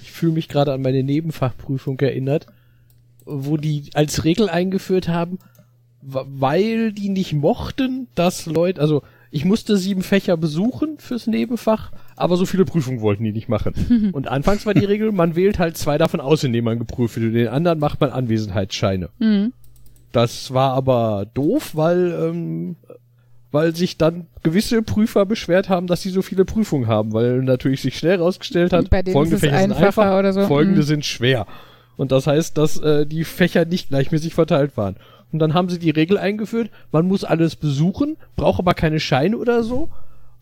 Ich 0.02 0.12
fühle 0.12 0.32
mich 0.32 0.48
gerade 0.48 0.72
an 0.72 0.82
meine 0.82 1.02
Nebenfachprüfung 1.02 1.98
erinnert, 2.00 2.46
wo 3.24 3.56
die 3.56 3.90
als 3.94 4.24
Regel 4.24 4.48
eingeführt 4.48 5.08
haben, 5.08 5.38
weil 6.02 6.92
die 6.92 7.08
nicht 7.08 7.32
mochten, 7.32 8.08
dass 8.14 8.46
Leute, 8.46 8.80
also 8.80 9.02
ich 9.30 9.44
musste 9.44 9.76
sieben 9.76 10.02
Fächer 10.02 10.36
besuchen 10.36 10.98
fürs 10.98 11.26
Nebenfach, 11.26 11.92
aber 12.16 12.36
so 12.36 12.46
viele 12.46 12.64
Prüfungen 12.64 13.00
wollten 13.00 13.22
die 13.22 13.32
nicht 13.32 13.48
machen. 13.48 14.10
Und 14.12 14.26
anfangs 14.26 14.66
war 14.66 14.74
die 14.74 14.84
Regel, 14.84 15.12
man 15.12 15.36
wählt 15.36 15.58
halt 15.58 15.76
zwei 15.76 15.98
davon 15.98 16.20
aus, 16.20 16.42
indem 16.42 16.64
man 16.64 16.78
geprüft 16.78 17.16
wird, 17.16 17.28
und 17.28 17.34
den 17.34 17.48
anderen 17.48 17.78
macht 17.78 18.00
man 18.00 18.10
Anwesenheitsscheine. 18.10 19.10
Mhm. 19.18 19.52
Das 20.12 20.52
war 20.52 20.72
aber 20.72 21.26
doof, 21.34 21.70
weil, 21.74 22.12
ähm, 22.12 22.76
weil 23.52 23.74
sich 23.74 23.96
dann 23.96 24.26
gewisse 24.42 24.82
Prüfer 24.82 25.26
beschwert 25.26 25.68
haben, 25.68 25.86
dass 25.86 26.02
sie 26.02 26.10
so 26.10 26.22
viele 26.22 26.44
Prüfungen 26.44 26.86
haben, 26.88 27.12
weil 27.12 27.42
natürlich 27.42 27.82
sich 27.82 27.96
schnell 27.98 28.16
rausgestellt 28.16 28.72
hat, 28.72 28.88
folgende 29.12 29.38
Fächer 29.38 29.60
sind 29.60 29.72
einfach, 29.72 30.18
oder 30.18 30.32
so. 30.32 30.46
folgende 30.46 30.80
Mhm. 30.80 30.84
sind 30.84 31.04
schwer. 31.04 31.46
Und 31.96 32.12
das 32.12 32.26
heißt, 32.26 32.56
dass 32.56 32.78
äh, 32.78 33.06
die 33.06 33.24
Fächer 33.24 33.64
nicht 33.64 33.88
gleichmäßig 33.88 34.34
verteilt 34.34 34.76
waren. 34.76 34.96
Und 35.32 35.38
dann 35.38 35.54
haben 35.54 35.68
sie 35.68 35.78
die 35.78 35.90
Regel 35.90 36.18
eingeführt, 36.18 36.70
man 36.90 37.06
muss 37.06 37.24
alles 37.24 37.56
besuchen, 37.56 38.16
braucht 38.36 38.58
aber 38.58 38.74
keine 38.74 38.98
Scheine 38.98 39.36
oder 39.36 39.62
so, 39.62 39.90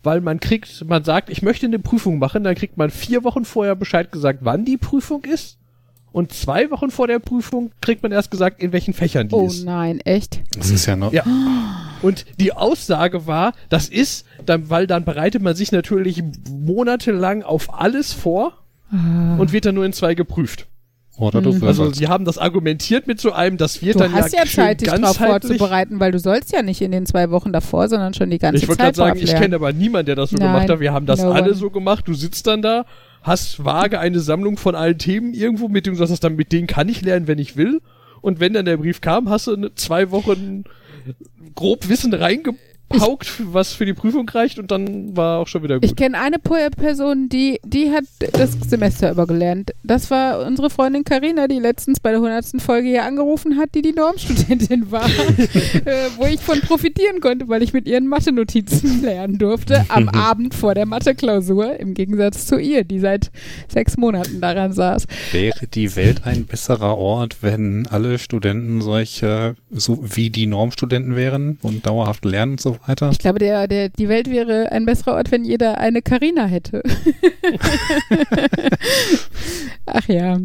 weil 0.01 0.21
man 0.21 0.39
kriegt, 0.39 0.83
man 0.85 1.03
sagt, 1.03 1.29
ich 1.29 1.41
möchte 1.41 1.65
eine 1.65 1.79
Prüfung 1.79 2.17
machen, 2.17 2.43
dann 2.43 2.55
kriegt 2.55 2.77
man 2.77 2.89
vier 2.89 3.23
Wochen 3.23 3.45
vorher 3.45 3.75
Bescheid 3.75 4.11
gesagt, 4.11 4.39
wann 4.41 4.65
die 4.65 4.77
Prüfung 4.77 5.23
ist. 5.25 5.57
Und 6.11 6.33
zwei 6.33 6.71
Wochen 6.71 6.89
vor 6.91 7.07
der 7.07 7.19
Prüfung 7.19 7.71
kriegt 7.81 8.01
man 8.03 8.11
erst 8.11 8.31
gesagt, 8.31 8.61
in 8.61 8.71
welchen 8.71 8.93
Fächern 8.93 9.27
die 9.29 9.35
Oh 9.35 9.45
ist. 9.47 9.63
nein, 9.65 9.99
echt? 10.01 10.41
Das 10.57 10.69
ist 10.71 10.85
ja 10.87 10.95
noch. 10.95 11.13
Ja. 11.13 11.23
Und 12.01 12.25
die 12.39 12.53
Aussage 12.53 13.27
war, 13.27 13.53
das 13.69 13.87
ist, 13.89 14.25
dann, 14.45 14.69
weil 14.69 14.87
dann 14.87 15.05
bereitet 15.05 15.41
man 15.41 15.55
sich 15.55 15.71
natürlich 15.71 16.23
monatelang 16.49 17.43
auf 17.43 17.73
alles 17.73 18.13
vor 18.13 18.53
Ah. 18.91 19.35
und 19.37 19.51
wird 19.51 19.65
dann 19.65 19.75
nur 19.75 19.85
in 19.85 19.93
zwei 19.93 20.15
geprüft. 20.15 20.65
Oder 21.19 21.41
du 21.41 21.51
Mhm. 21.53 21.63
Also 21.63 21.91
sie 21.91 22.07
haben 22.07 22.23
das 22.23 22.37
argumentiert 22.37 23.05
mit 23.05 23.19
so 23.19 23.33
einem, 23.33 23.57
das 23.57 23.81
wird 23.81 23.95
Du 23.95 23.99
dann 23.99 24.13
hast 24.13 24.31
ja, 24.31 24.39
ja 24.39 24.45
schön 24.45 24.63
Zeit, 24.63 24.81
dich 24.81 24.89
darauf 24.89 25.17
vorzubereiten, 25.17 25.99
weil 25.99 26.11
du 26.11 26.19
sollst 26.19 26.53
ja 26.53 26.61
nicht 26.61 26.81
in 26.81 26.91
den 26.91 27.05
zwei 27.05 27.29
Wochen 27.29 27.51
davor, 27.51 27.89
sondern 27.89 28.13
schon 28.13 28.29
die 28.29 28.39
ganze 28.39 28.63
Ich 28.63 28.67
wollte 28.69 28.83
Zeit 28.83 28.95
gerade 28.95 29.09
sagen, 29.15 29.19
ich 29.21 29.35
kenne 29.35 29.55
aber 29.55 29.73
niemanden, 29.73 30.07
der 30.07 30.15
das 30.15 30.29
so 30.29 30.37
Nein, 30.37 30.47
gemacht 30.47 30.69
hat. 30.69 30.79
Wir 30.79 30.93
haben 30.93 31.05
das 31.05 31.21
no 31.21 31.31
alle 31.31 31.49
one. 31.49 31.55
so 31.55 31.69
gemacht. 31.69 32.07
Du 32.07 32.13
sitzt 32.13 32.47
dann 32.47 32.61
da, 32.61 32.85
hast 33.21 33.63
vage 33.63 33.99
eine 33.99 34.19
Sammlung 34.19 34.55
von 34.55 34.75
allen 34.75 34.97
Themen 34.97 35.33
irgendwo, 35.33 35.67
mit 35.67 35.85
dem 35.85 35.97
du 35.97 36.05
sagst, 36.05 36.23
dann 36.23 36.37
mit 36.37 36.53
denen 36.53 36.67
kann 36.67 36.87
ich 36.87 37.01
lernen, 37.01 37.27
wenn 37.27 37.39
ich 37.39 37.57
will. 37.57 37.81
Und 38.21 38.39
wenn 38.39 38.53
dann 38.53 38.65
der 38.65 38.77
Brief 38.77 39.01
kam, 39.01 39.29
hast 39.29 39.47
du 39.47 39.53
eine, 39.55 39.75
zwei 39.75 40.11
Wochen 40.11 40.63
grob 41.55 41.89
Wissen 41.89 42.13
reingepaukt, 42.89 43.41
was 43.53 43.73
für 43.73 43.85
die 43.85 43.93
Prüfung 43.93 44.27
reicht 44.29 44.59
und 44.59 44.71
dann 44.71 45.15
war 45.15 45.39
auch 45.39 45.47
schon 45.47 45.63
wieder 45.63 45.77
Ich 45.81 45.91
gut. 45.91 45.97
kenne 45.97 46.19
eine 46.19 46.39
Person, 46.39 47.29
die, 47.29 47.59
die 47.63 47.91
hat 47.91 48.03
das 48.33 48.51
Semester 48.67 49.11
über 49.11 49.27
gelernt. 49.27 49.71
Das 49.83 50.09
war 50.11 50.45
unsere 50.45 50.69
Freundin 50.69 51.03
Karina, 51.03 51.47
die 51.47 51.59
letztens 51.59 51.99
bei 51.99 52.11
der 52.11 52.19
100. 52.19 52.61
Folge 52.61 52.87
hier 52.89 53.03
angerufen 53.05 53.57
hat, 53.57 53.75
die 53.75 53.81
die 53.81 53.93
Normstudentin 53.93 54.91
war, 54.91 55.05
äh, 55.85 56.09
wo 56.17 56.25
ich 56.25 56.39
von 56.39 56.59
profitieren 56.61 57.19
konnte, 57.21 57.47
weil 57.47 57.63
ich 57.63 57.73
mit 57.73 57.87
ihren 57.87 58.07
Mathe-Notizen 58.07 59.03
lernen 59.03 59.37
durfte 59.37 59.85
am 59.89 60.09
Abend 60.09 60.53
vor 60.53 60.73
der 60.75 60.85
Mathe-Klausur, 60.85 61.79
im 61.79 61.93
Gegensatz 61.93 62.47
zu 62.47 62.57
ihr, 62.57 62.83
die 62.83 62.99
seit 62.99 63.31
sechs 63.67 63.97
Monaten 63.97 64.41
daran 64.41 64.73
saß. 64.73 65.05
Wäre 65.31 65.67
die 65.67 65.95
Welt 65.95 66.25
ein 66.25 66.45
besserer 66.45 66.97
Ort, 66.97 67.37
wenn 67.41 67.87
alle 67.87 68.19
Studenten 68.19 68.81
solche, 68.81 69.55
so 69.71 69.99
wie 70.03 70.29
die 70.29 70.47
Normstudenten 70.47 71.15
wären 71.15 71.57
und 71.61 71.85
dauerhaft 71.85 72.25
lernen 72.25 72.53
und 72.53 72.61
so 72.61 72.78
weiter? 72.87 73.09
Ich 73.11 73.19
glaube, 73.19 73.39
der, 73.39 73.67
der, 73.67 73.89
die 73.89 74.09
Welt 74.09 74.29
wäre 74.29 74.71
ein 74.71 74.85
besserer 74.85 75.15
Ort, 75.15 75.31
wenn 75.31 75.43
jeder 75.43 75.77
eine 75.79 76.01
Karina 76.01 76.45
hätte. 76.45 76.83
Ach 79.85 80.07
ja. 80.07 80.37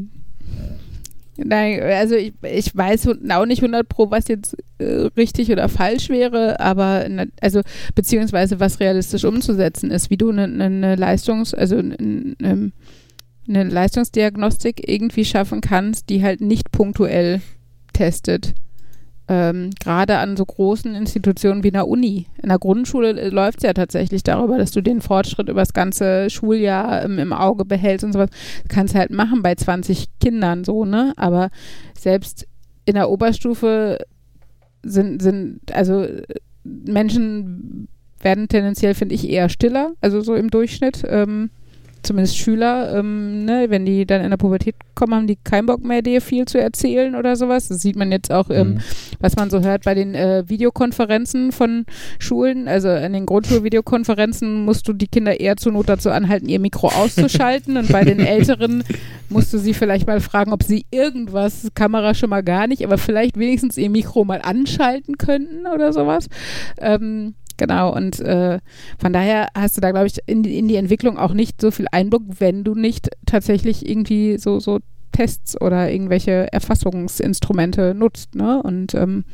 Nein, 1.37 1.83
also 1.83 2.15
ich, 2.15 2.33
ich 2.43 2.77
weiß 2.77 3.09
auch 3.31 3.47
nicht 3.47 3.59
100 3.59 3.89
pro, 3.89 4.11
was 4.11 4.29
jetzt 4.29 4.57
äh, 4.79 5.09
richtig 5.17 5.51
oder 5.51 5.69
falsch 5.69 6.09
wäre, 6.09 6.61
aber 6.61 7.07
also 7.41 7.61
beziehungsweise 7.95 8.61
was 8.61 8.79
realistisch 8.79 9.25
umzusetzen 9.25 9.91
ist, 9.91 10.11
wie 10.11 10.17
du 10.17 10.31
eine 10.31 10.47
ne, 10.47 10.71
ne 10.71 10.95
Leistungs, 10.95 11.53
also 11.53 11.77
eine 11.77 11.97
ne, 12.39 12.73
ne 13.47 13.65
Leistungsdiagnostik 13.65 14.89
irgendwie 14.89 15.25
schaffen 15.25 15.61
kannst, 15.61 16.09
die 16.09 16.23
halt 16.23 16.41
nicht 16.41 16.71
punktuell 16.71 17.41
testet. 17.93 18.55
Ähm, 19.27 19.71
Gerade 19.83 20.19
an 20.19 20.37
so 20.37 20.45
großen 20.45 20.95
Institutionen 20.95 21.65
wie 21.65 21.73
einer 21.73 21.89
Uni. 21.89 22.27
In 22.43 22.51
der 22.51 22.59
Grundschule 22.59 23.31
läuft 23.31 23.59
es 23.59 23.65
ja 23.65 23.73
tatsächlich 23.73 24.23
darüber, 24.23 24.59
dass 24.59 24.71
du 24.71 24.83
den 24.83 25.01
Fortschritt 25.01 25.49
über 25.49 25.61
das 25.61 25.73
ganze 25.73 26.29
Schuljahr 26.29 27.03
im, 27.03 27.19
im 27.19 27.33
Auge 27.33 27.65
behältst 27.65 28.05
und 28.05 28.13
sowas. 28.13 28.29
Kannst 28.69 28.95
halt 28.95 29.11
machen 29.11 29.43
bei 29.43 29.55
20 29.55 30.09
Kindern 30.21 30.65
so, 30.65 30.85
ne? 30.85 31.15
Aber 31.17 31.49
selbst 31.99 32.47
in 32.85 32.95
der 32.95 33.09
Oberstufe 33.09 33.99
sind, 34.83 35.23
sind 35.23 35.61
also 35.73 36.03
äh, 36.03 36.23
Menschen 36.65 37.89
werden 38.21 38.49
tendenziell, 38.49 38.95
finde 38.95 39.15
ich, 39.15 39.29
eher 39.29 39.49
stiller, 39.49 39.93
also 40.01 40.21
so 40.21 40.35
im 40.35 40.51
Durchschnitt. 40.51 41.03
Ähm, 41.07 41.51
zumindest 42.05 42.37
Schüler, 42.39 42.97
ähm, 42.99 43.45
ne, 43.45 43.67
wenn 43.69 43.85
die 43.85 44.07
dann 44.07 44.23
in 44.23 44.31
der 44.31 44.37
Pubertät 44.37 44.75
kommen, 44.95 45.15
haben 45.15 45.27
die 45.27 45.37
keinen 45.43 45.67
Bock 45.67 45.85
mehr, 45.85 46.03
dir 46.03 46.21
viel 46.21 46.45
zu 46.47 46.61
erzählen 46.61 47.15
oder 47.17 47.35
sowas. 47.37 47.69
Das 47.69 47.81
sieht 47.83 47.97
man 47.97 48.13
jetzt 48.13 48.31
auch, 48.31 48.51
ähm, 48.51 48.75
Mhm. 48.75 48.79
was 49.21 49.37
man 49.37 49.51
so 49.51 49.61
hört 49.63 49.85
bei 49.85 49.95
den 49.95 50.15
äh, 50.15 50.45
Videokonferenzen 50.49 51.51
von 51.53 51.87
Schulen. 52.19 52.69
Also 52.69 52.91
in 52.91 53.13
den 53.13 53.27
Grundschulvideokonferenzen 53.27 54.65
musst 54.65 54.87
du 54.89 54.93
die 54.93 55.09
Kinder 55.09 55.41
eher 55.41 55.57
zur 55.57 55.73
Not 55.73 55.89
dazu 55.89 56.11
anhalten, 56.11 56.49
ihr 56.49 56.61
Mikro 56.61 56.89
auszuschalten. 56.89 57.77
und 57.77 57.91
bei 57.91 58.05
den 58.05 58.21
Älteren 58.25 58.85
musst 59.29 59.53
du 59.53 59.59
sie 59.59 59.75
vielleicht 59.75 60.07
mal 60.07 60.21
fragen, 60.21 60.53
ob 60.53 60.63
sie 60.63 60.87
irgendwas, 60.91 61.69
Kamera 61.75 62.15
schon 62.15 62.31
mal 62.31 62.43
gar 62.43 62.67
nicht, 62.67 62.85
aber 62.85 62.99
vielleicht 62.99 63.39
wenigstens 63.39 63.77
ihr 63.79 63.91
Mikro 63.91 64.25
mal 64.25 64.41
anschalten 64.43 65.19
könnten 65.19 65.67
oder 65.67 65.93
sowas. 65.93 66.29
Ähm, 66.79 67.35
Genau, 67.57 67.95
und 67.95 68.19
äh, 68.21 68.59
von 68.99 69.13
daher 69.13 69.49
hast 69.57 69.77
du 69.77 69.81
da, 69.81 69.91
glaube 69.93 70.07
ich, 70.09 70.19
in 70.27 70.43
die, 70.43 70.59
in 70.59 70.67
die 70.69 70.77
Entwicklung 70.77 71.19
auch 71.19 71.33
nicht 71.35 71.61
so 71.61 71.71
viel 71.71 71.87
Einblick, 71.93 72.23
wenn 72.39 72.65
du 72.65 72.75
nicht 72.75 73.11
tatsächlich 73.27 73.89
irgendwie 73.89 74.39
so, 74.39 74.59
so 74.61 74.81
Tests 75.13 75.61
oder 75.61 75.91
irgendwelche 75.93 76.53
Erfassungsinstrumente 76.53 77.95
nutzt. 77.95 78.35
Ne? 78.35 78.61
Und 78.63 78.95
ähm, 78.95 79.25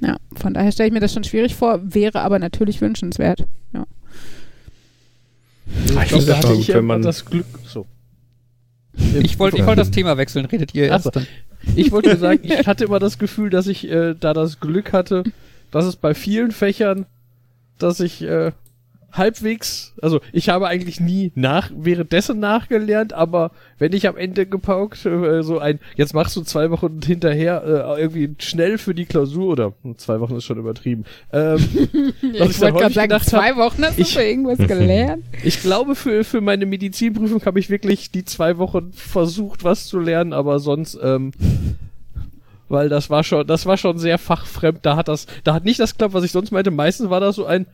ja, 0.00 0.16
von 0.34 0.54
daher 0.54 0.72
stelle 0.72 0.88
ich 0.88 0.92
mir 0.92 1.00
das 1.00 1.12
schon 1.12 1.22
schwierig 1.24 1.54
vor, 1.54 1.78
wäre 1.82 2.20
aber 2.22 2.38
natürlich 2.40 2.80
wünschenswert. 2.80 3.44
Ja. 3.72 3.84
Ich 5.84 5.90
Ich 5.96 6.08
glaube, 6.08 6.24
da 6.24 6.36
hatte 6.38 6.52
ich 6.54 6.66
gut, 6.66 6.74
wenn 6.76 6.84
man- 6.84 7.02
das 7.02 7.24
Glück. 7.24 7.46
So. 7.66 7.86
Ich 9.22 9.38
wollte 9.38 9.56
ich 9.58 9.66
wollte 9.66 9.80
das 9.82 9.90
Thema 9.92 10.16
wechseln, 10.16 10.46
redet 10.46 10.74
ihr 10.74 10.86
erst 10.86 11.04
so. 11.04 11.10
dann. 11.10 11.26
Ich 11.76 11.92
wollte 11.92 12.08
nur 12.08 12.18
sagen, 12.18 12.40
ich 12.42 12.66
hatte 12.66 12.84
immer 12.84 12.98
das 12.98 13.18
Gefühl, 13.18 13.50
dass 13.50 13.66
ich 13.66 13.88
äh, 13.88 14.14
da 14.18 14.32
das 14.32 14.60
Glück 14.60 14.92
hatte, 14.92 15.22
dass 15.70 15.84
es 15.84 15.94
bei 15.96 16.14
vielen 16.14 16.50
Fächern, 16.52 17.06
dass 17.82 18.00
ich 18.00 18.22
äh, 18.22 18.52
halbwegs, 19.12 19.92
also 20.00 20.20
ich 20.32 20.48
habe 20.48 20.68
eigentlich 20.68 21.00
nie 21.00 21.32
nach 21.34 21.70
währenddessen 21.74 22.38
nachgelernt, 22.38 23.12
aber 23.12 23.50
wenn 23.78 23.92
ich 23.92 24.06
am 24.06 24.16
Ende 24.16 24.46
gepaukt 24.46 25.04
äh, 25.04 25.42
so 25.42 25.58
ein, 25.58 25.80
jetzt 25.96 26.14
machst 26.14 26.36
du 26.36 26.42
zwei 26.42 26.70
Wochen 26.70 27.00
hinterher 27.04 27.62
äh, 27.96 28.00
irgendwie 28.00 28.34
schnell 28.38 28.78
für 28.78 28.94
die 28.94 29.06
Klausur 29.06 29.48
oder 29.52 29.72
hm, 29.82 29.98
zwei 29.98 30.20
Wochen 30.20 30.36
ist 30.36 30.44
schon 30.44 30.58
übertrieben. 30.58 31.04
Ähm, 31.32 31.58
Ja, 32.32 32.44
ich 32.46 32.60
wollte 32.60 32.78
gerade 32.78 32.94
sagen, 32.94 33.20
zwei 33.22 33.56
Wochen 33.56 33.82
hast 33.84 33.98
du 33.98 34.02
ich- 34.02 34.14
für 34.14 34.22
irgendwas 34.22 34.58
gelernt. 34.58 35.24
Ich 35.42 35.60
glaube, 35.62 35.94
für, 35.94 36.22
für 36.22 36.40
meine 36.40 36.66
Medizinprüfung 36.66 37.44
habe 37.46 37.58
ich 37.58 37.70
wirklich 37.70 38.10
die 38.10 38.24
zwei 38.24 38.58
Wochen 38.58 38.92
versucht, 38.92 39.64
was 39.64 39.86
zu 39.86 39.98
lernen, 39.98 40.32
aber 40.32 40.58
sonst, 40.60 40.98
ähm, 41.02 41.32
weil 42.70 42.88
das 42.88 43.10
war 43.10 43.24
schon, 43.24 43.46
das 43.46 43.66
war 43.66 43.76
schon 43.76 43.98
sehr 43.98 44.16
fachfremd. 44.16 44.86
Da 44.86 44.96
hat 44.96 45.08
das, 45.08 45.26
da 45.42 45.54
hat 45.54 45.64
nicht 45.64 45.80
das 45.80 45.92
geklappt, 45.92 46.14
was 46.14 46.24
ich 46.24 46.30
sonst 46.30 46.52
meinte. 46.52 46.70
Meistens 46.70 47.10
war 47.10 47.18
das 47.18 47.34
so 47.34 47.44
ein, 47.44 47.66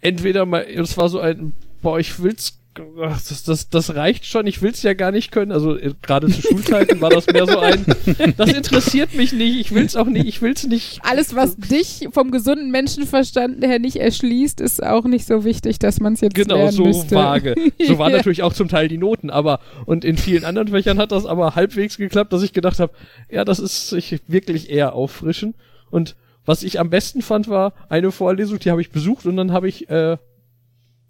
entweder 0.00 0.46
mal, 0.46 0.62
es 0.62 0.96
war 0.96 1.08
so 1.08 1.18
ein, 1.18 1.52
boah, 1.82 1.98
ich 1.98 2.22
will's, 2.22 2.60
das, 2.98 3.42
das, 3.44 3.68
das 3.68 3.94
reicht 3.94 4.26
schon, 4.26 4.46
ich 4.46 4.62
will's 4.62 4.82
ja 4.82 4.94
gar 4.94 5.10
nicht 5.12 5.30
können. 5.32 5.52
Also 5.52 5.76
äh, 5.76 5.94
gerade 6.02 6.28
zu 6.28 6.42
Schulzeiten 6.42 7.00
war 7.00 7.10
das 7.10 7.26
mehr 7.26 7.46
so 7.46 7.58
ein, 7.58 7.84
das 8.36 8.52
interessiert 8.52 9.14
mich 9.14 9.32
nicht, 9.32 9.58
ich 9.60 9.74
will's 9.74 9.96
auch 9.96 10.06
nicht, 10.06 10.26
ich 10.26 10.42
will's 10.42 10.66
nicht. 10.66 11.00
Alles, 11.02 11.34
was 11.34 11.56
dich 11.56 12.08
vom 12.12 12.30
gesunden 12.30 12.70
Menschenverstand 12.70 13.64
her 13.64 13.78
nicht 13.78 13.96
erschließt, 13.96 14.60
ist 14.60 14.82
auch 14.82 15.04
nicht 15.04 15.26
so 15.26 15.44
wichtig, 15.44 15.78
dass 15.78 16.00
man 16.00 16.12
es 16.14 16.20
jetzt 16.20 16.34
Genau, 16.34 16.56
lernen 16.56 16.72
so 16.72 16.84
müsste. 16.84 17.14
vage. 17.14 17.54
So 17.84 17.98
waren 17.98 18.10
Ja. 18.12 18.16
natürlich 18.18 18.42
auch 18.42 18.52
zum 18.52 18.68
Teil 18.68 18.88
die 18.88 18.98
Noten, 18.98 19.30
aber 19.30 19.60
und 19.86 20.04
in 20.04 20.16
vielen 20.16 20.44
anderen 20.44 20.68
Fächern 20.68 20.98
hat 20.98 21.12
das 21.12 21.26
aber 21.26 21.54
halbwegs 21.54 21.96
geklappt, 21.96 22.32
dass 22.32 22.42
ich 22.42 22.52
gedacht 22.52 22.78
habe, 22.80 22.92
ja, 23.30 23.44
das 23.44 23.58
ist 23.58 23.88
sich 23.90 24.20
wirklich 24.28 24.70
eher 24.70 24.94
auffrischen. 24.94 25.54
Und 25.90 26.16
was 26.44 26.62
ich 26.62 26.78
am 26.78 26.90
besten 26.90 27.22
fand, 27.22 27.48
war 27.48 27.72
eine 27.88 28.12
Vorlesung, 28.12 28.58
die 28.58 28.70
habe 28.70 28.80
ich 28.80 28.90
besucht 28.90 29.26
und 29.26 29.36
dann 29.36 29.52
habe 29.52 29.68
ich, 29.68 29.88
äh, 29.90 30.16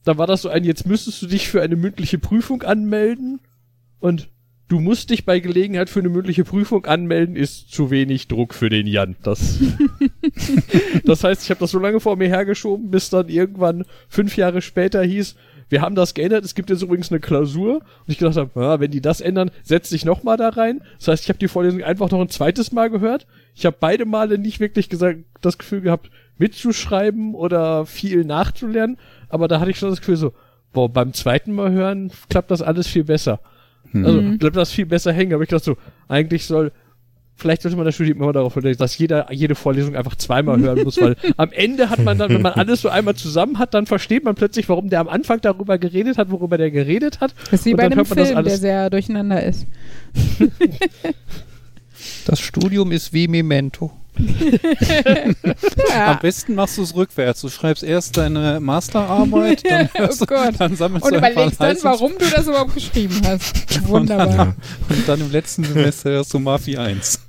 da 0.06 0.16
war 0.16 0.26
das 0.26 0.42
so 0.42 0.48
ein, 0.48 0.64
jetzt 0.64 0.86
müsstest 0.86 1.20
du 1.20 1.26
dich 1.26 1.48
für 1.48 1.60
eine 1.62 1.74
mündliche 1.74 2.18
Prüfung 2.18 2.62
anmelden 2.62 3.40
und 3.98 4.28
du 4.68 4.78
musst 4.78 5.10
dich 5.10 5.24
bei 5.24 5.40
Gelegenheit 5.40 5.90
für 5.90 5.98
eine 5.98 6.08
mündliche 6.08 6.44
Prüfung 6.44 6.86
anmelden, 6.86 7.34
ist 7.34 7.72
zu 7.72 7.90
wenig 7.90 8.28
Druck 8.28 8.54
für 8.54 8.70
den 8.70 8.86
Jan. 8.86 9.16
Das, 9.24 9.58
das 11.04 11.24
heißt, 11.24 11.42
ich 11.42 11.50
habe 11.50 11.58
das 11.58 11.72
so 11.72 11.80
lange 11.80 11.98
vor 11.98 12.16
mir 12.16 12.28
hergeschoben, 12.28 12.90
bis 12.90 13.10
dann 13.10 13.28
irgendwann 13.28 13.84
fünf 14.08 14.36
Jahre 14.36 14.62
später 14.62 15.02
hieß, 15.02 15.34
wir 15.68 15.80
haben 15.80 15.96
das 15.96 16.14
geändert, 16.14 16.44
es 16.44 16.54
gibt 16.54 16.70
jetzt 16.70 16.82
übrigens 16.82 17.10
eine 17.10 17.18
Klausur. 17.18 17.76
Und 17.76 17.82
ich 18.06 18.18
gedacht 18.18 18.36
habe, 18.36 18.60
ja, 18.60 18.78
wenn 18.78 18.92
die 18.92 19.00
das 19.00 19.20
ändern, 19.20 19.50
setz 19.64 19.90
dich 19.90 20.04
noch 20.04 20.22
mal 20.22 20.36
da 20.36 20.50
rein. 20.50 20.80
Das 20.98 21.08
heißt, 21.08 21.24
ich 21.24 21.28
habe 21.28 21.40
die 21.40 21.48
Vorlesung 21.48 21.82
einfach 21.82 22.08
noch 22.10 22.20
ein 22.20 22.28
zweites 22.28 22.70
Mal 22.70 22.88
gehört. 22.88 23.26
Ich 23.54 23.66
habe 23.66 23.76
beide 23.80 24.04
Male 24.04 24.38
nicht 24.38 24.60
wirklich 24.60 24.88
gesagt, 24.88 25.24
das 25.40 25.58
Gefühl 25.58 25.80
gehabt, 25.80 26.10
mitzuschreiben 26.38 27.34
oder 27.34 27.86
viel 27.86 28.24
nachzulernen. 28.24 28.98
Aber 29.28 29.48
da 29.48 29.60
hatte 29.60 29.70
ich 29.70 29.78
schon 29.78 29.90
das 29.90 30.00
Gefühl 30.00 30.16
so, 30.16 30.32
boah, 30.72 30.88
beim 30.88 31.12
zweiten 31.12 31.52
Mal 31.52 31.72
hören 31.72 32.10
klappt 32.28 32.50
das 32.50 32.62
alles 32.62 32.86
viel 32.86 33.04
besser. 33.04 33.40
Also 33.94 34.20
bleibt 34.38 34.56
das 34.56 34.72
viel 34.72 34.86
besser 34.86 35.12
hängen. 35.12 35.32
Aber 35.32 35.42
ich 35.42 35.48
dachte 35.48 35.64
so, 35.64 35.76
eigentlich 36.08 36.44
soll, 36.44 36.72
vielleicht 37.36 37.62
sollte 37.62 37.76
man 37.76 37.86
das 37.86 37.94
Studium 37.94 38.20
immer 38.20 38.32
darauf 38.32 38.52
verlegen, 38.52 38.78
dass 38.78 38.98
jeder 38.98 39.32
jede 39.32 39.54
Vorlesung 39.54 39.96
einfach 39.96 40.16
zweimal 40.16 40.58
hören 40.58 40.82
muss, 40.82 41.00
weil 41.00 41.16
am 41.36 41.52
Ende 41.52 41.88
hat 41.88 42.02
man 42.02 42.18
dann, 42.18 42.30
wenn 42.30 42.42
man 42.42 42.54
alles 42.54 42.82
so 42.82 42.88
einmal 42.88 43.14
zusammen 43.14 43.58
hat, 43.58 43.74
dann 43.74 43.86
versteht 43.86 44.24
man 44.24 44.34
plötzlich, 44.34 44.68
warum 44.68 44.90
der 44.90 45.00
am 45.00 45.08
Anfang 45.08 45.40
darüber 45.40 45.78
geredet 45.78 46.18
hat, 46.18 46.30
worüber 46.30 46.58
der 46.58 46.70
geredet 46.70 47.20
hat. 47.20 47.34
Das 47.50 47.60
ist 47.60 47.66
wie 47.66 47.70
Und 47.70 47.76
bei 47.78 47.88
dann 47.88 47.92
einem 47.92 48.06
Film, 48.06 48.44
der 48.44 48.56
sehr 48.56 48.90
durcheinander 48.90 49.42
ist. 49.42 49.66
Das 52.26 52.40
Studium 52.40 52.92
ist 52.92 53.12
wie 53.12 53.26
Memento. 53.26 53.90
Am 55.94 56.18
besten 56.20 56.54
machst 56.54 56.78
du 56.78 56.82
es 56.82 56.94
rückwärts. 56.94 57.40
Du 57.40 57.48
schreibst 57.48 57.82
erst 57.82 58.16
deine 58.16 58.60
Masterarbeit, 58.60 59.62
dann, 59.70 59.88
hörst 59.94 60.22
Oh 60.22 60.24
du, 60.26 60.34
Gott. 60.34 60.54
dann 60.58 60.76
sammelst 60.76 61.04
Und 61.06 61.12
du 61.12 61.18
überlegst 61.18 61.60
dann, 61.60 61.76
warum 61.82 62.12
du 62.18 62.26
das 62.26 62.46
überhaupt 62.46 62.74
geschrieben 62.74 63.20
hast. 63.26 63.54
Und 63.76 63.88
Wunderbar. 63.88 64.26
dann, 64.36 64.54
und 64.88 65.08
dann 65.08 65.20
im 65.20 65.30
letzten 65.30 65.64
Semester 65.64 66.10
hörst 66.10 66.32
du 66.34 66.38
Mafia 66.38 66.82
1. 66.82 67.20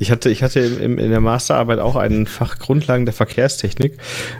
Ich 0.00 0.10
hatte, 0.10 0.30
ich 0.30 0.42
hatte 0.42 0.60
im, 0.60 0.98
in 0.98 1.10
der 1.10 1.20
Masterarbeit 1.20 1.78
auch 1.78 1.96
ein 1.96 2.26
Fach 2.26 2.58
Grundlagen 2.58 3.04
der 3.04 3.14
Verkehrstechnik 3.14 3.98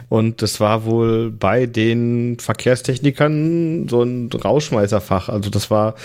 und 0.09 0.41
das 0.41 0.59
war 0.59 0.85
wohl 0.85 1.31
bei 1.31 1.65
den 1.65 2.37
Verkehrstechnikern 2.39 3.87
so 3.87 4.03
ein 4.03 4.29
Rauschmeißerfach. 4.31 5.29
Also 5.29 5.49
das 5.49 5.69
war 5.71 5.95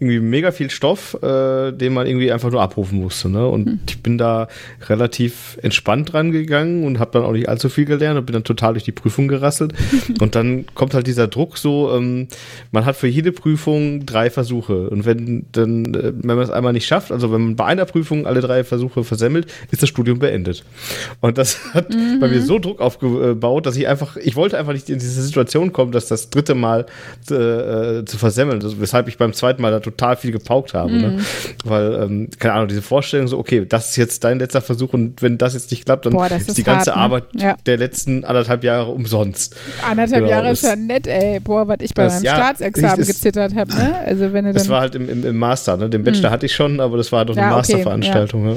irgendwie 0.00 0.20
mega 0.20 0.52
viel 0.52 0.70
Stoff, 0.70 1.20
äh, 1.22 1.72
den 1.72 1.92
man 1.92 2.06
irgendwie 2.06 2.30
einfach 2.30 2.52
nur 2.52 2.62
abrufen 2.62 3.00
musste. 3.00 3.28
Ne? 3.28 3.46
Und 3.48 3.80
ich 3.88 4.00
bin 4.00 4.16
da 4.16 4.46
relativ 4.88 5.58
entspannt 5.60 6.12
dran 6.12 6.30
gegangen 6.30 6.84
und 6.84 7.00
habe 7.00 7.10
dann 7.12 7.24
auch 7.24 7.32
nicht 7.32 7.48
allzu 7.48 7.68
viel 7.68 7.84
gelernt 7.84 8.16
und 8.16 8.24
bin 8.26 8.34
dann 8.34 8.44
total 8.44 8.74
durch 8.74 8.84
die 8.84 8.92
Prüfung 8.92 9.26
gerasselt. 9.26 9.74
und 10.20 10.36
dann 10.36 10.66
kommt 10.74 10.94
halt 10.94 11.08
dieser 11.08 11.26
Druck 11.26 11.58
so, 11.58 11.92
ähm, 11.92 12.28
man 12.70 12.84
hat 12.84 12.94
für 12.94 13.08
jede 13.08 13.32
Prüfung 13.32 14.06
drei 14.06 14.30
Versuche. 14.30 14.88
Und 14.88 15.04
wenn 15.04 15.46
dann, 15.50 15.92
äh, 15.94 16.12
wenn 16.14 16.36
man 16.36 16.44
es 16.44 16.50
einmal 16.50 16.72
nicht 16.72 16.86
schafft, 16.86 17.10
also 17.10 17.32
wenn 17.32 17.40
man 17.40 17.56
bei 17.56 17.64
einer 17.64 17.84
Prüfung 17.84 18.24
alle 18.24 18.40
drei 18.40 18.62
Versuche 18.68 19.02
versemmelt, 19.04 19.46
ist 19.70 19.82
das 19.82 19.88
Studium 19.88 20.18
beendet. 20.18 20.64
Und 21.20 21.38
das 21.38 21.58
hat 21.74 21.88
bei 22.20 22.28
mir 22.28 22.42
so 22.42 22.58
Druck 22.58 22.80
aufgebaut, 22.80 23.66
dass 23.66 23.76
ich 23.76 23.88
einfach, 23.88 24.16
ich 24.16 24.36
wollte 24.36 24.58
einfach 24.58 24.72
nicht 24.72 24.88
in 24.88 24.98
diese 24.98 25.22
Situation 25.22 25.72
kommen, 25.72 25.92
dass 25.92 26.06
das 26.06 26.30
dritte 26.30 26.54
Mal 26.54 26.86
äh, 27.30 27.34
äh, 27.34 28.04
zu 28.04 28.18
versemmeln, 28.18 28.62
weshalb 28.78 29.08
ich 29.08 29.18
beim 29.18 29.32
zweiten 29.32 29.62
Mal 29.62 29.70
da 29.70 29.80
total 29.80 30.16
viel 30.16 30.32
gepaukt 30.32 30.74
habe. 30.74 30.92
Ne? 30.92 31.18
Weil, 31.64 31.94
ähm, 32.02 32.28
keine 32.38 32.54
Ahnung, 32.54 32.68
diese 32.68 32.82
Vorstellung 32.82 33.26
so, 33.28 33.38
okay, 33.38 33.64
das 33.68 33.90
ist 33.90 33.96
jetzt 33.96 34.22
dein 34.24 34.38
letzter 34.38 34.60
Versuch 34.60 34.92
und 34.92 35.22
wenn 35.22 35.38
das 35.38 35.54
jetzt 35.54 35.70
nicht 35.70 35.84
klappt, 35.84 36.06
dann 36.06 36.12
Boah, 36.12 36.26
ist 36.30 36.48
ist 36.48 36.58
die 36.58 36.62
ganze 36.62 36.90
hart, 36.94 36.96
ne? 36.96 37.02
Arbeit 37.02 37.24
Ja. 37.34 37.56
der 37.66 37.76
letzten 37.78 38.24
anderthalb 38.24 38.64
Jahre 38.64 38.90
umsonst. 38.90 39.56
Anderthalb 39.88 40.20
Genau, 40.24 40.30
Jahre 40.30 40.50
ist 40.52 40.66
schon 40.66 40.86
nett, 40.86 41.06
ey. 41.06 41.40
Boah, 41.40 41.66
was 41.68 41.78
ich 41.80 41.94
bei 41.94 42.04
Das- 42.04 42.14
meinem 42.16 42.24
ja, 42.24 42.34
Staatsexamen 42.36 43.00
ich- 43.00 43.06
gezittert 43.08 43.54
habe, 43.54 43.74
ne? 43.74 43.94
Also 44.06 44.32
wenn 44.32 44.44
du 44.44 44.52
Das 44.52 44.68
war 44.68 44.80
halt 44.80 44.94
im, 44.94 45.08
im, 45.08 45.24
im 45.24 45.36
Master, 45.36 45.76
ne? 45.76 45.88
Den 45.88 46.02
Bachelor 46.04 46.30
hatte 46.30 46.46
ich 46.46 46.54
schon, 46.54 46.80
aber 46.80 46.96
das 46.96 47.10
war 47.12 47.24
doch 47.24 47.34
eine 47.36 47.42
Ja, 47.46 47.48
okay, 47.50 47.56
Masterveranstaltung. 47.56 48.48
Ja. 48.50 48.56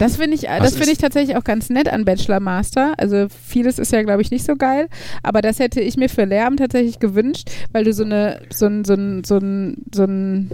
Das 0.00 0.16
finde 0.16 0.34
ich, 0.34 0.42
Was 0.42 0.58
das 0.58 0.68
finde 0.70 0.84
ist- 0.86 0.92
ich 0.92 0.98
tatsächlich 0.98 1.36
auch 1.36 1.44
ganz 1.44 1.70
nett 1.70 1.88
an 1.92 2.04
Bachelor 2.04 2.40
Master. 2.40 2.94
Also 2.98 3.26
vieles 3.46 3.78
ist 3.78 3.92
ja, 3.92 4.02
glaube 4.02 4.22
ich, 4.22 4.30
nicht 4.32 4.44
so 4.44 4.56
geil. 4.56 4.88
Aber 5.22 5.42
das 5.42 5.58
hätte 5.60 5.80
ich 5.80 5.96
mir 5.96 6.08
für 6.08 6.24
Lehramt 6.24 6.58
tatsächlich 6.58 6.98
gewünscht, 6.98 7.48
weil 7.72 7.84
du 7.84 7.92
so 7.92 8.02
eine, 8.04 8.40
so 8.52 8.66
ein, 8.66 8.84
so 8.84 8.94
ein, 8.94 9.22
so 9.24 9.36
ein, 9.36 9.76
so 9.94 10.04
ein, 10.04 10.50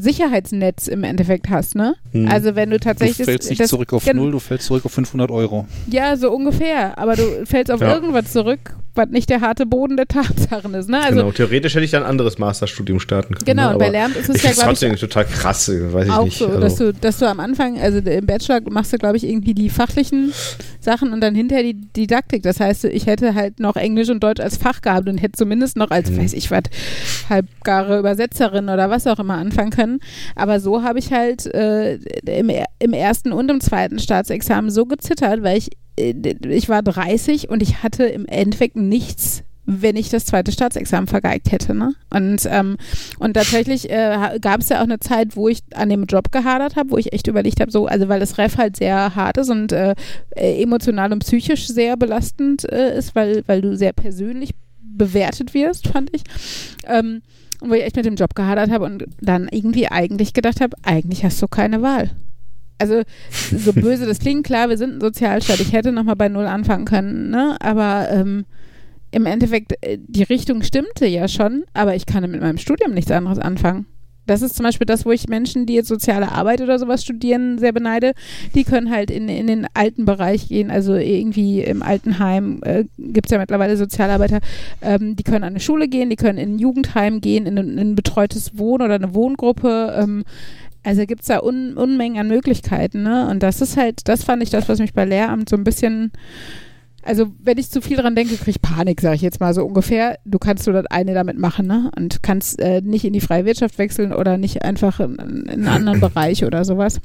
Sicherheitsnetz 0.00 0.86
im 0.88 1.02
Endeffekt 1.04 1.48
hast, 1.50 1.74
ne? 1.74 1.94
Hm. 2.12 2.28
Also 2.30 2.54
wenn 2.54 2.70
du 2.70 2.74
Du 2.78 2.84
tatsächlich 2.84 3.24
fällst 3.24 3.48
nicht 3.50 3.60
das- 3.60 3.70
zurück 3.70 3.92
auf 3.92 4.04
Null, 4.12 4.32
du 4.32 4.38
fällst 4.38 4.66
zurück 4.66 4.84
auf 4.84 4.92
500 4.92 5.30
Euro. 5.30 5.66
Ja, 5.90 6.16
so 6.16 6.30
ungefähr. 6.30 6.98
Aber 6.98 7.16
du 7.16 7.22
fällst 7.46 7.70
auf 7.72 7.80
Ja. 7.80 7.94
irgendwas 7.94 8.32
zurück, 8.32 8.74
was 8.96 9.08
nicht 9.08 9.30
der 9.30 9.40
harte 9.40 9.64
Boden 9.66 9.96
der 9.96 10.06
Tatsachen 10.06 10.74
ist, 10.74 10.88
ne? 10.88 11.02
Also 11.02 11.16
genau, 11.20 11.32
theoretisch 11.32 11.74
hätte 11.74 11.84
ich 11.84 11.90
dann 11.90 12.02
ein 12.04 12.08
anderes 12.10 12.38
Masterstudium 12.38 13.00
starten 13.00 13.34
können. 13.34 13.44
Genau, 13.46 13.68
ne? 13.68 13.72
und 13.74 13.78
bei 13.78 13.88
Lehramt 13.88 14.16
ist 14.16 14.28
es 14.28 14.36
ich 14.36 14.42
ja, 14.42 14.50
glaube 14.52 14.72
ich, 14.72 14.78
trotzdem 14.80 14.96
total 14.96 15.24
krass, 15.24 15.68
weiß 15.68 16.06
ich 16.06 16.12
auch 16.12 16.24
nicht. 16.24 16.38
so, 16.38 16.46
also, 16.46 16.60
dass 16.60 16.74
du, 16.76 16.92
dass 16.92 17.18
du 17.18 17.26
am 17.28 17.40
Anfang, 17.40 17.80
also 17.80 17.98
im 17.98 18.26
Bachelor 18.26 18.60
machst 18.74 18.92
du, 18.92 18.98
glaube 18.98 19.16
ich, 19.16 19.24
irgendwie 19.24 19.54
die 19.54 19.70
fachlichen 19.70 20.32
Sachen 20.80 21.12
und 21.12 21.20
dann 21.22 21.34
hinterher 21.34 21.64
die 21.64 21.80
Didaktik. 21.80 22.42
Das 22.42 22.60
heißt, 22.60 22.84
ich 22.84 23.06
hätte 23.06 23.34
halt 23.34 23.60
noch 23.60 23.76
Englisch 23.76 24.10
und 24.10 24.22
Deutsch 24.22 24.40
als 24.40 24.58
Fach 24.58 24.82
gehabt 24.82 25.08
und 25.08 25.16
hätte 25.18 25.32
zumindest 25.38 25.76
noch 25.76 25.90
als, 25.90 26.10
Mhm. 26.10 26.18
weiß 26.18 26.32
ich 26.34 26.50
was, 26.50 26.64
halbgare 27.30 27.98
Übersetzerin 27.98 28.68
oder 28.68 28.90
was 28.90 29.06
auch 29.06 29.18
immer 29.18 29.38
anfangen 29.38 29.70
können. 29.70 30.00
Aber 30.36 30.60
so 30.60 30.82
habe 30.82 30.98
ich 30.98 31.12
halt 31.12 31.46
äh, 31.54 31.94
im, 32.26 32.50
im 32.78 32.92
ersten 32.92 33.32
und 33.32 33.50
im 33.50 33.60
zweiten 33.60 33.98
Staatsexamen 33.98 34.70
so 34.70 34.84
gezittert, 34.86 35.42
weil 35.42 35.56
ich, 35.58 35.70
äh, 35.98 36.12
ich 36.48 36.68
war 36.68 36.82
30 36.82 37.48
und 37.48 37.62
ich 37.62 37.82
hatte 37.82 38.04
im 38.04 38.26
Endeffekt 38.26 38.76
nichts 38.76 39.42
wenn 39.66 39.96
ich 39.96 40.10
das 40.10 40.26
zweite 40.26 40.52
Staatsexamen 40.52 41.06
vergeigt 41.06 41.50
hätte. 41.50 41.74
Ne? 41.74 41.94
Und, 42.10 42.46
ähm, 42.50 42.76
und 43.18 43.34
tatsächlich 43.34 43.90
äh, 43.90 44.38
gab 44.40 44.60
es 44.60 44.68
ja 44.68 44.78
auch 44.78 44.84
eine 44.84 45.00
Zeit, 45.00 45.36
wo 45.36 45.48
ich 45.48 45.60
an 45.74 45.88
dem 45.88 46.04
Job 46.04 46.30
gehadert 46.32 46.76
habe, 46.76 46.90
wo 46.90 46.98
ich 46.98 47.12
echt 47.12 47.26
überlegt 47.26 47.60
habe, 47.60 47.70
so, 47.70 47.86
also 47.86 48.08
weil 48.08 48.20
das 48.20 48.38
Ref 48.38 48.58
halt 48.58 48.76
sehr 48.76 49.14
hart 49.14 49.38
ist 49.38 49.50
und 49.50 49.72
äh, 49.72 49.94
äh, 50.30 50.62
emotional 50.62 51.12
und 51.12 51.20
psychisch 51.20 51.66
sehr 51.66 51.96
belastend 51.96 52.70
äh, 52.70 52.96
ist, 52.98 53.14
weil, 53.14 53.42
weil 53.46 53.62
du 53.62 53.76
sehr 53.76 53.92
persönlich 53.92 54.50
bewertet 54.80 55.54
wirst, 55.54 55.88
fand 55.88 56.10
ich. 56.14 56.22
Ähm, 56.86 57.22
und 57.60 57.70
wo 57.70 57.74
ich 57.74 57.84
echt 57.84 57.96
mit 57.96 58.04
dem 58.04 58.16
Job 58.16 58.34
gehadert 58.34 58.70
habe 58.70 58.84
und 58.84 59.06
dann 59.20 59.48
irgendwie 59.50 59.88
eigentlich 59.88 60.34
gedacht 60.34 60.60
habe, 60.60 60.76
eigentlich 60.82 61.24
hast 61.24 61.40
du 61.40 61.48
keine 61.48 61.80
Wahl. 61.80 62.10
Also 62.78 63.02
so 63.30 63.72
böse 63.72 64.04
das 64.04 64.18
klingt, 64.18 64.44
klar, 64.44 64.68
wir 64.68 64.76
sind 64.76 64.96
ein 64.96 65.00
Sozialstaat. 65.00 65.60
Ich 65.60 65.72
hätte 65.72 65.92
nochmal 65.92 66.16
bei 66.16 66.28
Null 66.28 66.46
anfangen 66.46 66.84
können, 66.84 67.30
ne? 67.30 67.56
aber 67.60 68.08
ähm, 68.10 68.44
im 69.14 69.26
Endeffekt, 69.26 69.72
äh, 69.80 69.98
die 70.00 70.24
Richtung 70.24 70.62
stimmte 70.62 71.06
ja 71.06 71.28
schon, 71.28 71.64
aber 71.72 71.94
ich 71.94 72.06
kann 72.06 72.28
mit 72.30 72.40
meinem 72.40 72.58
Studium 72.58 72.92
nichts 72.92 73.10
anderes 73.10 73.38
anfangen. 73.38 73.86
Das 74.26 74.40
ist 74.40 74.56
zum 74.56 74.64
Beispiel 74.64 74.86
das, 74.86 75.04
wo 75.04 75.12
ich 75.12 75.28
Menschen, 75.28 75.66
die 75.66 75.74
jetzt 75.74 75.88
soziale 75.88 76.32
Arbeit 76.32 76.62
oder 76.62 76.78
sowas 76.78 77.02
studieren, 77.02 77.58
sehr 77.58 77.72
beneide. 77.72 78.14
Die 78.54 78.64
können 78.64 78.90
halt 78.90 79.10
in, 79.10 79.28
in 79.28 79.46
den 79.46 79.66
alten 79.74 80.06
Bereich 80.06 80.48
gehen, 80.48 80.70
also 80.70 80.94
irgendwie 80.94 81.60
im 81.60 81.82
Altenheim 81.82 82.60
äh, 82.64 82.84
gibt 82.96 83.26
es 83.26 83.32
ja 83.32 83.38
mittlerweile 83.38 83.76
Sozialarbeiter, 83.76 84.40
ähm, 84.80 85.14
die 85.14 85.24
können 85.24 85.44
an 85.44 85.52
eine 85.52 85.60
Schule 85.60 85.88
gehen, 85.88 86.08
die 86.08 86.16
können 86.16 86.38
in 86.38 86.54
ein 86.54 86.58
Jugendheim 86.58 87.20
gehen, 87.20 87.46
in 87.46 87.58
ein, 87.58 87.78
in 87.78 87.90
ein 87.90 87.94
betreutes 87.94 88.56
Wohnen 88.58 88.84
oder 88.84 88.94
eine 88.94 89.14
Wohngruppe. 89.14 89.94
Ähm, 89.98 90.24
also 90.82 91.04
gibt 91.06 91.22
es 91.22 91.28
da 91.28 91.42
Un 91.42 91.76
Unmengen 91.76 92.18
an 92.18 92.28
Möglichkeiten, 92.28 93.02
ne? 93.02 93.28
Und 93.28 93.42
das 93.42 93.60
ist 93.60 93.76
halt, 93.76 94.06
das 94.08 94.24
fand 94.24 94.42
ich 94.42 94.50
das, 94.50 94.68
was 94.68 94.78
mich 94.78 94.92
bei 94.92 95.04
Lehramt 95.04 95.48
so 95.48 95.56
ein 95.56 95.64
bisschen 95.64 96.12
also 97.04 97.32
wenn 97.42 97.58
ich 97.58 97.70
zu 97.70 97.80
viel 97.80 97.96
dran 97.96 98.14
denke, 98.14 98.36
kriege 98.36 98.50
ich 98.50 98.62
Panik, 98.62 99.00
sage 99.00 99.16
ich 99.16 99.22
jetzt 99.22 99.40
mal 99.40 99.54
so 99.54 99.64
ungefähr. 99.64 100.18
Du 100.24 100.38
kannst 100.38 100.66
nur 100.66 100.74
das 100.74 100.86
eine 100.86 101.14
damit 101.14 101.38
machen, 101.38 101.66
ne? 101.66 101.90
Und 101.96 102.22
kannst 102.22 102.60
äh, 102.60 102.80
nicht 102.80 103.04
in 103.04 103.12
die 103.12 103.20
freie 103.20 103.44
Wirtschaft 103.44 103.78
wechseln 103.78 104.12
oder 104.12 104.38
nicht 104.38 104.62
einfach 104.62 105.00
in, 105.00 105.16
in 105.16 105.48
einen 105.48 105.68
anderen 105.68 106.00
Bereich 106.00 106.44
oder 106.44 106.64
sowas. 106.64 107.00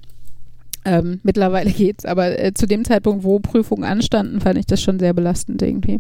Ähm, 0.86 1.20
mittlerweile 1.24 1.72
geht's, 1.74 2.06
aber 2.06 2.40
äh, 2.40 2.54
zu 2.54 2.66
dem 2.66 2.86
Zeitpunkt, 2.86 3.24
wo 3.24 3.40
Prüfungen 3.40 3.84
anstanden, 3.84 4.42
fand 4.42 4.58
ich 4.58 4.66
das 4.66 4.82
schon 4.82 5.00
sehr 5.00 5.14
belastend 5.14 5.62
irgendwie. 5.62 6.00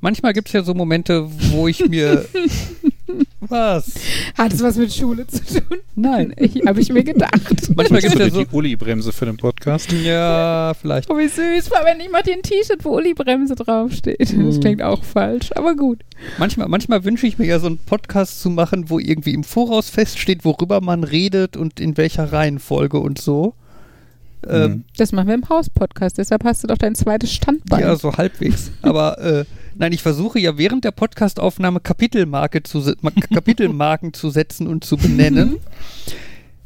Manchmal 0.00 0.32
gibt 0.32 0.48
es 0.48 0.52
ja 0.52 0.62
so 0.62 0.74
Momente, 0.74 1.28
wo 1.50 1.66
ich 1.66 1.88
mir. 1.88 2.24
was? 3.40 3.94
Hat 4.36 4.52
es 4.52 4.62
was 4.62 4.76
mit 4.76 4.92
Schule 4.92 5.26
zu 5.26 5.42
tun? 5.44 5.78
Nein. 5.94 6.34
Habe 6.66 6.80
ich 6.80 6.92
mir 6.92 7.04
gedacht. 7.04 7.70
Manchmal 7.74 8.00
gibt 8.00 8.14
es 8.14 8.18
ja 8.20 8.26
die 8.28 8.46
so. 8.50 8.56
Uli-Bremse 8.56 9.12
für 9.12 9.26
den 9.26 9.36
Podcast. 9.36 9.90
Ja, 9.92 10.72
vielleicht. 10.80 11.10
Oh, 11.10 11.16
wie 11.18 11.28
süß. 11.28 11.68
Vor 11.68 11.78
allem 11.78 11.98
ich 12.00 12.08
dir 12.22 12.34
ein 12.34 12.42
T-Shirt, 12.42 12.84
wo 12.84 12.96
Uli-Bremse 12.96 13.54
draufsteht. 13.54 14.20
Das 14.20 14.30
Hm. 14.30 14.60
klingt 14.60 14.82
auch 14.82 15.02
falsch, 15.04 15.50
aber 15.54 15.74
gut. 15.76 16.00
Manchmal, 16.38 16.68
manchmal 16.68 17.04
wünsche 17.04 17.26
ich 17.26 17.38
mir 17.38 17.46
ja 17.46 17.58
so 17.58 17.66
einen 17.68 17.78
Podcast 17.78 18.40
zu 18.40 18.50
machen, 18.50 18.90
wo 18.90 18.98
irgendwie 18.98 19.34
im 19.34 19.44
Voraus 19.44 19.88
feststeht, 19.88 20.44
worüber 20.44 20.80
man 20.80 21.04
redet 21.04 21.56
und 21.56 21.80
in 21.80 21.96
welcher 21.96 22.32
Reihenfolge 22.32 22.98
und 22.98 23.18
so. 23.18 23.54
Ähm, 24.48 24.70
Mhm. 24.70 24.84
Das 24.96 25.12
machen 25.12 25.26
wir 25.28 25.34
im 25.34 25.48
Haus-Podcast, 25.48 26.16
deshalb 26.18 26.44
hast 26.44 26.62
du 26.62 26.68
doch 26.68 26.78
dein 26.78 26.94
zweites 26.94 27.32
Standbein. 27.32 27.80
Ja, 27.80 27.96
so 27.96 28.12
halbwegs. 28.16 28.70
Aber 28.82 29.18
äh, 29.20 29.44
nein, 29.78 29.92
ich 29.92 30.02
versuche 30.02 30.38
ja 30.38 30.58
während 30.58 30.84
der 30.84 30.90
Podcastaufnahme 30.90 31.80
Kapitelmarke 31.80 32.62
zu 32.62 32.80
Kapitelmarken 33.34 34.12
zu 34.12 34.30
setzen 34.30 34.66
und 34.66 34.84
zu 34.84 34.96
benennen. 34.96 35.56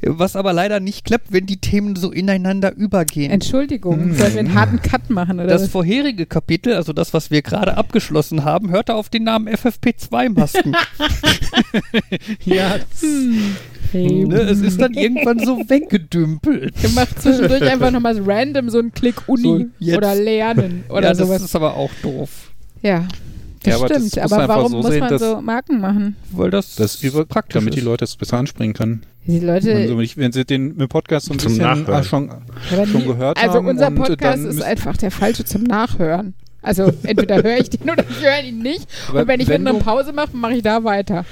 Was 0.04 0.34
aber 0.34 0.52
leider 0.52 0.80
nicht 0.80 1.04
klappt, 1.04 1.32
wenn 1.32 1.46
die 1.46 1.58
Themen 1.58 1.94
so 1.94 2.10
ineinander 2.10 2.74
übergehen. 2.74 3.30
Entschuldigung, 3.30 4.00
Hm. 4.00 4.14
sollen 4.16 4.32
wir 4.32 4.40
einen 4.40 4.54
harten 4.54 4.82
Cut 4.82 5.10
machen 5.10 5.38
oder 5.38 5.46
Das 5.46 5.62
was? 5.62 5.70
vorherige 5.70 6.26
Kapitel, 6.26 6.74
also 6.74 6.92
das, 6.92 7.14
was 7.14 7.30
wir 7.30 7.40
gerade 7.42 7.76
abgeschlossen 7.76 8.42
haben, 8.44 8.70
hörte 8.70 8.96
auf 8.96 9.10
den 9.10 9.22
Namen 9.22 9.48
FFP2-Masken. 9.48 10.74
Ja, 12.44 12.76
Hey, 13.92 14.24
ne? 14.24 14.36
Es 14.40 14.60
ist 14.60 14.80
dann 14.80 14.94
irgendwann 14.94 15.38
so 15.38 15.58
weggedümpelt. 15.68 16.74
Ihr 16.82 16.88
macht 16.90 17.20
zwischendurch 17.20 17.62
einfach 17.62 17.90
nochmal 17.90 18.18
random 18.24 18.70
so 18.70 18.78
einen 18.78 18.92
Klick 18.92 19.28
Uni 19.28 19.66
So, 19.80 19.96
oder 19.96 20.14
Lernen 20.14 20.84
oder 20.88 21.02
ja, 21.02 21.08
das 21.10 21.18
sowas. 21.18 21.42
ist 21.42 21.54
aber 21.54 21.76
auch 21.76 21.90
doof. 22.02 22.51
Ja, 22.82 23.06
das 23.62 23.70
Ja, 23.70 23.76
aber 23.78 23.88
das 23.88 24.08
stimmt. 24.08 24.22
muss 24.24 24.32
aber 24.32 24.48
warum 24.48 24.70
so 24.72 24.76
muss 24.78 24.86
sehen, 24.88 25.00
man 25.00 25.18
so 25.18 25.40
Marken 25.40 25.80
machen? 25.80 26.16
Weil 26.32 26.50
das, 26.50 26.74
das 26.74 27.02
über, 27.02 27.24
praktisch 27.24 27.54
damit 27.54 27.74
die 27.74 27.78
ist. 27.78 27.84
Leute 27.84 28.04
es 28.04 28.16
besser 28.16 28.38
anspringen 28.38 28.74
können. 28.74 29.02
Die 29.26 29.38
Leute. 29.38 29.72
Also, 29.74 29.96
wenn, 29.96 30.04
ich, 30.04 30.16
wenn 30.16 30.32
sie 30.32 30.44
den 30.44 30.76
Podcast 30.88 31.26
so 31.26 31.32
ein 31.32 31.38
Zum 31.38 31.52
bisschen 31.52 31.62
Nachhören. 31.64 31.94
ah, 31.94 32.02
schon, 32.02 32.30
aber 32.30 32.86
schon 32.86 33.00
nie- 33.02 33.06
gehört 33.06 33.38
also 33.40 33.54
haben. 33.58 33.66
unser 33.68 33.86
und 33.86 33.94
Podcast 33.94 34.20
dann 34.44 34.46
ist 34.50 34.62
einfach 34.62 34.96
der 34.96 35.10
falsche 35.12 35.44
zum 35.44 35.62
Nachhören. 35.62 36.34
Also 36.60 36.92
entweder 37.04 37.42
höre 37.42 37.58
ich 37.58 37.70
den 37.70 37.82
oder 37.90 38.04
ich 38.08 38.24
höre 38.24 38.42
ihn 38.42 38.58
nicht. 38.58 38.86
Aber 39.08 39.20
und 39.22 39.28
wenn 39.28 39.40
ich 39.40 39.46
wenn 39.48 39.62
mit 39.62 39.70
einer 39.70 39.78
du- 39.78 39.84
Pause 39.84 40.12
mache, 40.12 40.36
mache 40.36 40.54
ich 40.54 40.62
da 40.62 40.82
weiter. 40.82 41.24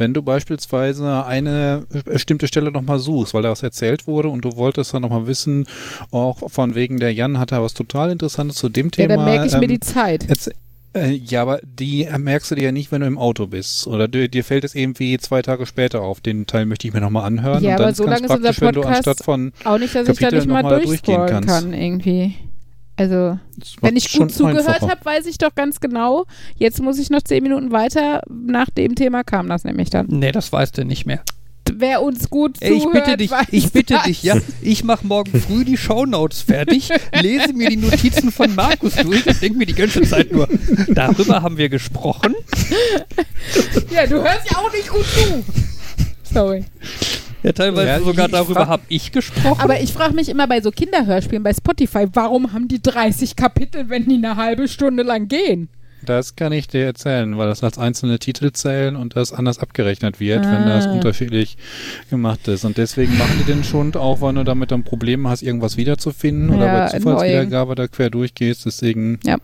Wenn 0.00 0.14
du 0.14 0.22
beispielsweise 0.22 1.24
eine 1.26 1.84
bestimmte 2.04 2.46
Stelle 2.46 2.72
nochmal 2.72 2.98
suchst, 2.98 3.34
weil 3.34 3.42
da 3.42 3.50
was 3.50 3.62
erzählt 3.62 4.06
wurde 4.06 4.28
und 4.30 4.44
du 4.44 4.56
wolltest 4.56 4.94
dann 4.94 5.02
nochmal 5.02 5.26
wissen, 5.26 5.66
auch 6.10 6.50
von 6.50 6.74
wegen 6.74 6.98
der 6.98 7.12
Jan 7.12 7.38
hat 7.38 7.52
da 7.52 7.62
was 7.62 7.74
total 7.74 8.10
Interessantes 8.10 8.56
zu 8.56 8.68
dem 8.70 8.86
Ja, 8.86 8.90
Thema. 8.90 9.16
dann 9.16 9.24
merke 9.26 9.46
ich 9.46 9.52
mir 9.52 9.64
ähm, 9.64 9.68
die 9.68 9.80
Zeit. 9.80 10.26
Jetzt, 10.28 10.50
äh, 10.94 11.10
ja, 11.10 11.42
aber 11.42 11.60
die 11.62 12.08
merkst 12.18 12.50
du 12.50 12.54
dir 12.54 12.64
ja 12.64 12.72
nicht, 12.72 12.90
wenn 12.90 13.02
du 13.02 13.06
im 13.06 13.18
Auto 13.18 13.46
bist. 13.46 13.86
Oder 13.86 14.08
dir, 14.08 14.28
dir 14.28 14.42
fällt 14.42 14.64
es 14.64 14.74
irgendwie 14.74 15.18
zwei 15.18 15.42
Tage 15.42 15.66
später 15.66 16.00
auf. 16.00 16.20
Den 16.20 16.46
Teil 16.46 16.66
möchte 16.66 16.88
ich 16.88 16.94
mir 16.94 17.00
nochmal 17.00 17.26
anhören. 17.26 17.62
Ja, 17.62 17.72
und 17.72 17.78
dann 17.80 17.86
aber 17.88 17.94
so 17.94 18.06
lange 18.06 18.26
ist 18.26 18.34
unser 18.34 18.72
Podcast 18.72 19.28
Auch 19.28 19.78
nicht, 19.78 19.94
dass 19.94 20.08
ich 20.08 20.18
da 20.18 20.30
nicht 20.30 20.46
mal 20.46 20.62
durchgehen 20.82 21.26
kann 21.26 21.72
irgendwie. 21.72 22.34
Also, 22.96 23.38
wenn 23.80 23.96
ich 23.96 24.12
gut 24.12 24.30
zugehört 24.30 24.82
habe, 24.82 25.04
weiß 25.04 25.24
ich 25.26 25.38
doch 25.38 25.54
ganz 25.54 25.80
genau, 25.80 26.26
jetzt 26.56 26.82
muss 26.82 26.98
ich 26.98 27.08
noch 27.08 27.22
zehn 27.22 27.42
Minuten 27.42 27.72
weiter. 27.72 28.22
Nach 28.28 28.68
dem 28.68 28.94
Thema 28.94 29.24
kam 29.24 29.48
das 29.48 29.64
nämlich 29.64 29.88
dann. 29.88 30.06
Nee, 30.08 30.32
das 30.32 30.52
weißt 30.52 30.76
du 30.76 30.84
nicht 30.84 31.06
mehr. 31.06 31.22
Wer 31.72 32.02
uns 32.02 32.30
gut 32.30 32.56
Ey, 32.60 32.74
ich 32.74 32.82
zuhört, 32.82 33.04
bitte 33.04 33.16
dich, 33.16 33.30
ich 33.52 33.72
bitte 33.72 33.94
das. 33.94 34.02
dich, 34.04 34.22
ja. 34.22 34.36
Ich 34.60 34.82
mache 34.82 35.06
morgen 35.06 35.40
früh 35.40 35.64
die 35.64 35.76
Shownotes 35.76 36.42
fertig, 36.42 36.88
lese 37.20 37.52
mir 37.52 37.68
die 37.68 37.76
Notizen 37.76 38.32
von 38.32 38.54
Markus 38.54 38.96
durch 38.96 39.24
und 39.26 39.40
denke 39.40 39.56
mir 39.58 39.66
die 39.66 39.74
ganze 39.74 40.02
Zeit 40.02 40.32
nur, 40.32 40.48
darüber 40.88 41.42
haben 41.42 41.56
wir 41.56 41.68
gesprochen. 41.68 42.34
Ja, 43.90 44.06
du 44.06 44.16
hörst 44.22 44.50
ja 44.50 44.58
auch 44.58 44.72
nicht 44.72 44.88
gut 44.88 45.04
zu. 45.04 45.44
Sorry. 46.32 46.64
Ja, 47.42 47.52
teilweise 47.52 47.86
Ja, 47.88 48.00
sogar 48.00 48.28
darüber 48.28 48.66
habe 48.68 48.82
ich 48.88 49.12
gesprochen. 49.12 49.60
Aber 49.60 49.80
ich 49.80 49.92
frage 49.92 50.14
mich 50.14 50.28
immer 50.28 50.46
bei 50.46 50.60
so 50.60 50.70
Kinderhörspielen 50.70 51.42
bei 51.42 51.52
Spotify, 51.54 52.06
warum 52.12 52.52
haben 52.52 52.68
die 52.68 52.82
30 52.82 53.36
Kapitel, 53.36 53.88
wenn 53.88 54.06
die 54.06 54.16
eine 54.16 54.36
halbe 54.36 54.68
Stunde 54.68 55.02
lang 55.02 55.28
gehen? 55.28 55.68
Das 56.04 56.34
kann 56.34 56.52
ich 56.52 56.66
dir 56.66 56.86
erzählen, 56.86 57.36
weil 57.36 57.48
das 57.48 57.62
als 57.62 57.76
einzelne 57.76 58.18
Titel 58.18 58.52
zählen 58.52 58.96
und 58.96 59.16
das 59.16 59.34
anders 59.34 59.58
abgerechnet 59.58 60.18
wird, 60.18 60.42
wenn 60.46 60.64
das 60.66 60.86
Ah. 60.86 60.92
unterschiedlich 60.92 61.58
gemacht 62.08 62.48
ist. 62.48 62.64
Und 62.64 62.78
deswegen 62.78 63.18
machen 63.18 63.36
die 63.38 63.44
den 63.44 63.64
schon, 63.64 63.94
auch 63.94 64.22
wenn 64.22 64.36
du 64.36 64.44
damit 64.44 64.70
dann 64.70 64.82
Probleme 64.82 65.28
hast, 65.28 65.42
irgendwas 65.42 65.76
wiederzufinden 65.76 66.48
oder 66.48 66.66
Ja, 66.66 66.78
bei 66.86 66.98
Zufallswiedergabe 66.98 67.74
da 67.74 67.86
quer 67.86 68.08
durchgehst. 68.08 68.64
Deswegen. 68.64 69.20
Ja. 69.24 69.36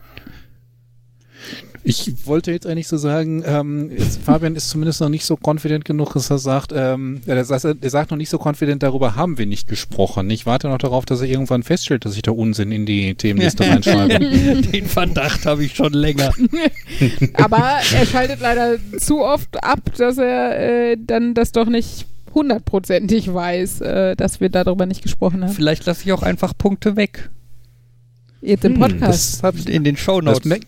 Ich 1.89 2.27
wollte 2.27 2.51
jetzt 2.51 2.67
eigentlich 2.67 2.89
so 2.89 2.97
sagen, 2.97 3.45
ähm, 3.47 3.93
jetzt, 3.97 4.21
Fabian 4.21 4.57
ist 4.57 4.71
zumindest 4.71 5.01
noch 5.01 5.09
nicht 5.09 5.25
so 5.25 5.39
confident 5.41 5.85
genug, 5.85 6.15
dass 6.15 6.31
er 6.31 6.39
sagt, 6.39 6.73
ähm, 6.75 7.21
der, 7.27 7.45
sagt- 7.45 7.83
der 7.83 7.91
sagt 7.91 8.11
noch 8.11 8.19
nicht 8.19 8.29
so 8.29 8.39
confident, 8.45 8.83
darüber 8.83 9.15
haben 9.15 9.39
wir 9.39 9.47
nicht 9.47 9.69
gesprochen. 9.69 10.29
Ich 10.31 10.47
warte 10.47 10.69
noch 10.69 10.79
darauf, 10.79 11.05
dass 11.05 11.21
er 11.21 11.29
irgendwann 11.29 11.63
feststellt, 11.63 12.05
dass 12.05 12.17
ich 12.17 12.23
da 12.23 12.33
Unsinn 12.33 12.73
in 12.73 12.87
die 12.87 13.15
Themenliste 13.15 13.63
reinschreibe. 13.69 14.19
Den 14.19 14.87
Verdacht 14.87 15.47
habe 15.47 15.65
ich 15.65 15.77
schon 15.77 15.93
länger. 15.93 16.33
Aber 17.35 17.59
er 17.95 18.05
schaltet 18.07 18.41
leider 18.41 18.77
zu 18.99 19.23
oft 19.23 19.63
ab, 19.63 19.81
dass 19.97 20.19
er 20.19 20.59
äh, 20.93 20.97
dann 20.99 21.35
das 21.35 21.53
doch 21.53 21.67
nicht 21.69 22.07
hundertprozentig 22.35 23.33
weiß, 23.33 23.81
äh, 23.83 24.17
dass 24.17 24.41
wir 24.41 24.49
darüber 24.49 24.87
nicht 24.87 25.03
gesprochen 25.03 25.45
haben. 25.45 25.53
Vielleicht 25.53 25.87
lasse 25.87 26.03
ich 26.05 26.13
auch 26.13 26.23
einfach 26.23 26.53
Punkte 26.59 26.97
weg. 26.97 27.31
Jetzt 28.43 28.65
im 28.65 28.75
Hm, 28.75 28.81
Podcast. 28.81 29.35
Das 29.35 29.43
hab 29.43 29.55
ich 29.57 29.69
In 29.69 29.85
den 29.85 29.95
Das, 29.95 30.05
Shownotes. 30.05 30.45
me- 30.45 30.61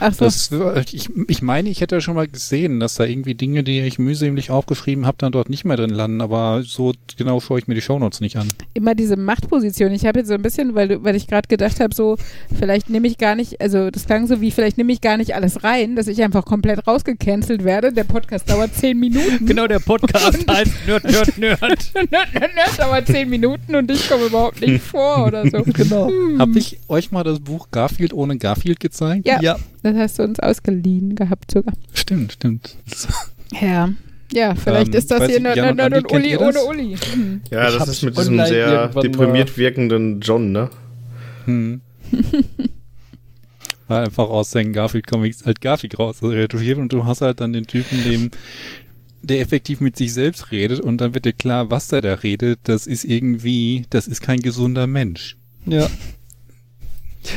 Ach 0.00 0.12
so. 0.12 0.24
das, 0.24 0.50
ich, 0.92 1.08
ich 1.28 1.42
meine, 1.42 1.68
ich 1.68 1.80
hätte 1.80 2.00
schon 2.00 2.14
mal 2.14 2.26
gesehen, 2.28 2.80
dass 2.80 2.96
da 2.96 3.04
irgendwie 3.04 3.34
Dinge, 3.34 3.62
die 3.62 3.80
ich 3.80 3.98
mühselig 3.98 4.50
aufgeschrieben 4.50 5.06
habe, 5.06 5.16
dann 5.18 5.32
dort 5.32 5.50
nicht 5.50 5.64
mehr 5.64 5.76
drin 5.76 5.90
landen. 5.90 6.20
Aber 6.20 6.62
so 6.64 6.92
genau 7.16 7.40
schaue 7.40 7.58
ich 7.58 7.68
mir 7.68 7.74
die 7.74 7.80
Shownotes 7.80 8.20
nicht 8.20 8.36
an. 8.36 8.48
immer 8.74 8.94
diese 8.94 9.16
Machtposition. 9.16 9.92
Ich 9.92 10.06
habe 10.06 10.20
jetzt 10.20 10.28
so 10.28 10.34
ein 10.34 10.42
bisschen, 10.42 10.74
weil, 10.74 11.02
weil 11.04 11.16
ich 11.16 11.26
gerade 11.26 11.48
gedacht 11.48 11.80
habe, 11.80 11.94
so, 11.94 12.16
vielleicht 12.56 12.90
nehme 12.90 13.06
ich 13.06 13.18
gar 13.18 13.34
nicht, 13.34 13.60
also 13.60 13.90
das 13.90 14.06
klang 14.06 14.26
so 14.26 14.40
wie, 14.40 14.50
vielleicht 14.50 14.78
nehme 14.78 14.92
ich 14.92 15.00
gar 15.00 15.16
nicht 15.16 15.34
alles 15.34 15.64
rein, 15.64 15.96
dass 15.96 16.06
ich 16.08 16.22
einfach 16.22 16.44
komplett 16.44 16.86
rausgecancelt 16.86 17.64
werde. 17.64 17.92
Der 17.92 18.04
Podcast 18.04 18.50
dauert 18.50 18.74
zehn 18.74 18.98
Minuten. 18.98 19.46
Genau, 19.46 19.66
der 19.66 19.78
Podcast 19.78 20.46
heißt 20.48 20.86
Nerd, 20.86 21.04
Nerd, 21.04 21.38
Nerd. 21.38 21.60
Nerd, 21.60 22.10
nerd, 22.10 22.54
nerd, 22.54 22.78
dauert 22.78 23.06
zehn 23.06 23.28
Minuten 23.28 23.74
und 23.74 23.90
ich 23.90 24.08
komme 24.08 24.26
überhaupt 24.26 24.60
nicht 24.60 24.82
vor 24.82 25.26
oder 25.26 25.48
so. 25.48 25.62
Genau. 25.64 26.10
Habe 26.38 26.58
ich 26.58 26.78
euch 26.88 27.10
mal 27.12 27.24
das 27.24 27.40
Buch 27.40 27.68
Garfield 27.70 28.12
ohne 28.12 28.36
Garfield 28.38 28.80
gezeigt? 28.80 29.26
Ja. 29.26 29.40
Ja, 29.40 29.56
Das 29.94 30.02
hast 30.02 30.18
du 30.18 30.24
uns 30.24 30.40
ausgeliehen 30.40 31.14
gehabt 31.14 31.52
sogar. 31.52 31.74
Stimmt, 31.92 32.32
stimmt. 32.32 32.76
Ja. 33.60 33.90
Ja, 34.32 34.54
vielleicht 34.56 34.88
Ähm, 34.88 34.98
ist 34.98 35.10
das 35.10 35.26
hier 35.28 35.40
Jan 35.54 35.78
und 35.92 36.10
Uli 36.12 36.36
ohne? 36.36 36.64
Uli. 36.64 36.96
Hm. 37.12 37.42
Ja, 37.50 37.68
Ich 37.68 37.76
das 37.76 37.88
ist 37.88 38.02
mit 38.02 38.18
diesem 38.18 38.44
sehr 38.44 38.88
deprimiert 38.88 39.56
wirkenden 39.56 40.20
John, 40.20 40.50
ne? 40.50 40.70
Hm. 41.44 41.80
War 43.86 44.02
einfach 44.02 44.28
aus 44.28 44.50
seinen 44.50 44.72
Garfield-Comics 44.72 45.46
halt 45.46 45.60
Garfield 45.60 45.98
raus 45.98 46.22
retuschiert 46.22 46.78
und 46.78 46.92
du 46.92 47.04
hast 47.04 47.20
halt 47.20 47.40
dann 47.40 47.52
den 47.52 47.66
Typen, 47.66 48.02
dem 48.02 48.30
der 49.22 49.40
effektiv 49.40 49.80
mit 49.80 49.96
sich 49.96 50.12
selbst 50.12 50.50
redet 50.50 50.80
und 50.80 51.00
dann 51.00 51.14
wird 51.14 51.24
dir 51.26 51.32
klar, 51.32 51.70
was 51.70 51.88
der 51.88 52.00
da 52.02 52.14
redet, 52.14 52.58
das 52.64 52.86
ist 52.86 53.04
irgendwie, 53.04 53.86
das 53.90 54.06
ist 54.08 54.20
kein 54.22 54.40
gesunder 54.40 54.86
Mensch. 54.86 55.36
ja. 55.66 55.88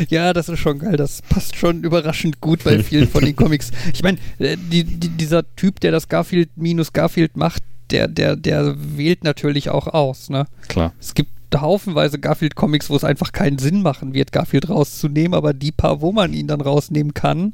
Ja, 0.09 0.33
das 0.33 0.49
ist 0.49 0.59
schon 0.59 0.79
geil. 0.79 0.97
Das 0.97 1.21
passt 1.21 1.55
schon 1.55 1.83
überraschend 1.83 2.41
gut 2.41 2.63
bei 2.63 2.83
vielen 2.83 3.07
von 3.07 3.23
den 3.23 3.35
Comics. 3.37 3.71
Ich 3.93 4.03
meine, 4.03 4.17
äh, 4.39 4.57
die, 4.57 4.83
die, 4.83 5.09
dieser 5.09 5.43
Typ, 5.55 5.79
der 5.79 5.91
das 5.91 6.07
Garfield 6.09 6.49
minus 6.55 6.93
Garfield 6.93 7.37
macht, 7.37 7.63
der, 7.91 8.07
der, 8.07 8.35
der 8.35 8.75
wählt 8.77 9.23
natürlich 9.23 9.69
auch 9.69 9.87
aus, 9.87 10.29
ne? 10.29 10.45
Klar. 10.67 10.93
Es 10.99 11.13
gibt 11.13 11.31
haufenweise 11.55 12.19
Garfield-Comics, 12.19 12.89
wo 12.89 12.95
es 12.97 13.05
einfach 13.05 13.31
keinen 13.31 13.57
Sinn 13.57 13.81
machen 13.81 14.13
wird, 14.13 14.33
Garfield 14.33 14.67
rauszunehmen, 14.69 15.33
aber 15.33 15.53
die 15.53 15.71
paar, 15.71 16.01
wo 16.01 16.11
man 16.11 16.33
ihn 16.33 16.47
dann 16.47 16.59
rausnehmen 16.59 17.13
kann, 17.13 17.53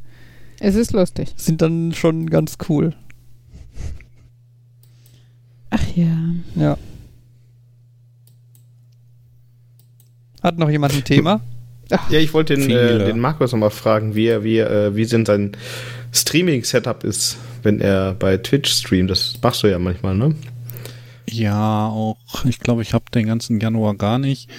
Es 0.60 0.74
ist 0.74 0.92
lustig. 0.94 1.34
sind 1.38 1.62
dann 1.62 1.94
schon 1.94 2.30
ganz 2.30 2.58
cool. 2.70 2.96
Ach 5.70 5.84
ja. 5.96 6.18
Ja. 6.56 6.78
Hat 10.42 10.58
noch 10.58 10.70
jemand 10.70 10.94
ein 10.94 11.04
Thema? 11.04 11.42
Ja, 11.90 12.20
ich 12.20 12.34
wollte 12.34 12.56
den, 12.56 12.70
äh, 12.70 13.06
den 13.06 13.20
Markus 13.20 13.52
nochmal 13.52 13.70
fragen, 13.70 14.16
wie, 14.16 14.28
er, 14.28 14.44
wie, 14.44 14.60
äh, 14.60 14.96
wie 14.96 15.06
denn 15.06 15.26
sein 15.26 15.52
Streaming-Setup 16.12 17.04
ist, 17.04 17.38
wenn 17.64 17.80
er 17.80 18.14
bei 18.14 18.38
Twitch 18.38 18.72
streamt. 18.72 19.10
Das 19.10 19.36
machst 19.42 19.64
du 19.64 19.68
ja 19.68 19.80
manchmal, 19.80 20.16
ne? 20.16 20.36
Ja, 21.30 21.88
auch, 21.88 22.46
ich 22.46 22.60
glaube, 22.60 22.82
ich 22.82 22.94
habe 22.94 23.06
den 23.14 23.28
ganzen 23.28 23.60
Januar 23.60 23.96
gar 23.96 24.20
nicht. 24.20 24.50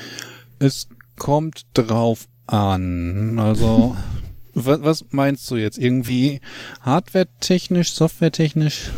Es 0.59 0.89
kommt 1.17 1.67
drauf 1.75 2.27
an. 2.47 3.39
Also, 3.39 3.97
was, 4.55 4.83
was 4.83 5.05
meinst 5.11 5.51
du 5.51 5.57
jetzt? 5.57 5.79
Irgendwie 5.79 6.41
hardware-technisch, 6.83 7.93
software-technisch? 7.93 8.91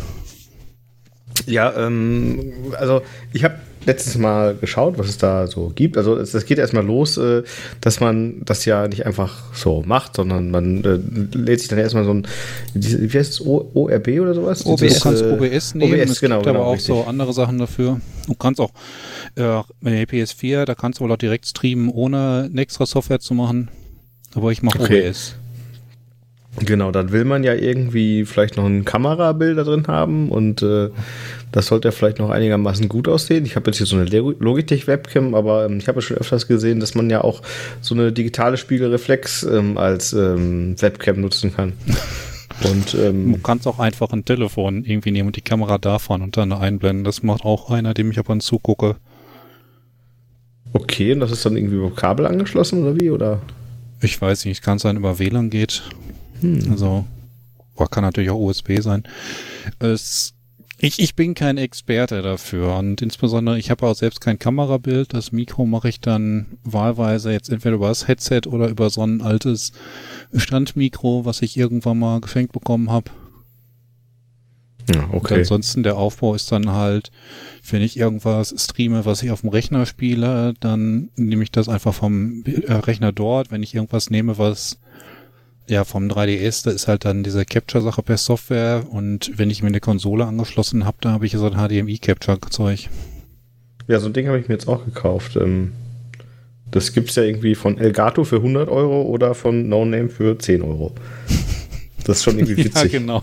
Ja, 1.47 1.73
ähm, 1.77 2.53
also 2.79 3.03
ich 3.33 3.45
habe 3.45 3.55
letztes 3.87 4.19
Mal 4.19 4.57
geschaut, 4.57 4.99
was 4.99 5.09
es 5.09 5.17
da 5.17 5.47
so 5.47 5.73
gibt. 5.75 5.97
Also 5.97 6.17
es, 6.17 6.33
das 6.33 6.45
geht 6.45 6.59
erstmal 6.59 6.85
los, 6.85 7.17
äh, 7.17 7.43
dass 7.81 8.01
man 8.01 8.43
das 8.45 8.65
ja 8.65 8.89
nicht 8.89 9.07
einfach 9.07 9.55
so 9.55 9.83
macht, 9.87 10.17
sondern 10.17 10.51
man 10.51 10.85
äh, 10.85 10.99
lädt 11.37 11.61
sich 11.61 11.69
dann 11.69 11.79
erstmal 11.79 12.05
so 12.05 12.13
ein, 12.13 12.27
wie 12.75 13.09
heißt 13.19 13.33
es, 13.33 13.41
ORB 13.41 14.09
oder 14.21 14.35
sowas? 14.35 14.67
OBS. 14.67 14.81
Du 14.81 14.87
Dieses, 14.87 15.03
kannst 15.03 15.23
äh, 15.23 15.31
OBS 15.31 15.75
nehmen, 15.75 16.01
OBS, 16.01 16.11
es 16.11 16.21
genau, 16.21 16.39
gibt 16.39 16.49
aber 16.49 16.59
genau, 16.59 16.69
auch 16.69 16.73
richtig. 16.75 16.89
so 16.89 17.05
andere 17.05 17.33
Sachen 17.33 17.59
dafür. 17.59 18.01
Du 18.27 18.35
kannst 18.35 18.61
auch, 18.61 18.73
äh, 19.37 19.61
mit 19.81 19.95
der 19.95 20.09
PS4, 20.09 20.65
da 20.65 20.75
kannst 20.75 20.99
du 20.99 21.05
wohl 21.05 21.13
auch 21.13 21.17
direkt 21.17 21.47
streamen, 21.47 21.89
ohne 21.89 22.49
eine 22.51 22.61
extra 22.61 22.87
Software 22.87 23.21
zu 23.21 23.35
machen. 23.35 23.69
Aber 24.35 24.51
ich 24.51 24.63
mache 24.63 24.81
Okay. 24.81 25.09
OBS. 25.09 25.37
Genau, 26.65 26.91
dann 26.91 27.13
will 27.13 27.25
man 27.25 27.45
ja 27.45 27.55
irgendwie 27.55 28.25
vielleicht 28.25 28.57
noch 28.57 28.65
ein 28.65 28.85
Kamerabild 28.85 29.59
da 29.59 29.65
drin 29.65 29.87
haben 29.89 30.31
und 30.31 30.63
äh, 30.63 30.89
das 31.53 31.67
sollte 31.67 31.89
ja 31.89 31.93
vielleicht 31.93 32.19
noch 32.19 32.31
einigermaßen 32.31 32.89
gut 32.89 33.09
aussehen. 33.09 33.45
Ich 33.45 33.57
habe 33.57 33.71
jetzt 33.71 33.77
hier 33.77 33.87
so 33.87 33.97
eine 33.97 34.07
Logitech-Webcam, 34.07 35.35
aber 35.35 35.67
ähm, 35.67 35.79
ich 35.79 35.89
habe 35.89 35.99
ja 35.99 36.03
schon 36.03 36.17
öfters 36.17 36.49
gesehen, 36.49 36.81
dass 36.81 36.95
man 36.95 37.11
ja 37.11 37.23
auch 37.23 37.43
so 37.83 37.95
eine 37.95 38.11
digitale 38.11 38.57
Spiegelreflex 38.57 39.43
ähm, 39.43 39.77
als 39.77 40.15
ähm, 40.15 40.81
Webcam 40.81 41.21
nutzen 41.21 41.55
kann. 41.55 41.75
Und 42.65 42.95
Du 42.95 43.03
ähm, 43.03 43.43
kannst 43.43 43.67
auch 43.67 43.79
einfach 43.79 44.13
ein 44.13 44.25
Telefon 44.25 44.83
irgendwie 44.85 45.11
nehmen 45.11 45.27
und 45.27 45.37
die 45.37 45.43
Kamera 45.43 45.77
davon 45.77 46.23
und 46.23 46.39
dann 46.39 46.55
einblenden. 46.55 47.05
Das 47.05 47.23
macht 47.23 47.45
auch 47.45 47.71
einer, 47.71 47.93
dem 47.93 48.11
ich 48.11 48.19
ab 48.19 48.31
und 48.31 48.43
zu 48.43 48.59
gucke. 48.59 48.97
okay, 50.73 51.13
und 51.13 51.21
das 51.21 51.33
ist 51.33 51.45
dann 51.45 51.55
irgendwie 51.55 51.77
über 51.77 51.95
Kabel 51.95 52.27
angeschlossen 52.27 52.83
oder 52.83 52.99
wie? 52.99 53.11
Oder? 53.11 53.43
Ich 54.01 54.19
weiß 54.19 54.47
nicht, 54.47 54.63
kann 54.63 54.79
sein, 54.79 54.97
über 54.97 55.19
WLAN 55.19 55.51
geht. 55.51 55.83
Also, 56.71 57.05
boah, 57.75 57.89
kann 57.89 58.05
natürlich 58.05 58.31
auch 58.31 58.39
USB 58.39 58.81
sein. 58.81 59.05
Es, 59.79 60.35
ich, 60.79 60.99
ich 60.99 61.15
bin 61.15 61.35
kein 61.35 61.57
Experte 61.57 62.23
dafür 62.23 62.77
und 62.77 63.01
insbesondere, 63.01 63.59
ich 63.59 63.71
habe 63.71 63.87
auch 63.87 63.95
selbst 63.95 64.21
kein 64.21 64.39
Kamerabild. 64.39 65.15
Das 65.15 65.33
Mikro 65.33 65.65
mache 65.65 65.89
ich 65.89 66.01
dann 66.01 66.59
wahlweise 66.65 67.33
jetzt 67.33 67.51
entweder 67.51 67.77
über 67.77 67.89
das 67.89 68.09
Headset 68.09 68.43
oder 68.47 68.69
über 68.69 68.91
so 68.91 69.03
ein 69.03 69.23
altes 69.23 69.73
Standmikro, 70.35 71.25
was 71.25 71.43
ich 71.43 71.57
irgendwann 71.57 71.99
mal 71.99 72.21
geschenkt 72.21 72.53
bekommen 72.53 72.91
habe. 72.91 73.11
Ja, 74.95 75.05
Und 75.05 75.15
okay. 75.15 75.39
ansonsten 75.39 75.83
der 75.83 75.97
Aufbau 75.97 76.35
ist 76.35 76.53
dann 76.53 76.71
halt, 76.71 77.11
wenn 77.69 77.83
ich 77.83 77.97
irgendwas 77.97 78.55
streame, 78.57 79.05
was 79.05 79.23
ich 79.23 79.31
auf 79.31 79.41
dem 79.41 79.51
Rechner 79.51 79.85
spiele, 79.87 80.55
dann 80.61 81.11
nehme 81.17 81.43
ich 81.43 81.51
das 81.51 81.69
einfach 81.69 81.95
vom 81.95 82.45
äh, 82.45 82.73
Rechner 82.73 83.13
dort. 83.13 83.51
Wenn 83.51 83.63
ich 83.63 83.75
irgendwas 83.75 84.11
nehme, 84.11 84.39
was 84.39 84.79
ja 85.69 85.85
vom 85.85 86.09
3DS, 86.09 86.65
da 86.65 86.71
ist 86.71 86.89
halt 86.89 87.05
dann 87.05 87.23
diese 87.23 87.45
Capture-Sache 87.45 88.03
per 88.03 88.17
Software 88.17 88.85
und 88.91 89.33
wenn 89.37 89.51
ich 89.51 89.63
mir 89.63 89.69
eine 89.69 89.81
Konsole 89.81 90.25
angeschlossen 90.25 90.85
habe, 90.85 90.99
da 91.01 91.11
habe 91.13 91.27
ich 91.27 91.33
so 91.33 91.47
ein 91.47 91.55
HDMI-Capture-Zeug. 91.55 92.89
Ja, 93.89 94.01
so 94.01 94.07
ein 94.07 94.13
Ding 94.13 94.27
habe 94.27 94.39
ich 94.39 94.49
mir 94.49 94.55
jetzt 94.55 94.69
auch 94.69 94.85
gekauft. 94.85 95.37
Ähm, 95.37 95.73
das 96.71 96.93
gibt's 96.93 97.15
ja 97.15 97.23
irgendwie 97.23 97.55
von 97.55 97.79
Elgato 97.79 98.25
für 98.25 98.37
100 98.37 98.69
Euro 98.69 99.03
oder 99.03 99.35
von 99.35 99.69
No 99.69 99.85
Name 99.85 100.09
für 100.09 100.39
10 100.39 100.63
Euro. 100.63 100.93
Das 102.05 102.19
ist 102.19 102.23
schon 102.23 102.39
irgendwie 102.39 102.59
witzig. 102.59 102.93
Ja, 102.93 102.99
genau. 103.01 103.23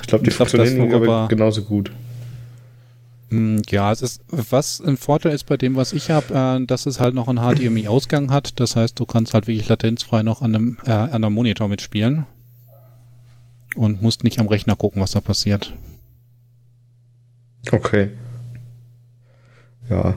Ich 0.00 0.08
glaube, 0.08 0.24
die 0.24 0.30
Ich 0.30 0.36
glaub, 0.36 0.48
funktionieren 0.48 0.92
aber 0.92 1.28
genauso 1.28 1.62
gut. 1.62 1.92
Mm, 3.30 3.58
Ja, 3.68 3.92
es 3.92 4.02
ist, 4.02 4.22
was 4.28 4.80
ein 4.80 4.96
Vorteil 4.96 5.32
ist 5.32 5.44
bei 5.44 5.56
dem, 5.56 5.76
was 5.76 5.92
ich 5.92 6.10
habe, 6.10 6.34
äh, 6.62 6.64
dass 6.66 6.86
es 6.86 6.98
halt 7.00 7.14
noch 7.14 7.28
einen 7.28 7.38
HDMI-Ausgang 7.38 8.30
hat. 8.30 8.58
Das 8.60 8.76
heißt, 8.76 8.98
du 8.98 9.04
kannst 9.06 9.34
halt 9.34 9.46
wirklich 9.46 9.68
latenzfrei 9.68 10.22
noch 10.22 10.40
an 10.42 10.54
einem, 10.54 10.78
äh, 10.86 10.90
an 10.92 11.12
einem 11.24 11.32
Monitor 11.34 11.68
mitspielen. 11.68 12.26
Und 13.76 14.00
musst 14.02 14.24
nicht 14.24 14.40
am 14.40 14.48
Rechner 14.48 14.76
gucken, 14.76 15.00
was 15.02 15.10
da 15.12 15.20
passiert. 15.20 15.74
Okay. 17.70 18.10
Ja. 19.90 20.14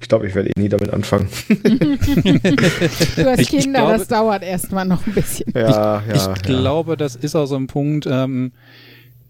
Ich 0.00 0.08
glaube, 0.08 0.26
ich 0.26 0.34
werde 0.34 0.50
eh 0.50 0.60
nie 0.60 0.68
damit 0.68 0.90
anfangen. 0.90 1.28
Du 1.48 3.24
hast 3.24 3.40
Ich- 3.40 3.52
ich 3.52 3.60
Kinder, 3.60 3.80
glaube- 3.80 3.98
das 3.98 4.08
dauert 4.08 4.42
erstmal 4.42 4.84
noch 4.84 5.06
ein 5.06 5.12
bisschen. 5.14 5.52
Ja, 5.54 6.02
ja. 6.02 6.02
ich 6.14 6.22
ja. 6.26 6.32
glaube, 6.34 6.96
das 6.96 7.14
ist 7.16 7.34
auch 7.36 7.46
so 7.46 7.56
ein 7.56 7.66
Punkt. 7.66 8.06
Ähm, 8.10 8.52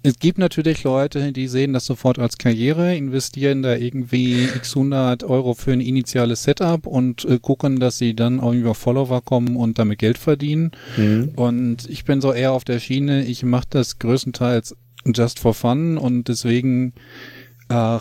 es 0.05 0.19
gibt 0.19 0.39
natürlich 0.39 0.83
Leute, 0.83 1.33
die 1.33 1.47
sehen 1.47 1.73
das 1.73 1.87
sofort 1.87 2.19
als 2.19 2.37
Karriere, 2.37 2.97
investieren 2.97 3.62
da 3.62 3.77
irgendwie 3.77 4.45
x 4.45 4.77
100 4.77 5.23
Euro 5.23 5.55
für 5.55 5.73
ein 5.73 5.81
initiales 5.81 6.43
Setup 6.43 6.87
und 6.87 7.24
äh, 7.24 7.39
gucken, 7.39 7.79
dass 7.79 7.99
sie 7.99 8.15
dann 8.15 8.41
auch 8.41 8.53
über 8.53 8.74
Follower 8.74 9.23
kommen 9.23 9.57
und 9.57 9.79
damit 9.79 10.01
Geld 10.01 10.19
verdienen. 10.19 10.73
Mhm. 10.97 11.33
Und 11.37 11.89
ich 11.89 12.05
bin 12.05 12.20
so 12.20 12.33
eher 12.33 12.53
auf 12.53 12.65
der 12.65 12.81
Schiene, 12.81 13.24
ich 13.24 13.45
mache 13.45 13.66
das 13.70 14.01
größtenteils 14.01 14.77
just 15.05 15.39
for 15.39 15.55
fun 15.55 15.99
und 15.99 16.29
deswegen 16.29 16.95
äh, 17.69 17.99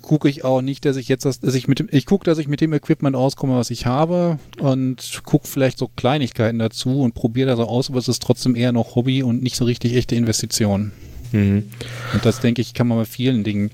gucke 0.00 0.28
ich 0.28 0.44
auch 0.44 0.62
nicht, 0.62 0.84
dass 0.86 0.96
ich 0.96 1.08
jetzt 1.08 1.24
das, 1.26 1.40
dass 1.40 1.54
ich 1.54 1.68
mit 1.68 1.80
dem, 1.80 1.88
ich 1.90 2.06
gucke, 2.06 2.24
dass 2.24 2.38
ich 2.38 2.48
mit 2.48 2.62
dem 2.62 2.72
Equipment 2.72 3.14
auskomme, 3.16 3.56
was 3.56 3.70
ich 3.70 3.84
habe 3.84 4.38
und 4.58 5.20
gucke 5.24 5.46
vielleicht 5.46 5.78
so 5.78 5.88
Kleinigkeiten 5.88 6.58
dazu 6.58 7.02
und 7.02 7.14
probiere 7.14 7.48
da 7.48 7.56
so 7.56 7.64
aus, 7.64 7.90
aber 7.90 7.98
es 7.98 8.08
ist 8.08 8.22
trotzdem 8.22 8.54
eher 8.54 8.72
noch 8.72 8.94
Hobby 8.94 9.22
und 9.22 9.42
nicht 9.42 9.56
so 9.56 9.66
richtig 9.66 9.94
echte 9.94 10.14
Investition. 10.14 10.92
Mhm. 11.32 11.70
Und 12.12 12.24
das 12.24 12.40
denke 12.40 12.62
ich, 12.62 12.74
kann 12.74 12.88
man 12.88 12.98
bei 12.98 13.04
vielen 13.04 13.44
Dingen 13.44 13.70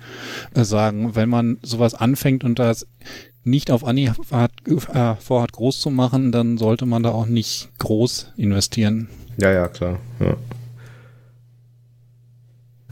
äh, 0.54 0.64
sagen. 0.64 1.14
Wenn 1.14 1.28
man 1.28 1.58
sowas 1.62 1.94
anfängt 1.94 2.44
und 2.44 2.58
das 2.58 2.86
nicht 3.44 3.70
auf 3.70 3.84
Anhieb 3.84 4.12
hat, 4.30 4.52
äh, 4.66 5.14
vorhat, 5.16 5.52
groß 5.52 5.80
zu 5.80 5.90
machen, 5.90 6.32
dann 6.32 6.58
sollte 6.58 6.86
man 6.86 7.02
da 7.02 7.10
auch 7.10 7.26
nicht 7.26 7.70
groß 7.78 8.32
investieren. 8.36 9.08
Ja, 9.38 9.50
ja, 9.52 9.68
klar. 9.68 9.98
Ja, 10.20 10.36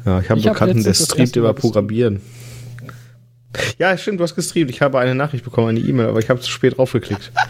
ja 0.05 0.21
ich 0.21 0.31
habe 0.31 0.41
einen 0.41 0.45
hab 0.45 0.53
Bekannten, 0.55 0.83
der 0.83 0.95
streamt 0.95 1.37
über. 1.37 1.53
Programmieren. 1.55 2.21
Ja, 3.79 3.97
stimmt, 3.99 4.21
du 4.21 4.25
hast 4.25 4.37
gestreamt. 4.37 4.71
Ich 4.71 4.81
habe 4.81 4.99
eine 5.01 5.15
Nachricht 5.15 5.45
bekommen, 5.45 5.69
eine 5.69 5.81
E-Mail, 5.81 6.07
aber 6.07 6.21
ich 6.21 6.31
habe 6.31 6.41
zu 6.41 6.51
spät 6.51 6.77
draufgeklickt. 6.79 7.33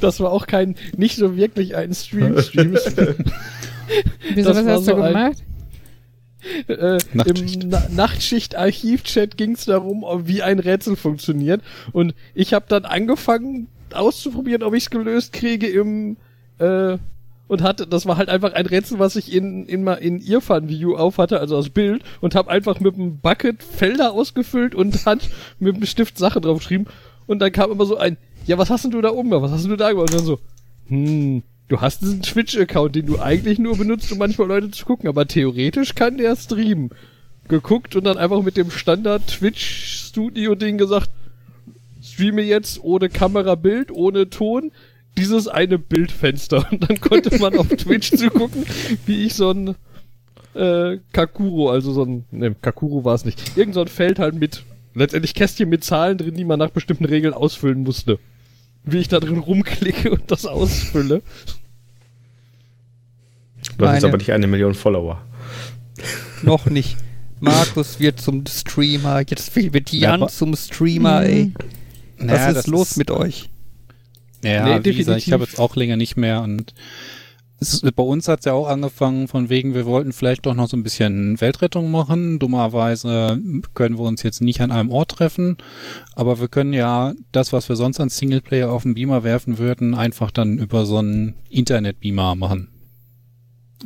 Das 0.00 0.18
war 0.18 0.32
auch 0.32 0.48
kein, 0.48 0.74
nicht 0.96 1.14
so 1.14 1.36
wirklich 1.36 1.76
ein 1.76 1.94
Stream-Stream. 1.94 2.72
Wieso, 4.34 4.52
Das 4.52 4.56
was 4.56 4.66
hast 4.66 4.88
du 4.88 4.96
so 4.96 4.96
ein- 4.96 5.12
gemacht? 5.12 5.36
Äh, 6.68 6.98
Nachtschicht. 7.12 7.62
Im 7.62 7.68
Na 7.68 7.82
Nachtschicht-Archiv-Chat 7.90 9.36
ging 9.36 9.52
es 9.52 9.64
darum, 9.64 10.04
wie 10.26 10.42
ein 10.42 10.58
Rätsel 10.58 10.96
funktioniert. 10.96 11.62
Und 11.92 12.14
ich 12.34 12.52
habe 12.54 12.66
dann 12.68 12.84
angefangen 12.84 13.68
auszuprobieren, 13.92 14.62
ob 14.62 14.74
ich 14.74 14.84
es 14.84 14.90
gelöst 14.90 15.32
kriege 15.32 15.68
im 15.68 16.16
äh, 16.58 16.98
und 17.46 17.62
hatte, 17.62 17.86
das 17.86 18.06
war 18.06 18.16
halt 18.16 18.30
einfach 18.30 18.54
ein 18.54 18.66
Rätsel, 18.66 18.98
was 18.98 19.16
ich 19.16 19.32
in 19.32 19.66
in, 19.66 19.86
in 19.86 20.20
Irfan 20.20 20.68
View 20.68 20.96
auf 20.96 21.18
hatte, 21.18 21.40
also 21.40 21.56
als 21.56 21.68
Bild 21.68 22.02
und 22.20 22.34
habe 22.34 22.50
einfach 22.50 22.80
mit 22.80 22.96
dem 22.96 23.18
Bucket 23.18 23.62
Felder 23.62 24.12
ausgefüllt 24.12 24.74
und 24.74 25.04
Hand 25.06 25.28
mit 25.58 25.76
dem 25.76 25.86
Stift 25.86 26.18
Sache 26.18 26.40
draufgeschrieben 26.40 26.86
und 27.26 27.40
dann 27.40 27.52
kam 27.52 27.70
immer 27.70 27.86
so 27.86 27.96
ein, 27.96 28.16
ja, 28.46 28.58
was 28.58 28.70
hast 28.70 28.84
denn 28.84 28.90
du 28.90 29.00
da 29.00 29.10
oben 29.10 29.30
gemacht? 29.30 29.44
Was 29.44 29.52
hast 29.52 29.62
denn 29.62 29.70
du 29.70 29.76
da 29.76 29.90
gemacht? 29.90 30.10
Und 30.10 30.18
dann 30.18 30.26
so, 30.26 30.38
hm, 30.88 31.42
du 31.68 31.80
hast 31.80 32.02
diesen 32.02 32.22
Twitch-Account, 32.22 32.94
den 32.96 33.06
du 33.06 33.18
eigentlich 33.18 33.58
nur 33.58 33.76
benutzt, 33.76 34.10
um 34.12 34.18
manchmal 34.18 34.48
Leute 34.48 34.70
zu 34.70 34.84
gucken, 34.84 35.08
aber 35.08 35.26
theoretisch 35.26 35.94
kann 35.94 36.18
der 36.18 36.36
streamen. 36.36 36.90
Geguckt 37.48 37.94
und 37.94 38.04
dann 38.04 38.16
einfach 38.16 38.42
mit 38.42 38.56
dem 38.56 38.70
Standard 38.70 39.26
Twitch-Studio-Ding 39.26 40.78
gesagt, 40.78 41.10
streame 42.02 42.42
jetzt 42.42 42.82
ohne 42.82 43.08
Kamera, 43.08 43.54
Bild, 43.54 43.90
ohne 43.90 44.30
Ton, 44.30 44.72
dieses 45.18 45.48
eine 45.48 45.78
Bildfenster. 45.78 46.66
Und 46.70 46.88
dann 46.88 47.00
konnte 47.00 47.38
man 47.38 47.56
auf 47.58 47.68
Twitch 47.76 48.12
zugucken, 48.12 48.64
wie 49.06 49.24
ich 49.24 49.34
so 49.34 49.50
ein 49.50 49.74
äh, 50.54 50.98
Kakuro, 51.12 51.70
also 51.70 51.92
so 51.92 52.04
ein, 52.04 52.24
ne, 52.30 52.54
Kakuro 52.54 53.04
war 53.04 53.14
es 53.14 53.24
nicht, 53.24 53.56
irgend 53.56 53.74
so 53.74 53.80
ein 53.80 53.88
Feld 53.88 54.18
halt 54.18 54.34
mit, 54.34 54.64
letztendlich 54.94 55.34
Kästchen 55.34 55.68
mit 55.68 55.84
Zahlen 55.84 56.18
drin, 56.18 56.34
die 56.34 56.44
man 56.44 56.58
nach 56.58 56.70
bestimmten 56.70 57.04
Regeln 57.04 57.34
ausfüllen 57.34 57.82
musste. 57.82 58.18
Wie 58.84 58.98
ich 58.98 59.08
da 59.08 59.18
drin 59.20 59.38
rumklicke 59.38 60.10
und 60.10 60.30
das 60.30 60.44
ausfülle. 60.46 61.22
Du 63.78 63.86
hast 63.86 63.94
jetzt 63.94 64.04
aber 64.04 64.18
nicht 64.18 64.30
eine 64.32 64.46
Million 64.46 64.74
Follower. 64.74 65.22
Noch 66.42 66.66
nicht. 66.66 66.96
Markus 67.40 67.98
wird 67.98 68.20
zum 68.20 68.44
Streamer, 68.46 69.20
jetzt 69.20 69.54
wird 69.56 69.90
Ja, 69.92 70.10
Jan 70.10 70.22
aber- 70.22 70.30
zum 70.30 70.54
Streamer, 70.56 71.22
ey. 71.24 71.52
Was 72.18 72.26
Naja, 72.26 72.50
ist 72.50 72.66
los 72.68 72.96
mit 72.96 73.10
euch? 73.10 73.48
Ja, 74.42 74.78
Nee, 74.78 74.84
wie 74.84 74.94
gesagt, 74.94 75.18
ich 75.26 75.32
habe 75.32 75.44
jetzt 75.44 75.58
auch 75.58 75.74
länger 75.76 75.96
nicht 75.96 76.16
mehr 76.16 76.42
und 76.42 76.74
bei 77.94 78.02
uns 78.02 78.28
hat 78.28 78.40
es 78.40 78.44
ja 78.44 78.52
auch 78.52 78.68
angefangen 78.68 79.28
von 79.28 79.48
wegen, 79.48 79.74
wir 79.74 79.86
wollten 79.86 80.12
vielleicht 80.12 80.44
doch 80.46 80.54
noch 80.54 80.68
so 80.68 80.76
ein 80.76 80.82
bisschen 80.82 81.40
Weltrettung 81.40 81.90
machen. 81.90 82.38
Dummerweise 82.38 83.40
können 83.74 83.98
wir 83.98 84.04
uns 84.04 84.22
jetzt 84.22 84.42
nicht 84.42 84.60
an 84.60 84.70
einem 84.70 84.90
Ort 84.90 85.12
treffen, 85.12 85.56
aber 86.14 86.40
wir 86.40 86.48
können 86.48 86.72
ja 86.72 87.14
das, 87.32 87.52
was 87.52 87.68
wir 87.68 87.76
sonst 87.76 88.00
an 88.00 88.08
Singleplayer 88.08 88.70
auf 88.70 88.82
den 88.82 88.94
Beamer 88.94 89.24
werfen 89.24 89.58
würden, 89.58 89.94
einfach 89.94 90.30
dann 90.30 90.58
über 90.58 90.84
so 90.84 90.98
einen 90.98 91.34
Internet-Beamer 91.48 92.34
machen. 92.34 92.68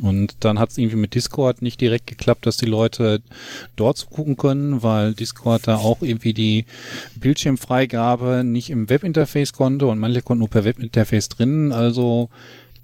Und 0.01 0.37
dann 0.41 0.59
hat 0.59 0.69
es 0.69 0.77
irgendwie 0.77 0.97
mit 0.97 1.13
Discord 1.13 1.61
nicht 1.61 1.81
direkt 1.81 2.07
geklappt, 2.07 2.45
dass 2.45 2.57
die 2.57 2.65
Leute 2.65 3.21
dort 3.75 3.97
zugucken 3.97 4.37
können, 4.37 4.81
weil 4.81 5.13
Discord 5.13 5.67
da 5.67 5.77
auch 5.77 6.01
irgendwie 6.01 6.33
die 6.33 6.65
Bildschirmfreigabe 7.15 8.43
nicht 8.45 8.69
im 8.69 8.89
Webinterface 8.89 9.53
konnte 9.53 9.87
und 9.87 9.99
manche 9.99 10.21
konnten 10.21 10.39
nur 10.39 10.49
per 10.49 10.63
Webinterface 10.63 11.29
drin. 11.29 11.71
Also 11.71 12.29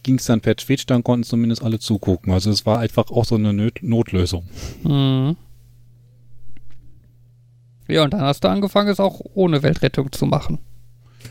ging 0.05 0.15
es 0.19 0.25
dann 0.25 0.39
per 0.39 0.55
Twitch, 0.55 0.85
dann 0.85 1.03
konnten 1.03 1.23
zumindest 1.23 1.63
alle 1.63 1.79
zugucken. 1.79 2.31
Also 2.31 2.51
es 2.51 2.63
war 2.67 2.77
einfach 2.77 3.09
auch 3.09 3.25
so 3.25 3.33
eine 3.35 3.53
Not 3.53 3.81
Notlösung. 3.81 4.45
Mhm. 4.83 5.35
Ja, 7.87 8.03
und 8.03 8.13
dann 8.13 8.21
hast 8.21 8.43
du 8.43 8.47
angefangen, 8.49 8.89
es 8.89 8.99
auch 8.99 9.19
ohne 9.33 9.63
Weltrettung 9.63 10.11
zu 10.11 10.27
machen. 10.27 10.59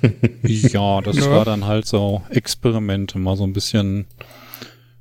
ja, 0.43 1.01
das 1.03 1.17
Ja. 1.19 1.31
war 1.31 1.45
dann 1.45 1.65
halt 1.67 1.87
so 1.87 2.23
Experimente, 2.31 3.19
mal 3.19 3.37
so 3.37 3.45
ein 3.45 3.53
bisschen 3.53 4.07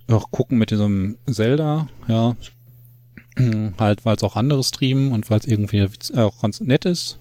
auch 0.07 0.29
gucken 0.29 0.59
mit 0.59 0.69
diesem 0.69 1.17
Zelda, 1.29 1.87
ja. 2.07 2.35
halt, 3.79 4.05
weil 4.05 4.15
es 4.15 4.21
auch 4.23 4.35
andere 4.35 4.63
streamen 4.63 5.11
und 5.11 5.31
weil 5.31 5.39
es 5.39 5.47
irgendwie 5.47 5.87
auch 6.15 6.41
ganz 6.41 6.59
nett 6.61 6.85
ist, 6.85 7.17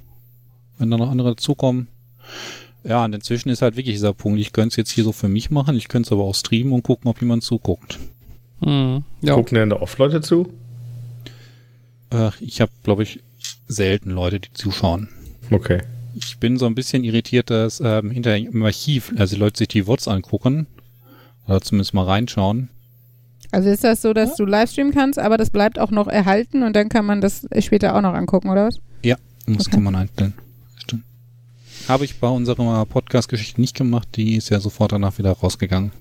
wenn 0.77 0.91
da 0.91 0.99
noch 0.99 1.11
andere 1.11 1.31
dazukommen. 1.31 1.89
Ja, 2.85 3.05
und 3.05 3.15
inzwischen 3.15 3.49
ist 3.49 3.63
halt 3.63 3.77
wirklich 3.77 3.95
dieser 3.95 4.13
Punkt, 4.13 4.41
ich 4.41 4.53
könnte 4.53 4.69
es 4.73 4.77
jetzt 4.77 4.91
hier 4.91 5.05
so 5.05 5.13
für 5.13 5.29
mich 5.29 5.51
machen, 5.51 5.77
ich 5.77 5.89
könnte 5.89 6.09
es 6.09 6.13
aber 6.13 6.25
auch 6.25 6.35
streamen 6.35 6.73
und 6.73 6.83
gucken, 6.83 7.09
ob 7.09 7.21
jemand 7.21 7.45
zuguckt. 7.45 7.99
Mhm. 8.61 9.05
Ja. 9.21 9.35
Gucken 9.35 9.55
denn 9.57 9.71
da 9.71 9.77
oft 9.77 9.99
Leute 9.99 10.21
zu? 10.21 10.53
Äh, 12.13 12.31
ich 12.41 12.61
habe, 12.61 12.73
glaube 12.83 13.03
ich, 13.05 13.21
selten 13.69 14.11
Leute, 14.11 14.41
die 14.41 14.53
zuschauen. 14.53 15.09
Okay. 15.51 15.81
Ich 16.15 16.39
bin 16.39 16.59
so 16.59 16.67
ein 16.67 16.75
bisschen 16.75 17.05
irritiert, 17.05 17.51
dass 17.51 17.81
ähm, 17.85 18.11
hinter 18.11 18.37
im 18.37 18.63
Archiv, 18.65 19.13
also 19.17 19.35
die 19.37 19.41
Leute 19.41 19.59
sich 19.59 19.69
die 19.69 19.87
Wots 19.87 20.09
angucken, 20.09 20.67
oder 21.47 21.61
zumindest 21.61 21.95
mal 21.95 22.05
reinschauen. 22.05 22.69
Also 23.51 23.69
ist 23.69 23.85
das 23.85 24.03
so, 24.03 24.13
dass 24.13 24.37
du 24.37 24.45
Livestreamen 24.45 24.93
kannst, 24.93 25.19
aber 25.19 25.37
das 25.37 25.51
bleibt 25.51 25.79
auch 25.79 25.91
noch 25.91 26.09
erhalten 26.09 26.63
und 26.63 26.75
dann 26.75 26.89
kann 26.89 27.05
man 27.05 27.21
das 27.21 27.47
später 27.61 27.95
auch 27.95 28.01
noch 28.01 28.15
angucken, 28.15 28.49
oder 28.51 28.67
was? 28.67 28.79
Das 29.45 29.67
Okay. 29.67 29.71
kann 29.73 29.83
man 29.83 29.97
einstellen. 29.97 30.35
Stimmt. 31.83 31.89
Habe 31.89 32.05
ich 32.05 32.17
bei 32.17 32.29
unserer 32.29 32.85
Podcast-Geschichte 32.87 33.61
nicht 33.61 33.77
gemacht, 33.77 34.09
die 34.17 34.37
ist 34.37 34.51
ja 34.51 34.61
sofort 34.61 34.93
danach 34.93 35.19
wieder 35.19 35.33
rausgegangen. 35.33 35.93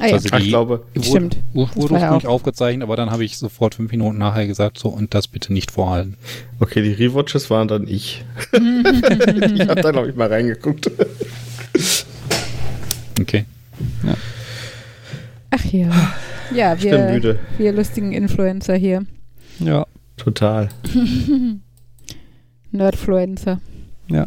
Ah 0.00 0.06
ja, 0.08 0.14
Also 0.14 0.28
Ah, 0.32 0.38
ich 0.38 0.42
die 0.44 0.48
glaube, 0.48 0.84
Stimmt. 1.00 1.36
Wurde, 1.52 1.70
ja 1.70 1.80
ursprünglich 1.82 2.26
aufgezeichnet, 2.26 2.82
aber 2.82 2.96
dann 2.96 3.10
habe 3.12 3.24
ich 3.24 3.38
sofort 3.38 3.76
fünf 3.76 3.92
Minuten 3.92 4.18
nachher 4.18 4.46
gesagt, 4.48 4.76
so, 4.78 4.88
und 4.88 5.14
das 5.14 5.28
bitte 5.28 5.52
nicht 5.52 5.70
vorhalten. 5.70 6.16
okay, 6.58 6.82
die 6.82 6.92
Rewatches 6.92 7.48
waren 7.50 7.68
dann 7.68 7.86
ich. 7.86 8.24
ich 8.52 8.60
habe 8.60 9.80
da, 9.82 9.90
glaube 9.92 10.10
ich, 10.10 10.16
mal 10.16 10.28
reingeguckt. 10.28 10.90
Okay. 13.20 13.44
Ach 15.50 15.64
ja. 15.66 15.90
Ja, 16.52 16.74
Ich 16.74 16.82
bin 16.82 16.90
wir, 16.90 17.10
müde. 17.12 17.38
wir 17.58 17.72
lustigen 17.72 18.12
Influencer 18.12 18.74
hier. 18.74 19.06
Ja. 19.60 19.86
Total. 20.16 20.68
Nerdfluencer. 22.72 23.60
Ja. 24.08 24.26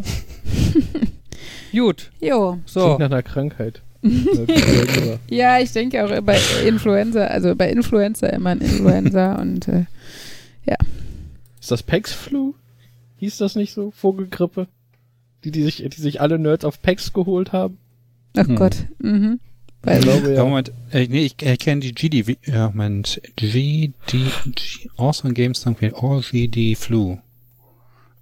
Gut. 1.71 2.11
Jo. 2.19 2.59
So. 2.65 2.81
Klingt 2.95 2.99
nach 2.99 3.11
einer 3.11 3.23
Krankheit. 3.23 3.81
Ja, 5.29 5.59
ich 5.59 5.71
denke 5.71 6.03
auch 6.05 6.21
bei 6.21 6.39
Influencer, 6.65 7.29
also 7.29 7.55
bei 7.55 7.69
Influencer 7.69 8.31
immer 8.31 8.51
ein 8.51 8.61
Influencer 8.61 9.39
und 9.41 9.67
äh, 9.67 9.85
Ist 11.59 11.71
das 11.71 11.83
PAX 11.83 12.13
Flu? 12.13 12.53
Hieß 13.17 13.37
das 13.37 13.55
nicht 13.55 13.73
so? 13.73 13.91
Vogelgrippe? 13.91 14.67
Die, 15.43 15.51
die 15.51 15.63
sich, 15.63 15.77
die 15.87 16.01
sich 16.01 16.21
alle 16.21 16.39
Nerds 16.39 16.63
auf 16.63 16.81
PAX 16.81 17.11
geholt 17.13 17.51
haben? 17.51 17.77
ach 18.37 18.47
Hm. 18.47 18.55
Gott. 18.55 18.75
Mhm. 18.99 19.39
Ich 19.81 19.87
Weil, 19.87 19.99
glaube, 20.01 20.27
Ja. 20.29 20.33
ja. 20.35 20.43
Moment, 20.45 20.71
äh, 20.91 21.07
nee, 21.07 21.25
ich 21.25 21.35
erkenne 21.43 21.81
die 21.81 21.93
GD, 21.93 22.37
ja, 22.45 22.67
Moment, 22.69 23.21
GD, 23.35 23.93
G, 24.07 24.89
Awesome 24.97 25.33
Games, 25.33 25.61
danke, 25.61 25.91
oh, 25.95 26.21
GD 26.21 26.75
Flu. 26.75 27.17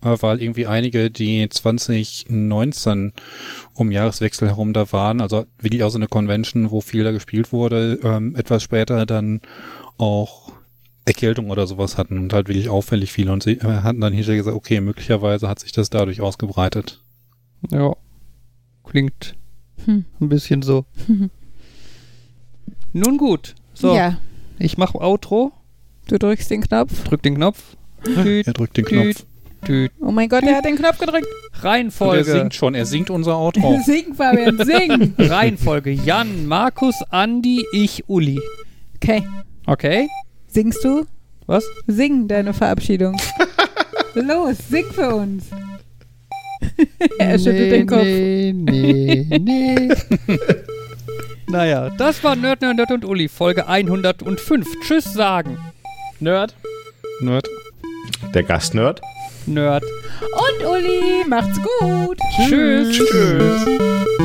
Weil 0.05 0.41
irgendwie 0.41 0.67
einige, 0.67 1.09
die 1.09 1.47
2019 1.49 3.13
um 3.73 3.91
Jahreswechsel 3.91 4.47
herum 4.47 4.73
da 4.73 4.91
waren, 4.91 5.21
also 5.21 5.45
wirklich 5.59 5.83
auch 5.83 5.89
so 5.89 5.97
eine 5.97 6.07
Convention, 6.07 6.71
wo 6.71 6.81
viel 6.81 7.03
da 7.03 7.11
gespielt 7.11 7.51
wurde, 7.51 7.99
ähm, 8.03 8.35
etwas 8.35 8.63
später 8.63 9.05
dann 9.05 9.41
auch 9.97 10.53
Erkältung 11.05 11.51
oder 11.51 11.67
sowas 11.67 11.97
hatten 11.97 12.17
und 12.17 12.33
halt 12.33 12.47
wirklich 12.47 12.69
auffällig 12.69 13.11
viele 13.11 13.31
und 13.31 13.43
sie 13.43 13.53
äh, 13.53 13.81
hatten 13.83 14.01
dann 14.01 14.13
hinterher 14.13 14.37
gesagt, 14.37 14.57
okay, 14.57 14.81
möglicherweise 14.81 15.47
hat 15.47 15.59
sich 15.59 15.71
das 15.71 15.89
dadurch 15.89 16.21
ausgebreitet. 16.21 17.01
Ja. 17.69 17.95
Klingt 18.83 19.35
hm. 19.85 20.05
ein 20.19 20.29
bisschen 20.29 20.61
so. 20.63 20.85
Nun 22.93 23.17
gut. 23.17 23.55
So, 23.73 23.95
Ja, 23.95 24.17
ich 24.57 24.77
mache 24.77 24.99
Outro, 24.99 25.51
du 26.07 26.17
drückst 26.17 26.49
den 26.49 26.61
Knopf. 26.61 27.03
drück 27.03 27.21
den 27.21 27.35
Knopf. 27.35 27.75
Tüt, 28.03 28.47
Er 28.47 28.53
drückt 28.53 28.77
den 28.77 28.85
tüt, 28.85 29.15
Knopf. 29.15 29.25
Oh 29.99 30.11
mein 30.11 30.29
Gott, 30.29 30.43
er 30.43 30.57
hat 30.57 30.65
den 30.65 30.75
Knopf 30.75 30.97
gedrückt. 30.99 31.25
Und 31.25 31.59
er 31.59 31.63
Reihenfolge. 31.63 32.23
singt 32.23 32.53
schon, 32.53 32.75
er 32.75 32.85
singt 32.85 33.09
unser 33.09 33.37
Outro. 33.37 33.79
Sing, 33.85 34.13
Fabian, 34.13 34.57
sing. 34.63 35.13
Reihenfolge. 35.17 35.91
Jan, 35.91 36.45
Markus, 36.45 36.95
Andi, 37.09 37.65
ich, 37.71 38.03
Uli. 38.07 38.39
Okay. 38.95 39.23
Okay? 39.65 40.07
Singst 40.47 40.83
du? 40.83 41.05
Was? 41.47 41.65
Sing 41.87 42.27
deine 42.27 42.53
Verabschiedung. 42.53 43.17
Los, 44.15 44.57
sing 44.69 44.85
für 44.91 45.15
uns. 45.15 45.45
er 47.19 47.37
schüttelt 47.37 47.71
den 47.71 47.87
Kopf. 47.87 48.01
Nee, 48.03 48.53
nee, 48.53 49.27
nee. 49.39 49.89
naja, 51.47 51.89
das 51.89 52.23
war 52.23 52.35
Nerd, 52.35 52.61
Nerd, 52.61 52.77
Nerd 52.77 52.91
und 52.91 53.05
Uli, 53.05 53.27
Folge 53.27 53.67
105. 53.67 54.67
Tschüss 54.81 55.13
sagen. 55.13 55.57
Nerd? 56.19 56.55
Nerd. 57.19 57.47
Der 58.33 58.43
Gastnerd. 58.43 59.01
Nerd. 59.47 59.83
Und 59.83 60.67
Uli, 60.67 61.25
macht's 61.27 61.59
gut. 61.61 62.17
Tschüss. 62.35 62.95
Tschüss. 62.95 63.09
Tschüss. 63.09 64.24